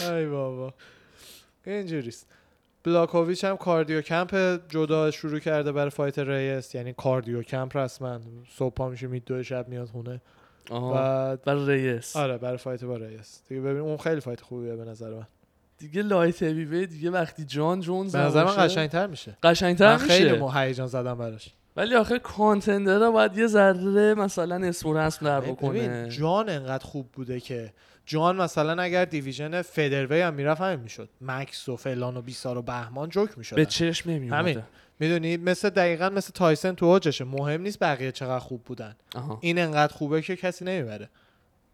ای 0.00 0.26
بابا. 0.26 0.74
اینجوریست. 1.66 2.26
بلاکوویچ 2.86 3.44
هم 3.44 3.56
cardio 3.56 4.00
camp 4.00 4.60
جدا 4.68 5.10
شروع 5.10 5.38
کرده 5.38 5.72
برای 5.72 5.90
fight 5.90 6.18
ریس. 6.18 6.74
یعنی 6.74 6.92
cardio 6.92 7.42
camp 7.42 7.76
رسما. 7.76 8.20
صبح 8.56 8.74
پا 8.74 8.88
میشه 8.88 9.06
میره 9.06 9.24
تا 9.24 9.42
شب 9.42 9.68
میاد 9.68 9.88
خونه. 9.88 10.20
آها. 10.70 10.92
بعد 10.92 11.44
برای 11.44 11.92
ریس. 11.92 12.16
آره 12.16 12.38
برای 12.38 12.56
fight 12.56 12.84
با 12.84 12.96
ریس. 12.96 13.42
دیگه 13.48 13.60
ببین 13.60 13.80
اون 13.80 13.96
خیلی 13.96 14.20
fight 14.20 14.40
خوبیه 14.40 14.76
به 14.76 14.84
نظر 14.84 15.10
من. 15.10 15.26
دیگه 15.78 16.02
light 16.02 16.42
heavy 16.42 16.86
دیگه 16.86 17.10
وقتی 17.10 17.44
جان 17.44 17.80
جونز 17.80 18.16
به 18.16 18.22
نظر 18.22 18.44
من 18.44 18.56
قشنگتر 18.56 19.06
میشه. 19.06 19.36
قشنگتر 19.42 19.92
من 19.92 19.96
خیلی 19.96 20.30
میشه. 20.30 20.38
من 20.38 20.50
هیجان 20.50 20.86
زدم 20.86 21.18
براش. 21.18 21.50
ولی 21.76 21.94
آخه 21.94 22.18
کانتندر 22.18 23.10
باید 23.10 23.38
یه 23.38 23.46
ذره 23.46 24.14
مثلا 24.14 24.66
اسم 24.66 24.88
و 24.88 24.98
رسم 24.98 25.26
در 25.26 25.40
ببین 25.40 25.54
بکنه. 25.54 26.08
جان 26.08 26.48
انقدر 26.48 26.84
خوب 26.84 27.08
بوده 27.12 27.40
که 27.40 27.72
جان 28.06 28.36
مثلا 28.36 28.82
اگر 28.82 29.04
دیویژن 29.04 29.62
فدروی 29.62 30.20
هم 30.20 30.34
می‌رفت 30.34 30.60
همین 30.60 30.80
می‌شد. 30.80 31.08
مکس 31.20 31.68
و 31.68 31.76
فلان 31.76 32.16
و 32.16 32.22
بیسار 32.22 32.58
و 32.58 32.62
بهمان 32.62 33.08
جوک 33.08 33.38
می‌شد 33.38 33.56
به 33.56 33.66
چشم 33.66 34.10
نمیومده 34.10 34.38
همین. 34.38 34.62
می‌دونی؟ 35.00 35.36
مثل 35.36 35.70
دقیقا 35.70 36.08
مثل 36.08 36.30
تایسن 36.34 36.74
تو 36.74 36.86
اوجشه. 36.86 37.24
مهم 37.24 37.60
نیست 37.60 37.78
بقیه 37.78 38.12
چقدر 38.12 38.38
خوب 38.38 38.64
بودن. 38.64 38.96
آها. 39.14 39.38
این 39.40 39.58
انقدر 39.58 39.92
خوبه 39.92 40.22
که 40.22 40.36
کسی 40.36 40.64
نمی‌بره. 40.64 41.08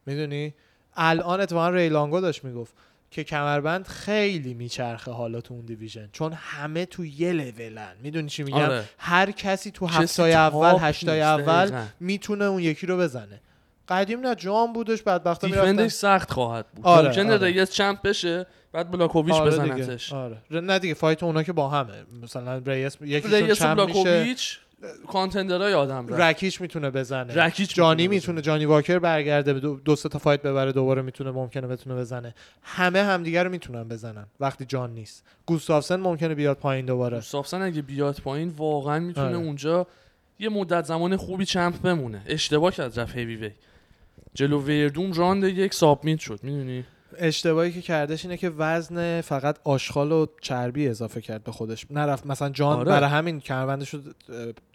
می‌دونی؟ 0.06 0.54
الان 0.96 1.40
اتفاقا 1.40 1.68
ریلانگو 1.68 2.20
داشت 2.20 2.44
می‌گفت 2.44 2.74
که 3.10 3.24
کمربند 3.24 3.86
خیلی 3.86 4.54
میچرخه 4.54 5.10
حالا 5.10 5.40
تو 5.40 5.54
اون 5.54 5.64
دیویژن. 5.64 6.08
چون 6.12 6.32
همه 6.32 6.86
تو 6.86 7.04
یه 7.04 7.32
لولن. 7.32 7.96
می‌دونی 8.02 8.28
چی 8.28 8.42
میگم؟ 8.42 8.58
آره. 8.58 8.84
هر 8.98 9.30
کسی 9.30 9.70
تو 9.70 9.86
هفتای 9.86 10.32
اول 10.32 10.76
هشتای 10.80 11.20
اول. 11.20 11.84
می‌تونه 12.00 12.44
اون 12.44 12.62
یکی 12.62 12.86
رو 12.86 12.96
بزنه. 12.96 13.40
قدیم 13.88 14.20
نه 14.20 14.34
جان 14.34 14.72
بودش 14.72 15.02
بدبختا 15.02 15.46
defend 15.46 15.61
ش 15.61 15.66
می‌رفتن 15.66 15.88
سخت 15.88 16.30
خواهد 16.30 16.66
بود. 16.66 16.86
آره، 16.86 17.08
ممکنه 17.08 17.32
آره. 17.32 17.46
ریس 17.48 17.70
champ 17.70 18.02
بشه 18.02 18.46
بعد 18.72 18.90
بلاکوویچ 18.90 19.34
آره 19.34 19.50
بزنتش. 19.50 20.12
آره. 20.12 20.36
نه 20.50 20.78
دیگه 20.78 20.94
fight 20.94 21.22
اونا 21.22 21.42
که 21.42 21.52
با 21.52 21.68
همه. 21.68 21.92
مثلا 22.22 22.62
ریس 22.66 22.96
یکیشون 23.00 23.54
champ 23.54 23.80
میشه. 23.80 24.58
contender 25.08 25.68
ای 25.68 25.74
آدم 25.74 26.08
رفت. 26.08 26.20
رکیچ 26.20 26.60
می‌تونه 26.60 26.90
بزنه. 26.90 27.34
رکیچ 27.34 27.74
جانی 27.74 28.02
می‌تونه 28.02 28.16
می‌تونه 28.16 28.40
جانی 28.40 28.64
واکر 28.64 28.98
برگرده 28.98 29.52
دو, 29.52 29.76
دو 29.76 29.96
سه 29.96 30.08
تا 30.08 30.18
fight 30.18 30.42
ببره 30.42 30.72
دوباره 30.72 31.02
می‌تونه 31.02 31.30
ممکنه 31.30 31.66
بتونه 31.66 31.96
بزنه. 31.96 32.34
همه 32.62 33.02
همدیگه 33.02 33.42
رو 33.42 33.50
می‌تونن 33.50 33.88
بزنن 33.88 34.26
وقتی 34.40 34.64
جان 34.64 34.90
نیست. 34.90 35.24
گوستافسن 35.46 35.96
ممکنه 35.96 36.34
بیاد 36.34 36.56
پایین 36.56 36.86
دوباره. 36.86 37.20
گوستافسن 37.20 37.62
اگه 37.62 37.82
بیاد 37.82 38.20
پایین 38.24 38.48
واقعا 38.48 38.98
می‌تونه 38.98 39.26
آره. 39.26 39.36
اونجا 39.36 39.86
یه 40.38 40.48
مدت 40.48 40.84
زمان 40.84 41.16
خوبی 41.16 41.44
چمپ 41.44 41.82
بمونه. 41.82 42.22
اشتباه 42.26 42.72
کرد 42.72 43.00
رفت 43.00 43.16
هیوی 43.16 43.36
وی 43.36 43.50
جلو 44.34 44.62
ویردوم 44.62 45.12
راند 45.12 45.44
یک 45.44 45.74
سابمیت 45.74 46.18
شد 46.20 46.40
می‌دونی؟ 46.42 46.84
اشتباهی 47.18 47.72
که 47.72 47.82
کردش 47.82 48.24
اینه 48.24 48.36
که 48.36 48.50
وزن 48.50 49.20
فقط 49.20 49.56
آشغال 49.64 50.12
و 50.12 50.26
چربی 50.40 50.88
اضافه 50.88 51.20
کرد 51.20 51.44
به 51.44 51.52
خودش. 51.52 51.86
نرفت 51.90 52.26
مثلا 52.26 52.48
جان 52.48 52.78
آره. 52.78 52.84
برای 52.84 53.10
همین 53.10 53.40
کمربندش 53.40 53.94
رو 53.94 54.00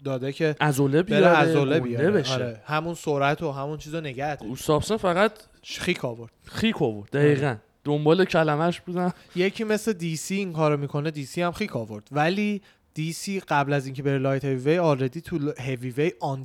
داده 0.04 0.32
که 0.32 0.56
ازوله 0.60 1.02
بیاره 1.02 1.26
عضله 1.26 1.80
بیاره. 1.80 2.10
بشه. 2.10 2.34
آره. 2.34 2.60
همون 2.64 2.94
سرعت 2.94 3.42
و 3.42 3.52
همون 3.52 3.78
چیزو 3.78 4.00
نگه. 4.00 4.36
گوستافسن 4.36 4.96
فقط 4.96 5.32
خیک 5.62 6.04
آورد. 6.04 6.32
خیک 6.44 6.82
آورد 6.82 7.10
دقیقا. 7.10 7.56
دنبال 7.84 8.24
کلمش 8.24 8.80
بودن. 8.80 9.12
یکی 9.36 9.64
مثل 9.64 9.92
دی 9.92 10.16
سی 10.16 10.34
این 10.34 10.52
کارو 10.52 10.76
می‌کنه 10.76 11.10
دی 11.10 11.24
سی 11.24 11.42
هم 11.42 11.52
خیک 11.52 11.76
آورد. 11.76 12.08
ولی 12.12 12.62
دی 12.98 13.12
سی 13.12 13.40
قبل 13.40 13.72
از 13.72 13.86
اینکه 13.86 14.02
بره 14.02 14.18
light 14.18 14.44
heavyweight 14.44 14.70
already 14.70 15.20
تو 15.20 15.52
heavyweight 15.58 15.90
اون 15.90 16.42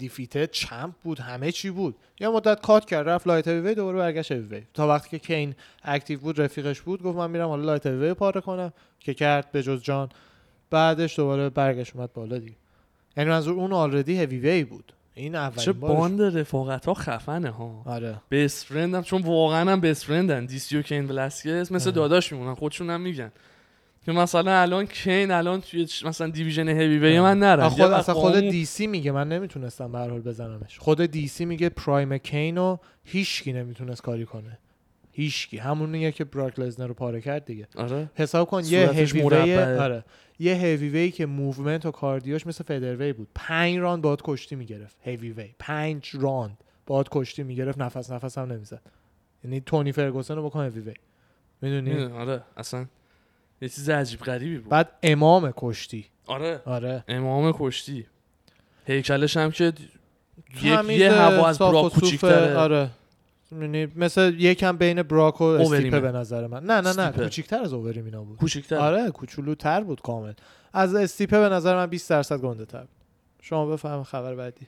champ 0.52 0.94
بود. 1.04 1.20
همه 1.20 1.52
چی 1.52 1.70
بود. 1.70 1.96
یه 2.20 2.30
مدت 2.30 2.62
cut 2.62 2.86
کرد 2.86 3.10
رفت 3.10 3.28
light 3.28 3.48
heavyweight 3.48 3.76
دوباره 3.76 3.98
برگشت 3.98 4.32
هیوی 4.32 4.48
وی 4.48 4.64
تا 4.74 4.88
وقتی 4.88 5.10
که 5.10 5.20
کین 5.20 5.56
active 5.84 6.20
بود 6.20 6.42
رفیقش 6.42 6.82
بود 6.82 7.04
گفت 7.04 7.18
من 7.18 7.32
میرم 7.32 7.48
حالا 7.48 7.64
light 7.64 7.86
heavyweight 7.86 8.14
پاره 8.14 8.42
کنم. 8.42 8.74
که 9.00 9.14
کرد 9.14 9.52
به 9.52 9.64
جز 9.64 9.82
جان. 9.82 10.10
بعدش 10.70 11.20
دوباره 11.20 11.50
برگشت 11.50 11.96
اومد 11.96 12.14
بالا 12.14 12.38
دیگه. 12.38 12.56
یعنی 13.18 13.30
منظور 13.30 13.54
اون 13.54 13.74
already 13.74 14.18
heavyweight 14.18 14.64
بود. 14.64 14.94
این 15.14 15.36
اولین 15.36 15.66
چه 15.66 15.74
bond 15.74 16.22
رفاقت 16.22 16.86
ها 16.86 16.94
خفنه 16.94 17.50
ها. 17.50 17.84
آره. 17.86 18.16
best 18.30 18.66
friend 18.66 18.97
ام 18.97 19.02
چون 19.02 19.22
واقعا 19.22 19.72
هم 19.72 19.82
best 19.82 20.04
friend 20.04 20.40
ان 20.40 20.46
دیسی 20.46 20.78
و 20.78 20.82
کین 20.82 21.10
ولاسکس 21.10 21.72
مثل 21.72 21.90
آره. 21.90 21.96
داداش 21.96 22.32
میمونن. 22.32 22.56
خودشون 22.56 22.90
هم 22.90 23.02
میگن. 23.02 23.32
که 24.06 24.12
مثلا 24.12 24.62
الان 24.62 24.86
کین 24.86 25.32
الان 25.32 25.62
توی 25.62 25.88
مثلا 26.06 26.28
division 26.28 26.68
heavyweight 26.70 27.20
من 27.20 27.40
نرم. 27.40 27.70
خود 27.70 27.82
اصلا 27.82 28.16
خود 28.16 28.36
دی 28.36 28.66
سی 28.66 28.88
میگه 28.88 29.12
من 29.12 29.28
نمی‌تونستم 29.28 29.92
به 29.92 29.98
هر 29.98 30.10
حال 30.10 30.22
بزنمش. 30.22 30.80
خود 30.80 31.02
دی 31.02 31.28
سی 31.28 31.46
میگه 31.46 31.70
prime 31.70 32.18
کینو 32.18 32.78
هیچکی 33.04 33.54
نمی‌تونست 33.54 34.02
کاری 34.02 34.26
کنه. 34.26 34.60
هیچکی. 35.12 35.58
همونیه 35.58 36.12
که 36.12 36.24
براک 36.24 36.60
لزنر 36.60 36.88
رو 36.88 36.94
پاره 36.94 37.22
کرد 37.22 37.46
دیگه. 37.46 37.68
آره. 37.76 38.10
حساب 38.16 38.48
کن 38.48 38.64
یه 38.66 38.90
heavyweight. 38.90 39.56
آره. 39.56 40.04
یه 40.40 40.54
heavyweight 40.54 41.12
که 41.12 41.26
movement 41.26 41.86
و 41.86 41.92
cardio 41.92 42.34
ش 42.34 42.48
مثل 42.48 42.64
featherweight 42.64 43.14
بود. 43.14 43.28
پنج 43.36 43.78
راند 43.78 44.02
باد 44.02 44.22
کشتی 44.24 44.56
می‌گرفت. 44.56 44.98
هیوی 45.02 45.32
وی 45.32 45.56
پنج 45.60 46.12
راند 46.14 46.58
باد 46.86 47.08
کشتی 47.12 47.44
می‌گرفت. 47.44 47.82
نفس 47.82 48.12
نفس 48.12 48.38
هم 48.38 48.52
نمی‌زد. 48.52 48.82
یعنی 49.44 49.60
تونی 49.60 49.92
فرگوسن 49.92 50.36
رو 50.36 50.46
بکن 50.46 50.64
هیوی 50.64 50.80
وی 50.80 50.94
می‌دونی، 51.62 52.04
آره. 52.04 52.42
اصلا 52.58 52.86
یه 53.64 53.70
چیز 53.70 53.90
عجیب 53.90 54.20
غریبی 54.20 54.58
بود. 54.58 54.70
بعد 54.70 54.90
امام 55.04 55.54
کشتی. 55.58 56.06
آره. 56.28 56.62
آره. 56.66 57.04
امام 57.08 57.54
کشتی. 57.60 58.06
هیکلش 58.86 59.38
هم 59.38 59.52
که 59.52 59.74
یه, 60.64 60.98
یه 60.98 61.12
هوا 61.12 61.48
از 61.48 61.60
براک. 61.60 61.94
کوچیک‌تره. 61.94 62.56
آره. 62.56 62.90
یعنی 63.52 63.88
مثل 63.96 64.34
یکم 64.38 64.78
بین 64.78 65.04
براک 65.04 65.42
و 65.42 65.44
استیپه. 65.44 66.00
به 66.00 66.12
نظر 66.12 66.48
من. 66.48 66.64
نه 66.64 66.82
نه 66.82 66.94
نه. 66.94 67.12
کوچیکتر 67.12 67.62
از 67.62 67.74
اووریم 67.74 68.06
اینا 68.06 68.24
بود. 68.24 68.38
کوچیک‌تر. 68.38 68.76
آره 68.76 69.12
کوچولوتر 69.12 69.84
بود 69.84 70.02
کامل. 70.02 70.34
از 70.74 70.96
استیپه 70.96 71.40
به 71.40 71.50
نظر 71.50 71.76
من 71.76 71.86
20 71.86 72.10
درصد 72.10 72.40
گنده 72.40 72.66
تر 72.66 72.86
شما 73.42 73.66
بفهم 73.66 74.04
خبر 74.04 74.36
بعدی. 74.36 74.66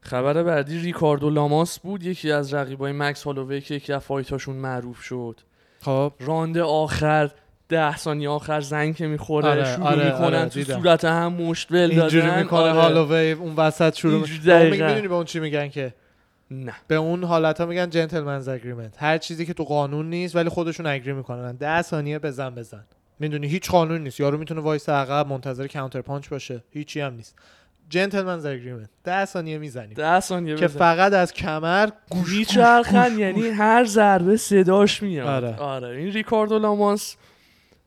خبر 0.00 0.42
بعدی 0.42 0.78
ریکاردو 0.78 1.30
لاماس 1.30 1.80
بود. 1.80 2.02
یکی 2.02 2.32
از 2.32 2.54
رقیبای 2.54 2.92
مکس 2.92 3.22
هالووی 3.22 3.60
که 3.60 3.74
یکی 3.74 3.92
از 3.92 4.02
fight 4.02 4.32
اشون 4.32 4.56
معروف 4.56 5.02
شد. 5.02 5.40
خب. 5.80 6.12
راند 6.20 6.58
آخر 6.58 7.30
ده 7.70 7.96
ثانیه 7.96 8.28
آخر 8.28 8.60
زنگ 8.60 8.96
که 8.96 9.06
می‌خوره 9.06 9.48
آره، 9.48 9.64
شروع 9.64 9.86
آره، 9.86 10.04
می‌کنن 10.04 10.24
آره، 10.24 10.48
تو 10.48 10.60
دیدم. 10.60 10.74
صورت 10.82 11.04
هم 11.04 11.32
مشت 11.32 11.72
ول 11.72 11.88
دادن. 11.88 12.00
اینجوری 12.00 12.30
می‌کنه 12.30 12.60
آره. 12.60 12.72
هالووی 12.72 13.32
اون 13.32 13.56
وسط 13.56 13.96
شروع 13.96 14.14
اینجوری 14.14 14.38
می‌کنه 14.38 14.68
دقیقاً. 14.68 14.86
می‌دونی 14.86 15.08
به 15.08 15.14
اون 15.14 15.24
چی 15.24 15.40
میگن 15.40 15.68
که؟ 15.68 15.94
نه. 16.50 16.74
به 16.88 16.94
اون 16.94 17.24
حالت 17.24 17.60
ها 17.60 17.66
میگن 17.66 17.90
gentlemen's 17.90 18.48
agreement 18.48 19.02
هر 19.02 19.18
چیزی 19.18 19.46
که 19.46 19.54
تو 19.54 19.64
قانون 19.64 20.10
نیست 20.10 20.36
ولی 20.36 20.48
خودشون 20.48 20.86
agree 20.86 21.12
می‌کنن. 21.12 21.56
ده 21.56 21.82
ثانیه 21.82 22.18
بزن 22.18 22.54
بزن. 22.54 22.84
می‌دونی؟ 23.18 23.46
هیچ 23.46 23.70
قانون 23.70 24.00
نیست. 24.00 24.20
یارو 24.20 24.38
می‌تونه 24.38 24.60
وایس 24.60 24.88
عقب 24.88 25.26
منتظر 25.26 25.66
counter 25.66 26.00
punch 26.00 26.28
باشه. 26.28 26.64
هیچی 26.70 27.00
هم 27.00 27.14
نیست. 27.14 27.34
gentlemen's 27.88 28.46
agreement 28.46 28.88
ده 29.04 29.24
ثانیه 29.24 29.58
می‌زنیم. 29.58 29.94
ده 29.94 30.20
ثانیه 30.20 30.56
که 30.56 30.64
بزن. 30.68 30.78
فقط 30.78 31.12
از 31.12 31.32
کمر 31.32 31.88
گوش 32.10 32.36
میچرخن 32.38 33.18
یعنی 33.18 33.48
هر 33.48 33.84
ضربه 33.84 34.36
صداش 34.36 35.02
میاد. 35.02 35.26
آره. 35.26 35.56
آره. 35.56 35.88
این 35.88 36.12
ریکاردو 36.12 36.58
لاماس 36.58 37.16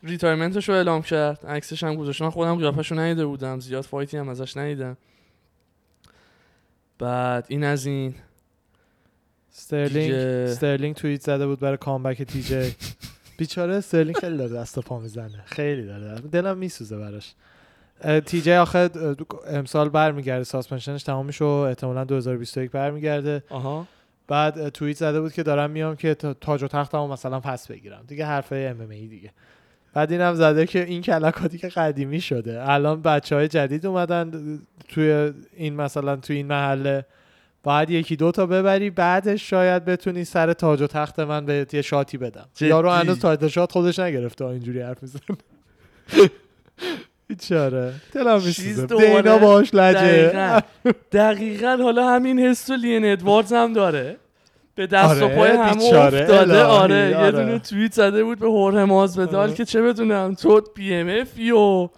retirement 0.04 0.59
ش 0.59 0.70
رو 0.70 0.76
اعلام 0.76 1.02
کرد. 1.02 1.46
عکسش 1.46 1.84
هم 1.84 1.96
گذاشت. 1.96 2.22
من 2.22 2.30
خودم 2.30 2.56
قیافش 2.56 2.92
رو 2.92 3.00
ندیده 3.00 3.26
بودم. 3.26 3.60
زیاد 3.60 3.84
fight 3.84 4.12
ی 4.12 4.18
هم 4.18 4.30
ازش 4.30 4.58
ندیدم. 4.58 4.98
بعد 7.00 7.46
این 7.48 7.64
از 7.64 7.86
این. 7.86 8.16
استرلینگ 9.54 10.06
دیگه- 10.06 10.46
استرلینگ 10.50 10.96
توییت 10.96 11.22
زده 11.22 11.48
بود 11.48 11.60
برای 11.60 11.78
comeback 11.78 12.22
تی 12.24 12.42
جی 12.44 12.76
بیچاره 13.38 13.74
استرلینگ 13.74 14.18
خیلی 14.18 14.38
داره 14.38 14.50
دست 14.54 14.78
و 14.78 14.82
پا 14.82 15.00
می‌زنه. 15.00 15.42
خیلی 15.46 15.86
داره. 15.86 16.20
دلم 16.20 16.58
میسوزه 16.58 16.98
براش. 16.98 17.34
تی 18.26 18.42
جی 18.42 18.54
آخه 18.54 18.90
امسال 19.48 19.90
برمیگرده. 19.90 20.44
suspension 20.44 20.94
ش 20.94 21.04
تمام 21.04 21.26
میشه 21.26 21.46
و 21.46 21.48
احتمالاً 21.48 22.04
2021 22.04 22.72
برمیگرده. 22.72 23.44
آها. 23.50 23.88
بعد 24.28 24.70
توییت 24.70 24.98
زده 24.98 25.22
بود 25.22 25.34
که 25.34 25.44
دارم 25.44 25.70
میام 25.72 25.96
که 25.96 26.14
تا- 26.16 26.34
تاج 26.34 26.64
و 26.64 26.68
تختمو 26.68 27.08
مثلا 27.08 27.40
پس 27.40 27.68
بگیرم. 27.68 28.04
دیگه 28.08 28.26
حرفه 28.26 28.68
MMA 28.76 29.08
دیگه. 29.08 29.32
بعد 29.94 30.12
اینم 30.12 30.34
زده 30.34 30.66
که 30.66 30.84
این 30.84 31.02
کلکاتی 31.02 31.58
که 31.58 31.68
قدیمی 31.68 32.22
شده. 32.22 32.70
الان 32.72 33.02
بچه 33.02 33.36
های 33.36 33.48
جدید 33.48 33.86
اومدن 33.86 34.32
توی 34.88 35.32
این 35.56 35.76
مثلا 35.76 36.16
توی 36.16 36.36
این 36.36 36.48
محله. 36.48 37.06
باید 37.64 37.90
یکی 37.90 38.16
دو 38.16 38.32
تا 38.32 38.46
ببری 38.46 38.90
بعدش 38.90 39.50
شاید 39.50 39.86
بتونی 39.86 40.24
سر 40.24 40.54
تاج 40.54 40.82
و 40.82 40.88
تخت 40.88 41.20
من 41.20 41.46
به 41.46 41.66
یه 41.74 41.82
shot 41.82 42.11
ی 42.11 42.18
بدم؟ 42.18 42.46
یارو 42.62 42.90
هنوز 42.90 43.20
تاج 43.20 43.48
shot 43.48 43.72
خودش 43.72 44.00
نگرفته 44.00 44.46
اینجوری 44.46 44.82
حرف 44.82 44.98
می‌زنه. 45.04 45.22
چاره 47.50 47.94
دلم 48.12 48.36
میسوزه. 48.36 48.86
دینا 48.86 49.38
باش 49.38 49.74
لجه. 49.74 50.00
دقیقاً. 50.00 50.60
دقیقا. 51.12 51.78
حالا 51.82 52.10
همین 52.10 52.40
حس 52.40 52.70
و 52.70 52.74
لین 52.74 53.12
ادواردز 53.12 53.54
هم 53.54 53.74
داره. 53.74 54.18
به 54.76 54.88
دست 54.88 55.22
و 55.22 55.26
آره، 55.26 55.36
پای 55.36 55.52
همه 55.52 55.84
افتاده 55.84 56.40
الهی، 56.40 56.62
آره 56.62 57.10
یه 57.10 57.18
آره. 57.18 57.32
دونه 57.32 57.60
توییت 57.60 57.94
زده 57.94 58.24
بود 58.24 58.40
به 58.40 58.48
هوره 58.48 58.86
مازودال 58.86 59.36
آره. 59.36 59.54
که 59.54 59.66
چه 59.66 59.82
بدونم 59.82 60.34
تو 60.34 60.62
پی 60.62 60.94
ام 60.94 61.10
افی 61.10 61.52
و 61.52 61.90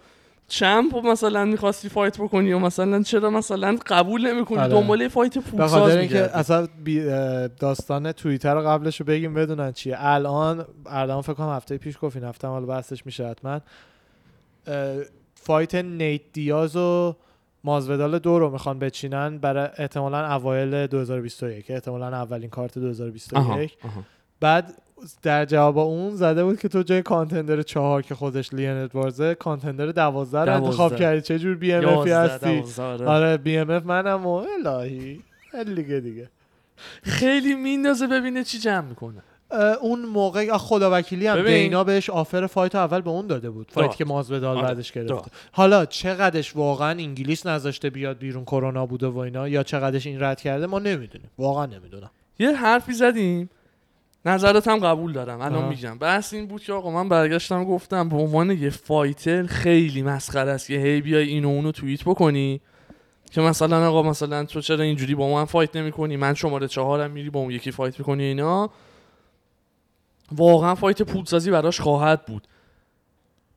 چمپ 0.48 0.94
و 0.94 1.00
مثلا 1.00 1.44
می‌خواستی 1.44 1.88
فایت 1.88 2.18
بکنی 2.18 2.52
و 2.52 2.58
مثلا 2.58 3.02
چرا 3.02 3.30
مثلا 3.30 3.78
قبول 3.86 4.32
نمی‌کنی 4.32 4.58
آره. 4.58 4.68
دنبال 4.68 5.00
یه 5.00 5.08
فایت 5.08 5.34
به 5.34 5.40
پولساز 5.40 5.70
خاطر 5.70 5.98
اینکه 5.98 6.36
اصلا 6.38 6.68
بی- 6.84 7.04
داستان 7.60 8.12
توییتر 8.12 8.54
رو 8.54 8.68
قبلش 8.68 9.00
رو 9.00 9.06
بگیم 9.06 9.34
بدونن 9.34 9.72
چیه 9.72 9.96
الان 9.98 10.66
الان 10.86 11.22
فکر 11.22 11.34
کنم 11.34 11.48
هفته 11.48 11.78
پیش 11.78 11.96
گفت 12.02 12.16
این 12.16 12.24
هفته 12.24 12.48
حالا 12.48 12.66
بحثش 12.66 13.06
میشه 13.06 13.26
حتما 13.26 13.60
فایت 15.34 15.74
نیت 15.74 16.20
دیاز 16.32 16.76
و 16.76 17.16
مازودال 17.66 18.18
دو 18.18 18.38
رو 18.38 18.50
می‌خوان 18.50 18.78
بچینن 18.78 19.38
برای 19.38 19.68
احتمالا 19.76 20.34
اوایل 20.34 20.86
2021 20.86 21.70
احتمالا 21.70 22.06
اولین 22.06 22.50
کارت 22.50 22.78
2021 22.78 23.38
آها، 23.38 23.52
آها. 23.54 23.68
بعد 24.40 24.82
در 25.22 25.44
جواب 25.44 25.78
اون 25.78 26.10
زده 26.10 26.44
بود 26.44 26.58
که 26.58 26.68
تو 26.68 26.82
جای 26.82 27.02
کانتندر 27.02 27.62
چهار 27.62 28.02
که 28.02 28.14
خودش 28.14 28.54
لین 28.54 28.70
ادوارزه 28.70 29.34
کانتندر 29.34 29.86
دوازده 29.86 30.44
رو 30.44 30.64
انتخاب. 30.64 30.96
کردی 30.96 31.20
چه 31.20 31.38
جور 31.38 31.56
بی 31.56 31.72
ام 31.72 31.98
افی 31.98 32.10
هستی 32.10 32.82
آره. 32.82 33.36
بی 33.36 33.58
ام 33.58 33.70
اف 33.70 33.86
منم 33.86 34.26
و 34.26 34.44
الهی 34.66 35.22
خیلی 35.50 35.74
دیگه 35.74 36.00
دیگه 36.00 36.30
خیلی 37.02 37.54
میندازه 37.54 38.06
ببینه 38.06 38.44
چی 38.44 38.58
جمع 38.58 38.88
می‌کنه 38.88 39.22
اون 39.80 40.02
موقع 40.02 40.56
خدا 40.56 40.90
وکیلی 40.92 41.26
هم 41.26 41.36
ببین. 41.36 41.62
دینا 41.62 41.84
بهش 41.84 42.10
آفر 42.10 42.46
فایت 42.46 42.74
اول 42.74 43.00
به 43.00 43.10
اون 43.10 43.26
داده 43.26 43.50
بود. 43.50 43.66
فایت. 43.70 43.96
که 43.96 44.04
مازودال 44.04 44.56
آره، 44.56 44.66
بعدش 44.66 44.92
گرفته. 44.92 45.14
داد. 45.14 45.30
حالا 45.52 45.86
چقدرش 45.86 46.56
واقعا 46.56 46.90
انگلیس 46.90 47.46
نذاشته 47.46 47.90
بیاد 47.90 48.18
بیرون 48.18 48.44
کرونا 48.44 48.86
بوده 48.86 49.06
و 49.06 49.18
اینا 49.18 49.48
یا 49.48 49.62
چقدرش 49.62 50.06
این 50.06 50.22
رد 50.22 50.40
کرده 50.40 50.66
ما 50.66 50.78
نمی‌دونیم. 50.78 51.30
واقعا 51.38 51.66
نمی‌دونم. 51.66 52.10
یه 52.38 52.52
حرفی 52.52 52.92
زدیم. 52.92 53.50
نظرت 54.24 54.68
هم 54.68 54.78
قبول 54.78 55.12
دارم. 55.12 55.40
الان. 55.40 55.68
میگم. 55.68 55.98
بحث 55.98 56.34
این 56.34 56.46
بود 56.46 56.62
که 56.62 56.72
آقا 56.72 56.90
من 56.90 57.08
برگشتم 57.08 57.64
گفتم 57.64 58.08
به 58.08 58.16
عنوان 58.16 58.50
یه 58.50 58.70
fighter 58.70 59.46
خیلی 59.46 60.02
مسخره 60.02 60.50
است 60.50 60.66
که 60.66 60.74
هی 60.74 61.00
بیای 61.00 61.28
اینو 61.28 61.48
اونو 61.48 61.72
توییت 61.72 62.04
بکنی 62.04 62.60
که 63.30 63.40
مثلا 63.40 63.88
آقا 63.88 64.02
مثلا 64.02 64.44
تو 64.44 64.60
چرا 64.60 64.84
اینجوری 64.84 65.14
با 65.14 65.34
من 65.34 65.44
fight 65.44 65.76
نمی 65.76 65.92
کنی 65.92 66.16
من 66.16 66.34
شماره 66.34 66.68
چهارم 66.68 67.10
میری 67.10 67.30
با 67.30 67.40
اون 67.40 67.50
یکی 67.50 67.70
fight 67.70 67.98
می‌کنی 67.98 68.22
اینا. 68.22 68.70
واقعا 70.32 70.74
fight 70.74 71.02
پولسازی 71.02 71.50
براش 71.50 71.80
خواهد 71.80 72.26
بود. 72.26 72.48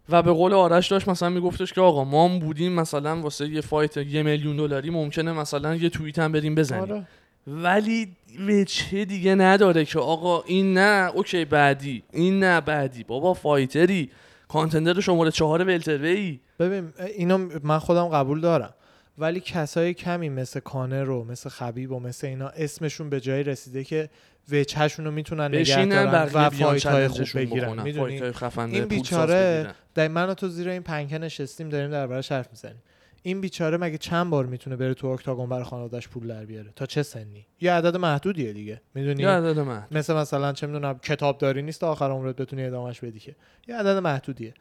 و 0.09 0.21
به 0.21 0.31
قول 0.31 0.53
آرش 0.53 0.87
داشت 0.87 1.07
مثلا 1.07 1.29
میگفتش 1.29 1.73
که 1.73 1.81
آقا 1.81 2.03
ما 2.03 2.27
هم 2.27 2.39
بودیم 2.39 2.71
مثلا 2.71 3.21
واسه 3.21 3.49
یه 3.49 3.61
fight 3.61 3.97
یه 3.97 4.23
میلیون 4.23 4.57
دلاری 4.57 4.89
ممکنه 4.89 5.31
مثلا 5.31 5.75
یه 5.75 5.89
توییت 5.89 6.19
هم 6.19 6.31
بریم 6.31 6.55
بزنیم. 6.55 6.81
آره. 6.81 7.07
ولی 7.47 8.07
وجه 8.47 9.05
دیگه 9.05 9.35
نداره 9.35 9.85
که 9.85 9.99
آقا 9.99 10.41
این 10.41 10.73
نه 10.77 11.11
okay 11.13 11.45
بعدی. 11.45 12.03
این 12.13 12.39
نه 12.39 12.61
بعدی. 12.61 13.03
بابا 13.03 13.33
fighter 13.33 13.92
ی. 13.92 14.09
contender 14.47 14.99
شماره 14.99 15.31
چهار 15.31 15.63
welterweight 15.63 16.39
ببین 16.59 16.93
اینو 17.17 17.49
من 17.63 17.79
خودم 17.79 18.07
قبول 18.07 18.41
دارم. 18.41 18.73
ولی 19.19 19.39
کسای 19.39 19.93
کمی 19.93 20.29
مثل 20.29 20.59
کانر 20.59 21.03
رو 21.03 21.23
مثل 21.23 21.49
خبیب 21.49 21.91
و 21.91 21.99
مثل 21.99 22.27
اینا 22.27 22.47
اسمشون 22.47 23.09
به 23.09 23.19
جایی 23.19 23.43
رسیده 23.43 23.83
که 23.83 24.09
وجهشون 24.51 25.05
رو 25.05 25.11
می‌تونن 25.11 25.55
نگه 25.55 25.85
دارن 25.85 26.29
و 26.33 26.49
fight 26.49 26.85
های 26.85 27.07
خوب 27.07 27.27
بگیرن. 27.35 27.81
می‌دونی؟ 27.81 28.21
این 28.57 28.85
بیچاره. 28.85 29.67
در 29.95 30.07
من 30.07 30.29
و 30.29 30.33
تو 30.33 30.47
زیر 30.47 30.69
این 30.69 30.81
پنکه 30.81 31.17
نشستیم 31.17 31.69
داریم 31.69 31.91
دربارش 31.91 32.31
حرف 32.31 32.47
می‌زنیم. 32.51 32.83
این 33.23 33.41
بیچاره 33.41 33.77
مگه 33.77 33.97
چند 33.97 34.29
بار 34.29 34.45
می‌تونه 34.45 34.75
بره 34.75 34.93
تو 34.93 35.07
اکتاگون 35.07 35.49
برای 35.49 35.63
خانواده‌اش 35.63 36.07
پول 36.07 36.27
در 36.27 36.45
بیاره؟ 36.45 36.71
تا 36.75 36.85
چه 36.85 37.03
سنی؟ 37.03 37.45
یه 37.61 37.71
عدد 37.73 37.97
محدودیه 37.97 38.53
دیگه. 38.53 38.81
می‌دونی؟ 38.93 39.21
یه 39.21 39.29
عدد 39.29 39.59
من 39.59 39.87
مثل 39.91 40.13
مثلا 40.13 40.53
چه 40.53 40.67
می‌دونم 40.67 40.99
کتابداری 40.99 41.61
نیست 41.61 41.81
تا 41.81 41.91
آخر 41.91 42.09
عمرت 42.09 42.35
بتونی 42.35 42.63
ادامش 42.63 42.99
بدی 42.99 43.19
که. 43.19 43.35
یه 43.67 43.75
عدد 43.75 43.97
محدودیه. 43.97 44.53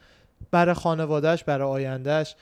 برای 0.50 0.74
خانوادهش 0.74 1.44
برای 1.44 1.68
آیندهش 1.68 2.36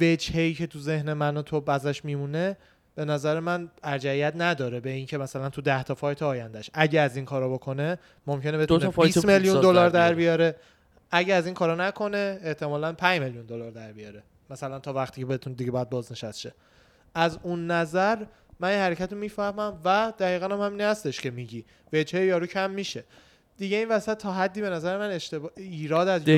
وجهی 0.00 0.54
که 0.54 0.66
تو 0.66 0.78
ذهن 0.78 1.12
من 1.12 1.36
و 1.36 1.42
تو 1.42 1.70
ازش 1.70 2.04
میمونه 2.04 2.56
به 2.94 3.04
نظر 3.04 3.40
من 3.40 3.70
ارجعیت 3.82 4.32
نداره 4.36 4.80
به 4.80 4.90
اینکه 4.90 5.18
مثلا 5.18 5.48
تو 5.48 5.62
ده 5.62 5.82
تا 5.82 5.94
فایت 5.94 6.22
آیندهش 6.22 6.70
اگه 6.74 7.00
از 7.00 7.16
این 7.16 7.24
کارا 7.24 7.48
بکنه 7.48 7.98
ممکنه 8.26 8.58
بتونه 8.58 8.90
fight 8.90 9.14
20 9.14 9.26
میلیون 9.26 9.60
دلار 9.60 9.88
در 9.88 10.14
بیاره. 10.14 10.56
اگه 11.10 11.34
از 11.34 11.46
این 11.46 11.54
کارا 11.54 11.74
نکنه 11.74 12.38
احتمالا 12.42 12.92
5 12.92 13.20
میلیون 13.20 13.46
دلار 13.46 13.70
در 13.70 13.92
بیاره. 13.92 14.22
مثلا 14.50 14.78
تا 14.78 14.92
وقتی 14.92 15.20
که 15.20 15.26
بتونه 15.26 15.56
دیگه 15.56 15.70
باید 15.70 15.90
بازنشست 15.90 16.38
شه. 16.40 16.54
از 17.14 17.38
اون 17.42 17.70
نظر 17.70 18.24
من 18.60 18.68
این 18.68 18.78
حرکت 18.78 19.12
رو 19.12 19.18
می‌فهمم 19.18 19.80
و 19.84 20.12
دقیقا 20.18 20.46
هم 20.46 20.60
همین 20.60 20.80
هستش 20.80 21.20
که 21.20 21.30
میگی. 21.30 21.64
وجه 21.92 22.24
یارو 22.24 22.46
کم 22.46 22.70
میشه. 22.70 23.04
دیگه 23.56 23.76
این 23.76 23.88
وسط 23.88 24.18
تا 24.18 24.32
حدی 24.32 24.60
به 24.60 24.70
نظر 24.70 24.98
من 24.98 25.10
اشتباه 25.10 25.50
ایراد 25.56 26.08
از 26.08 26.28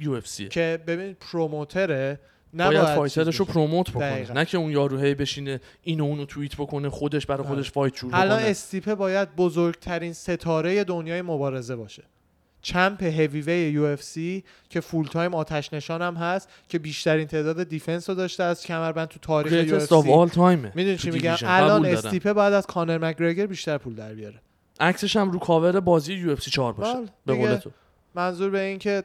UFC 0.00 0.40
که 0.48 0.80
ببین 0.86 1.14
promoter 1.14 1.99
ه. 1.99 2.20
باید 2.52 2.84
fighter 2.84 3.24
ش 3.24 3.36
رو 3.36 3.44
promote 3.44 3.90
بکنه. 3.90 4.10
دقیقاً. 4.10 4.34
نه 4.34 4.44
که 4.44 4.58
اون 4.58 4.70
یارو 4.70 4.98
هی 4.98 5.14
بشینه 5.14 5.60
اینو 5.82 6.04
اونو 6.04 6.24
توییت 6.24 6.56
بکنه 6.56 6.90
خودش 6.90 7.26
برای 7.26 7.40
آره. 7.40 7.48
خودش 7.48 7.70
fight 7.70 7.96
شروع 7.96 8.10
الان 8.14 8.38
بکنه. 8.38 8.50
استیپه 8.50 8.94
باید 8.94 9.36
بزرگترین 9.36 10.12
ستاره 10.12 10.84
دنیای 10.84 11.22
مبارزه 11.22 11.76
باشه. 11.76 12.02
champ 12.62 12.74
heavyweight 12.74 13.02
UFC 13.02 14.44
که 14.70 14.80
full 14.80 15.06
time 15.06 15.34
آتش 15.34 15.72
نشان 15.72 16.02
هم 16.02 16.14
هست 16.14 16.48
که 16.68 16.78
بیشترین 16.78 17.26
تعداد 17.26 17.68
defense 17.68 18.10
رو 18.10 18.16
داشته 18.16 18.42
از 18.42 18.62
کمربند 18.62 19.08
تو 19.08 19.18
تاریخ 19.18 19.52
UFC. 19.52 20.56
می‌دونی 20.74 20.96
چی 20.96 21.10
میگم. 21.10 21.36
الان. 21.42 21.86
استیپه 21.86 22.32
باید 22.32 22.52
از 22.52 22.66
کانر 22.66 22.98
مکگرگر 22.98 23.46
بیشتر 23.46 23.78
پول 23.78 23.94
در 23.94 24.14
بیاره. 24.14 24.40
عکسش 24.80 25.16
هم 25.16 25.30
رو 25.30 25.38
کاور 25.38 25.80
بازی 25.80 26.14
UFC 26.14 26.50
4 26.50 26.72
باشه. 26.72 26.94
بله، 26.94 27.06
به 27.26 27.34
قول 27.34 27.56
تو. 27.56 27.70
منظور 28.14 28.50
به 28.50 28.60
این 28.60 28.78
که 28.78 29.02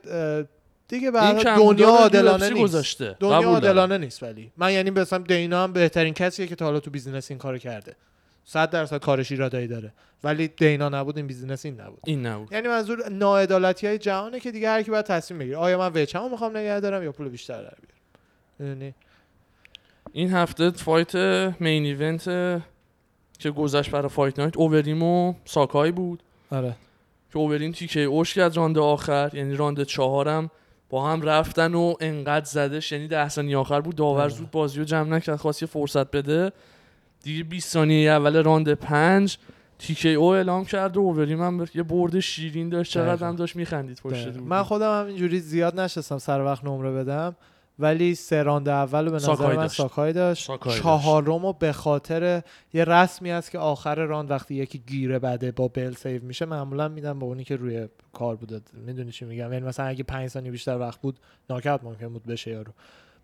دیگه 0.87 1.11
به 1.11 1.19
دنیا 1.57 1.89
عادلانه 1.89 2.49
نیست. 2.49 2.63
گذاشته. 2.63 3.17
دنیا. 3.19 3.49
عادلانه 3.49 3.97
نیست 3.97 4.23
ولی. 4.23 4.51
من 4.57 4.73
یعنی 4.73 4.89
مثلا 4.89 5.19
دینا 5.19 5.63
هم 5.63 5.73
بهترین 5.73 6.13
کسیه 6.13 6.47
که 6.47 6.55
تا 6.55 6.65
حالا 6.65 6.79
تو 6.79 6.91
business 6.91 7.31
این 7.31 7.37
کارو 7.37 7.57
کرده. 7.57 7.95
صد 8.45 8.69
درصد 8.69 8.99
کارش 8.99 9.31
ایرادایی 9.31 9.67
داره. 9.67 9.93
ولی 10.23 10.47
دینا 10.47 10.89
نبود 10.89 11.17
این 11.17 11.27
business 11.27 11.65
این 11.65 11.81
نبود. 11.81 11.99
این 12.05 12.25
نبود. 12.25 12.51
یعنی 12.51 12.67
منظور 12.67 13.09
ناعدالتی 13.09 13.87
های 13.87 13.97
جهانه 13.97 14.39
که 14.39 14.51
دیگه 14.51 14.69
هر 14.69 14.83
کی 14.83 14.91
باید 14.91 15.05
تصمیم 15.05 15.39
بگیره. 15.39 15.57
آیا 15.57 15.77
من 15.77 15.91
وجهمو 16.01 16.29
می‌خوام 16.29 16.57
نگه 16.57 16.79
دارم 16.79 17.03
یا 17.03 17.11
پول 17.11 17.29
بیشتر 17.29 17.53
در 17.53 17.59
بیارم؟ 17.61 18.01
می‌دونی؟ 18.59 18.93
این 20.13 20.33
هفته 20.33 20.71
fight 20.71 21.15
main 21.59 21.83
event 21.83 22.23
که 23.39 23.51
گذشت 23.51 23.91
برای 23.91 24.09
Fight 24.09 24.39
Night 24.39 24.57
اووریم 24.57 25.03
و 25.03 25.33
ساکای 25.45 25.91
بود. 25.91 26.23
آره. 26.51 26.75
که 27.31 27.37
اووریم 27.37 27.71
TKO 27.71 27.99
ش 27.99 28.33
کرد 28.33 28.57
راند 28.57 28.77
آخر 28.77 29.31
یعنی 29.33 29.55
راند 29.55 29.83
چهارم. 29.83 30.51
با 30.89 31.11
هم 31.11 31.21
رفتن 31.21 31.73
و 31.73 31.93
انقدر 31.99 32.45
زدش 32.45 32.91
یعنی 32.91 33.07
ده 33.07 33.29
ثانیه 33.29 33.57
آخر 33.57 33.81
بود 33.81 33.95
داور. 33.95 34.29
زود 34.29 34.51
بازی 34.51 34.79
رو 34.79 34.85
جمع 34.85 35.09
نکرد 35.09 35.35
خواست 35.35 35.61
یه 35.61 35.67
فرصت 35.67 36.11
بده 36.11 36.51
دیگه 37.23 37.43
20 37.43 37.69
ثانیه 37.69 38.11
اول 38.11 38.43
راند 38.43 38.73
پنج 38.73 39.37
TKO 39.79 40.25
اعلام 40.25 40.65
کرد 40.65 40.97
و 40.97 40.99
اووریم 40.99 41.41
هم 41.41 41.67
یه 41.75 41.83
برد 41.83 42.19
شیرین 42.19 42.69
داشت 42.69 42.91
چقدر. 42.91 43.27
هم 43.27 43.35
داشت 43.35 43.55
میخندید 43.55 43.99
پشت 44.03 44.27
من 44.27 44.63
خودم 44.63 44.99
هم 44.99 45.05
اینجوری 45.05 45.39
زیاد 45.39 45.79
نشستم 45.79 46.17
سر 46.17 46.41
وقت 46.41 46.65
نمره 46.65 46.91
بدم 46.91 47.35
ولی 47.79 48.15
سه 48.15 48.43
راند 48.43 48.69
اول 48.69 49.05
رو 49.05 49.11
به 49.11 49.15
نظر 49.15 49.27
ساکای 49.27 49.55
من 49.55 49.61
داشت. 49.61 49.77
ساکای 49.77 50.13
داشت 50.13 50.47
ساکای. 50.47 50.79
چهارم 50.79 51.45
و 51.45 51.53
به 51.53 51.71
خاطر 51.71 52.41
یه 52.73 52.83
رسمی 52.83 53.31
است 53.31 53.51
که 53.51 53.59
آخر 53.59 53.95
راند 53.95 54.31
وقتی 54.31 54.55
یکی 54.55 54.77
گیره 54.87 55.19
بده 55.19 55.51
با 55.51 55.67
bell 55.67 55.93
save 55.93 56.23
میشه 56.23 56.45
معمولا 56.45 56.87
میدم 56.87 57.19
به 57.19 57.25
اونی 57.25 57.43
که 57.43 57.55
روی 57.55 57.87
کار 58.13 58.35
بوده 58.35 58.61
می‌دونی 58.73 59.11
چی 59.11 59.25
میگم 59.25 59.53
یعنی 59.53 59.65
مثلا 59.65 59.85
اگه 59.85 60.03
5 60.03 60.29
ثانیه 60.29 60.51
بیشتر 60.51 60.77
وقت 60.77 61.01
بود 61.01 61.19
ناکاوت 61.49 61.83
ممکن 61.83 62.07
بود 62.07 62.25
بشه 62.25 62.51
یارو 62.51 62.71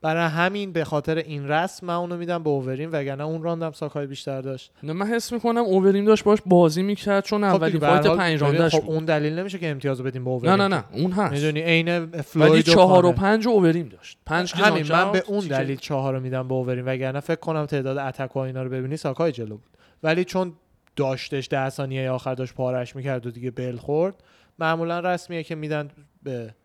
برای 0.03 0.29
همین 0.29 0.71
به 0.71 0.83
خاطر 0.83 1.17
این 1.17 1.47
رسم 1.47 1.87
من 1.87 1.93
اونو 1.93 2.17
میدم 2.17 2.43
به 2.43 2.49
اوورین 2.49 2.89
وگرنه 2.91 3.23
اون 3.23 3.43
راندم 3.43 3.71
ساکای 3.71 4.07
بیشتر 4.07 4.41
داشت. 4.41 4.71
نه 4.83 4.93
من 4.93 5.07
حس 5.07 5.33
می‌کنم 5.33 5.61
اووریم 5.61 6.05
داشت 6.05 6.23
باش 6.23 6.39
بازی 6.45 6.83
می‌کرد 6.83 7.23
چون 7.23 7.51
خب 7.51 7.63
هر 7.63 7.79
fight 7.79 8.07
پنج 8.07 8.41
راندش 8.41 8.75
خب 8.75 8.89
اون 8.89 9.05
دلیل 9.05 9.39
نمیشه 9.39 9.59
که 9.59 9.69
امتیازو 9.69 10.03
بدیم 10.03 10.23
به 10.23 10.29
نه 10.29 10.35
اوورین. 10.35 10.55
نه 10.55 10.67
نه 10.67 10.83
اون 10.91 11.11
هست. 11.11 11.33
می‌دونی 11.33 11.61
عین 11.61 11.97
ولی 11.97 12.21
فلوید 12.21 12.65
چهار 12.65 13.05
و. 13.05 13.11
پنج 13.11 13.47
اووریم 13.47 13.89
داشت. 13.89 14.17
پنج 14.25 14.53
همین 14.55 14.91
من 14.91 15.11
به 15.11 15.23
اون 15.27 15.47
دلیل 15.47 15.77
چهار 15.77 16.13
رو 16.13 16.19
میدم 16.19 16.47
به 16.47 16.53
اوورین 16.53 16.85
وگرنه 16.85 17.19
فکر 17.19 17.39
کنم 17.39 17.65
تعداد 17.65 17.97
attack 17.97 18.35
و 18.35 18.39
اینا 18.39 18.63
رو 18.63 18.69
ببینی 18.69 18.97
ساکای 18.97 19.31
جلو 19.31 19.57
بود. 19.57 19.77
ولی 20.03 20.23
چون 20.23 20.53
داشتش 20.95 21.47
ده 21.49 21.69
ثانیه 21.69 22.09
آخر 22.09 22.33
داشت 22.33 22.53
پارش 22.53 22.95
می‌کرد 22.95 23.25
و 23.25 23.31
دیگه 23.31 23.51
bell 23.51 23.77
خورد 23.77 24.23
معمولا 24.59 24.99
رسمیه 24.99 25.43
که 25.43 25.55
میدن 25.55 25.89
به 26.23 26.55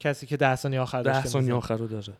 کسی 0.00 0.26
که 0.26 0.36
ده 0.36 0.56
ثانیه 0.56 0.80
آخر 0.80 1.02
داشت 1.02 1.22
ده 1.22 1.26
ثانیه. 1.26 1.54
آخر 1.54 1.76
رو 1.76 1.86
داره. 1.86 2.12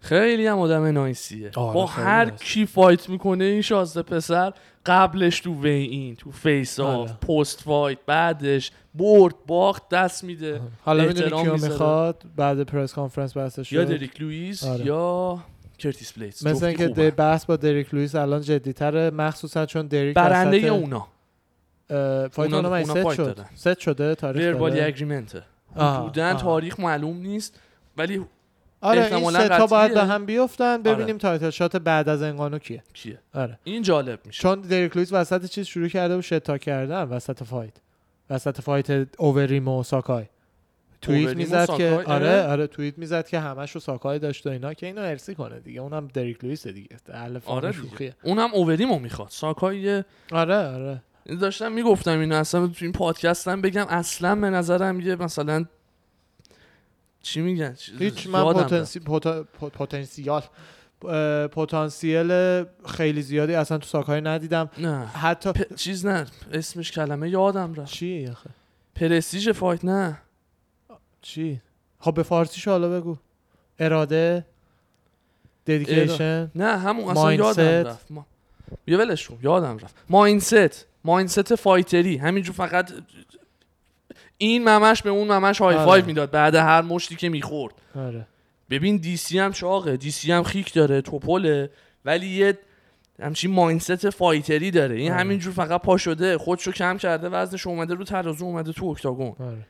خیلی 0.00 0.46
هم 0.46 0.58
آدم 0.58 0.84
nice 0.84 1.28
یه 1.28 1.50
آره، 1.56 1.74
با 1.74 1.86
هر 1.86 2.24
nice. 2.24 2.40
کی 2.40 2.66
fight 2.66 3.08
می‌کنه 3.08 3.44
این 3.44 3.62
شازده 3.62 4.02
پسر 4.02 4.52
قبلش 4.86 5.40
تو 5.40 5.62
weigh-in 5.62 6.16
تو 6.16 6.30
face 6.30 6.80
off 6.80 7.10
آره. 7.10 7.12
post 7.40 7.60
fight 7.62 7.98
بعدش 8.06 8.70
برد 8.94 9.34
باخت 9.46 9.88
دست 9.88 10.24
میده 10.24 10.60
حالا 10.84 11.04
می‌دونی 11.04 11.42
می‌ذاره. 11.42 11.62
می‌خواد 11.72 12.22
بعد 12.36 12.62
press 12.62 12.92
conference 12.94 13.36
بحثش 13.36 13.72
یا 13.72 13.84
شد 13.84 13.88
دریک 13.90 14.20
لوئیس 14.20 14.64
آره. 14.64 14.86
یا 14.86 15.38
کرتیس 15.78 16.12
بلیدز 16.12 16.46
مثل 16.46 16.66
اینکه 16.66 17.10
بحث 17.10 17.44
با 17.44 17.56
دریک 17.56 17.94
لوئیس 17.94 18.14
الان 18.14 18.40
جدیتره 18.40 19.10
مخصوصا 19.10 19.66
چون 19.66 19.86
دریک 19.86 20.14
برنده 20.14 20.58
وسط- 20.58 20.64
اونا 20.64 21.06
fight 22.28 22.52
اونا- 22.52 22.54
اونا 22.54 22.84
ست 22.84 23.14
شد. 23.14 23.38
ست 23.54 23.78
شده 23.78 24.14
تاریخ 24.14 24.56
بودن. 25.76 26.36
تاریخ 26.36 26.80
معلوم 26.80 27.16
نیست 27.16 27.60
ولی 27.96 28.24
آره 28.82 29.14
این 29.16 29.30
سه 29.30 29.48
تا 29.48 29.66
باید. 29.66 29.94
به 29.94 30.04
هم 30.04 30.26
بیفتن. 30.26 30.82
ببینیم 30.82 31.08
آره. 31.08 31.18
title 31.18 31.50
shot 31.50 31.76
بعد 31.76 32.08
از 32.08 32.22
انقانو 32.22 32.58
کیه. 32.58 32.82
کیه؟ 32.94 33.18
آره. 33.34 33.58
این 33.64 33.82
جالب 33.82 34.20
میشه. 34.26 34.42
چون 34.42 34.60
دریک 34.60 34.96
لوئیس 34.96 35.12
وسط 35.12 35.46
چیز 35.46 35.66
شروع 35.66 35.88
کرده 35.88 36.14
بود 36.14 36.24
شتا 36.24 36.58
کردن 36.58 37.02
وسط 37.02 37.42
fight. 37.42 37.72
وسط 38.30 38.60
fight 38.60 39.08
اووریم 39.18 39.68
و 39.68 39.82
ساکای. 39.82 40.24
توییت 41.00 41.32
و 41.32 41.34
می‌زد 41.34 41.76
که 41.76 42.02
آره؟ 42.06 42.42
آره 42.42 42.66
توییت 42.66 42.98
می‌زد 42.98 43.26
که 43.28 43.38
همش 43.38 43.70
رو 43.70 43.80
ساکای 43.80 44.18
داشت 44.18 44.46
و 44.46 44.50
اینا 44.50 44.74
که 44.74 44.86
اینو 44.86 45.00
ارسی 45.00 45.34
کنه 45.34 45.60
دیگه. 45.60 45.80
اونم 45.80 46.08
دریک 46.14 46.44
لوئیس 46.44 46.66
دیگه. 46.66 46.96
اهل 47.12 47.38
fun 47.38 47.56
آره 47.56 47.72
شوخیه. 47.72 48.16
اونم 48.22 48.48
اووریمو 48.52 48.98
می‌خواد. 48.98 49.28
ساکای 49.30 50.04
آره 50.32 50.56
آره. 50.56 51.02
داشتم 51.40 51.72
می‌گفتم 51.72 52.18
اینو 52.18 52.36
اصلا 52.36 52.66
تو 52.66 52.84
این 52.84 52.92
پادکستم 52.92 53.60
بگم 53.60 53.86
اصلا 53.88 54.34
به 54.34 54.50
نظرم 54.50 55.00
یه 55.00 55.16
مثلا 55.16 55.64
چی 57.22 57.40
میگن؟ 57.40 57.76
هیچ 57.98 58.26
من 58.26 58.44
یادم 58.44 58.62
پتانسی 58.62 59.00
پوتا- 59.00 59.44
پو- 59.60 59.70
پتانسیال 59.70 60.42
پتانسیل 61.48 62.64
خیلی 62.86 63.22
زیادی 63.22 63.54
اصلا 63.54 63.78
تو 63.78 63.86
ساکای 63.86 64.20
ندیدم. 64.20 64.70
نه. 64.78 65.06
حتی 65.06 65.52
پ... 65.52 65.74
چیز 65.74 66.06
نه 66.06 66.26
اسمش 66.52 66.92
کلمه 66.92 67.30
یادم 67.30 67.74
رفت. 67.74 67.92
چی 67.92 68.26
آخه؟ 68.30 68.50
پرستیژ 68.94 69.48
فایت 69.48 69.84
نه. 69.84 70.18
چی؟ 71.22 71.60
خب 72.00 72.14
به 72.14 72.22
فارسیش 72.22 72.68
حالا 72.68 72.88
بگو. 73.00 73.16
اراده 73.78 74.44
dedication 75.66 76.50
نه 76.54 76.78
همون 76.78 77.10
اصلا. 77.10 77.32
یادم 77.34 77.88
رفت. 77.88 78.10
ما... 78.10 78.26
بیا 78.84 78.98
ولش 78.98 79.28
یادم 79.42 79.78
رفت. 79.78 79.94
mindset 80.08 80.86
mindset 81.04 81.54
fighter 81.54 82.02
ی. 82.02 82.16
همینجور 82.16 82.54
فقط 82.54 82.92
این 84.38 84.68
ممش 84.68 85.02
به 85.02 85.10
اون 85.10 85.28
ممش 85.28 85.58
high 85.58 85.76
آره. 85.76 85.84
five 85.84 86.06
می‌داد 86.06 86.30
بعد 86.30 86.54
هر 86.54 86.82
مشتی 86.82 87.16
که 87.16 87.28
می‌خورد. 87.28 87.74
آره. 87.96 88.26
ببین 88.70 88.96
DC 88.96 89.38
هم 89.38 89.52
چاقه 89.52 89.96
DC 89.96 90.32
هم 90.32 90.42
خیک 90.42 90.72
داره 90.72 91.00
توپله 91.00 91.70
ولی 92.04 92.26
یه 92.26 92.58
همچین 93.22 93.50
mindset 93.50 94.10
fighter 94.10 94.62
ی 94.62 94.70
داره. 94.70 94.96
این 94.96 95.12
آره. 95.12 95.20
همینجور 95.20 95.52
فقط 95.52 95.82
پا 95.82 95.96
شده 95.96 96.38
خودشو 96.38 96.72
کم 96.72 96.96
کرده 96.96 97.28
وزنش 97.28 97.66
اومده 97.66 97.94
رو 97.94 98.04
ترازو 98.04 98.44
اومده 98.44 98.72
تو 98.72 98.86
octagon. 98.86 99.34
آره. 99.38 99.66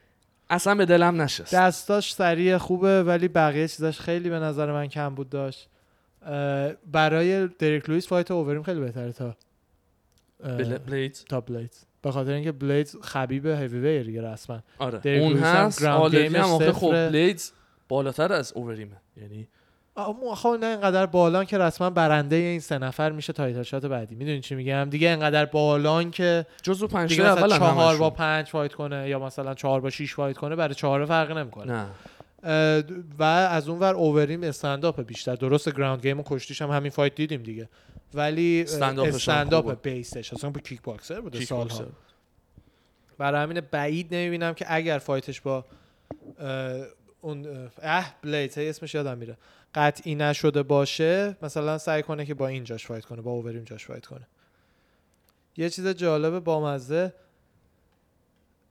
اصلا 0.51 0.75
به 0.75 0.87
دلم 0.87 1.23
نشست. 1.23 1.55
دستاش 1.55 2.15
سریع 2.15 2.57
خوبه 2.57 3.03
ولی 3.03 3.29
بقیه 3.29 3.69
چیزاش 3.69 4.01
خیلی 4.01 4.31
به 4.31 4.39
نظر 4.39 4.73
من 4.73 4.87
کم 4.87 5.15
بود 5.15 5.31
داشت. 5.31 5.69
برای 6.93 7.49
دریک 7.49 7.89
لوئیس 7.89 8.09
fight 8.09 8.31
اووریم 8.31 8.63
خیلی 8.63 8.81
بهتره 8.81 9.13
تا 9.13 9.37
اه، 10.45 10.57
بل... 10.57 10.79
بلیدز 10.79 11.25
تا 11.25 11.41
بلیدز 11.41 11.85
به 12.03 12.11
خاطر 12.11 12.33
اینکه 12.33 12.53
بلیدز 12.53 12.97
خبیب 13.03 13.47
هیوی 13.47 13.79
ویر 13.79 14.03
دیگه 14.03 14.33
رسما. 14.33 14.61
آره. 14.79 15.11
اون 15.11 15.37
هست 15.37 15.85
already 15.85 16.37
هم. 16.37 16.45
آخه 16.45 16.73
خب. 16.73 16.91
بلیدز 16.91 17.53
بالاتر 17.89 18.33
از 18.33 18.53
اووریمه 18.53 18.97
یعنی 19.17 19.49
خب 19.97 20.49
نه 20.61 20.67
اینقدر 20.67 21.07
بالان 21.07 21.45
که 21.45 21.59
رسما 21.59 21.91
برنده 21.91 22.37
این 22.37 22.61
سه 22.61 22.79
نفر 22.79 23.13
میشه 23.13 23.33
title 23.33 23.63
shot 23.63 23.87
بعدی. 23.87 24.15
می‌دونی 24.15 24.41
چی 24.41 24.55
میگم؟ 24.55 24.89
دیگه 24.91 25.09
اینقدر 25.09 25.45
بالان 25.45 26.11
که 26.11 26.47
جزو 26.63 26.87
پنج 26.87 27.11
دیگه 27.11 27.23
مثلا 27.23 27.45
اول 27.45 27.59
چهار 27.59 27.97
با 27.97 28.11
پنج 28.11 28.47
fight 28.47 28.75
کنه 28.75 29.09
یا 29.09 29.19
مثلا 29.19 29.55
چهار 29.55 29.81
با 29.81 29.91
شیش 29.91 30.15
fight 30.15 30.37
کنه 30.39 30.57
برای 30.57 30.75
چهار 30.75 31.07
فرق 31.07 31.39
نمی‌کنه. 31.39 31.73
نه. 31.73 31.87
و 33.19 33.23
از 33.23 33.69
اون 33.69 33.79
ور 33.79 33.95
اووریم 33.95 34.43
استنداپ 34.43 35.01
بیشتر. 35.01 35.35
درست 35.35 35.77
ground 35.77 36.03
game 36.03 36.21
و 36.21 36.23
کشتیش 36.27 36.63
هم 36.63 36.71
همین 36.71 36.91
fight 36.91 37.15
دیدیم 37.15 37.43
دیگه. 37.43 37.69
ولی 38.15 38.63
stand-up. 38.63 39.83
base 39.83 40.16
ش 40.16 40.33
اصلا 40.33 40.51
با 40.51 40.61
kick 40.61 40.83
boxer 40.83 41.21
بوده 41.21 41.39
kick 41.39 41.49
سالها 41.49 41.79
boxer. 41.79 41.93
برای 43.19 43.43
همین 43.43 43.61
بعید 43.61 44.15
نمی‌بینم 44.15 44.55
که 44.55 44.65
اگر 44.69 44.99
fight 44.99 45.29
ش 45.29 45.41
با 45.41 45.65
اون 47.21 47.69
اه، 47.83 48.15
بلید 48.23 48.59
اسمش 48.59 48.95
یادم 48.95 49.19
میره 49.19 49.37
قطعی 49.75 50.15
نشده 50.15 50.63
باشه 50.63 51.37
مثلا 51.43 51.79
سعی 51.79 52.03
کنه 52.03 52.27
که 52.27 52.35
با 52.35 52.49
این 52.49 52.65
جاش 52.65 52.87
fight 52.87 53.05
کنه 53.05 53.23
با 53.23 53.31
اووریم 53.31 53.65
جاش 53.65 53.87
fight 53.87 54.07
کنه 54.07 54.27
یه 55.57 55.71
چیز 55.71 55.89
جالب 55.89 56.45
بامزه 56.45 57.15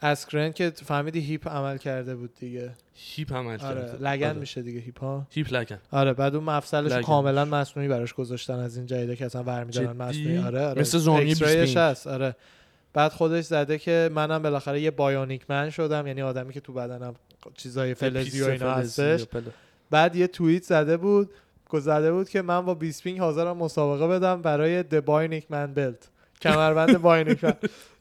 اسکرن 0.01 0.51
که 0.51 0.69
فهمیدی 0.69 1.19
hip 1.19 1.47
عمل 1.47 1.77
کرده 1.77 2.15
بود 2.15 2.35
دیگه. 2.39 2.71
hip 2.93 3.33
عمل 3.33 3.59
آره 3.61 3.81
کرده. 3.81 4.09
لگن 4.09 4.27
آره. 4.27 4.39
میشه 4.39 4.61
دیگه 4.61 4.79
hip 4.79 4.99
ها 4.99 5.27
hip 5.29 5.53
لگن. 5.53 5.79
آره 5.91 6.13
بعد 6.13 6.35
اون 6.35 6.43
مفصلش 6.43 6.91
رو 6.91 6.97
لگنش. 6.97 7.05
کاملا 7.05 7.45
مصنوعی 7.45 7.89
براش 7.89 8.13
گذاشتن 8.13 8.59
از 8.59 8.77
این 8.77 8.85
جدیده 8.85 9.15
که 9.15 9.25
اصلا 9.25 9.43
برمیدارن؟ 9.43 9.97
مصنوعی. 9.97 10.37
آره 10.37 10.65
آره. 10.65 10.81
مثل 10.81 11.23
بیسپینگ. 11.23 11.77
هست. 11.77 12.07
آره. 12.07 12.35
بعد 12.93 13.11
خودش 13.11 13.43
زده 13.43 13.77
که 13.77 14.09
منم 14.13 14.41
بالاخره 14.41 14.81
یه 14.81 14.91
bionic 14.91 15.41
man 15.49 15.69
شدم 15.69 16.07
یعنی 16.07 16.21
آدمی 16.21 16.53
که 16.53 16.59
تو 16.59 16.73
بدنم 16.73 17.15
چیزای 17.57 17.93
فلزی 17.93 18.41
و 18.41 18.45
اینا 18.45 18.73
هستش. 18.73 19.25
بعد 19.91 20.15
یه 20.15 20.27
توییت 20.27 20.63
زده 20.63 20.97
بود 20.97 21.29
زده 21.73 22.11
بود 22.11 22.29
که 22.29 22.41
من 22.41 22.65
با 22.65 22.73
بیسپینگ 22.73 23.19
حاضرم 23.19 23.57
مسابقه 23.57 24.07
بدم 24.07 24.41
برای 24.41 24.83
the 24.83 25.05
bionic 25.05 25.45
man 25.49 25.73
belt 25.73 26.09
کمربند 26.41 26.97
bionic 27.07 27.43
man 27.43 27.53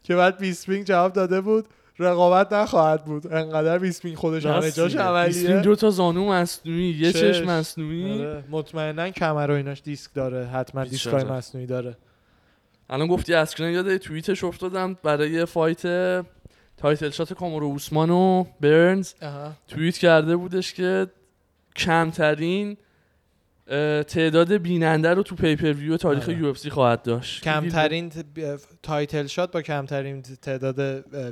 که 0.02 0.16
بعد 0.16 0.38
بیسپینگ 0.38 0.84
جواب 0.84 1.12
داده 1.12 1.40
بود 1.40 1.66
رقابت 1.98 2.52
نخواهد 2.52 3.04
بود 3.04 3.32
انقدر 3.32 3.78
بیسپینگ 3.78 4.16
خودش 4.16 4.46
همه 4.46 4.70
جاش 4.70 4.92
میگه. 4.92 5.04
عملیه 5.04 5.26
بیسپینگ 5.26 5.62
دو 5.62 5.76
تا 5.76 5.90
زانو 5.90 6.28
مصنوعی 6.32 6.90
یه 6.90 7.12
چشم. 7.12 7.32
چشم 7.32 7.44
مصنوعی 7.44 8.24
آره. 8.24 8.44
مطمئنا 8.50 9.10
کمر 9.10 9.50
و 9.50 9.54
ایناش 9.54 9.82
دیسک 9.82 10.14
داره 10.14 10.46
حتما. 10.46 10.84
دیسکای 10.84 11.24
مصنوعی 11.24 11.66
داره 11.66 11.96
الان 12.90 13.08
گفتی 13.08 13.34
اسکرن 13.34 13.74
یاد 13.74 13.96
توییتش 13.96 14.44
افتادم 14.44 14.96
برای 15.02 15.44
fight 15.44 15.82
title 16.76 17.10
shot 17.10 17.32
کامورو 17.32 17.66
اوسمان 17.66 18.10
و 18.10 18.44
برنز 18.60 19.12
توییت 19.68 19.98
کرده 19.98 20.36
بودش 20.36 20.74
که 20.74 21.06
کمترین 21.76 22.76
تعداد 24.08 24.52
بیننده 24.52 25.14
رو 25.14 25.22
تو 25.22 25.34
پیپر 25.34 25.72
ویو 25.72 25.96
تاریخ 25.96 26.22
آره. 26.28 26.38
یو 26.38 26.46
اف 26.46 26.58
سی 26.58 26.70
خواهد 26.70 27.02
داشت 27.02 27.42
کمترین 27.44 28.12
تایتل 28.82 29.26
شات 29.26 29.52
با 29.52 29.62
کمترین 29.62 30.22
تعداد 30.22 30.78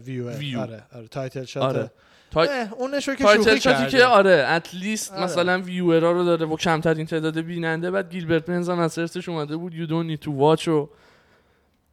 ویو. 0.06 0.28
آره 0.60 0.82
آره 0.94 1.08
تایتل 1.08 1.44
شات 1.44 1.62
آره. 1.62 1.90
تای- 2.30 2.48
اه، 2.48 2.74
اونشو 2.74 3.14
که 3.14 3.24
تایتل 3.24 3.42
شوخی 3.44 3.60
شاتی 3.60 3.78
کرده 3.78 3.98
که 3.98 4.04
آره 4.04 4.44
اتلیست 4.48 5.12
آره. 5.12 5.24
مثلا 5.24 5.58
ویورا 5.58 6.12
رو 6.12 6.24
داره 6.24 6.46
و 6.46 6.56
کمترین 6.56 7.06
تعداد 7.06 7.40
بیننده 7.40 7.90
بعد 7.90 8.10
گیلبرت 8.10 8.48
هم 8.50 8.78
از 8.78 8.92
سرسش 8.92 9.28
اومده 9.28 9.56
بود 9.56 9.72
you 9.72 9.88
don't 9.90 10.16
need 10.20 10.24
to 10.28 10.30
watch 10.30 10.68
و 10.68 10.88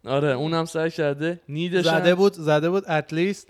آره 0.06 0.28
اونم 0.32 0.66
سعی 0.66 0.90
کرده 0.90 1.40
نیدش 1.50 1.86
زده 1.86 2.16
بود 2.16 2.34
زده 2.34 2.70
بود 2.70 2.84
least 3.12 3.48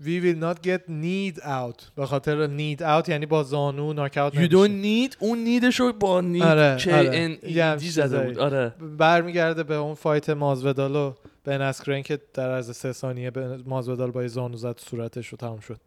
we 0.00 0.20
will 0.20 0.38
not 0.40 0.62
get 0.62 0.88
need 0.88 1.38
out. 1.42 1.82
به 1.96 2.06
خاطر 2.06 2.46
need 2.46 2.80
out 2.80 3.08
یعنی 3.08 3.26
با 3.26 3.42
زانو 3.42 3.92
ناک 3.92 4.16
اوت 4.16 4.32
you 4.34 4.50
don't 4.50 4.84
need 4.84 5.16
اون 5.18 5.38
نیدش 5.38 5.80
رو 5.80 5.92
با 5.92 6.20
نید 6.20 6.42
آره، 6.42 6.78
K 6.78 6.88
آره. 6.88 7.38
N 7.38 7.80
E 7.80 7.84
زده. 7.84 8.20
بود. 8.26 8.38
آره. 8.38 8.74
برمیگرده 8.98 9.62
به 9.62 9.74
اون 9.74 9.94
فایت 9.94 10.30
مازودال 10.30 10.96
و 10.96 11.12
بن 11.44 11.60
اسکرین 11.60 12.02
که 12.02 12.18
در 12.34 12.50
عرض 12.50 12.76
سه 12.76 12.92
ثانیه 12.92 13.30
به 13.30 13.56
مازودال 13.66 14.10
با 14.10 14.28
زانو 14.28 14.56
زد 14.56 14.78
صورتش 14.78 15.28
رو 15.28 15.38
تمام 15.38 15.60
شد. 15.60 15.80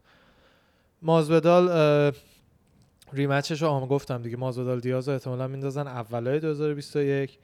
مازودال 1.02 2.12
ریمچش 3.14 3.62
رو 3.62 3.80
هم 3.80 3.86
گفتم 3.88 4.22
دیگه. 4.22 4.38
مازودال 4.38 4.80
دیاز 4.80 5.08
رو 5.08 5.14
احتمالا 5.14 5.48
میندازن. 5.48 5.88
اولای 5.88 6.40
2021 6.40 7.38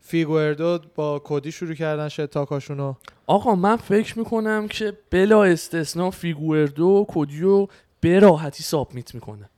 فیگوردو 0.00 0.78
با 0.94 1.18
کودی 1.18 1.52
شروع 1.52 1.74
کردن 1.74 2.08
شتاکاشونو 2.08 2.94
آقا 3.26 3.54
من 3.54 3.76
فکر 3.76 4.18
می‌کنم 4.18 4.68
که 4.68 4.92
بلا 5.10 5.44
استثنا 5.44 6.10
فیگوردو 6.10 7.06
کودیو 7.08 7.66
به 8.00 8.20
راحتی 8.20 8.62
submit 8.62 9.14
می‌کنه. 9.14 9.50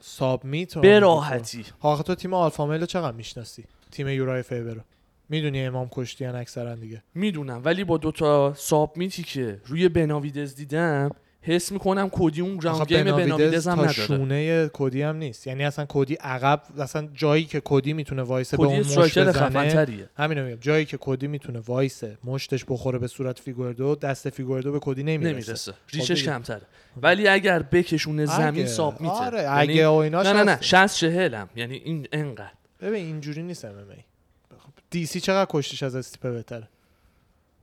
submit؟ 0.00 0.78
به 0.78 0.98
راحتی. 0.98 1.64
آخه 1.80 2.02
تو 2.02 2.14
تیم 2.14 2.34
آلفا 2.34 2.66
میل 2.66 2.80
رو 2.80 2.86
چقدر 2.86 3.16
می‌شناسی؟ 3.16 3.64
تیم 3.90 4.08
یورایا 4.08 4.42
فیبر 4.42 4.74
رو 4.74 4.80
می‌دونی 5.28 5.66
امام 5.66 5.88
کشتیان 5.92 6.34
اکثرا 6.34 6.74
دیگه. 6.74 7.02
می‌دونم 7.14 7.62
ولی 7.64 7.84
با 7.84 7.96
دوتا 7.96 8.54
submit 8.54 9.12
ی 9.12 9.22
که 9.22 9.60
روی 9.66 9.88
بناویدز 9.88 10.54
دیدم 10.54 11.10
حس 11.42 11.72
می‌کنم 11.72 12.08
کدی 12.12 12.40
اون 12.40 12.56
ground 12.56 12.86
game 12.86 13.04
بناویدز 13.04 13.26
بناویدز 13.26 13.68
هم 13.68 13.72
نداره. 13.80 13.92
شونه 13.92 14.70
کدی 14.72 15.02
هم 15.02 15.16
نیست. 15.16 15.46
یعنی 15.46 15.64
اصلا 15.64 15.86
کدی 15.88 16.14
عقب 16.14 16.62
اصلا 16.78 17.08
جایی 17.14 17.44
که 17.44 17.62
کدی 17.64 17.92
می‌تونه 17.92 18.22
وایسه 18.22 18.56
به 18.56 18.64
اون 18.64 18.78
مشت 18.80 19.18
بزنه 19.18 20.08
همینو 20.16 20.44
میگم. 20.44 20.58
جایی 20.60 20.84
که 20.84 20.98
کدی 21.00 21.26
می‌تونه 21.26 21.58
وایسه 21.58 22.18
مشتش 22.24 22.64
بخوره 22.68 22.98
به 22.98 23.06
صورت 23.06 23.38
فیگوردو 23.38 23.94
دست 23.94 24.30
فیگوردو 24.30 24.72
به 24.72 24.78
کدی 24.82 25.02
نمی‌رسه. 25.02 25.28
نمی‌رسه. 25.32 25.72
خب 25.72 25.78
reach 25.96 26.13
ش. 26.13 26.24
کمتره. 26.24 26.62
ولی 27.02 27.28
اگر 27.28 27.62
بکشونه 27.62 28.26
زمین 28.26 28.46
اگه- 28.48 28.66
submit 28.66 29.00
ه 29.00 29.14
آره 29.14 29.50
اگه 29.50 29.88
و 29.88 29.92
ایناش 29.92 30.26
نه 30.26 30.32
نه 30.32 30.42
نه 30.42 30.52
هست. 30.52 30.62
60 30.62 30.96
40 30.96 31.34
هم. 31.34 31.48
یعنی 31.56 31.74
این 31.76 32.08
انقدر. 32.12 32.50
ببین 32.80 33.04
اینجوری 33.06 33.42
نیست 33.42 33.64
MMA. 33.64 33.96
دی 34.90 35.06
سی 35.06 35.20
چقدر 35.20 35.50
کشتیش 35.50 35.82
از 35.82 35.94
استیپه 35.96 36.30
بهتره؟ 36.30 36.68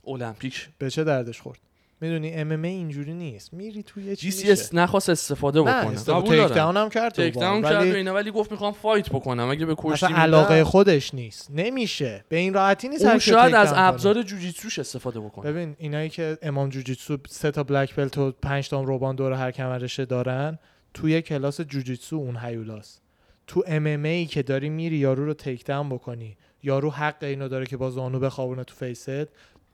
المپیک. 0.08 0.70
به 0.78 0.90
چه 0.90 1.04
دردش 1.04 1.42
خورد؟ 1.42 1.60
می‌دونی 2.02 2.34
MMA 2.34 2.70
اینجوری 2.70 3.14
نیست. 3.14 3.54
میری 3.54 3.84
توی 3.84 4.04
یه 4.04 4.16
جی 4.16 4.32
دی 4.32 4.38
سی 4.38 4.52
اصن 4.52 4.74
نخواست 4.74 5.10
استفاده 5.10 5.62
نه 5.62 5.82
بکنه. 5.82 6.04
قبول 6.04 6.36
دارم. 6.36 6.56
down 6.56 6.78
هم 6.78 6.90
کرد 6.90 7.14
take 7.14 7.34
down 7.34 7.62
کرد 7.62 7.74
ولی 7.76 7.96
اینا 7.96 8.14
ولی 8.14 8.32
گفت 8.32 8.52
می‌خوام 8.52 8.74
fight 8.74 9.10
بکنم. 9.10 9.50
اگه 9.50 9.66
به 9.66 9.76
کشتی 9.78 10.06
اصلا 10.06 10.18
علاقه 10.18 10.64
خودش 10.64 11.14
نیست. 11.14 11.52
نمیشه. 11.52 12.26
به 12.30 12.38
این 12.38 12.54
راحتی 12.54 12.90
نیست 12.90 13.06
اون 13.06 13.20
شاید 13.20 13.56
از. 13.56 13.74
ابزار 13.76 14.22
جوجیتسوش 14.22 14.80
استفاده 14.80 15.20
بکنه. 15.20 15.52
ببین 15.52 15.76
اینایی 15.80 16.10
که 16.10 16.38
امام 16.42 16.70
جوجیتسو 16.70 17.18
سه 17.30 17.52
تا 17.52 17.64
black 17.64 17.96
belt 17.96 18.18
و 18.18 18.32
پنج 18.32 18.70
تا 18.70 18.82
روبان 18.84 19.16
دور 19.16 19.34
هر 19.34 19.52
کمرشه 19.52 20.06
دارن 20.06 20.60
توی 20.94 21.22
کلاس 21.22 21.62
جوجیتسو 21.62 22.16
اون 22.16 22.38
هیولاست. 22.38 23.02
تو 23.48 23.64
MMA 23.68 24.26
که 24.26 24.44
داری 24.44 24.70
میری 24.70 24.98
یارو 24.98 25.26
رو 25.26 25.34
take 25.34 25.66
down 25.66 25.90
بکنی. 25.90 26.38
یارو 26.64 26.90
حق 26.90 27.24
اینو 27.24 27.48
داره 27.48 27.66
که 27.66 27.78
با 27.78 27.90
زانو 27.90 28.20
بخوابونه 28.20 28.64
تو 28.64 28.76
face 28.76 29.17
ت 29.17 29.28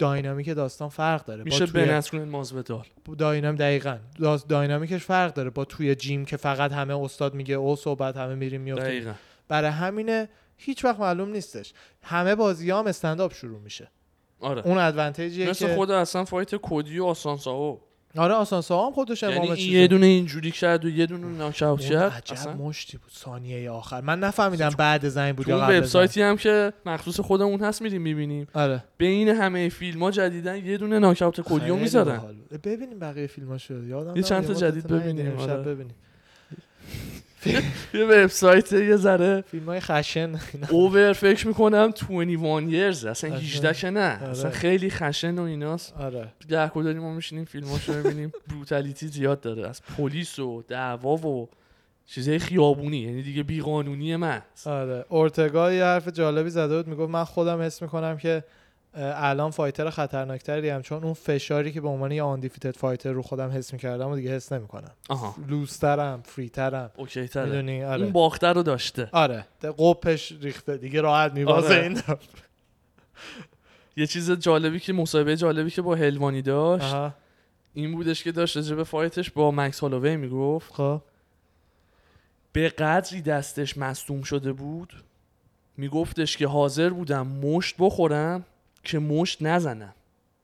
dynamic 0.03 0.49
داستان 0.55 0.89
فرق 0.89 1.25
داره. 1.25 1.43
میشه 1.43 1.65
توی- 1.65 1.85
بن 1.85 1.96
اسکرن 1.96 2.23
مازودال 2.23 2.85
داینام 3.17 3.55
دقیقا. 3.55 3.97
dynamic 4.49 4.91
ش 4.91 5.03
فرق 5.03 5.33
داره. 5.33 5.49
با 5.49 5.65
توی 5.65 5.95
gym 5.95 6.25
که 6.25 6.37
فقط 6.37 6.71
همه 6.71 6.95
استاد 6.97 7.33
میگه 7.33 7.55
او 7.55 7.75
صحبت 7.75 8.17
همه 8.17 8.35
میریم 8.35 8.75
دقیقا. 8.75 9.13
برای 9.47 9.69
همینه 9.71 10.29
هیچ 10.57 10.85
وقت 10.85 10.99
معلوم 10.99 11.29
نیستش. 11.29 11.73
همه 12.01 12.35
بازی 12.35 12.71
هم 12.71 12.87
استنداپ 12.87 13.33
شروع 13.33 13.59
میشه. 13.59 13.91
آره. 14.39 14.67
اون 14.67 14.77
ادوانتیجیه 14.77 15.49
مثل 15.49 15.67
که 15.67 15.75
خود 15.75 15.91
اصلا 15.91 16.25
فایت 16.25 16.49
کدی 16.61 16.99
و 16.99 17.05
آسانساو 17.05 17.81
آره 18.17 18.33
آسانسا 18.33 18.85
هم 18.85 18.91
خودش 18.91 19.23
یعنی 19.23 19.51
این. 19.51 19.73
یه 19.73 19.87
دونه 19.87 20.05
اینجوری 20.05 20.51
کرد 20.51 20.85
و 20.85 20.89
یه 20.89 21.05
دونه 21.05 21.27
ناکاوت 21.27 21.81
کرد 21.81 22.11
عجب 22.11 22.33
اصلا 22.33 22.53
مشتی 22.53 22.97
بود 22.97 23.11
ثانیه 23.11 23.69
آخر 23.69 24.01
من 24.01 24.19
نفهمیدم 24.19 24.69
بعد 24.77 25.09
زنگ 25.09 25.35
بود 25.35 25.47
یا 25.47 25.57
قبل 25.57 25.77
وبسایتی 25.77 26.21
هم 26.21 26.37
که 26.37 26.73
مخصوص 26.85 27.19
خودمون 27.19 27.59
هست 27.59 27.81
میریم 27.81 28.01
می‌بینیم. 28.01 28.47
آره 28.53 28.83
بین 28.97 29.27
همه 29.27 29.69
فیلم 29.69 30.03
ها 30.03 30.11
جدیدن 30.11 30.65
یه 30.65 30.77
دونه 30.77 30.99
ناکاوت 30.99 31.39
باحال 31.39 32.33
بود. 32.33 32.61
ببینیم 32.61 32.99
بقیه 32.99 33.27
فیلماشو 33.27 33.83
یادم 33.83 34.15
یه 34.15 34.23
چند. 34.23 34.47
تا 34.47 34.53
جدید. 34.53 34.87
ببینیم، 34.87 35.37
آره. 35.37 35.57
ببینیم 35.57 35.95
یه 37.93 38.05
وبسایت 38.05 38.73
یه 38.73 38.95
ذره 38.95 39.41
فیلم 39.41 39.65
های 39.65 39.79
خشن. 39.79 40.39
اوور 40.69 41.13
فکر 41.13 41.47
می‌کنم 41.47 41.91
21 41.91 42.69
years 42.69 43.05
اصلا 43.05 43.29
آره. 43.29 43.39
18 43.39 43.73
که 43.73 43.89
نه. 43.89 43.99
اصلا 43.99 44.51
خیلی 44.51 44.89
خشن 44.89 45.39
و 45.39 45.41
ایناست. 45.41 45.93
آره. 45.93 46.27
ده 46.49 46.67
کداری 46.67 46.99
ما 46.99 47.13
میشینیم 47.13 47.45
فیلماشو 47.45 47.93
ببینیم. 47.93 48.31
بروتالیتی 48.49 49.07
زیاد 49.07 49.41
داره. 49.41 49.69
از 49.69 49.81
پلیس 49.97 50.39
و 50.39 50.63
دعوا 50.67 51.15
و 51.15 51.49
چیزای 52.05 52.39
خیابونی. 52.39 52.97
یعنی 52.97 53.21
دیگه 53.21 53.43
بیقانونی 53.43 54.15
من 54.15 54.41
آره. 54.65 55.05
اورتگا 55.09 55.73
یه 55.73 55.83
حرف 55.83 56.07
جالبی 56.07 56.49
زده 56.49 56.77
بود. 56.77 56.87
می‌گفت 56.87 57.11
من 57.11 57.23
خودم 57.23 57.61
حس 57.61 57.81
می‌کنم 57.81 58.17
که 58.17 58.43
الان 58.95 59.51
فایتر 59.51 59.89
خطرناکتری 59.89 60.69
هم 60.69 60.81
چون 60.81 61.03
اون 61.03 61.13
فشاری 61.13 61.71
که 61.71 61.81
به 61.81 61.87
عنوان 61.87 62.11
یه 62.11 62.23
آندیفیتد 62.23 62.77
فایتر 62.77 63.11
رو 63.11 63.21
خودم 63.21 63.49
حس 63.49 63.73
می‌کردم 63.73 64.09
و 64.09 64.15
دیگه 64.15 64.35
حس 64.35 64.51
نمی‌کنم. 64.51 64.91
لوسترم 65.47 66.21
فریترم. 66.25 66.91
اوکی 66.97 67.21
می‌دونی؟ 67.21 67.83
آره. 67.83 68.03
اون 68.03 68.11
باخته 68.11 68.47
رو 68.47 68.63
داشته. 68.63 69.09
آره. 69.11 69.45
قپش 69.77 70.31
ریخته. 70.41 70.77
دیگه 70.77 71.01
راحت 71.01 71.33
میوازه 71.33 71.67
آره. 71.67 71.83
این. 71.83 72.01
یه 73.97 74.07
چیز 74.07 74.31
جالبی 74.31 74.79
که 74.79 74.93
مصاحبه 74.93 75.37
جالبی 75.37 75.69
که 75.69 75.81
با 75.81 75.95
هلوانی 75.95 76.41
داشت. 76.41 76.95
این 77.73 77.91
بودش 77.95 78.23
که 78.23 78.31
داشت 78.31 78.57
راجع 78.57 78.75
به 78.75 78.83
فایتش 78.83 79.31
با 79.31 79.51
مکس 79.51 79.79
هالووی 79.79 80.15
می‌گفت. 80.15 80.73
خب. 80.73 81.01
به 82.53 82.69
قدری 82.69 83.21
دستش 83.21 83.77
مصدوم 83.77 84.21
شده 84.21 84.53
بود 84.53 84.93
میگفتش 85.77 86.37
که 86.37 86.47
حاضر 86.47 86.89
بودم 86.89 87.27
مشت 87.27 87.75
بخورم. 87.79 88.45
که 88.83 88.99
مشت 88.99 89.37
نزنم. 89.41 89.93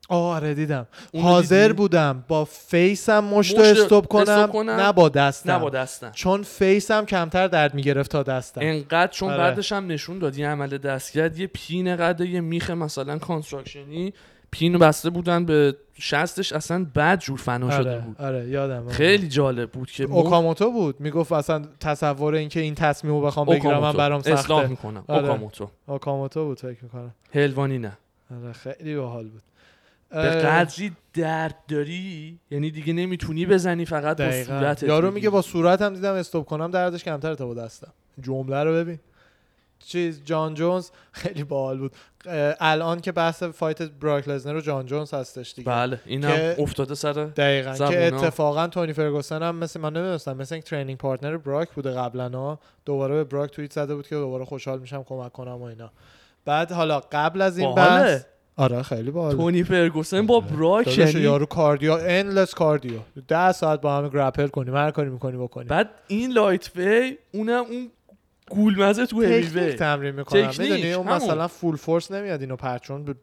آره 0.10 0.54
دیدم. 0.54 0.88
حاضر 1.22 1.62
دیدی؟ 1.62 1.74
بودم 1.74 2.24
با 2.28 2.46
face 2.46 3.05
م 3.05 3.20
مشت 3.24 3.58
رو 3.58 3.64
stop 3.64 4.08
کنم, 4.08 4.48
کنم، 4.48 4.72
نه 4.72 4.92
با 4.92 5.10
دستم. 5.10 5.52
نه 5.52 5.60
با 5.60 5.70
دستم. 5.70 6.12
چون 6.12 6.44
face 6.44 6.93
م 6.93 7.06
کمتر 7.06 7.48
درد 7.48 7.74
می‌گرفت 7.74 8.12
تا 8.12 8.24
دستم. 8.24 8.62
انقدر 8.64 9.12
چون 9.12 9.30
آره. 9.30 9.38
بعدش 9.38 9.72
هم 9.72 9.88
نشون 9.88 10.20
داد 10.20 10.38
یه 10.38 10.48
عمل 10.48 10.78
دست 10.78 11.12
کرد 11.12 11.40
یه 11.40 11.48
pin 11.48 11.96
قد 11.96 12.22
یه 12.22 12.42
میخ 12.42 12.70
مثلا 12.70 13.18
construction 13.18 14.14
ی. 14.52 14.62
pin 14.62 14.78
بسته 14.78 15.10
بودن 15.10 15.46
به 15.46 15.76
شستش 16.00 16.54
اصلا 16.54 16.86
بد 16.96 17.20
جور 17.20 17.38
فنا 17.38 17.70
شده 17.72 17.90
آره 17.92 18.00
بود. 18.00 18.22
آره 18.22 18.48
یادم 18.50 18.88
خیلی 18.90 19.28
جالب 19.28 19.72
بود 19.72 19.92
که 19.92 20.08
مو- 20.08 20.16
اوکاموتو 20.18 20.72
بود؟ 20.72 20.96
می‌گفت 21.00 21.32
اصلا 21.32 21.62
تصور 21.80 22.36
اینکه 22.36 22.60
این 22.60 22.76
تصمیم 22.76 23.14
رو 23.14 23.22
بخوام 23.22 23.48
بگیرم 23.48 23.80
من. 23.80 23.94
برام 23.94 24.20
اصلا 24.20 24.42
سخته 24.42 24.68
می‌کنم. 24.68 25.04
آره. 25.08 25.22
اوکاموتو. 25.22 25.70
اوکاموتو 25.88 26.46
بود 26.46 26.60
فکر 26.60 26.84
می‌کنم. 26.84 27.14
هلوانی 27.34 27.78
نه. 27.78 27.88
آره 27.88 27.98
خیلی 28.54 28.96
باحال 28.96 29.28
بود. 29.28 29.42
به 30.10 30.18
قدری 30.18 30.92
درد 31.14 31.56
داری؟ 31.68 32.40
یعنی 32.52 32.72
دیگه 32.72 32.94
نمی‌تونی 32.94 33.46
بزنی 33.46 33.86
فقط 33.86 34.18
با. 34.18 34.44
صورتت 34.44 34.84
یارو. 34.84 35.12
میگه 35.12 35.30
با 35.30 35.42
صورتم 35.42 35.94
دیدم 35.94 36.14
stop 36.14 36.46
کنم 36.46 36.72
دردش 36.72 37.04
کمتر 37.04 37.36
تا 37.36 37.46
با 37.46 37.54
دستم. 37.54 37.94
جمله 38.22 38.64
رو 38.64 38.74
ببین. 38.74 39.00
چیز 39.80 40.22
جان 40.26 40.54
جونز 40.54 40.90
خیلی 41.12 41.44
باحال 41.44 41.78
بود. 41.78 41.92
الان 42.60 43.00
که 43.00 43.12
بحث 43.12 43.44
fight 43.44 43.82
براک 43.82 44.28
لزنر 44.28 44.56
و 44.56 44.62
جان 44.62 44.86
جونز 44.86 45.14
هستش 45.14 45.54
دیگه. 45.54 45.70
بله 45.70 46.00
اینم 46.06 46.28
که- 46.32 46.56
افتاده 46.60 46.96
سر 46.96 47.14
دقیقا 47.14 47.74
زبونا. 47.74 47.92
که 47.92 48.06
اتفاقا 48.06 48.68
تونی 48.68 48.94
فرگوسن 48.94 49.44
هم 49.44 49.56
مثل 49.56 49.80
من 49.80 49.94
نمی‌دونستم 49.94 50.38
مثل 50.38 50.56
اینکه 50.56 50.70
training 50.70 50.98
partner 50.98 51.38
براک 51.38 51.72
بوده 51.72 51.92
قبلا 51.92 52.58
دوباره 52.86 53.16
به 53.16 53.24
براک 53.24 53.52
توییت 53.52 53.74
زده 53.74 53.96
بود 53.96 54.08
که 54.08 54.16
دوباره 54.16 54.46
خوشحال 54.46 54.80
میشم 54.80 55.04
کمک 55.04 55.32
کنم 55.32 55.56
و 55.56 55.64
اینا. 55.64 55.92
بعد 56.46 56.72
حالا 56.72 57.02
قبل 57.12 57.42
از 57.42 57.58
این. 57.58 57.76
بحث 57.76 58.24
آره 58.56 58.82
خیلی 58.82 59.12
باحال 59.12 59.36
تونی 59.36 59.64
فرگوسن 59.64 60.26
با 60.26 60.40
براک 60.40 60.86
داداش 60.86 60.98
یعنی 60.98 61.26
یارو 61.26 61.46
cardio 61.46 61.92
endless 62.02 62.54
cardio. 62.54 63.00
ده 63.28 63.52
ساعت 63.52 63.82
با 63.82 63.98
همه 63.98 64.10
grapple 64.10 64.48
کنیم 64.48 64.76
هر 64.76 64.92
کاری 64.92 65.10
می‌کنی 65.10 65.38
بکنیم. 65.38 65.68
بعد 65.68 65.90
این 66.08 66.32
light 66.32 66.72
weight 66.76 67.18
اونم 67.34 67.66
اون 67.70 67.92
گولمزه 68.50 69.06
تو 69.06 69.22
هیوی 69.22 69.74
تمرین 69.74 70.16
می‌کنم. 70.16 70.48
می‌دونی 70.48 70.94
اون. 70.94 71.08
مثلا 71.08 71.48
full 71.48 71.76
force 71.76 72.12
نمیاد 72.12 72.42
اینو 72.42 72.56
پرچون 72.56 73.16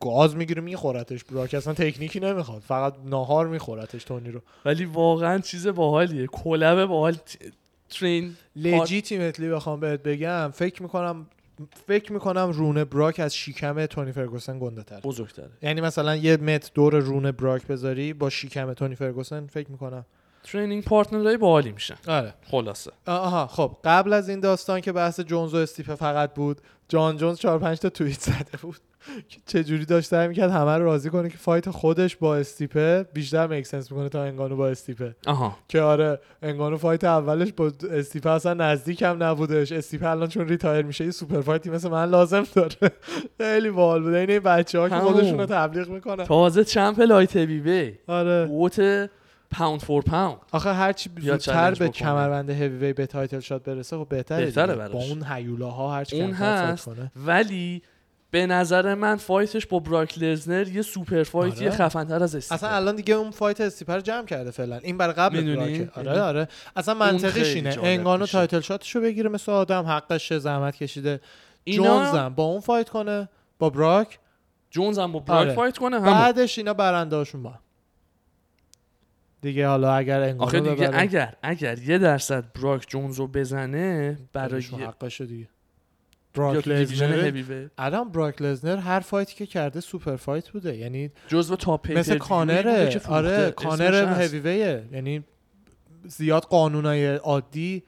گاز 0.00 0.36
می‌گیره 0.36 0.62
میخورتش. 0.62 1.24
براک 1.24 1.54
اصلا 1.54 1.74
تکنیکی 1.74 2.20
نمی‌خواد. 2.20 2.62
فقط 2.68 2.94
ناهار 3.04 3.46
میخورتش 3.46 4.04
تونی 4.04 4.30
رو. 4.30 4.40
ولی 4.64 4.84
واقعا 4.84 5.38
چیز 5.38 5.66
باحالیه. 5.66 6.26
collab 6.26 6.84
باحال 6.84 7.16
ترین 7.90 8.36
legitimately 8.56 9.48
بخوام 9.48 9.80
بهت 9.80 10.02
بگم 10.02 10.50
فکر 10.54 10.82
می‌کنم 10.82 11.26
فکر 11.86 12.12
می‌کنم 12.12 12.50
رونه 12.50 12.84
براک 12.84 13.20
از 13.20 13.34
شیکم 13.34 13.86
تونی 13.86 14.12
فرگوسن 14.12 14.58
گنده 14.58 14.82
تر. 14.82 15.00
بزرگتره. 15.00 15.50
یعنی 15.62 15.80
مثلا 15.80 16.16
یه 16.16 16.36
متر 16.36 16.70
دور 16.74 16.98
رونه 16.98 17.32
براک 17.32 17.66
بذاری 17.66 18.12
با 18.12 18.30
شیکم 18.30 18.72
تونی 18.72 18.94
فرگوسن 18.94 19.46
فکر 19.46 19.70
می‌کنم. 19.70 20.06
training 20.42 20.84
partner 20.84 21.24
های 21.24 21.36
باحالی 21.36 21.72
میشن. 21.72 21.96
آره. 22.08 22.34
خلاصه. 22.42 22.90
آها 23.06 23.46
خب 23.46 23.76
قبل 23.84 24.12
از 24.12 24.28
این 24.28 24.40
داستان 24.40 24.80
که 24.80 24.92
بحث 24.92 25.20
جونز 25.20 25.54
و 25.54 25.56
استیپه 25.56 25.94
فقط 25.94 26.34
بود 26.34 26.60
جان 26.90 27.16
جونز 27.16 27.38
4 27.38 27.58
5 27.58 27.78
تا 27.78 27.88
توییت 27.90 28.20
زده 28.20 28.58
بود. 28.62 28.76
که 29.28 29.38
چه 29.46 29.64
جوری 29.64 29.84
داشت 29.84 30.08
سعی 30.08 30.28
می‌کرد؟ 30.28 30.50
همه 30.50 30.76
رو 30.76 30.84
راضی 30.84 31.10
کنه 31.10 31.28
که 31.28 31.38
fight 31.38 31.70
خودش 31.70 32.16
با 32.16 32.36
استیپه 32.36 33.06
بیشتر 33.14 33.46
make 33.46 33.66
sense 33.66 33.92
می‌کنه 33.92 34.08
تا 34.08 34.22
انگانو 34.22 34.56
با 34.56 34.68
استیپه. 34.68 35.16
آها. 35.26 35.56
که 35.68 35.80
آره 35.80 36.20
انگانو 36.42 36.76
fight 36.76 37.04
اولش 37.04 37.52
با 37.52 37.72
استیپه 37.90 38.30
اصلا 38.30 38.54
نزدیک 38.54 39.02
هم 39.02 39.22
نبودش. 39.22 39.72
استیپه 39.72 40.08
الان 40.08 40.28
چون 40.28 40.48
retire 40.48 40.84
میشه 40.84 41.04
یه 41.04 41.10
super 41.10 41.40
fight 41.40 41.65
ی 41.65 41.70
مثل 41.70 41.88
من 41.88 42.08
لازم 42.08 42.46
داره. 42.54 42.76
خیلی 43.38 43.70
باحال 43.70 44.02
بود. 44.02 44.14
این 44.14 44.38
بچه 44.40 44.78
ها 44.78 44.88
که 44.88 44.94
همون. 44.94 45.12
خودشون 45.12 45.38
رو 45.38 45.46
تبلیغ 45.46 45.88
می‌کنن. 45.88 46.24
تازه 46.24 46.64
champ 46.64 47.00
light 47.00 47.36
weight 47.36 47.94
آره. 48.06 48.46
goat 48.46 49.10
pound 49.50 49.80
for 49.80 50.02
pound 50.02 50.38
آخه 50.52 50.72
هرچی 50.72 51.10
یا 51.22 51.32
زودتر 51.38 51.74
به. 51.74 51.88
کمربند 51.88 52.50
هیوی 52.50 52.78
وی 52.78 52.92
به 52.92 53.06
title 53.06 53.40
shot 53.40 53.62
برسه 53.62 53.96
خب 53.96 54.08
بهتره, 54.08 54.44
بهتره. 54.44 54.74
براش. 54.74 54.92
با 54.92 54.98
اون 54.98 55.24
هیولاها 55.28 55.94
هرچی 55.94 56.20
اون 56.20 56.30
کمتر 56.30 56.56
fight 56.56 56.72
هست. 56.72 56.84
کنه 56.84 57.12
ولی 57.16 57.82
به 58.30 58.46
نظر 58.46 58.94
من 58.94 59.16
fight 59.16 59.52
ش 59.52 59.66
با 59.66 59.78
براک 59.78 60.18
لزنر 60.18 60.68
یه 60.68 60.82
super 60.82 61.22
fight 61.22 61.60
ی 61.60 61.68
آره. 61.68 61.76
خفنتر 61.76 62.22
از 62.22 62.34
استیپه 62.34 62.54
اصلا 62.54 62.70
الان 62.70 62.96
دیگه 62.96 63.14
اون 63.14 63.30
fight 63.30 63.60
استیپر 63.60 64.00
جمع 64.00 64.26
کرده 64.26 64.50
فعلا 64.50 64.76
این 64.76 64.98
برای 64.98 65.14
قبل؟ 65.14 65.56
براکه 65.56 65.90
آره 65.94 66.06
یعنی 66.06 66.18
آره 66.18 66.48
اصلا 66.76 66.94
اون 66.94 67.02
منطقش 67.12 67.54
اینه 67.54 67.76
انگانو 67.82 68.20
میشه. 68.20 68.32
title 68.32 68.60
shot 68.60 68.83
شو 68.83 69.00
بگیره 69.00 69.28
مثل 69.28 69.52
آدم 69.52 69.84
حقشه 69.86 70.38
زحمت 70.38 70.76
کشیده 70.76 71.20
اینا 71.64 71.84
جونزم 71.84 72.28
با 72.28 72.44
اون 72.44 72.60
fight 72.60 72.88
کنه 72.88 73.28
با 73.58 73.70
براک 73.70 74.18
جونز 74.70 74.98
هم 74.98 75.12
با 75.12 75.18
براک 75.18 75.40
آره. 75.40 75.54
fight 75.54 75.78
کنه 75.78 75.96
همون 75.96 76.12
بعدش 76.12 76.58
اینا 76.58 76.74
برنده 76.74 77.16
هاشون 77.16 77.42
با 77.42 77.50
هم. 77.50 77.58
دیگه 79.42 79.66
حالا 79.66 79.94
اگر 79.94 80.34
آخه 80.38 80.60
دیگه 80.60 80.74
ببره. 80.74 81.00
اگر 81.00 81.34
اگر 81.42 81.78
یه 81.78 81.98
درصد 81.98 82.44
براک 82.52 82.84
جونز 82.88 83.18
رو 83.18 83.26
بزنه 83.26 84.18
برای 84.32 84.62
حقشه 84.62 85.26
دیگه. 85.26 85.48
براک 86.34 86.68
لزنر 86.68 87.68
الان 87.78 88.08
براک 88.12 88.42
لزنر 88.42 88.76
هر 88.76 89.00
fight 89.00 89.28
ی 89.28 89.34
که 89.34 89.46
کرده 89.46 89.80
super 89.80 90.16
fight 90.16 90.48
بوده. 90.48 90.76
یعنی 90.76 91.10
جزو 91.28 91.56
top 91.56 91.92
مثل 91.92 92.18
کانره 92.18 93.00
آره 93.08 93.50
کانر 93.50 94.20
هیویویه. 94.20 94.84
یعنی 94.92 95.24
زیاد 96.04 96.42
قانونای 96.42 97.16
عادی 97.16 97.82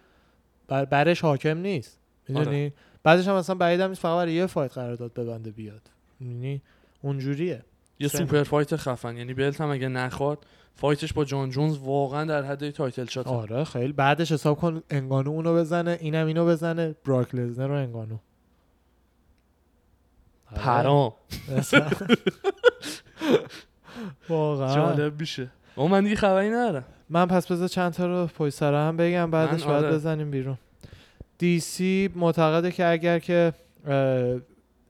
بر 0.69 0.85
برش 0.85 1.20
حاکم 1.20 1.59
نیست. 1.59 1.99
می‌دونی 2.29 2.73
بعدش 3.03 3.29
هم 3.29 3.35
مثلا 3.35 3.55
بعیدم 3.55 3.89
نیست 3.89 4.01
فقط 4.01 4.16
برای 4.16 4.33
یه 4.33 4.47
fight 4.47 4.73
قرارداد 4.73 5.15
ببنده 5.15 5.51
بیاد. 5.51 5.91
یعنی 6.20 6.62
اونجوریه. 7.03 7.62
یه. 7.99 8.09
super 8.09 8.43
fight 8.43 8.77
خفن. 8.77 9.16
یعنی 9.16 9.35
belt 9.35 9.60
هم 9.61 9.70
اگه 9.70 9.89
نخواد 9.89 10.47
fight 10.77 11.02
ش 11.02 11.12
با 11.12 11.24
جان 11.24 11.51
جونز 11.51 11.78
واقعا 11.78 12.24
در 12.24 12.43
حد 12.43 12.70
title 12.70 13.05
shot. 13.05 13.27
آره 13.27 13.65
خیلی. 13.65 13.93
بعدش 13.93 14.32
حساب 14.32 14.59
کن 14.59 14.82
انگانو 14.90 15.31
اونو 15.31 15.55
بزنه 15.55 15.99
اینم 16.01 16.27
اینو 16.27 16.47
بزنه 16.47 16.94
براک 17.05 17.35
لزنر 17.35 17.66
رو 17.69 17.74
انگانو. 17.74 18.19
آره. 20.51 20.62
پرام. 20.62 21.12
واقعا. 24.28 24.74
جالب 24.74 25.20
میشه. 25.20 25.51
اما 25.77 25.89
من 25.89 26.05
دیگه 26.05 26.16
خبری 26.16 26.49
ندارم. 26.49 26.85
من 27.09 27.27
پس 27.27 27.53
بذار 27.53 27.69
چند 27.69 27.93
تا 27.93 28.07
رو 28.07 28.27
پشت 28.27 28.55
سر 28.55 28.74
هم 28.74 28.97
بگم 28.97 29.31
بعدش 29.31 29.65
باید 29.65 29.85
آره. 29.85 29.94
بزنیم 29.94 30.31
بیرون. 30.31 30.59
دی 31.39 31.61
سی 31.61 32.11
معتقده 32.15 32.70
که 32.70 32.86
اگر 32.86 33.19
که 33.19 33.53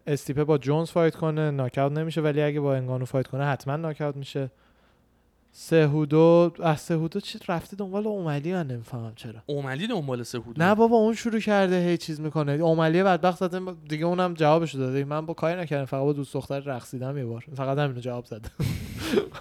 استیپه 0.07 0.45
با 0.45 0.59
جونز 0.59 0.91
fight 0.91 1.17
کنه 1.17 1.51
ناکاوت 1.51 1.93
نمیشه 1.93 2.21
ولی 2.21 2.43
اگه 2.43 2.61
با 2.61 2.75
انگانو 2.75 3.05
fight 3.05 3.27
کنه 3.27 3.45
حتما 3.45 3.77
ناکاوت 3.77 4.17
میشه. 4.17 4.51
سهودو 5.55 6.53
اه 6.63 6.77
سهودو 6.77 7.21
چی 7.21 7.39
رفته 7.49 7.77
دنبال 7.77 8.07
اوملی 8.07 8.53
من 8.53 8.67
نمی‌فهمم 8.67 9.13
چرا 9.17 9.43
اوملی 9.47 9.87
دنبال 9.87 10.23
سهود 10.23 10.63
نه 10.63 10.75
بابا 10.75 10.97
اون 10.97 11.15
شروع 11.15 11.41
کرده 11.41 11.87
هی 11.87 11.97
چیز 11.97 12.21
می‌کنه 12.21 12.53
اوملی 12.53 13.03
بدبخت 13.03 13.39
زده 13.39 13.61
دیگه 13.89 14.05
اونم 14.07 14.35
جوابشو 14.35 14.79
داده 14.79 15.05
من 15.05 15.27
با 15.27 15.35
کاری 15.35 15.61
نکردم 15.61 15.85
فقط 15.85 16.01
با 16.03 16.13
دوست 16.13 16.35
دختر 16.35 16.61
رقصیدم 16.61 17.19
یه 17.19 17.25
بار 17.25 17.45
فقط 17.57 17.79
همینو 17.79 18.01
جواب 18.01 18.25
زده 18.25 18.49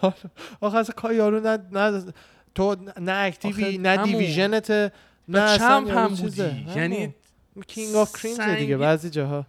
آخه 0.61 0.77
اصلا 0.77 0.95
کار 0.97 1.13
یارو 1.13 1.39
نه, 1.39 1.57
نه 1.71 2.03
تو 2.55 2.75
نه 3.01 3.11
active 3.11 3.68
ی 3.68 3.77
نه 3.77 3.89
همون. 3.89 4.05
division 4.05 4.74
ته 4.74 4.91
نه 5.27 5.39
اصلا 5.41 5.67
هم. 5.67 6.07
بودی. 6.07 6.65
یعنی 6.75 7.15
king 7.67 7.95
of 7.95 8.21
cringe 8.21 8.39
دیگه. 8.41 8.77
بعضی 8.77 9.09
جاها 9.09 9.45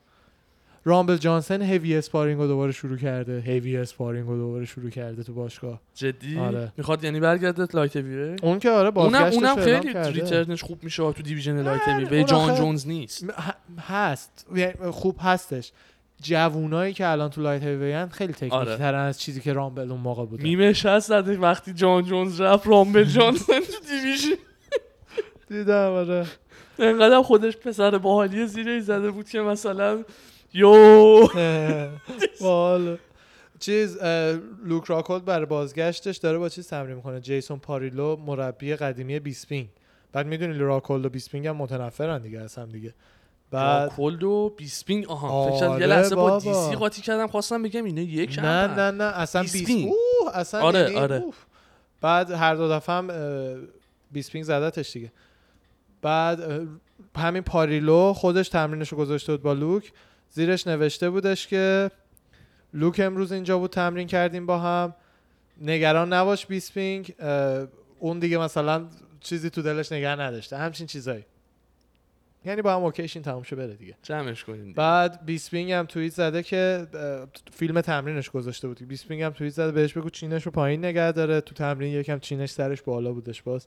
رامبل 0.84 1.16
جانسن 1.16 1.62
heavy 1.62 1.97
sparring 1.97 2.40
رو 2.40 2.46
دوباره 2.46 2.72
شروع 2.72 2.96
کرده. 2.96 3.40
heavy 3.40 3.76
sparring 3.76 4.26
رو 4.28 4.36
دوباره 4.36 4.64
شروع 4.64 4.90
کرده 4.90 5.22
تو 5.22 5.34
باشگاه. 5.34 5.80
جدی؟ 5.94 6.38
آره. 6.38 6.72
می‌خواد 6.76 7.04
یعنی 7.04 7.20
برگرده 7.20 7.66
light 7.74 7.97
heavy؟ 7.97 8.36
اون 8.42 8.59
که 8.59 8.70
آره 8.70 8.98
اونم 8.98 9.22
اونم 9.32 9.56
خیلی. 9.56 9.92
return 9.93 10.45
ش 10.45 10.62
خوب 10.62 10.84
میشه 10.84 11.12
تو 11.12 11.22
division 11.22 11.62
light 11.62 12.12
اون 12.12 12.24
جان 12.24 12.54
جونز 12.54 12.86
نیست. 12.88 13.24
هست. 13.88 14.46
یعنی 14.54 14.72
خوب 14.90 15.16
هستش. 15.20 15.72
جوونایی 16.22 16.92
که 16.94 17.06
الان 17.09 17.30
تو 17.30 17.42
light 17.43 17.62
heavy 17.62 18.06
خیلی 18.10 18.32
تکنیکی 18.32 18.56
آره. 18.56 18.76
ترن 18.76 18.98
از 18.98 19.20
چیزی 19.20 19.40
که 19.40 19.52
رامبل 19.52 19.90
اون 19.90 20.00
موقع 20.00 20.24
بوده. 20.26 20.42
میمش 20.42 20.86
هست 20.86 21.10
وقتی 21.10 21.72
جان 21.72 22.04
جونز 22.04 22.40
رفت 22.40 22.66
رامبل 22.66 23.04
جانسن 23.04 23.60
تو 23.60 23.84
division. 23.90 24.36
دیدم 25.48 25.90
آره. 25.90 26.26
انقدر 26.78 27.22
خودش 27.22 27.56
پسر 27.56 27.98
باحالی 27.98 28.46
زیره 28.46 28.80
زده 28.80 29.10
بود 29.10 29.28
که 29.28 29.40
مثلا 29.40 30.04
یو. 30.54 31.26
والا. 32.40 32.96
چیز 33.58 33.98
لوک 34.64 34.84
راکولد 34.84 35.24
برای 35.24 35.46
بازگشتش 35.46 36.16
داره 36.16 36.38
با 36.38 36.48
چیز 36.48 36.68
تمرین 36.68 36.96
می‌کنه. 36.96 37.20
جیسون 37.20 37.58
پاریلو 37.58 38.16
مربی 38.16 38.76
قدیمی 38.76 39.20
بیسپینگ. 39.20 39.68
بعد 40.12 40.26
می‌دونی 40.26 40.58
راکولد 40.58 41.06
و 41.06 41.08
بیسپینگ 41.08 41.46
هم 41.46 41.56
متنفرن 41.56 42.22
دیگه 42.22 42.40
از 42.40 42.54
هم 42.54 42.68
دیگه. 42.68 42.94
بعد 43.50 43.90
کولد 43.90 44.22
و 44.24 44.54
بیسپینگ 44.56 45.08
آها. 45.08 45.50
فکر 45.50 45.60
کردم 45.60 45.70
یه 45.70 45.76
آره 45.76 45.86
لحظه 45.86 46.14
با. 46.14 46.38
DC 46.39 46.74
قاطی 46.74 47.02
کردم 47.02 47.26
خواستم 47.26 47.62
بگم 47.62 47.84
اینه 47.84 48.02
یک 48.02 48.38
نه 48.38 48.66
نه 48.66 48.90
نه 48.90 49.04
اصلا 49.04 49.42
بیسپینگ. 49.42 49.88
اوه 49.88 50.36
اصلا 50.36 50.60
آره، 50.60 50.80
یعنی 50.80 50.94
آره. 50.94 51.24
بعد 52.00 52.30
هر 52.30 52.54
دو 52.54 52.68
دفعه 52.68 52.96
هم 52.96 53.08
بیسپینگ 54.12 54.44
زدتش 54.44 54.92
دیگه. 54.92 55.12
بعد 56.02 56.68
همین 57.16 57.42
پاریلو 57.42 58.12
خودش 58.12 58.48
تمرینشو 58.48 58.96
گذاشته 58.96 59.32
بود 59.32 59.42
با 59.42 59.52
لوک. 59.52 59.92
زیرش 60.32 60.66
نوشته 60.66 61.10
بودش 61.10 61.46
که 61.46 61.90
لوک 62.74 63.00
امروز 63.00 63.32
اینجا 63.32 63.59
بود 63.59 63.70
تمرین 63.70 64.06
کردیم 64.06 64.46
با 64.46 64.59
هم. 64.59 64.94
نگران 65.60 66.12
نباش 66.12 66.46
بیسپینگ. 66.46 67.14
اون 67.98 68.18
دیگه 68.18 68.38
مثلا 68.38 68.86
چیزی 69.20 69.50
تو 69.50 69.62
دلش 69.62 69.92
نگه 69.92 70.09
نداشته. 70.09 70.56
همچین 70.56 70.86
چیزایی. 70.86 71.24
یعنی 72.44 72.62
با 72.62 72.74
هم 72.74 72.84
اوکی 72.84 73.03
شین 73.03 73.22
تموم 73.22 73.42
شه 73.42 73.56
بره 73.56 73.74
دیگه. 73.74 73.96
جمعش 74.02 74.44
کنین 74.44 74.62
دیگه. 74.62 74.74
بعد 74.74 75.24
بیسپینگ 75.24 75.72
هم 75.72 75.86
توییت 75.86 76.12
زده 76.12 76.42
که 76.42 76.86
فیلم 77.52 77.80
تمرینش 77.80 78.30
گذاشته 78.30 78.68
بود. 78.68 78.88
بیسپینگ 78.88 79.22
هم 79.22 79.32
توییت 79.32 79.54
زده 79.54 79.72
بهش 79.72 79.92
بگو 79.92 80.10
chin 80.10 80.34
ش 80.34 80.47
رو 80.46 80.52
پایین 80.52 80.84
نگه 80.84 81.12
داره. 81.12 81.40
تو 81.40 81.54
تمرین 81.54 81.92
یکم 81.92 82.18
chin 82.18 82.40
ش 82.40 82.51
سرش 82.50 82.82
بالا 82.82 83.12
بودش 83.12 83.42
باز. 83.42 83.66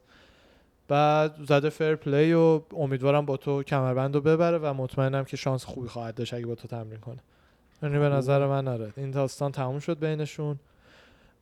بعد 0.87 1.35
زده 1.47 1.69
fair 1.69 1.95
play 1.95 2.34
و 2.33 2.61
امیدوارم 2.77 3.25
با 3.25 3.37
تو 3.37 3.63
کمربند 3.63 4.15
رو 4.15 4.21
ببره 4.21 4.57
و 4.57 4.73
مطمئنم 4.73 5.23
که 5.23 5.37
شانس 5.37 5.65
خوبی 5.65 5.87
خواهد 5.87 6.15
داشت 6.15 6.33
اگه 6.33 6.45
با 6.45 6.55
تو 6.55 6.67
تمرین 6.67 6.99
کنه. 6.99 7.19
یعنی 7.83 7.99
به 7.99 8.09
نظر 8.09 8.47
من 8.47 8.67
آره. 8.67 8.93
این 8.97 9.11
داستان 9.11 9.51
تموم 9.51 9.79
شد 9.79 9.99
بینشون. 9.99 10.59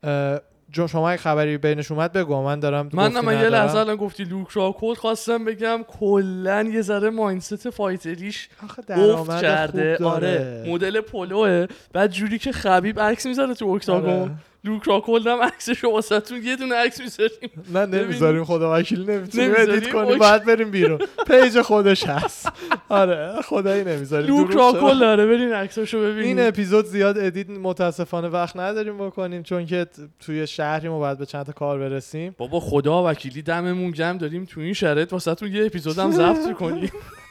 اه، 0.03 0.39
جو 0.69 0.87
شما 0.87 1.09
اگه 1.09 1.17
خبری 1.21 1.57
بینش 1.57 1.91
اومد 1.91 2.11
بگو. 2.11 2.41
من 2.41 2.59
دارم 2.59 2.89
من 2.93 3.11
نه 3.11 3.21
من 3.21 3.33
یه. 3.33 3.49
لحظه 3.49 3.77
الان 3.77 3.95
گفتی 3.95 4.23
لوک 4.23 4.49
راکولد 4.49 4.97
خواستم 4.97 5.45
بگم. 5.45 5.83
کلا 5.87 6.63
یه 6.63 6.81
ذره 6.81 7.09
mindset 7.09 7.69
fighter 7.69 8.25
یش 8.25 8.49
درآمد 8.87 9.41
کرده. 9.41 10.05
آره 10.05 10.65
مدل 10.67 11.01
پلوه. 11.01 11.67
بعد 11.93 12.11
جوری 12.11 12.39
که 12.39 12.51
خبیب 12.51 12.99
عکس 12.99 13.25
می‌ذاره 13.25 13.53
تو 13.53 13.67
octagon. 13.67 14.21
آره. 14.21 14.31
لوک 14.65 14.84
راکولد 14.84 15.27
هم 15.27 15.41
عکسشو 15.41 15.88
واسهتون 15.90 16.44
یه 16.44 16.56
دونه 16.56 16.76
عکس 16.76 17.02
می‌ذاریم. 17.02 17.49
نه. 17.73 17.85
نمی‌ذاریم 17.85 18.44
خدا 18.44 18.80
وکیل 18.80 19.10
نمی‌تونیم؟ 19.10 19.53
edit 19.57 19.91
کنیم. 19.91 20.18
باید 20.18 20.45
بریم 20.45 20.72
بیرون. 20.72 20.99
page 21.27 21.61
خودش 21.61 22.03
هست. 22.07 22.49
آره 22.90 23.41
خدایی 23.41 23.84
نمی‌ذاریم. 23.84 24.38
لوک؟ 24.38 24.52
راکولد 24.56 24.99
داره. 24.99 25.26
برین 25.26 25.53
عکساشو 25.53 25.98
این 25.98 26.11
ببینید 26.11 26.40
اپیزود 26.40 26.85
زیاد 26.85 27.18
edit 27.17 27.49
متاسفانه 27.49 28.27
وقت 28.27 28.57
نداریم 28.57 28.98
بکنیم 28.98 29.44
چون 29.44 29.65
که 29.65 29.85
توی 30.19 30.48
شهریم 30.48 30.91
و 30.91 30.99
باید 30.99 31.18
به 31.18 31.26
چند 31.26 31.45
تا 31.45 31.52
کار 31.52 31.80
برسیم. 31.80 32.35
بابا 32.38 32.60
خدا 32.60 33.10
وکیلی 33.10 33.41
دممون 33.41 33.91
گم 33.91 34.18
داریم 34.18 34.45
تو 34.45 34.60
این 34.60 34.73
شرایط. 34.73 35.14
واسهتون 35.14 35.52
یه 35.52 35.65
اپیزودم 35.65 36.11
ضبط 36.11 36.53
کنیم 36.53 36.91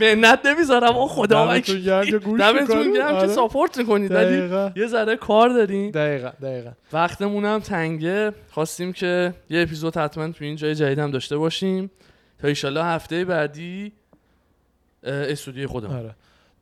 منت 0.00 0.46
نمی‌ذارم. 0.46 0.88
آقا 0.88 1.06
خدا 1.06 1.46
دمتون 1.46 1.80
گرم 1.80 2.04
که 2.04 2.18
گوش 2.18 2.40
دمتون 2.40 2.78
می‌کنید. 2.78 2.96
گرم 2.96 3.08
که 3.08 3.14
آره. 3.14 3.28
ساپورت 3.28 3.78
می‌کنید. 3.78 4.10
ولی 4.12 4.70
یه 4.76 4.86
ذره 4.86 5.16
کار 5.16 5.48
داریم. 5.48 5.90
دقیقا 5.90 6.30
دقیقا. 6.42 6.70
وقتمون 6.92 7.44
هم 7.44 7.60
تنگه. 7.60 8.32
خواستیم 8.50 8.92
که 8.92 9.34
یه 9.50 9.62
اپیزود 9.62 9.96
حتما 9.96 10.32
تو 10.32 10.44
این 10.44 10.56
جای 10.56 10.74
جدید 10.74 10.98
هم 10.98 11.10
داشته 11.10 11.36
باشیم. 11.36 11.90
تا 12.42 12.48
ایشالله 12.48 12.84
هفته 12.84 13.24
بعدی 13.24 13.92
اه، 15.04 15.14
استودیوی 15.14 15.66
خودمون. 15.66 15.96
آره. 15.96 16.14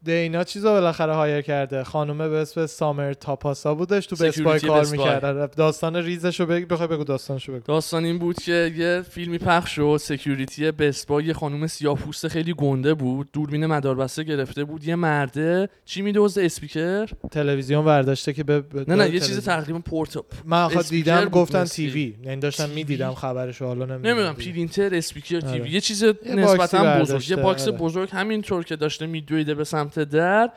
دینا 0.07 0.45
چیزا 0.45 0.73
بالاخره 0.73 1.15
هایر 1.15 1.41
کرده 1.41 1.85
خانومه 1.85 2.29
به 2.29 2.37
اسم 2.37 2.67
سامر 2.67 3.13
تاپاسا 3.13 3.75
بودش 3.75 4.07
تو 4.07 4.17
بسپای 4.17 4.61
کار 4.61 4.85
Buy. 4.85 4.91
می‌کرد 4.91 5.55
داستان 5.55 5.97
ریزشو 5.97 6.47
بگی 6.47 6.65
بخوای 6.65 6.89
بگو 6.89 7.05
داستانشو 7.05 7.53
بگو 7.53 7.63
داستان 7.65 8.05
این 8.05 8.19
بود 8.19 8.37
که 8.43 8.73
یه 8.77 9.03
فیلمی 9.11 9.39
پخش 9.39 9.77
شد 9.77 9.97
سکیوریتی 10.01 10.71
بسپا 10.71 11.21
یه 11.21 11.33
خانم 11.33 11.67
سیاپوست 11.67 12.29
خیلی 12.29 12.55
گنده 12.55 12.95
بود 12.95 13.29
دوربین 13.33 13.67
مداربسته 13.67 14.23
گرفته 14.23 14.65
بود 14.65 14.85
یه 14.85 14.95
مرده 14.95 15.69
چی 15.85 16.03
میدوزه 16.03 16.43
اسپیکر 16.45 17.07
تلویزیون 17.31 17.85
برداشته 17.85 18.33
که 18.33 18.45
به 18.45 18.65
نه 18.89 18.95
نه 18.95 19.11
یه. 19.11 19.21
چیز 19.21 19.45
تقریبا 19.45 19.79
پورت 19.79 20.19
من 20.45 20.69
دیدم 20.89 21.25
گفتن 21.25 21.63
مثل- 21.63 21.75
تیوی 21.75 22.15
یعنی 22.25 22.41
داشتم؟ 22.41 22.71
می‌دیدم 22.71 23.15
خبرشو 23.15 23.67
حالا 23.67 23.85
نمی‌دونم 23.85 24.35
پرینتر 24.35 24.95
اسپیکر 24.95 25.37
آره. 25.37 25.53
تیوی 25.53 25.71
یه 25.71 25.81
چیز 25.81 26.05
نسبتا 26.35 27.01
بزرگ 27.01 27.31
یه 27.31 27.37
باکس 27.37 27.69
آره. 27.69 27.77
بزرگ 27.79 28.09
همینطور 28.13 28.65
که 28.65 28.77
داشته 28.77 29.07
میدویده 29.07 29.55
به 29.55 29.65
سمت 29.65 29.96
در. 30.05 30.51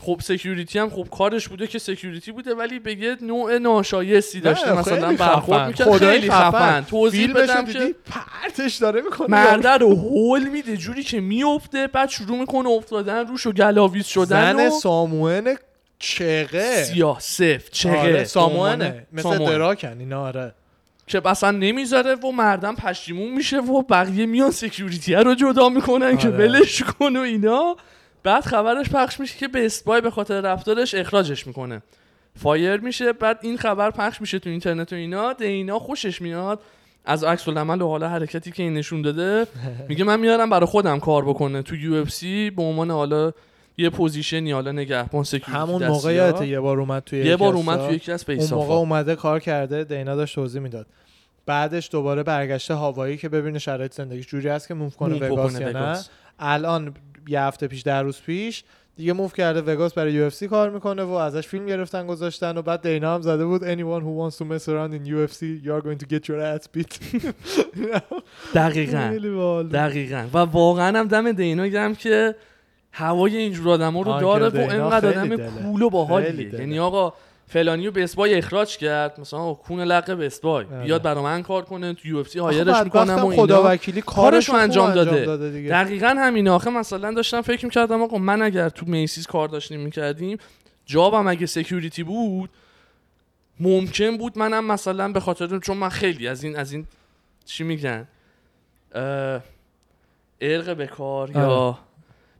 خب 0.00 0.20
سکیوریتی 0.22 0.78
هم 0.78 0.90
خب 0.90 1.06
کارش 1.10 1.48
بوده 1.48 1.66
که 1.66 1.78
سکیوریتی 1.78 2.32
بوده 2.32 2.54
ولی 2.54 2.78
به 2.78 2.94
یه 2.94 3.16
نوع 3.22 3.58
ناشایستی 3.58 4.40
داشته. 4.40 4.72
مثلا 4.72 5.12
برخورد. 5.12 5.68
می‌کرد. 5.68 5.96
خیلی 5.96 6.30
خفن. 6.30 6.84
توضیح 6.90 7.32
بدم 7.32 7.62
دیدی؟ 7.64 7.78
که 7.78 7.94
پرتش 8.10 8.76
داره 8.76 9.00
می‌کنه. 9.00 9.28
مرده 9.28 9.70
رو 9.70 9.94
هول 9.94 10.48
میده 10.48 10.76
جوری 10.76 11.02
که 11.02 11.20
میفته 11.20 11.86
بعد 11.86 12.08
شروع 12.08 12.38
می‌کنه 12.38 12.68
افتادن 12.68 13.26
روش 13.26 13.46
و 13.46 13.52
گلاویز 13.52 14.06
شدن 14.06 14.56
زن 14.56 14.66
و 14.66 14.70
ساموئن 14.70 15.56
چقه 15.98 16.84
سیاه 16.84 17.20
سفت 17.20 17.72
چهره 17.72 17.98
آره 17.98 18.24
Samoan 18.24 18.85
ه. 18.85 19.06
مثل. 19.12 19.38
د 19.38 19.52
راک 19.52 19.96
اینا 19.98 20.20
آره. 20.20 20.54
که 21.06 21.28
اصلا 21.28 21.50
نمی‌ذاره 21.50 22.14
و 22.14 22.30
مردم 22.30 22.74
پشیمون 22.76 23.30
میشه 23.30 23.60
و 23.60 23.82
بقیه 23.82 24.26
میان 24.26 24.50
security 24.50 25.14
رو 25.14 25.34
جدا 25.34 25.68
می‌کنن 25.68 26.16
که 26.16 26.28
آره. 26.28 26.36
ولش 26.36 26.82
کن 26.82 27.16
و 27.16 27.20
اینا. 27.20 27.76
بعد 28.28 28.44
خبرش 28.44 28.88
پخش 28.88 29.20
میشه 29.20 29.38
که 29.38 29.48
Best 29.48 29.66
Buy 29.66 30.00
به 30.00 30.10
خاطر 30.10 30.40
رفتارش 30.40 30.94
اخراجش 30.94 31.46
می‌کنه 31.46 31.82
fire 32.36 32.76
میشه 32.76 33.12
بعد 33.12 33.38
این 33.42 33.56
خبر 33.56 33.90
پخش 33.90 34.20
میشه 34.20 34.38
تو 34.38 34.50
اینترنت 34.50 34.92
و 34.92 34.96
اینا 34.96 35.32
دینا 35.32 35.78
خوشش 35.78 36.22
میاد 36.22 36.60
از 37.04 37.24
عکس 37.24 37.48
العمل 37.48 37.82
و 37.82 37.88
حالا 37.88 38.08
حرکتی 38.08 38.50
که 38.50 38.62
این 38.62 38.74
نشون 38.74 39.02
داده 39.02 39.46
میگه 39.88 40.04
من 40.04 40.20
میارم 40.20 40.50
برای 40.50 40.66
خودم 40.66 41.00
کار 41.00 41.24
بکنه 41.24 41.62
تو 41.62 41.76
UFC 41.76 42.50
به 42.50 42.62
عنوان 42.62 42.90
حالا 42.90 43.32
یه 43.78 43.90
position 43.90 44.45
ی 44.45 44.52
حالا 44.52 44.72
نگهبان 44.72 45.24
security 45.24 45.52
همون. 45.52 45.86
موقع 45.86 46.14
یادته 46.14 46.46
یه 46.46 46.60
بار 46.60 46.80
اومد 46.80 47.02
توی 47.02 47.24
یه 47.24 47.36
بار 47.36 47.54
اومد. 47.54 47.86
توی 47.86 47.96
یکی 47.96 48.12
از 48.12 48.24
اون 48.28 48.48
موقع 48.50 48.74
اومده 48.74 49.16
کار 49.16 49.40
کرده 49.40 49.84
دینا 49.84 50.16
داشت 50.16 50.34
توضیح 50.34 50.60
می‌داد 50.60 50.86
بعدش 51.46 51.88
دوباره 51.92 52.22
برگشته 52.22 52.74
هاوایی 52.74 53.16
که 53.16 53.28
ببینه 53.28 53.58
شرایط 53.58 53.94
زندگیش 53.94 54.26
جوری 54.26 54.48
هست 54.48 54.68
که 54.68 54.74
move 54.74 54.90
کنه 54.90 55.28
وگاس 55.28 55.60
یا 55.60 55.72
نه. 55.72 55.98
الان 56.38 56.94
یه 57.28 57.40
هفته 57.40 57.66
پیش 57.66 57.82
در 57.82 58.02
روز 58.02 58.20
پیش 58.20 58.64
دیگه 58.96 59.12
move 59.12 59.28
کرده 59.28 59.60
وگاس 59.60 59.94
برای 59.94 60.12
یو 60.12 60.30
کار 60.50 60.70
می‌کنه 60.70 61.02
و 61.02 61.10
ازش 61.10 61.46
فیلم 61.48 61.66
گرفتن 61.66 62.06
گذاشتن 62.06 62.56
و 62.56 62.62
بعد 62.62 62.82
دینا 62.82 63.14
هم 63.14 63.20
زده 63.20 63.44
بود 63.46 63.62
anyone 63.62 64.02
who 64.02 64.32
wants 64.32 64.38
to 64.38 64.44
mess 64.44 64.68
around 64.68 64.92
in 64.94 65.08
UFC 65.08 65.42
you 65.64 65.72
are 65.72 65.80
going 65.80 65.98
to 65.98 66.06
get 66.14 66.28
your 66.28 66.40
ass 66.40 66.66
beat 66.76 66.98
دقیقاً. 68.54 68.98
دقیقاً 69.72 70.26
و 70.32 70.38
واقعا 70.38 70.98
هم 70.98 71.08
دم 71.08 71.32
دینا 71.32 71.66
گرم 71.66 71.94
که 71.94 72.34
هوای 72.92 73.36
اینجور 73.36 73.68
آدما 73.70 74.02
رو 74.02 74.20
داره 74.20 74.48
و 74.48 74.70
اینقدر 74.70 75.08
آدم. 75.08 75.36
cool 75.62 75.82
و 75.82 75.90
باحالیه. 75.90 76.54
یعنی 76.54 76.78
آقا 76.78 77.12
فلانی 77.48 77.86
رو 77.86 77.92
Best 77.92 78.16
Buy 78.16 78.34
اخراج 78.34 78.76
کرد 78.76 79.20
مثلا 79.20 79.54
کون 79.54 79.80
لق 79.80 80.14
Best 80.14 80.43
Buy 80.43 80.64
آره. 80.64 80.84
بیاد 80.84 81.02
برا 81.02 81.22
من 81.22 81.42
کار 81.42 81.64
کنه 81.64 81.94
تو 81.94 82.08
UFC 82.08 82.38
hire 82.38 82.69
ش 82.69 82.84
می‌کنم 82.84 83.24
و 83.24 83.30
خدا 83.30 83.62
وکیلی 83.70 84.02
کارشو 84.02 84.54
انجام 84.54 84.86
انجام 84.86 85.04
داده. 85.04 85.24
داده 85.24 85.50
دیگه. 85.50 85.70
دقیقا 85.70 86.14
همینه 86.18 86.50
آخه 86.50 86.70
مثلا 86.70 87.12
داشتم 87.12 87.42
فکر 87.42 87.64
می‌کردم 87.64 88.02
آقا 88.02 88.18
من 88.18 88.42
اگر 88.42 88.68
تو 88.68 88.86
Macy's 88.86 89.26
کار 89.26 89.48
داشتیم 89.48 89.80
می‌کردیم 89.80 90.38
job 90.86 91.16
م 91.16 91.26
اگه 91.26 91.46
security 91.46 92.02
بود 92.02 92.50
ممکن 93.60 94.16
بود 94.16 94.38
منم 94.38 94.64
مثلا 94.64 95.12
به 95.12 95.20
خاطر 95.20 95.58
چون 95.58 95.76
من 95.76 95.88
خیلی 95.88 96.28
از 96.28 96.44
این 96.44 96.56
از 96.56 96.72
این 96.72 96.86
چی 97.44 97.64
میگن 97.64 98.08
عرق 100.40 100.76
به 100.76 100.86
کار 100.86 101.30
یا. 101.30 101.78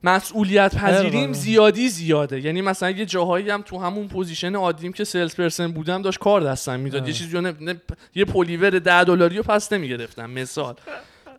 مسئولیت 0.03 0.75
پذیریم. 0.75 1.33
زیادی 1.33 1.89
زیاده. 1.89 2.39
یعنی 2.41 2.61
مثلا 2.61 2.89
یه 2.89 3.05
جاهایی 3.05 3.49
هم 3.49 3.61
تو 3.61 3.77
همون 3.79 4.07
position 4.07 4.55
عادیم 4.55 4.91
که 4.93 5.03
sales 5.03 5.35
person 5.35 5.71
بودم 5.71 6.01
داشت 6.01 6.19
کار 6.19 6.41
دستم 6.41 6.79
می‌داد. 6.79 7.07
یه 7.07 7.13
چیزی 7.13 7.39
نه- 7.41 7.53
نه- 7.61 7.81
یه 8.15 8.25
پلیور 8.25 8.69
ده 8.69 9.03
دلاری 9.03 9.37
رو 9.37 9.43
پس 9.43 9.73
نمی‌گرفتم 9.73 10.29
مثال. 10.29 10.75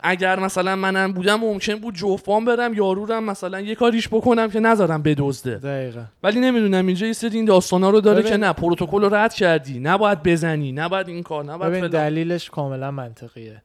اگر 0.03 0.39
مثلا 0.39 0.75
منم 0.75 1.11
بودم 1.11 1.35
ممکن 1.35 1.75
بود 1.75 1.95
جفان 1.95 2.45
برم 2.45 2.73
یارورم 2.73 3.23
مثلا 3.23 3.61
یه 3.61 3.75
کاریش 3.75 4.07
بکنم 4.07 4.49
که 4.49 4.59
نذارم 4.59 5.01
بدزده. 5.01 5.55
دقیقا. 5.57 6.03
ولی 6.23 6.39
نمی‌دونم 6.39 6.87
اینجا 6.87 7.07
یه 7.07 7.13
سری 7.13 7.35
این 7.35 7.45
داستانا 7.45 7.89
رو 7.89 8.01
داره 8.01 8.19
ببین- 8.19 8.31
که 8.31 8.37
نه 8.37 8.53
پروتکل 8.53 9.01
رو 9.01 9.15
رد 9.15 9.33
کردی. 9.33 9.79
نباید 9.79 10.23
بزنی 10.23 10.71
نباید 10.71 11.07
این 11.07 11.23
کار 11.23 11.45
نباید. 11.45 11.87
دلیلش 11.87 12.49
کاملا 12.49 12.91
منطقیه. 12.91 13.61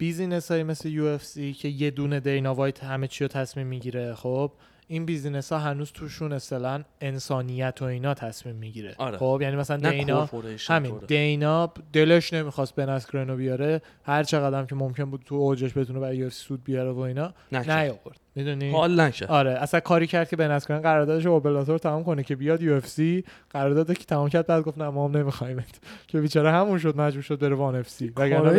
business 0.00 0.50
های 0.50 0.62
مثل 0.62 0.88
یو 0.88 1.04
اف 1.04 1.24
سی 1.24 1.52
که 1.52 1.68
یه 1.68 1.90
دونه 1.90 2.20
دینا 2.20 2.54
وایت 2.54 2.84
همه 2.84 3.08
چی 3.08 3.24
رو 3.24 3.28
تصمیم 3.28 3.66
می‌گیره 3.66 4.14
خب 4.14 4.52
این 4.88 5.06
business 5.06 5.52
ها 5.52 5.58
هنوز 5.58 5.92
توشون 5.92 6.32
اصلا 6.32 6.84
انسانیت 7.00 7.78
و 7.80 7.84
اینا 7.84 8.14
تصمیم 8.14 8.54
می‌گیره 8.54 8.94
آره. 8.98 9.18
خب 9.18 9.38
یعنی 9.42 9.56
مثلا 9.56 9.76
نه 9.76 9.90
دینا 9.90 10.28
همین 10.68 10.90
طوره. 10.90 11.06
دینا 11.06 11.72
دلش 11.92 12.32
نمی‌خواست 12.32 12.74
بن 12.74 12.88
اسکرنو 12.88 13.36
بیاره 13.36 13.82
هر 14.04 14.22
چقدر 14.22 14.64
که 14.64 14.74
ممکن 14.74 15.04
بود 15.04 15.22
تو 15.26 15.34
اوجش 15.34 15.78
بتونه 15.78 16.00
برای 16.00 16.16
یو 16.16 16.30
سود 16.30 16.64
بیاره 16.64 16.90
و 16.90 16.98
اینا. 16.98 17.34
نیاورد 17.52 18.20
می‌دونی؟ 18.34 18.70
حال 18.70 19.00
نکرد 19.00 19.30
آره 19.30 19.50
اصلا 19.50 19.80
کاری 19.80 20.06
کرد 20.06 20.28
که 20.28 20.36
بن 20.36 20.50
اسکرن 20.50 20.80
قراردادش 20.80 21.24
رو 21.24 21.30
با 21.30 21.40
بلاتور 21.40 21.78
تمام 21.78 22.04
کنه 22.04 22.22
که 22.22 22.36
بیاد 22.36 22.62
UFC. 22.62 23.24
قرارداد 23.50 23.98
که 23.98 24.04
تمام 24.04 24.28
کرد 24.28 24.46
بعد 24.46 24.62
گفت 24.62 24.78
نه 24.78 24.88
ما 24.88 25.08
هم 25.08 25.16
نمیخوایمت 25.16 25.80
که 26.08 26.20
بیچاره 26.20 26.52
همون 26.52 26.78
شد 26.78 26.96
مجبور 26.96 27.22
شد 27.22 27.38
بره 27.38 27.54
ONE 27.54 27.76
FC. 27.76 28.12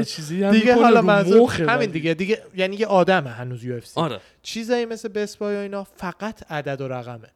چیزی 0.06 0.43
هم 0.43 0.52
دیگه 0.52 0.76
حالا 0.76 1.02
منظور 1.02 1.52
همین. 1.52 1.89
دیگه 1.91 2.14
دیگه 2.14 2.41
یعنی 2.56 2.76
یه 2.76 2.88
آدمه 2.88 3.30
هنوز 3.30 3.64
UFC. 3.64 3.99
آره. 3.99 4.19
چیزایی 4.43 4.85
مثل 4.85 5.10
Best 5.10 5.36
Buy 5.36 5.56
و 5.56 5.60
اینا 5.60 5.84
فقط 5.84 6.52
عدد 6.52 6.81
و 6.81 6.88
رقمه. 6.88 7.27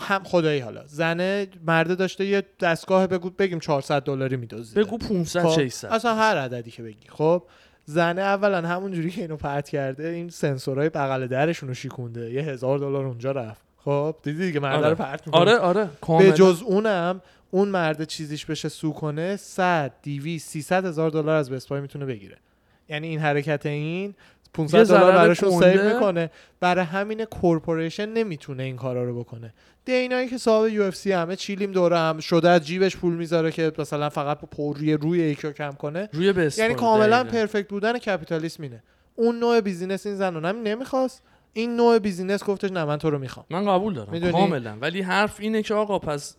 هم 0.00 0.24
خدایی 0.24 0.60
حالا. 0.60 0.82
زنه 0.86 1.46
مرده 1.66 1.94
داشته 1.94 2.24
یه 2.24 2.42
دستگاه 2.60 3.06
بگو 3.06 3.30
بگیم 3.30 3.58
400 3.58 4.02
دلاری 4.02 4.36
میدوزه 4.36 4.84
بگو 4.84 4.98
500 4.98 5.42
خب، 5.42 5.54
600 5.54 5.88
اصلا 5.88 6.14
هر 6.14 6.36
عددی 6.36 6.70
که 6.70 6.82
بگی. 6.82 7.08
خب؟ 7.08 7.42
زنه 7.90 8.20
اولا 8.20 8.68
همون 8.68 8.92
جوری 8.92 9.10
که 9.10 9.20
اینو 9.20 9.36
پرت 9.36 9.68
کرده 9.68 10.08
این 10.08 10.28
سنسورهای 10.28 10.88
بغل 10.88 11.26
درشون 11.26 11.68
رو 11.68 11.74
شیکونده. 11.74 12.32
یه 12.32 12.42
هزار 12.42 12.78
دلار 12.78 13.06
اونجا 13.06 13.32
رفت. 13.32 13.62
خب 13.76 14.16
دیدی 14.22 14.46
دیگه 14.46 14.60
مرده 14.60 14.78
آره. 14.78 14.88
رو 14.88 14.94
پرت 14.94 15.26
می‌کنه. 15.26 15.40
آره 15.40 15.56
آره. 15.56 15.88
به 16.18 16.32
جز 16.32 16.62
اونم 16.62 17.20
اون 17.50 17.68
مرد 17.68 18.04
چیزیش 18.04 18.46
بشه 18.46 18.68
sue 18.68 18.92
کنه 18.92 19.36
100 19.36 19.92
200 20.02 20.48
300 20.48 20.86
هزار 20.86 21.10
دلار 21.10 21.36
از 21.36 21.50
Best 21.50 21.67
Buy 21.67 21.80
می‌تونه 21.80 22.04
بگیره. 22.06 22.36
یعنی 22.88 23.08
این 23.08 23.20
حرکت 23.20 23.66
این 23.66 24.14
500 24.54 24.78
یه 24.78 24.84
دلار 24.84 25.12
براشون. 25.12 25.50
save 25.50 25.94
می‌کنه. 25.94 26.30
برای 26.60 26.84
همین 26.84 27.24
corporation 27.24 28.08
نمی‌تونه 28.08 28.62
این 28.62 28.76
کارا 28.76 29.04
رو 29.04 29.20
بکنه. 29.20 29.54
دینا 29.88 30.12
یی 30.12 30.28
که 30.28 30.38
صاحب 30.38 30.72
UFC 30.72 31.12
همه 31.12 31.36
چیلیم 31.36 31.72
دوره 31.72 31.98
هم 31.98 32.20
شده 32.20 32.48
از 32.48 32.66
جیبش 32.66 32.96
پول 32.96 33.14
می‌ذاره 33.14 33.52
که 33.52 33.72
مثلا 33.78 34.08
فقط 34.08 34.38
پر 34.40 34.76
روی 34.76 34.94
روی 34.94 35.18
یکی 35.18 35.46
رو 35.46 35.52
کم 35.52 35.72
کنه. 35.72 36.08
روی 36.12 36.32
بس 36.32 36.58
یعنی 36.58 36.74
کاملا 36.74 37.24
perfect 37.24 37.68
بودن 37.68 37.98
کپیتالیسم 37.98 38.62
اینه. 38.62 38.82
اون 39.16 39.38
نوع 39.38 39.60
business 39.60 40.06
این 40.06 40.16
زن 40.16 40.34
رو 40.34 40.52
نمی‌خواست. 40.52 41.22
این 41.52 41.76
نوع 41.76 41.98
بیزینس 41.98 42.44
گفتش 42.44 42.72
نه 42.72 42.84
من 42.84 42.96
تو 42.96 43.10
رو 43.10 43.18
می‌خوام. 43.18 43.46
من 43.50 43.66
قبول 43.66 43.94
دارم؟ 43.94 44.30
کاملا. 44.30 44.76
ولی 44.80 45.02
حرف 45.02 45.36
اینه 45.40 45.62
که 45.62 45.74
آقا 45.74 45.98
پس 45.98 46.36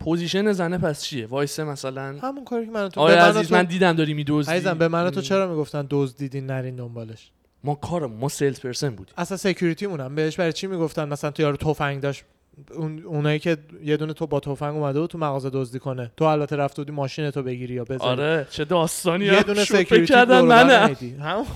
پوزیشن 0.00 0.52
زنه 0.52 0.78
پس 0.78 1.02
چیه؟ 1.02 1.26
وایسه 1.26 1.64
مثلا. 1.64 2.18
همون 2.22 2.44
کاری 2.44 2.66
که 2.66 2.72
من 2.72 2.88
تو 2.88 3.00
آیا 3.00 3.16
و 3.16 3.20
عزیز 3.20 3.48
تو- 3.48 3.54
من 3.54 3.64
دیدم 3.64 3.92
داری 3.92 4.14
میدوزی 4.14 4.52
عزیزم 4.52 4.78
به 4.78 4.88
من 4.88 5.10
تو 5.10 5.20
چرا 5.20 5.46
می‌گفتن 5.50 5.82
دوز 5.82 6.16
دیدین 6.16 6.46
نرین 6.46 6.76
دنبالش؟ 6.76 7.30
ما 7.64 7.74
کارم 7.74 8.12
ما 8.12 8.28
سیلز 8.28 8.60
پرسن 8.60 8.90
بودیم. 8.90 9.14
اصلا 9.18 9.36
سکیوریتی 9.36 9.86
مونم. 9.86 10.14
بهش 10.14 10.36
برای 10.36 10.52
چی 10.52 10.66
می‌گفتن؟ 10.66 11.08
مثلا 11.08 11.30
تو 11.30 11.42
یارو 11.42 11.56
تفنگ 11.56 12.00
داشت 12.00 12.24
اون 12.74 13.02
اونایی 13.04 13.38
که 13.38 13.56
یه 13.84 13.96
دونه 13.96 14.12
تو 14.12 14.26
با 14.26 14.40
تفنگ 14.40 14.76
اومده 14.76 15.00
بود 15.00 15.10
تو 15.10 15.18
مغازه 15.18 15.50
دزدی 15.50 15.78
کنه. 15.78 16.12
تو 16.16 16.24
البته 16.24 16.56
رفته 16.56 16.82
بودی 16.82 16.92
ماشین 16.92 17.30
تو 17.30 17.42
بگیری 17.42 17.74
یا 17.74 17.84
بذاری. 17.84 18.02
آره 18.02 18.46
چه 18.50 18.64
داستانی 18.64 19.24
یه 19.24 19.42
دونه 19.42 19.64
سکیوریتی 19.64 20.12
کردن 20.12 20.40
و. 20.40 20.52
همون. 21.28 21.46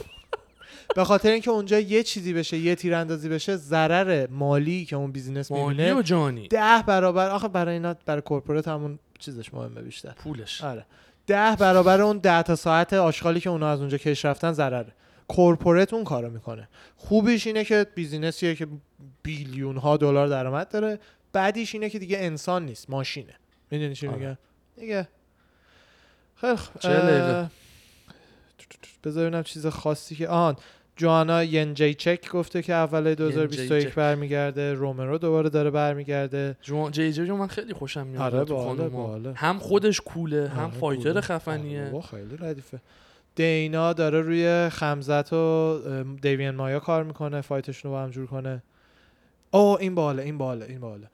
به 0.96 1.04
خاطر 1.04 1.30
اینکه 1.30 1.50
اونجا 1.50 1.78
یه 1.78 2.02
چیزی 2.02 2.32
بشه 2.32 2.56
یه 2.56 2.74
تیراندازی 2.74 3.28
بشه 3.28 3.56
ضرر 3.56 4.26
مالی 4.30 4.84
که 4.84 4.96
اون 4.96 5.12
business 5.12 5.50
مالی 5.52 5.64
می‌بینه 5.64 5.94
و 5.94 6.02
جانی. 6.02 6.48
ده 6.48 6.82
برابر 6.86 7.30
آخه 7.30 7.48
برای 7.48 7.74
اینا 7.74 7.94
برای 8.06 8.22
corporate 8.22 8.68
همون 8.68 8.98
چیزش 9.18 9.54
مهمه 9.54 9.82
بیشتر. 9.82 10.12
پولش. 10.12 10.64
آره. 10.64 10.86
ده 11.26 11.56
برابر 11.56 12.00
اون 12.00 12.18
ده 12.18 12.42
تا 12.42 12.56
ساعت 12.56 12.92
آشغالی 12.92 13.40
که 13.40 13.50
اونا 13.50 13.68
از 13.68 13.80
اونجا 13.80 13.98
کش 13.98 14.24
رفتن 14.24 14.52
ضرره. 14.52 14.92
corporate 15.28 15.94
اون 15.94 16.04
کارو 16.04 16.30
می‌کنه 16.30 16.68
خوبیش 16.96 17.46
اینه 17.46 17.64
که 17.64 17.86
business 17.94 18.42
یه 18.42 18.54
که 18.54 18.68
billion 19.22 19.76
ها 19.76 19.96
دلار 19.96 20.28
درآمد 20.28 20.68
داره 20.68 20.98
بدیش 21.32 21.74
اینه 21.74 21.90
که 21.90 21.98
دیگه 21.98 22.18
انسان 22.20 22.64
نیست 22.64 22.90
ماشینه 22.90 23.34
می‌دونی 23.70 23.94
چی 23.94 24.06
آره. 24.08 24.16
میگه 24.16 24.38
دیگه 24.76 25.08
خیلی 26.36 26.56
خوب 26.56 26.80
چه 26.80 26.88
دقیقه؟ 26.88 27.34
اه، 27.36 27.50
بذار 29.04 29.26
ببینم 29.26 29.42
چیز 29.42 29.66
خاصی 29.66 30.14
که 30.14 30.28
آهان 30.28 30.56
جوانا 30.96 31.44
ینجیچک 31.44 32.30
گفته 32.30 32.62
که 32.62 32.72
اول 32.74 33.14
2021 33.14 33.70
ینجیچک. 33.70 33.94
برمیگرده 33.94 34.74
رومرو 34.74 35.18
دوباره 35.18 35.50
داره 35.50 35.70
برمیگرده 35.70 36.56
جوان 36.62 36.92
جی 36.92 37.12
جی 37.12 37.22
من 37.22 37.46
خیلی 37.46 37.72
خوشم 37.72 38.06
میاد 38.06 38.50
آره،. 38.50 39.34
هم 39.34 39.58
خودش 39.58 40.00
کوله 40.00 40.48
هم 40.48 40.64
آره، 40.64 40.70
فایتر. 40.70 41.20
خفنیه 41.20 41.90
آره 41.90 42.00
خیلی 42.00 42.36
ردیفه 42.40 42.80
دینا 43.36 43.92
داره 43.92 44.20
روی 44.20 44.68
خمزت 44.68 45.32
و 45.32 45.78
دیوین 46.22 46.50
مایا 46.50 46.80
کار 46.80 47.04
می‌کنه 47.04 47.40
فایتشون 47.40 47.90
رو 47.90 47.96
با 47.96 48.02
هم 48.02 48.10
جور 48.10 48.26
کنه. 48.26 48.62
او 49.50 49.80
این 49.80 49.94
باله 49.94 50.22
این 50.22 50.38
باله 50.38 50.66
این 50.68 50.80
باله. 50.80 51.08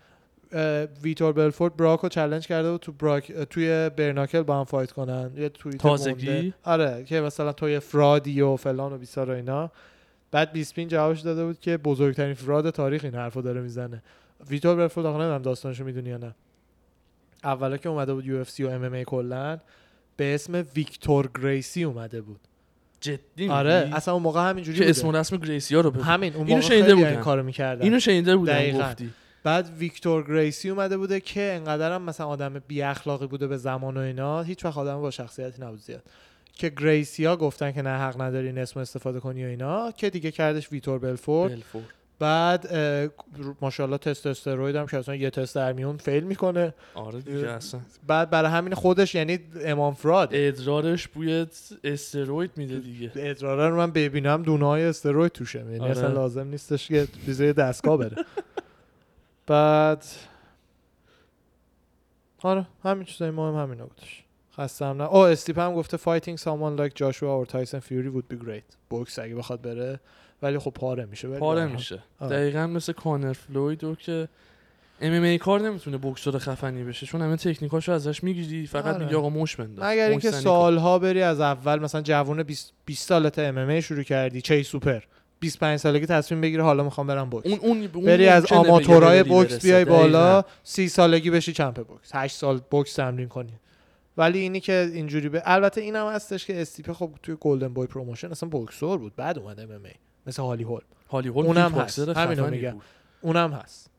ویتور 1.02 1.32
بلفورت 1.32 1.76
براک 1.76 2.00
رو 2.00 2.08
challenge 2.08 2.46
کرده 2.46 2.70
بود 2.70 2.80
تو 2.80 2.92
براک 2.92 3.32
توی 3.32 3.90
bare 3.96 4.13
knuckle 4.13 4.42
با 4.42 4.58
هم 4.58 4.64
fight 4.64 4.92
کنن. 4.92 5.30
یه 5.36 5.48
توییت 5.48 5.80
تازگی؟ 5.80 6.54
آره 6.64 7.04
که 7.04 7.20
مثلا 7.20 7.52
توی 7.52 7.78
fraud 7.78 8.30
ی 8.30 8.40
و 8.40 8.56
فلان 8.56 8.92
و 8.92 8.98
بیسار 8.98 9.30
و 9.30 9.34
اینا. 9.34 9.70
بعد 10.30 10.52
بیسپینگ 10.52 10.88
جوابش 10.88 11.20
داده 11.20 11.44
بود 11.44 11.60
که 11.60 11.76
بزرگترین 11.76 12.34
fraud 12.34 12.70
تاریخ 12.70 13.04
این 13.04 13.14
حرفو 13.14 13.42
داره 13.42 13.60
می‌زنه. 13.60 14.02
ویتور 14.50 14.76
بلفورت 14.76 15.06
آخه 15.06 15.18
نمی‌دونم 15.18 15.42
داستانشو 15.42 15.84
می‌دونی 15.84 16.10
یا 16.10 16.16
نه. 16.16 16.34
اولا 17.44 17.76
که 17.76 17.88
اومده 17.88 18.14
بود 18.14 18.26
UFC 18.26 18.64
و 18.64 18.94
ای 18.94 19.04
کلا. 19.04 19.58
به 20.22 20.34
اسم 20.34 20.64
ویکتور 20.74 21.30
گریسی 21.42 21.84
اومده 21.84 22.20
بود 22.20 22.40
جدی 23.00 23.48
آره؟ 23.48 23.90
اصلا 23.92 24.14
اون 24.14 24.22
موقع 24.22 24.50
همینجوری 24.50 24.78
که 24.78 24.84
بوده 24.84 24.90
اسم 24.90 25.10
رسم 25.10 25.36
گریسیا 25.36 25.80
رو 25.80 25.90
بگو 25.90 26.02
همین 26.02 26.34
اون 26.34 26.46
اینو 26.46 26.60
شنیده 26.60 26.94
بودم. 26.94 27.06
این 27.06 27.20
کارو 27.20 27.42
می‌کردن 27.42 27.82
اینو 27.82 28.00
شنیده 28.00 28.36
دقیقاً. 28.36 28.78
گفتی 28.78 29.10
بعد 29.42 29.70
ویکتور 29.78 30.26
گریسی 30.28 30.70
اومده 30.70 30.96
بوده 30.96 31.20
که 31.20 31.40
انقدرم 31.40 32.02
مثلا 32.02 32.26
آدم 32.26 32.62
بی 32.68 32.82
اخلاقی 32.82 33.26
بوده 33.26 33.46
به 33.46 33.56
زمان 33.56 33.96
و 33.96 34.00
اینا 34.00 34.42
هیچ 34.42 34.64
وقت 34.64 34.78
آدم 34.78 35.00
با 35.00 35.10
شخصیتی 35.10 35.62
نبود 35.62 35.80
زیاد 35.80 36.02
که 36.52 36.68
گریسی 36.68 37.24
ها 37.24 37.36
گفتن 37.36 37.72
که 37.72 37.82
نه 37.82 37.90
حق 37.90 38.20
نداری 38.20 38.46
این 38.46 38.58
اسم 38.58 38.80
استفاده 38.80 39.20
کنی 39.20 39.44
و 39.44 39.48
اینا 39.48 39.90
که 39.90 40.10
دیگه 40.10 40.30
کردش 40.30 40.72
ویتور 40.72 40.98
بلفورت 40.98 41.52
بلفورت. 41.52 41.84
بعد 42.22 42.66
ماشاءالله 43.60 43.98
تست 43.98 44.26
استروید 44.26 44.76
هم 44.76 44.86
که 44.86 44.98
اصلا 44.98 45.14
یه 45.14 45.30
تست 45.30 45.54
در 45.54 45.72
میون 45.72 45.96
fail 45.96 46.24
می‌کنه. 46.24 46.74
آره 46.94 47.20
دیگه 47.20 47.48
اصلا. 47.48 47.80
بعد 48.06 48.30
برای 48.30 48.50
همین 48.50 48.74
خودش 48.74 49.14
یعنی 49.14 49.38
امام 49.64 49.94
fraud. 49.94 50.28
ادرارش 50.32 51.08
بوی 51.08 51.46
استروید 51.84 52.50
میده 52.56 52.78
دیگه. 52.78 53.12
ادراره 53.16 53.68
رو 53.68 53.76
من 53.76 53.90
ببینم 53.90 54.42
دونه 54.42 54.66
های 54.66 54.84
استروید 54.84 55.32
توشه. 55.32 55.58
یعنی 55.58 55.80
آره. 55.80 55.90
اصلا 55.90 56.08
لازم 56.08 56.46
نیستش 56.46 56.88
که 56.88 57.08
بیزه 57.26 57.52
دستگاه 57.52 57.96
بره. 57.96 58.16
بعد 59.46 60.04
آره 62.42 62.66
همین 62.84 63.04
چیزای 63.04 63.30
مهم 63.30 63.62
همینا 63.62 63.86
بودش 63.86 64.24
خستم 64.58 64.84
نه. 64.84 65.04
او 65.04 65.16
استیپ 65.16 65.58
هم 65.58 65.74
گفته 65.74 65.96
fighting 65.96 66.40
someone 66.40 66.78
like 66.80 66.94
Joshua 66.94 67.22
or 67.22 67.46
Tyson 67.46 67.80
Fury 67.80 68.10
would 68.14 68.34
be 68.34 68.44
great. 68.44 68.76
بوکس 68.90 69.18
اگه 69.18 69.34
بخواد 69.34 69.62
بره. 69.62 70.00
ولی 70.42 70.58
خب 70.58 70.70
پاره 70.70 71.04
میشه 71.04 71.28
ولی 71.28 71.38
پاره. 71.38 71.66
میشه 71.66 72.02
آره. 72.20 72.36
دقیقا 72.36 72.66
مثل 72.66 72.92
کانر 72.92 73.32
فلوید 73.32 73.82
رو 73.82 73.94
که 73.94 74.28
MMA 75.00 75.38
کار 75.38 75.60
نمی‌تونه 75.60 75.98
بوکسور 75.98 76.38
خفنی 76.38 76.84
بشه 76.84 77.06
چون 77.06 77.22
همه 77.22 77.36
تکنیکاشو 77.36 77.92
ازش 77.92 78.24
می‌گیری 78.24 78.66
فقط 78.66 78.94
آره. 78.94 79.04
میگه 79.04 79.16
آقا 79.16 79.28
مشت 79.30 79.56
بنداز 79.56 79.84
مگر 79.84 80.08
اینکه 80.08 80.30
سالها 80.30 80.98
بری 80.98 81.22
از 81.22 81.40
اول 81.40 81.78
مثلا 81.78 82.00
جوون 82.00 82.42
20 82.42 82.72
20 82.84 83.08
سالت 83.08 83.38
MMA 83.38 83.80
شروع 83.80 84.02
کردی 84.02 84.40
چی 84.40 84.62
سوپر 84.62 85.02
25 85.40 85.78
سالگی 85.78 86.06
تصمیم 86.06 86.40
بگیره 86.40 86.62
حالا 86.62 86.84
می‌خوام 86.84 87.06
برم 87.06 87.30
بوکس. 87.30 87.46
اون 87.46 87.58
اون 87.58 87.90
اون 87.94 88.04
بری 88.04 88.28
از 88.28 88.52
آماتورای 88.52 89.22
بوکس. 89.22 89.62
بیای 89.62 89.84
بالا 89.84 90.40
دقیقاً. 90.40 90.48
سی 90.62 90.88
سالگی 90.88 91.30
بشی 91.30 91.52
champ 91.52 91.86
بوکس 91.86 92.10
هشت 92.14 92.36
سال 92.36 92.60
بوکس 92.70 92.94
تمرین 92.94 93.28
کنی 93.28 93.52
ولی 94.16 94.38
اینی 94.38 94.60
که 94.60 94.90
اینجوری 94.94 95.28
به 95.28 95.42
البته 95.44 95.80
اینم 95.80 96.06
هستش 96.06 96.46
که 96.46 96.60
استیپ 96.62 96.92
خب 96.92 97.10
توی 97.22 97.36
Golden 97.40 97.68
Boy 97.68 97.86
Promotion 97.86 98.30
اصلا 98.30 98.48
بوکسور 98.48 98.98
بود 98.98 99.16
بعد 99.16 99.38
اومد 99.38 99.60
MMA 99.60 99.82
مثل 100.26 100.42
هالی 100.42 100.64
هولم. 100.64 100.80
هالی 101.10 101.28
هولم 101.28 101.46
اونم 101.46 101.72
هست. 101.72 101.98
همینو 101.98 102.50
میگم. 102.50 102.76
اونم 103.20 103.52
هست. 103.52 103.90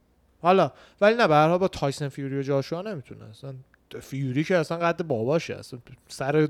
حالا 0.41 0.71
ولی 1.01 1.15
نه 1.15 1.27
به 1.27 1.57
با 1.57 1.67
تایسون 1.67 2.09
فیوری 2.09 2.39
و 2.39 2.41
جاشوا 2.41 2.81
نمی‌تونه. 2.81 3.25
اصلا 3.25 3.53
فیوری 4.01 4.43
که 4.43 4.57
اصلا 4.57 4.77
قد 4.77 5.03
باباشه. 5.03 5.55
اصلا 5.55 5.79
سر 6.07 6.47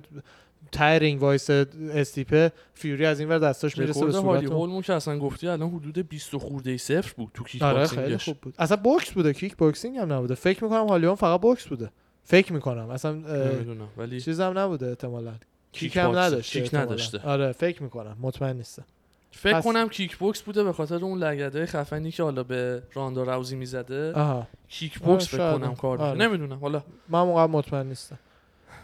ته 0.72 0.84
رینگ 0.84 1.22
وایس 1.22 1.50
استیپه 1.50 2.52
فیوری 2.74 3.06
از 3.06 3.20
این 3.20 3.30
ور 3.30 3.40
دستاش 3.40 3.78
می‌رسه 3.78 4.06
به 4.06 4.12
صورت 4.12 4.44
هولمون 4.44 4.82
که 4.82 4.94
اصلا 4.94 5.20
گفتی 5.20 5.48
الان 5.48 5.70
حدود 5.70 6.10
20 6.10 6.38
خورده 6.38 6.72
ای 6.72 6.78
صفر 6.78 7.14
بود 7.18 7.32
تو 7.34 7.44
کیک 7.44 7.62
آره 7.62 7.88
خیلی 7.88 8.18
خوب 8.18 8.38
بود. 8.42 8.56
اصلا 8.60 8.78
بوکس 8.78 9.12
بوده 9.12 9.34
کیک 9.34 9.58
باکسینگ 9.58 9.98
هم 9.98 10.14
نبوده. 10.14 10.36
فکر 10.36 10.64
می‌کنم 10.64 10.88
هالیون 10.88 11.16
فقط 11.16 11.42
بوکس 11.42 11.68
بوده. 11.68 11.92
فکر 12.24 12.54
می‌کنم. 12.54 12.90
اصلا 12.90 13.12
نمی‌دونم 13.12 13.88
ولی 13.98 14.22
چیز 14.22 14.40
هم 14.40 14.60
نبوده 14.60 14.88
احتمالا. 14.90 15.32
کیک 15.32 15.92
کیک 15.92 15.98
هم 15.98 16.18
نداشته 16.18 16.62
کیک. 16.62 16.74
نداشته. 16.76 17.20
آره 17.20 17.52
فکر 17.52 17.84
می‌کنم. 17.84 18.18
مطمئن 18.22 18.56
نیستم. 18.58 18.86
فکر 19.36 19.54
پس- 19.54 19.64
کنم 19.64 19.90
کیک 19.90 20.18
بوکس 20.18 20.42
بوده 20.42 20.64
به 20.64 20.74
خاطر 20.74 20.96
اون 20.96 21.24
لگده 21.24 21.66
خفنی 21.66 22.12
که 22.12 22.24
حالا 22.24 22.44
به 22.44 22.84
راندا 22.94 23.24
راوزی 23.24 23.56
می‌زده. 23.56 24.14
آها. 24.14 24.48
کیک 24.70 25.00
بوکس 25.00 25.28
فکر. 25.28 25.58
کنم 25.58 25.76
کار 25.76 26.02
آره. 26.02 26.20
نمی‌دونم. 26.20 26.60
حالا 26.60 26.84
من 27.10 27.22
موقع 27.22 27.46
مطمئن 27.46 27.86
نیستم. 27.88 28.20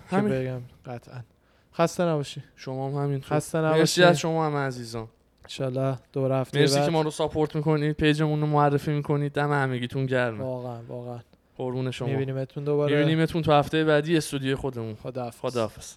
که 0.10 0.16
همین. 0.16 0.34
بگم 0.34 0.62
قطعا. 0.86 1.20
خسته 1.74 2.04
نباشی. 2.04 2.44
شما 2.56 2.90
هم 2.90 3.04
همینطور. 3.04 3.38
خسته 3.38 3.62
مرسی 3.62 3.76
نباشی. 3.78 4.04
از 4.04 4.20
شما 4.20 4.46
هم 4.46 4.56
عزیزان. 4.56 5.08
انشالله 5.44 5.98
دور 6.14 6.32
هفته 6.42 6.60
مرسی 6.60 6.76
بعد 6.76 6.86
که 6.86 6.92
ما 6.92 7.02
رو 7.02 7.12
ساپورت 7.12 7.56
می‌کنید 7.56 7.96
پیجمون 7.96 8.42
رو 8.42 8.48
معرفی 8.48 8.92
می‌کنید. 8.92 9.32
دم 9.32 9.52
همگیتون 9.52 10.06
گرمه 10.06 10.44
واقعا 10.44 10.82
واقعا. 10.88 11.20
قربون 11.58 11.92
شما. 11.92 12.08
میبینیمتون 12.08 12.64
دوباره. 12.64 12.98
میبینیمتون 13.00 13.42
تو 13.42 13.52
هفته 13.52 13.84
بعدی 13.84 14.18
استودیو 14.18 14.56
خودمون. 14.56 14.96
خدا 14.96 15.32
خداحافظ. 15.32 15.94